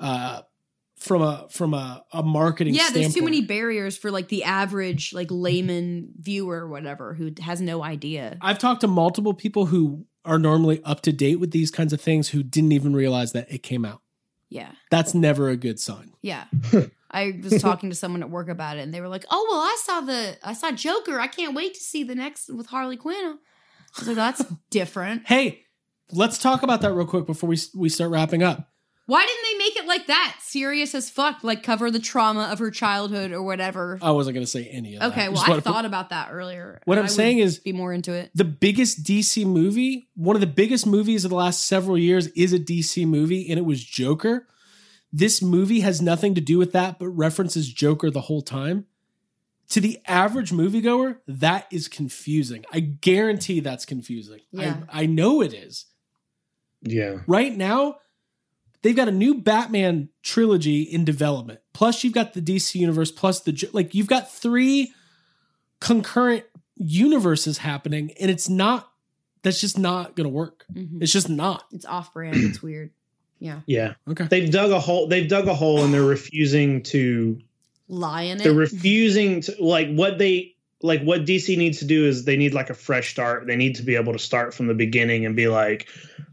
uh 0.00 0.42
from 0.96 1.20
a 1.20 1.46
from 1.50 1.74
a, 1.74 2.04
a 2.12 2.22
marketing 2.22 2.74
yeah, 2.74 2.88
there's 2.92 3.12
too 3.12 3.22
many 3.22 3.40
barriers 3.40 3.96
for 3.96 4.10
like 4.10 4.28
the 4.28 4.44
average 4.44 5.12
like 5.12 5.26
layman 5.30 6.10
viewer 6.18 6.60
or 6.60 6.68
whatever 6.68 7.14
who 7.14 7.32
has 7.40 7.60
no 7.60 7.82
idea. 7.82 8.38
I've 8.40 8.58
talked 8.58 8.82
to 8.82 8.88
multiple 8.88 9.34
people 9.34 9.66
who 9.66 10.06
are 10.24 10.38
normally 10.38 10.80
up 10.84 11.00
to 11.02 11.12
date 11.12 11.40
with 11.40 11.50
these 11.50 11.70
kinds 11.70 11.92
of 11.92 12.00
things 12.00 12.28
who 12.28 12.42
didn't 12.42 12.72
even 12.72 12.94
realize 12.94 13.32
that 13.32 13.50
it 13.50 13.62
came 13.64 13.84
out. 13.84 14.00
Yeah. 14.48 14.70
That's 14.90 15.14
never 15.14 15.48
a 15.48 15.56
good 15.56 15.80
sign. 15.80 16.12
Yeah. 16.20 16.44
I 17.12 17.38
was 17.42 17.60
talking 17.60 17.90
to 17.90 17.96
someone 17.96 18.22
at 18.22 18.30
work 18.30 18.48
about 18.48 18.78
it 18.78 18.80
and 18.80 18.92
they 18.94 19.00
were 19.00 19.08
like, 19.08 19.24
"Oh, 19.30 19.46
well, 19.50 19.60
I 19.60 19.76
saw 19.82 20.00
the 20.00 20.36
I 20.42 20.52
saw 20.54 20.70
Joker. 20.72 21.20
I 21.20 21.26
can't 21.26 21.54
wait 21.54 21.74
to 21.74 21.80
see 21.80 22.04
the 22.04 22.14
next 22.14 22.48
with 22.48 22.66
Harley 22.66 22.96
Quinn." 22.96 23.38
I 23.96 24.00
was 24.00 24.08
like, 24.08 24.16
"That's 24.16 24.44
different." 24.70 25.26
Hey, 25.26 25.64
let's 26.10 26.38
talk 26.38 26.62
about 26.62 26.80
that 26.82 26.92
real 26.92 27.06
quick 27.06 27.26
before 27.26 27.48
we 27.48 27.58
we 27.76 27.88
start 27.88 28.10
wrapping 28.10 28.42
up. 28.42 28.68
Why 29.06 29.26
didn't 29.26 29.42
they 29.52 29.58
make 29.58 29.76
it 29.76 29.86
like 29.88 30.06
that? 30.06 30.36
Serious 30.40 30.94
as 30.94 31.10
fuck, 31.10 31.42
like 31.42 31.64
cover 31.64 31.90
the 31.90 31.98
trauma 31.98 32.44
of 32.52 32.60
her 32.60 32.70
childhood 32.70 33.32
or 33.32 33.42
whatever. 33.42 33.98
I 34.00 34.12
wasn't 34.12 34.34
going 34.34 34.46
to 34.46 34.50
say 34.50 34.66
any 34.66 34.94
of 34.94 35.00
that. 35.00 35.10
okay, 35.10 35.28
well, 35.28 35.38
I 35.44 35.48
wanna 35.50 35.60
put- 35.60 35.72
thought 35.72 35.84
about 35.84 36.10
that 36.10 36.28
earlier. 36.30 36.80
What 36.84 36.98
I'm 36.98 37.08
saying 37.08 37.38
is- 37.38 37.58
be 37.58 37.72
more 37.72 37.92
into 37.92 38.12
it. 38.12 38.30
the 38.34 38.44
biggest 38.44 39.02
DC 39.02 39.44
movie, 39.44 40.08
one 40.14 40.36
of 40.36 40.40
the 40.40 40.46
biggest 40.46 40.86
movies 40.86 41.24
of 41.24 41.30
the 41.30 41.36
last 41.36 41.64
several 41.66 41.98
years 41.98 42.28
is 42.28 42.52
a 42.52 42.60
DC 42.60 43.04
movie, 43.04 43.50
and 43.50 43.58
it 43.58 43.64
was 43.64 43.84
Joker. 43.84 44.46
This 45.12 45.42
movie 45.42 45.80
has 45.80 46.00
nothing 46.00 46.34
to 46.34 46.40
do 46.40 46.56
with 46.58 46.72
that, 46.72 46.98
but 46.98 47.08
references 47.08 47.70
Joker 47.70 48.10
the 48.10 48.22
whole 48.22 48.42
time. 48.42 48.86
To 49.70 49.80
the 49.80 49.98
average 50.06 50.50
moviegoer, 50.50 51.18
that 51.26 51.66
is 51.70 51.88
confusing. 51.88 52.64
I 52.72 52.80
guarantee 52.80 53.60
that's 53.60 53.84
confusing. 53.84 54.40
Yeah. 54.50 54.78
I, 54.90 55.02
I 55.02 55.06
know 55.06 55.40
it 55.42 55.54
is. 55.54 55.86
Yeah. 56.82 57.18
Right 57.26 57.56
now, 57.56 57.96
they've 58.82 58.96
got 58.96 59.08
a 59.08 59.12
new 59.12 59.34
Batman 59.34 60.08
trilogy 60.22 60.82
in 60.82 61.04
development. 61.04 61.60
Plus, 61.72 62.04
you've 62.04 62.12
got 62.12 62.34
the 62.34 62.42
DC 62.42 62.74
universe, 62.74 63.10
plus 63.10 63.40
the 63.40 63.68
like. 63.72 63.94
You've 63.94 64.08
got 64.08 64.30
three 64.32 64.92
concurrent 65.80 66.44
universes 66.76 67.58
happening, 67.58 68.12
and 68.20 68.30
it's 68.30 68.48
not. 68.48 68.88
That's 69.42 69.60
just 69.60 69.78
not 69.78 70.14
going 70.16 70.24
to 70.24 70.30
work. 70.34 70.64
Mhm. 70.72 71.02
It's 71.02 71.12
just 71.12 71.28
not. 71.28 71.64
It's 71.72 71.84
off 71.84 72.12
brand. 72.12 72.36
It's 72.36 72.62
weird. 72.62 72.90
Yeah, 73.42 73.60
Yeah. 73.66 73.94
Okay. 74.08 74.26
They've 74.30 74.50
dug 74.50 74.70
a 74.70 74.78
hole. 74.80 75.08
They've 75.08 75.28
dug 75.28 75.48
a 75.48 75.54
hole 75.54 75.82
and 75.84 75.92
they're 75.92 76.02
refusing 76.18 76.82
to 76.84 77.40
lie 77.88 78.22
in 78.22 78.40
it. 78.40 78.44
they're 78.44 78.54
refusing 78.54 79.40
to 79.42 79.54
like 79.58 79.92
what 79.92 80.16
they 80.18 80.54
like 80.82 81.02
what 81.02 81.24
DC 81.24 81.56
needs 81.58 81.78
to 81.80 81.84
do 81.84 82.06
is 82.06 82.24
they 82.24 82.36
need 82.36 82.54
like 82.54 82.70
a 82.70 82.74
fresh 82.74 83.10
start. 83.10 83.46
They 83.46 83.56
need 83.56 83.74
to 83.76 83.82
be 83.82 83.96
able 83.96 84.12
to 84.12 84.18
start 84.18 84.54
from 84.54 84.66
the 84.68 84.74
beginning 84.74 85.26
and 85.26 85.34
be 85.36 85.48
like, 85.48 85.88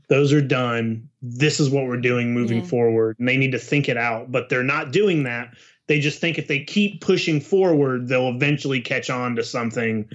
those 0.08 0.32
are 0.34 0.42
done. 0.42 1.10
This 1.22 1.60
is 1.60 1.70
what 1.70 1.86
we're 1.86 1.98
doing 1.98 2.34
moving 2.34 2.60
Yeah. 2.60 2.66
forward. 2.66 3.16
And 3.20 3.28
they 3.28 3.38
need 3.38 3.52
to 3.52 3.60
think 3.60 3.90
it 3.90 3.98
out, 3.98 4.32
but 4.32 4.50
they're 4.50 4.64
not 4.64 4.92
doing 4.92 5.24
that. 5.24 5.56
They 5.88 6.00
just 6.00 6.20
think 6.22 6.38
if 6.38 6.48
they 6.48 6.64
keep 6.64 7.02
pushing 7.02 7.42
forward, 7.42 8.08
they'll 8.08 8.30
eventually 8.30 8.82
catch 8.82 9.10
on 9.10 9.36
to 9.36 9.44
something 9.44 10.08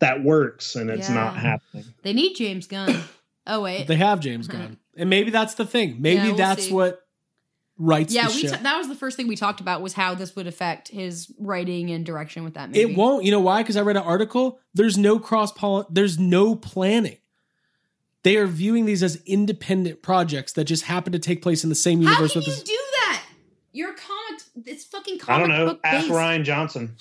that 0.00 0.22
works, 0.24 0.74
and 0.76 0.88
it's 0.90 1.10
not 1.10 1.36
happening. 1.36 1.84
they 2.02 2.12
need 2.14 2.34
James 2.34 2.66
Gunn. 2.66 2.94
Oh 3.46 3.60
wait, 3.62 3.86
They 3.86 3.96
have 3.96 4.20
James 4.20 4.46
Gunn, 4.54 4.76
and 4.98 5.08
maybe 5.08 5.30
that's 5.30 5.54
the 5.54 5.64
thing. 5.66 5.96
Maybe 6.00 6.16
Yeah, 6.16 6.26
we'll 6.26 6.36
that's 6.36 6.66
see. 6.66 6.72
what 6.74 7.00
writes 7.78 8.12
yeah, 8.12 8.26
the 8.26 8.34
we 8.34 8.40
ship. 8.40 8.50
ta- 8.50 8.58
that 8.62 8.76
was 8.78 8.88
the 8.88 8.94
first 8.96 9.16
thing 9.16 9.28
we 9.28 9.36
talked 9.36 9.60
about 9.60 9.80
was 9.82 9.92
how 9.92 10.14
this 10.14 10.34
would 10.34 10.46
affect 10.48 10.88
his 10.88 11.32
writing 11.38 11.90
and 11.90 12.04
direction 12.04 12.42
with 12.44 12.54
that 12.54 12.68
movie. 12.70 12.80
It 12.80 12.96
won't. 12.96 13.24
You 13.24 13.30
know 13.30 13.40
why? 13.40 13.62
Because 13.62 13.76
I 13.76 13.82
read 13.82 13.96
an 13.96 14.02
article. 14.02 14.58
There's 14.74 14.98
no 14.98 15.18
cross 15.18 15.52
poll. 15.52 15.86
There's 15.90 16.18
no 16.18 16.54
planning. 16.56 17.18
They 18.24 18.36
are 18.36 18.46
viewing 18.48 18.84
these 18.84 19.02
as 19.04 19.22
independent 19.26 20.02
projects 20.02 20.52
that 20.54 20.64
just 20.64 20.84
happen 20.84 21.12
to 21.12 21.20
take 21.20 21.40
place 21.40 21.62
in 21.62 21.68
the 21.70 21.76
same 21.76 22.02
How 22.02 22.10
universe 22.10 22.32
can 22.32 22.40
with 22.40 22.48
you 22.48 22.54
this. 22.54 22.62
do 22.64 22.72
that? 22.74 23.22
You're 23.72 23.90
a 23.92 23.94
comic. 23.94 24.42
It's 24.66 24.84
fucking 24.84 25.20
I 25.28 25.38
don't 25.38 25.48
know. 25.48 25.66
book 25.66 25.80
Ask 25.84 26.08
based. 26.08 26.12
Rian 26.18 26.42
Johnson. 26.42 26.96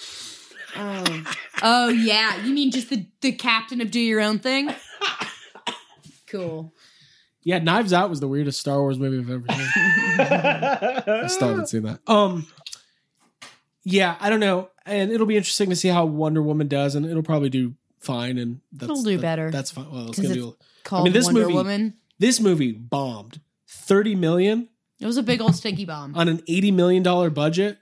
Oh. 0.75 1.33
oh 1.63 1.89
yeah, 1.89 2.43
you 2.45 2.53
mean 2.53 2.69
just 2.69 2.91
the 2.91 3.07
the 3.21 3.31
captain 3.31 3.81
of 3.81 3.89
Do 3.89 3.99
Your 3.99 4.21
Own 4.21 4.37
Thing? 4.37 4.69
Cool. 6.27 6.73
Yeah, 7.43 7.59
Knives 7.59 7.93
Out 7.93 8.09
was 8.09 8.19
the 8.19 8.27
weirdest 8.27 8.59
Star 8.59 8.79
Wars 8.81 8.99
movie 8.99 9.19
I've 9.19 9.29
ever 9.29 9.45
seen. 9.47 9.83
I 11.23 11.27
still 11.27 11.49
haven't 11.49 11.67
seen 11.69 11.83
that. 11.83 11.99
Um, 12.07 12.45
yeah, 13.83 14.15
I 14.19 14.29
don't 14.29 14.39
know, 14.41 14.69
and 14.85 15.11
it'll 15.11 15.27
be 15.27 15.37
interesting 15.37 15.69
to 15.69 15.75
see 15.75 15.87
how 15.87 16.05
Wonder 16.05 16.41
Woman 16.41 16.67
does, 16.67 16.95
and 16.95 17.05
it'll 17.05 17.23
probably 17.23 17.49
do 17.49 17.75
fine, 17.99 18.37
and 18.37 18.59
that's, 18.71 18.89
It'll 18.91 19.03
do 19.03 19.15
that- 19.17 19.21
better. 19.21 19.51
That's 19.51 19.71
fine. 19.71 19.89
Well, 19.91 20.09
it's 20.09 20.17
'Cause 20.17 20.27
gonna 20.27 20.35
it's 20.35 20.43
do. 20.45 20.57
Called 20.83 21.13
this 21.13 21.25
Wonder 21.25 21.41
movie- 21.41 21.53
Woman. 21.53 21.93
This 22.19 22.39
movie 22.39 22.71
bombed 22.71 23.39
thirty 23.67 24.15
million 24.15 24.69
It 24.99 25.05
was 25.05 25.17
a 25.17 25.23
big 25.23 25.39
old 25.41 25.55
stinky 25.55 25.85
bomb. 25.85 26.15
on 26.15 26.27
an 26.27 26.41
eighty 26.47 26.71
million 26.71 27.03
dollar 27.03 27.29
budget 27.29 27.77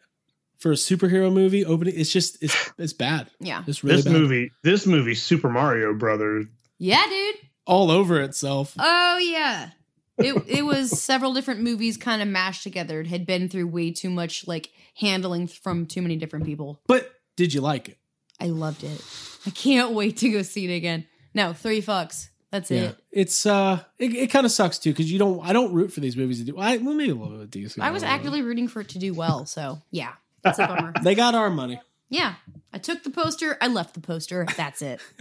for 0.57 0.72
a 0.72 0.76
superhero 0.76 1.32
movie. 1.32 1.64
Opening, 1.64 1.94
it's 1.98 2.11
just 2.11 2.38
it's 2.44 2.72
it's 2.77 2.94
bad. 2.94 3.30
yeah. 3.40 3.64
It's 3.65 3.84
really 3.84 3.98
this 3.98 4.06
bad. 4.06 4.14
movie, 4.14 4.52
this 4.64 4.86
movie, 4.86 5.15
Super 5.15 5.49
Mario 5.49 5.94
Brothers. 5.94 6.45
Yeah, 6.80 7.03
dude. 7.07 7.36
All 7.66 7.92
over 7.92 8.22
itself. 8.22 8.76
Oh 8.80 9.18
yeah. 9.18 9.72
It 10.18 10.44
it 10.48 10.66
was 10.66 11.02
several 11.02 11.34
different 11.34 11.62
movies 11.62 11.98
kind 11.98 12.22
of 12.22 12.28
mashed 12.28 12.64
together. 12.64 13.02
It 13.02 13.08
had 13.08 13.26
been 13.26 13.50
through 13.50 13.68
way 13.68 13.92
too 13.92 14.10
much 14.10 14.48
like 14.48 14.72
handling 14.96 15.48
from 15.48 15.86
too 15.86 16.02
many 16.02 16.16
different 16.16 16.46
people. 16.46 16.80
But 16.88 17.12
did 17.36 17.54
you 17.54 17.62
like 17.62 17.90
it? 17.90 17.98
I 18.40 18.48
loved 18.48 18.84
it. 18.84 19.04
I 19.46 19.50
can't 19.50 19.94
wait 19.94 20.18
to 20.18 20.30
go 20.30 20.42
see 20.42 20.72
it 20.72 20.76
again. 20.76 21.06
No, 21.34 21.54
three 21.54 21.82
fucks. 21.82 22.30
That's 22.52 22.72
it. 22.72 22.96
It's 23.12 23.46
uh, 23.46 23.82
it, 24.00 24.16
it 24.16 24.28
kind 24.30 24.46
of 24.46 24.52
sucks 24.52 24.80
too 24.80 24.92
because 24.92 25.12
you 25.12 25.20
don't. 25.20 25.46
I 25.46 25.52
don't 25.52 25.74
root 25.74 25.92
for 25.92 26.00
these 26.00 26.16
movies 26.16 26.40
to 26.40 26.46
do. 26.46 26.58
I 26.58 26.78
well, 26.78 26.94
maybe 26.94 27.12
a 27.12 27.16
little 27.16 27.38
bit 27.38 27.52
decent. 27.52 27.84
I 27.84 27.92
was 27.92 28.04
actively 28.04 28.42
rooting 28.42 28.70
for 28.70 28.80
it 28.80 28.90
to 28.90 29.00
do 29.00 29.14
well, 29.14 29.46
so 29.46 29.82
yeah. 29.92 30.14
That's 30.42 30.60
a 30.60 30.68
bummer. 30.68 30.94
They 31.04 31.16
got 31.16 31.36
our 31.36 31.50
money. 31.50 31.82
Yeah. 32.10 32.36
I 32.72 32.78
took 32.78 33.04
the 33.04 33.10
poster, 33.10 33.58
I 33.60 33.68
left 33.68 33.96
the 33.96 34.00
poster. 34.00 34.46
That's 34.56 34.82
it. 34.82 35.02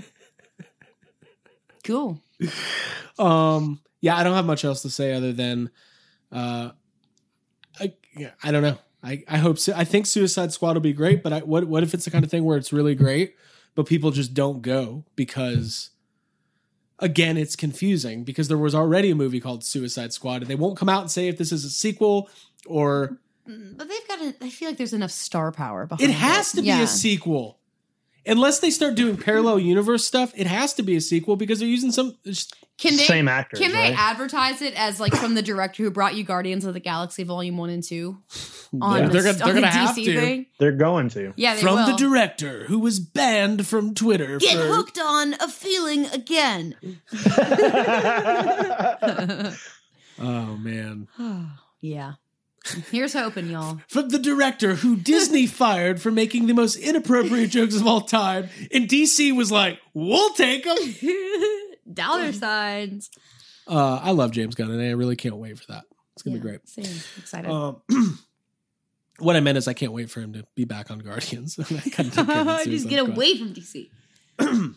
Cool. 1.84 2.18
Um, 3.18 3.80
yeah, 4.00 4.16
I 4.16 4.24
don't 4.24 4.34
have 4.34 4.44
much 4.44 4.64
else 4.64 4.82
to 4.82 4.90
say 4.90 5.12
other 5.12 5.32
than, 5.32 5.70
uh, 6.32 6.70
I 7.78 7.94
yeah, 8.16 8.30
I 8.42 8.50
don't 8.50 8.62
know. 8.64 8.78
I 9.04 9.22
I 9.28 9.36
hope 9.38 9.56
so. 9.58 9.72
I 9.76 9.84
think 9.84 10.06
Suicide 10.06 10.52
Squad 10.52 10.74
will 10.74 10.80
be 10.80 10.92
great, 10.92 11.22
but 11.22 11.32
I, 11.32 11.38
what 11.40 11.64
what 11.68 11.84
if 11.84 11.94
it's 11.94 12.04
the 12.04 12.10
kind 12.10 12.24
of 12.24 12.30
thing 12.32 12.42
where 12.44 12.56
it's 12.58 12.72
really 12.72 12.96
great, 12.96 13.36
but 13.76 13.86
people 13.86 14.10
just 14.10 14.34
don't 14.34 14.62
go 14.62 15.04
because. 15.14 15.90
Again, 17.00 17.36
it's 17.36 17.56
confusing 17.56 18.22
because 18.22 18.46
there 18.46 18.56
was 18.56 18.72
already 18.74 19.10
a 19.10 19.14
movie 19.16 19.40
called 19.40 19.64
Suicide 19.64 20.12
Squad, 20.12 20.42
and 20.42 20.46
they 20.50 20.54
won't 20.54 20.78
come 20.78 20.88
out 20.88 21.02
and 21.02 21.10
say 21.10 21.26
if 21.26 21.36
this 21.38 21.50
is 21.50 21.64
a 21.64 21.70
sequel 21.70 22.30
or 22.66 23.18
But 23.46 23.88
they've 23.88 24.08
got. 24.08 24.20
A, 24.22 24.34
I 24.40 24.48
feel 24.48 24.68
like 24.68 24.78
there's 24.78 24.92
enough 24.92 25.10
star 25.10 25.50
power 25.50 25.86
behind 25.86 26.08
it 26.08 26.14
has 26.14 26.52
to 26.52 26.62
be 26.62 26.68
Yeah. 26.68 26.82
a 26.82 26.86
sequel. 26.86 27.58
Unless 28.26 28.60
they 28.60 28.70
start 28.70 28.94
doing 28.94 29.16
parallel 29.18 29.58
universe 29.58 30.04
stuff, 30.04 30.32
it 30.34 30.46
has 30.46 30.72
to 30.74 30.82
be 30.82 30.96
a 30.96 31.00
sequel 31.00 31.36
because 31.36 31.58
they're 31.58 31.68
using 31.68 31.92
some. 31.92 32.16
Can 32.76 32.96
they 32.96 33.04
Same 33.04 33.28
actors, 33.28 33.60
Can 33.60 33.70
they 33.70 33.90
right? 33.90 33.94
advertise 33.96 34.60
it 34.60 34.74
as 34.76 34.98
like 34.98 35.14
from 35.14 35.34
the 35.34 35.42
director 35.42 35.84
who 35.84 35.90
brought 35.92 36.16
you 36.16 36.24
Guardians 36.24 36.64
of 36.64 36.74
the 36.74 36.80
Galaxy 36.80 37.22
Volume 37.22 37.56
One 37.56 37.70
and 37.70 37.84
Two 37.84 38.18
on 38.82 38.98
Yeah. 39.02 39.06
the, 39.06 39.12
They're 39.12 39.22
gonna- 39.22 39.38
they're 39.44 39.54
the 39.54 39.60
gonna 39.60 39.70
have 39.70 39.96
DC 39.96 40.04
to. 40.06 40.20
thing? 40.20 40.46
They're 40.58 40.72
going 40.72 41.08
to. 41.10 41.32
Yeah, 41.36 41.54
they 41.54 41.60
from 41.62 41.76
will. 41.76 41.86
the 41.86 41.96
director 41.96 42.64
who 42.64 42.80
was 42.80 42.98
banned 42.98 43.64
from 43.66 43.94
Twitter. 43.94 44.38
Get 44.38 44.56
for, 44.56 44.66
hooked 44.74 44.98
on 44.98 45.34
a 45.34 45.48
feeling 45.48 46.06
again. 46.06 46.74
Oh 50.16 50.56
man, 50.56 51.08
yeah. 51.80 52.12
Here's 52.90 53.12
hoping, 53.12 53.48
y'all. 53.50 53.80
from 53.88 54.08
the 54.08 54.18
director 54.18 54.74
who 54.76 54.96
Disney 54.96 55.46
fired 55.62 56.00
for 56.00 56.10
making 56.10 56.46
the 56.46 56.54
most 56.54 56.76
inappropriate 56.76 57.50
jokes 57.50 57.76
of 57.76 57.86
all 57.86 58.00
time, 58.00 58.48
and 58.72 58.88
DC 58.88 59.36
was 59.36 59.52
like, 59.52 59.78
"We'll 59.92 60.30
take 60.30 60.64
them." 60.64 60.76
Dollar 61.92 62.32
signs. 62.32 63.10
Uh, 63.66 64.00
I 64.02 64.12
love 64.12 64.30
James 64.30 64.54
Gunn, 64.54 64.70
and 64.70 64.80
I 64.80 64.90
really 64.92 65.16
can't 65.16 65.36
wait 65.36 65.58
for 65.58 65.66
that. 65.72 65.84
It's 66.14 66.22
gonna 66.22 66.36
Yeah, 66.36 66.42
be 66.42 66.48
great. 66.48 66.68
Same. 66.68 66.84
Excited. 67.18 67.50
Um, 67.50 67.82
what 69.18 69.36
I 69.36 69.40
meant 69.40 69.58
is, 69.58 69.68
I 69.68 69.74
can't 69.74 69.92
wait 69.92 70.10
for 70.10 70.20
him 70.20 70.32
to 70.34 70.46
be 70.54 70.64
back 70.64 70.90
on 70.90 71.00
Guardians. 71.00 71.58
I 71.60 71.64
kinda 71.64 72.10
took 72.10 72.28
him 72.28 72.48
in 72.48 72.64
Just 72.70 72.88
get 72.88 73.00
away 73.00 73.36
from 73.36 73.52
DC. 73.52 73.90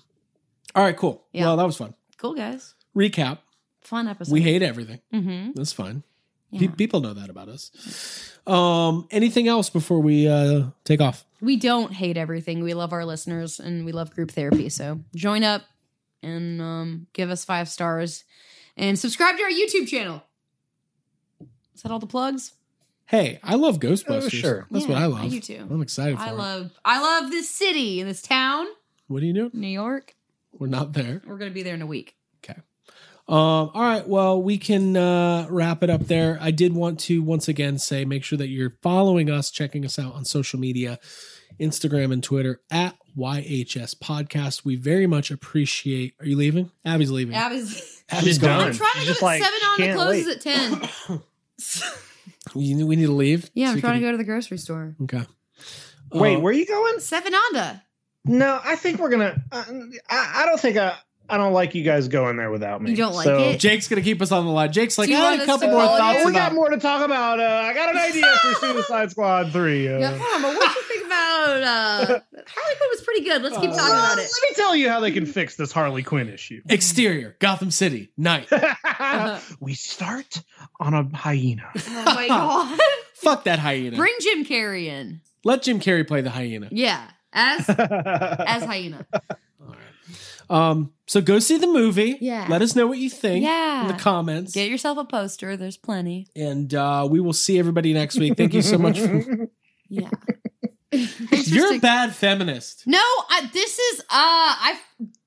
All 0.76 0.84
right, 0.84 0.96
cool. 0.98 1.26
Yeah. 1.32 1.46
Well, 1.46 1.58
that 1.58 1.66
was 1.66 1.78
fun. 1.78 1.94
Cool 2.18 2.34
guys. 2.34 2.74
Recap: 2.96 3.40
Fun 3.82 4.08
episode. 4.08 4.34
We 4.34 4.42
hate 4.42 4.62
everything. 4.62 5.00
Mm-hmm. 5.14 5.52
That's 5.56 5.72
fine. 5.72 6.04
Yeah. 6.52 6.62
Pe- 6.62 6.76
people 6.76 7.02
know 7.02 7.14
that 7.14 7.30
about 7.30 7.50
us. 7.50 8.32
Um, 8.48 9.08
anything 9.12 9.48
else 9.48 9.70
before 9.70 10.00
we 10.00 10.28
uh, 10.28 10.68
take 10.86 11.02
off? 11.02 11.26
We 11.42 11.58
don't 11.58 11.92
hate 11.94 12.18
everything. 12.18 12.64
We 12.64 12.74
love 12.74 12.94
our 12.94 13.06
listeners 13.06 13.60
and 13.60 13.86
we 13.86 13.92
love 13.92 14.12
group 14.16 14.32
therapy. 14.32 14.70
So 14.70 15.02
join 15.14 15.44
up 15.44 15.64
and 16.24 16.62
um, 16.62 17.08
give 17.14 17.30
us 17.30 17.44
five 17.46 17.68
stars 17.70 18.24
and 18.78 18.98
subscribe 18.98 19.38
to 19.38 19.44
our 19.44 19.50
YouTube 19.50 19.88
channel. 19.88 20.24
Is 21.76 21.82
that 21.84 21.92
all 21.92 22.00
the 22.00 22.08
plugs? 22.08 22.54
Hey, 23.06 23.40
I 23.44 23.56
love 23.56 23.80
Ghostbusters. 23.80 24.24
Oh, 24.26 24.30
sure. 24.30 24.68
That's 24.72 24.86
Yeah, 24.86 24.94
what 24.94 25.02
I 25.02 25.06
love. 25.06 25.24
I 25.26 25.30
do 25.30 25.40
too. 25.40 25.68
I'm 25.70 25.82
excited 25.82 26.18
for 26.18 26.24
I 26.24 26.30
it. 26.32 26.36
love 26.36 26.72
I 26.84 27.00
love 27.02 27.32
this 27.32 27.50
city 27.50 28.02
and 28.02 28.10
this 28.10 28.22
town, 28.22 28.68
What 29.08 29.20
do 29.22 29.26
you 29.28 29.34
doing? 29.34 29.52
New 29.54 29.68
York. 29.68 30.14
We're 30.52 30.68
not 30.68 30.92
there. 30.94 31.22
We're 31.26 31.38
gonna 31.38 31.52
be 31.52 31.64
there 31.64 31.76
in 31.76 31.82
a 31.82 31.88
week. 31.88 32.16
Okay. 33.30 33.34
Um, 33.36 33.72
all 33.74 33.82
right. 33.82 34.08
Well, 34.08 34.42
we 34.42 34.58
can 34.58 34.96
uh, 34.96 35.48
wrap 35.50 35.84
it 35.84 35.90
up 35.90 36.08
there. 36.08 36.38
I 36.42 36.52
did 36.52 36.74
want 36.74 37.00
to 37.02 37.22
once 37.22 37.48
again 37.48 37.78
say 37.78 38.06
make 38.06 38.24
sure 38.24 38.38
that 38.38 38.48
you're 38.48 38.78
following 38.82 39.30
us, 39.30 39.52
checking 39.52 39.84
us 39.86 40.00
out 40.00 40.14
on 40.16 40.24
social 40.26 40.60
media, 40.60 40.98
Instagram 41.60 42.14
and 42.14 42.24
Twitter 42.24 42.62
at 42.72 42.96
YHS 43.18 43.96
Podcast. 43.98 44.64
We 44.64 44.76
very 44.76 45.08
much 45.08 45.32
appreciate. 45.32 46.14
Are 46.20 46.26
you 46.26 46.38
leaving? 46.38 46.72
Abby's 46.86 47.12
leaving. 47.12 47.36
Abby's 47.36 48.04
Abby's 48.10 48.24
She's 48.26 48.38
gone. 48.38 48.52
I'm 48.52 48.60
done. 48.68 48.74
trying 48.76 48.92
to 48.94 49.00
She's 49.00 49.08
go 49.08 49.12
just 49.14 49.22
like, 49.24 49.44
seven 49.44 49.60
on. 49.68 49.74
It 49.74 49.78
can't 49.86 49.98
closes 49.98 50.26
wait. 50.28 50.36
at 50.36 50.42
ten. 51.10 51.20
You, 52.56 52.88
we 52.88 52.96
need 52.96 53.08
to 53.08 53.12
leave. 53.12 53.50
yeah, 53.54 53.68
So 53.68 53.74
I'm 53.74 53.80
trying 53.82 53.94
can- 53.96 54.02
to 54.04 54.08
go 54.08 54.12
to 54.12 54.18
the 54.18 54.24
grocery 54.24 54.58
store. 54.58 54.96
Okay. 55.04 55.24
Wait, 56.14 56.36
Uh, 56.36 56.40
where 56.40 56.52
are 56.52 56.56
you 56.56 56.66
going? 56.66 57.00
Seven 57.02 57.34
Onda. 57.34 57.82
No, 58.24 58.60
I 58.64 58.76
think 58.78 59.00
we're 59.00 59.10
gonna. 59.10 59.42
Uh, 59.52 59.64
I, 60.10 60.44
I 60.44 60.46
don't 60.46 60.60
think 60.60 60.78
I. 60.78 60.96
I 61.30 61.38
don't 61.38 61.54
like 61.54 61.76
you 61.76 61.84
guys 61.84 62.08
going 62.08 62.38
there 62.38 62.50
without 62.52 62.82
me. 62.82 62.92
You 62.92 62.98
don't 62.98 63.14
like 63.14 63.26
So- 63.26 63.38
it? 63.38 63.60
Jake's 63.60 63.88
gonna 63.88 64.02
keep 64.02 64.22
us 64.22 64.32
on 64.32 64.46
the 64.46 64.52
line. 64.52 64.72
Jake's 64.72 64.98
like, 64.98 65.08
Do 65.08 65.14
you 65.14 65.20
I 65.20 65.24
want 65.24 65.40
had 65.40 65.44
a 65.44 65.46
couple 65.46 65.70
more 65.72 65.82
thoughts 65.86 66.26
we 66.26 66.32
got 66.32 66.54
more 66.54 66.70
to 66.70 66.78
talk 66.78 67.04
about. 67.06 67.40
Uh, 67.40 67.44
I 67.44 67.74
got 67.74 67.90
an 67.90 67.98
idea 67.98 68.26
for 68.42 68.54
Suicide 68.60 69.12
Squad 69.12 69.52
three. 69.52 69.88
Uh, 69.88 70.00
Yeah, 70.00 70.18
hold 70.18 70.36
on, 70.36 70.42
but 70.42 70.56
what 70.56 70.74
do 70.74 70.80
you 70.80 70.86
think 70.88 71.06
about 71.06 71.64
uh, 71.64 72.06
Harley 72.06 72.76
Quinn 72.78 72.90
was 72.92 73.02
pretty 73.02 73.24
good. 73.24 73.42
Let's 73.42 73.58
keep 73.58 73.72
talking 73.72 73.96
uh, 73.96 74.00
about 74.00 74.18
it. 74.18 74.22
Let 74.22 74.50
me 74.50 74.56
tell 74.56 74.76
you 74.76 74.90
how 74.90 75.00
they 75.00 75.12
can 75.12 75.26
fix 75.26 75.56
this 75.56 75.72
Harley 75.72 76.04
Quinn 76.04 76.30
issue. 76.30 76.62
Exterior, 76.70 77.36
Gotham 77.40 77.72
City, 77.72 78.12
night. 78.18 78.50
we 79.60 79.74
start 79.74 80.42
on 80.80 80.94
a 80.94 81.04
hyena. 81.16 81.70
Oh 81.76 82.04
my 82.06 82.28
god! 82.28 82.80
Fuck 83.16 83.44
that 83.46 83.60
hyena. 83.60 83.98
Bring 83.98 84.14
Jim 84.22 84.46
Carrey 84.46 84.86
in. 84.86 85.22
Let 85.44 85.64
Jim 85.64 85.80
Carrey 85.80 86.08
play 86.08 86.22
the 86.22 86.30
hyena. 86.30 86.68
Yeah, 86.72 87.08
as 87.34 87.68
as 87.70 88.64
hyena. 88.64 89.06
Um, 90.50 90.94
so 91.08 91.22
go 91.22 91.40
see 91.40 91.58
the 91.58 91.68
movie. 91.68 92.18
Yeah. 92.22 92.46
Let 92.50 92.62
us 92.62 92.76
know 92.76 92.86
what 92.88 92.98
you 93.00 93.10
think 93.10 93.44
Yeah. 93.44 93.82
in 93.82 93.88
the 93.88 93.94
comments. 94.02 94.54
Get 94.54 94.70
yourself 94.70 94.98
a 94.98 95.06
poster. 95.06 95.58
There's 95.58 95.78
plenty. 95.78 96.28
and 96.36 96.74
uh, 96.74 97.08
we 97.10 97.20
will 97.20 97.34
see 97.34 97.58
everybody 97.60 97.94
next 97.94 98.18
week. 98.20 98.36
Thank 98.38 98.54
you 98.54 98.62
so 98.62 98.78
much. 98.78 99.00
For- 99.00 99.48
Yeah. 99.90 100.10
You're 100.92 101.76
a 101.76 101.80
bad 101.80 102.14
feminist. 102.16 102.84
No, 102.86 102.98
I, 103.00 103.50
this 103.54 103.80
is 103.80 104.00
uh, 104.02 104.04
I. 104.10 104.80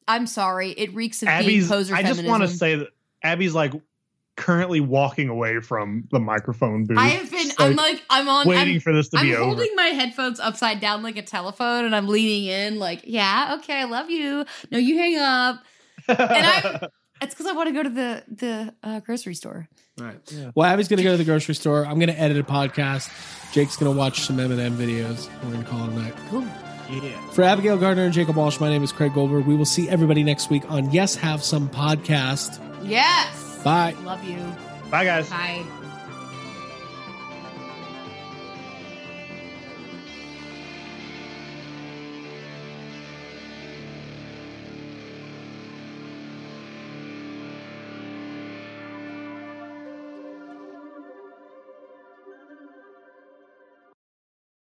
I'm 0.09 0.27
sorry. 0.27 0.71
It 0.73 0.95
reeks 0.95 1.23
of 1.23 1.29
being 1.29 1.39
Abby's. 1.41 1.69
poser 1.69 1.95
I 1.95 2.03
just 2.03 2.25
want 2.25 2.43
to 2.43 2.49
say 2.49 2.75
that 2.77 2.89
Abby's 3.23 3.55
like 3.55 3.73
currently 4.41 4.81
walking 4.81 5.29
away 5.29 5.61
from 5.61 6.09
the 6.11 6.19
microphone 6.19 6.87
booth. 6.87 6.99
I 6.99 7.09
have 7.09 7.31
been. 7.31 7.47
Just, 7.47 7.61
I'm 7.61 7.77
like. 7.77 8.03
I'm 8.09 8.29
on. 8.29 8.49
waiting 8.49 8.77
I'm, 8.77 8.81
for 8.81 8.93
this 8.93 9.09
to 9.11 9.19
I'm 9.19 9.27
be 9.27 9.37
over. 9.37 9.45
holding 9.45 9.75
my 9.77 9.89
headphones 9.89 10.41
upside 10.41 10.81
down 10.81 11.03
like 11.03 11.17
a 11.17 11.23
telephone, 11.23 11.85
and 11.85 11.95
I'm 11.95 12.09
leaning 12.09 12.47
in, 12.47 12.79
like, 12.79 13.03
yeah, 13.05 13.59
okay, 13.61 13.81
I 13.81 13.85
love 13.85 14.11
you. 14.11 14.45
No, 14.71 14.79
you 14.79 14.97
hang 14.99 15.19
up. 15.19 15.63
And 16.09 16.19
I. 16.21 16.89
It's 17.23 17.35
because 17.35 17.47
I 17.47 17.53
want 17.53 17.69
to 17.69 17.75
go 17.75 17.83
to 17.83 17.91
the 17.91 18.25
the 18.29 18.75
uh, 18.83 19.01
grocery 19.01 19.35
store. 19.35 19.69
All 20.01 20.07
right. 20.07 20.35
Well, 20.55 20.67
Abby's 20.67 20.89
going 20.89 20.97
to 20.97 21.03
go 21.03 21.11
to 21.11 21.19
the 21.19 21.25
grocery 21.25 21.55
store. 21.55 21.85
I'm 21.85 21.99
going 21.99 22.09
to 22.09 22.19
edit 22.19 22.39
a 22.39 22.43
podcast. 22.43 23.11
Jake's 23.53 23.77
going 23.77 23.93
to 23.93 23.99
watch 23.99 24.21
some 24.21 24.39
Eminem 24.39 24.77
videos. 24.77 25.29
We're 25.43 25.51
going 25.51 25.63
to 25.63 25.69
call 25.69 25.85
it 25.85 25.91
a 25.91 25.97
night. 25.97 26.15
Cool. 26.31 26.47
yeah. 26.91 27.31
For 27.33 27.43
Abigail 27.43 27.77
Gardner 27.77 28.05
and 28.05 28.15
Jacob 28.15 28.37
Walsh, 28.37 28.59
my 28.59 28.71
name 28.71 28.83
is 28.83 28.91
Craig 28.91 29.13
Goldberg. 29.13 29.45
We 29.45 29.55
will 29.55 29.67
see 29.67 29.87
everybody 29.91 30.23
next 30.23 30.49
week 30.49 30.63
on 30.71 30.91
Yes 30.93 31.15
Have 31.17 31.45
Some 31.45 31.69
Podcast. 31.69 32.59
Yes. 32.83 33.50
Bye. 33.63 33.95
Love 34.05 34.25
you. 34.25 34.39
Bye, 34.91 35.05
guys. 35.05 35.31
Bye. 35.31 35.65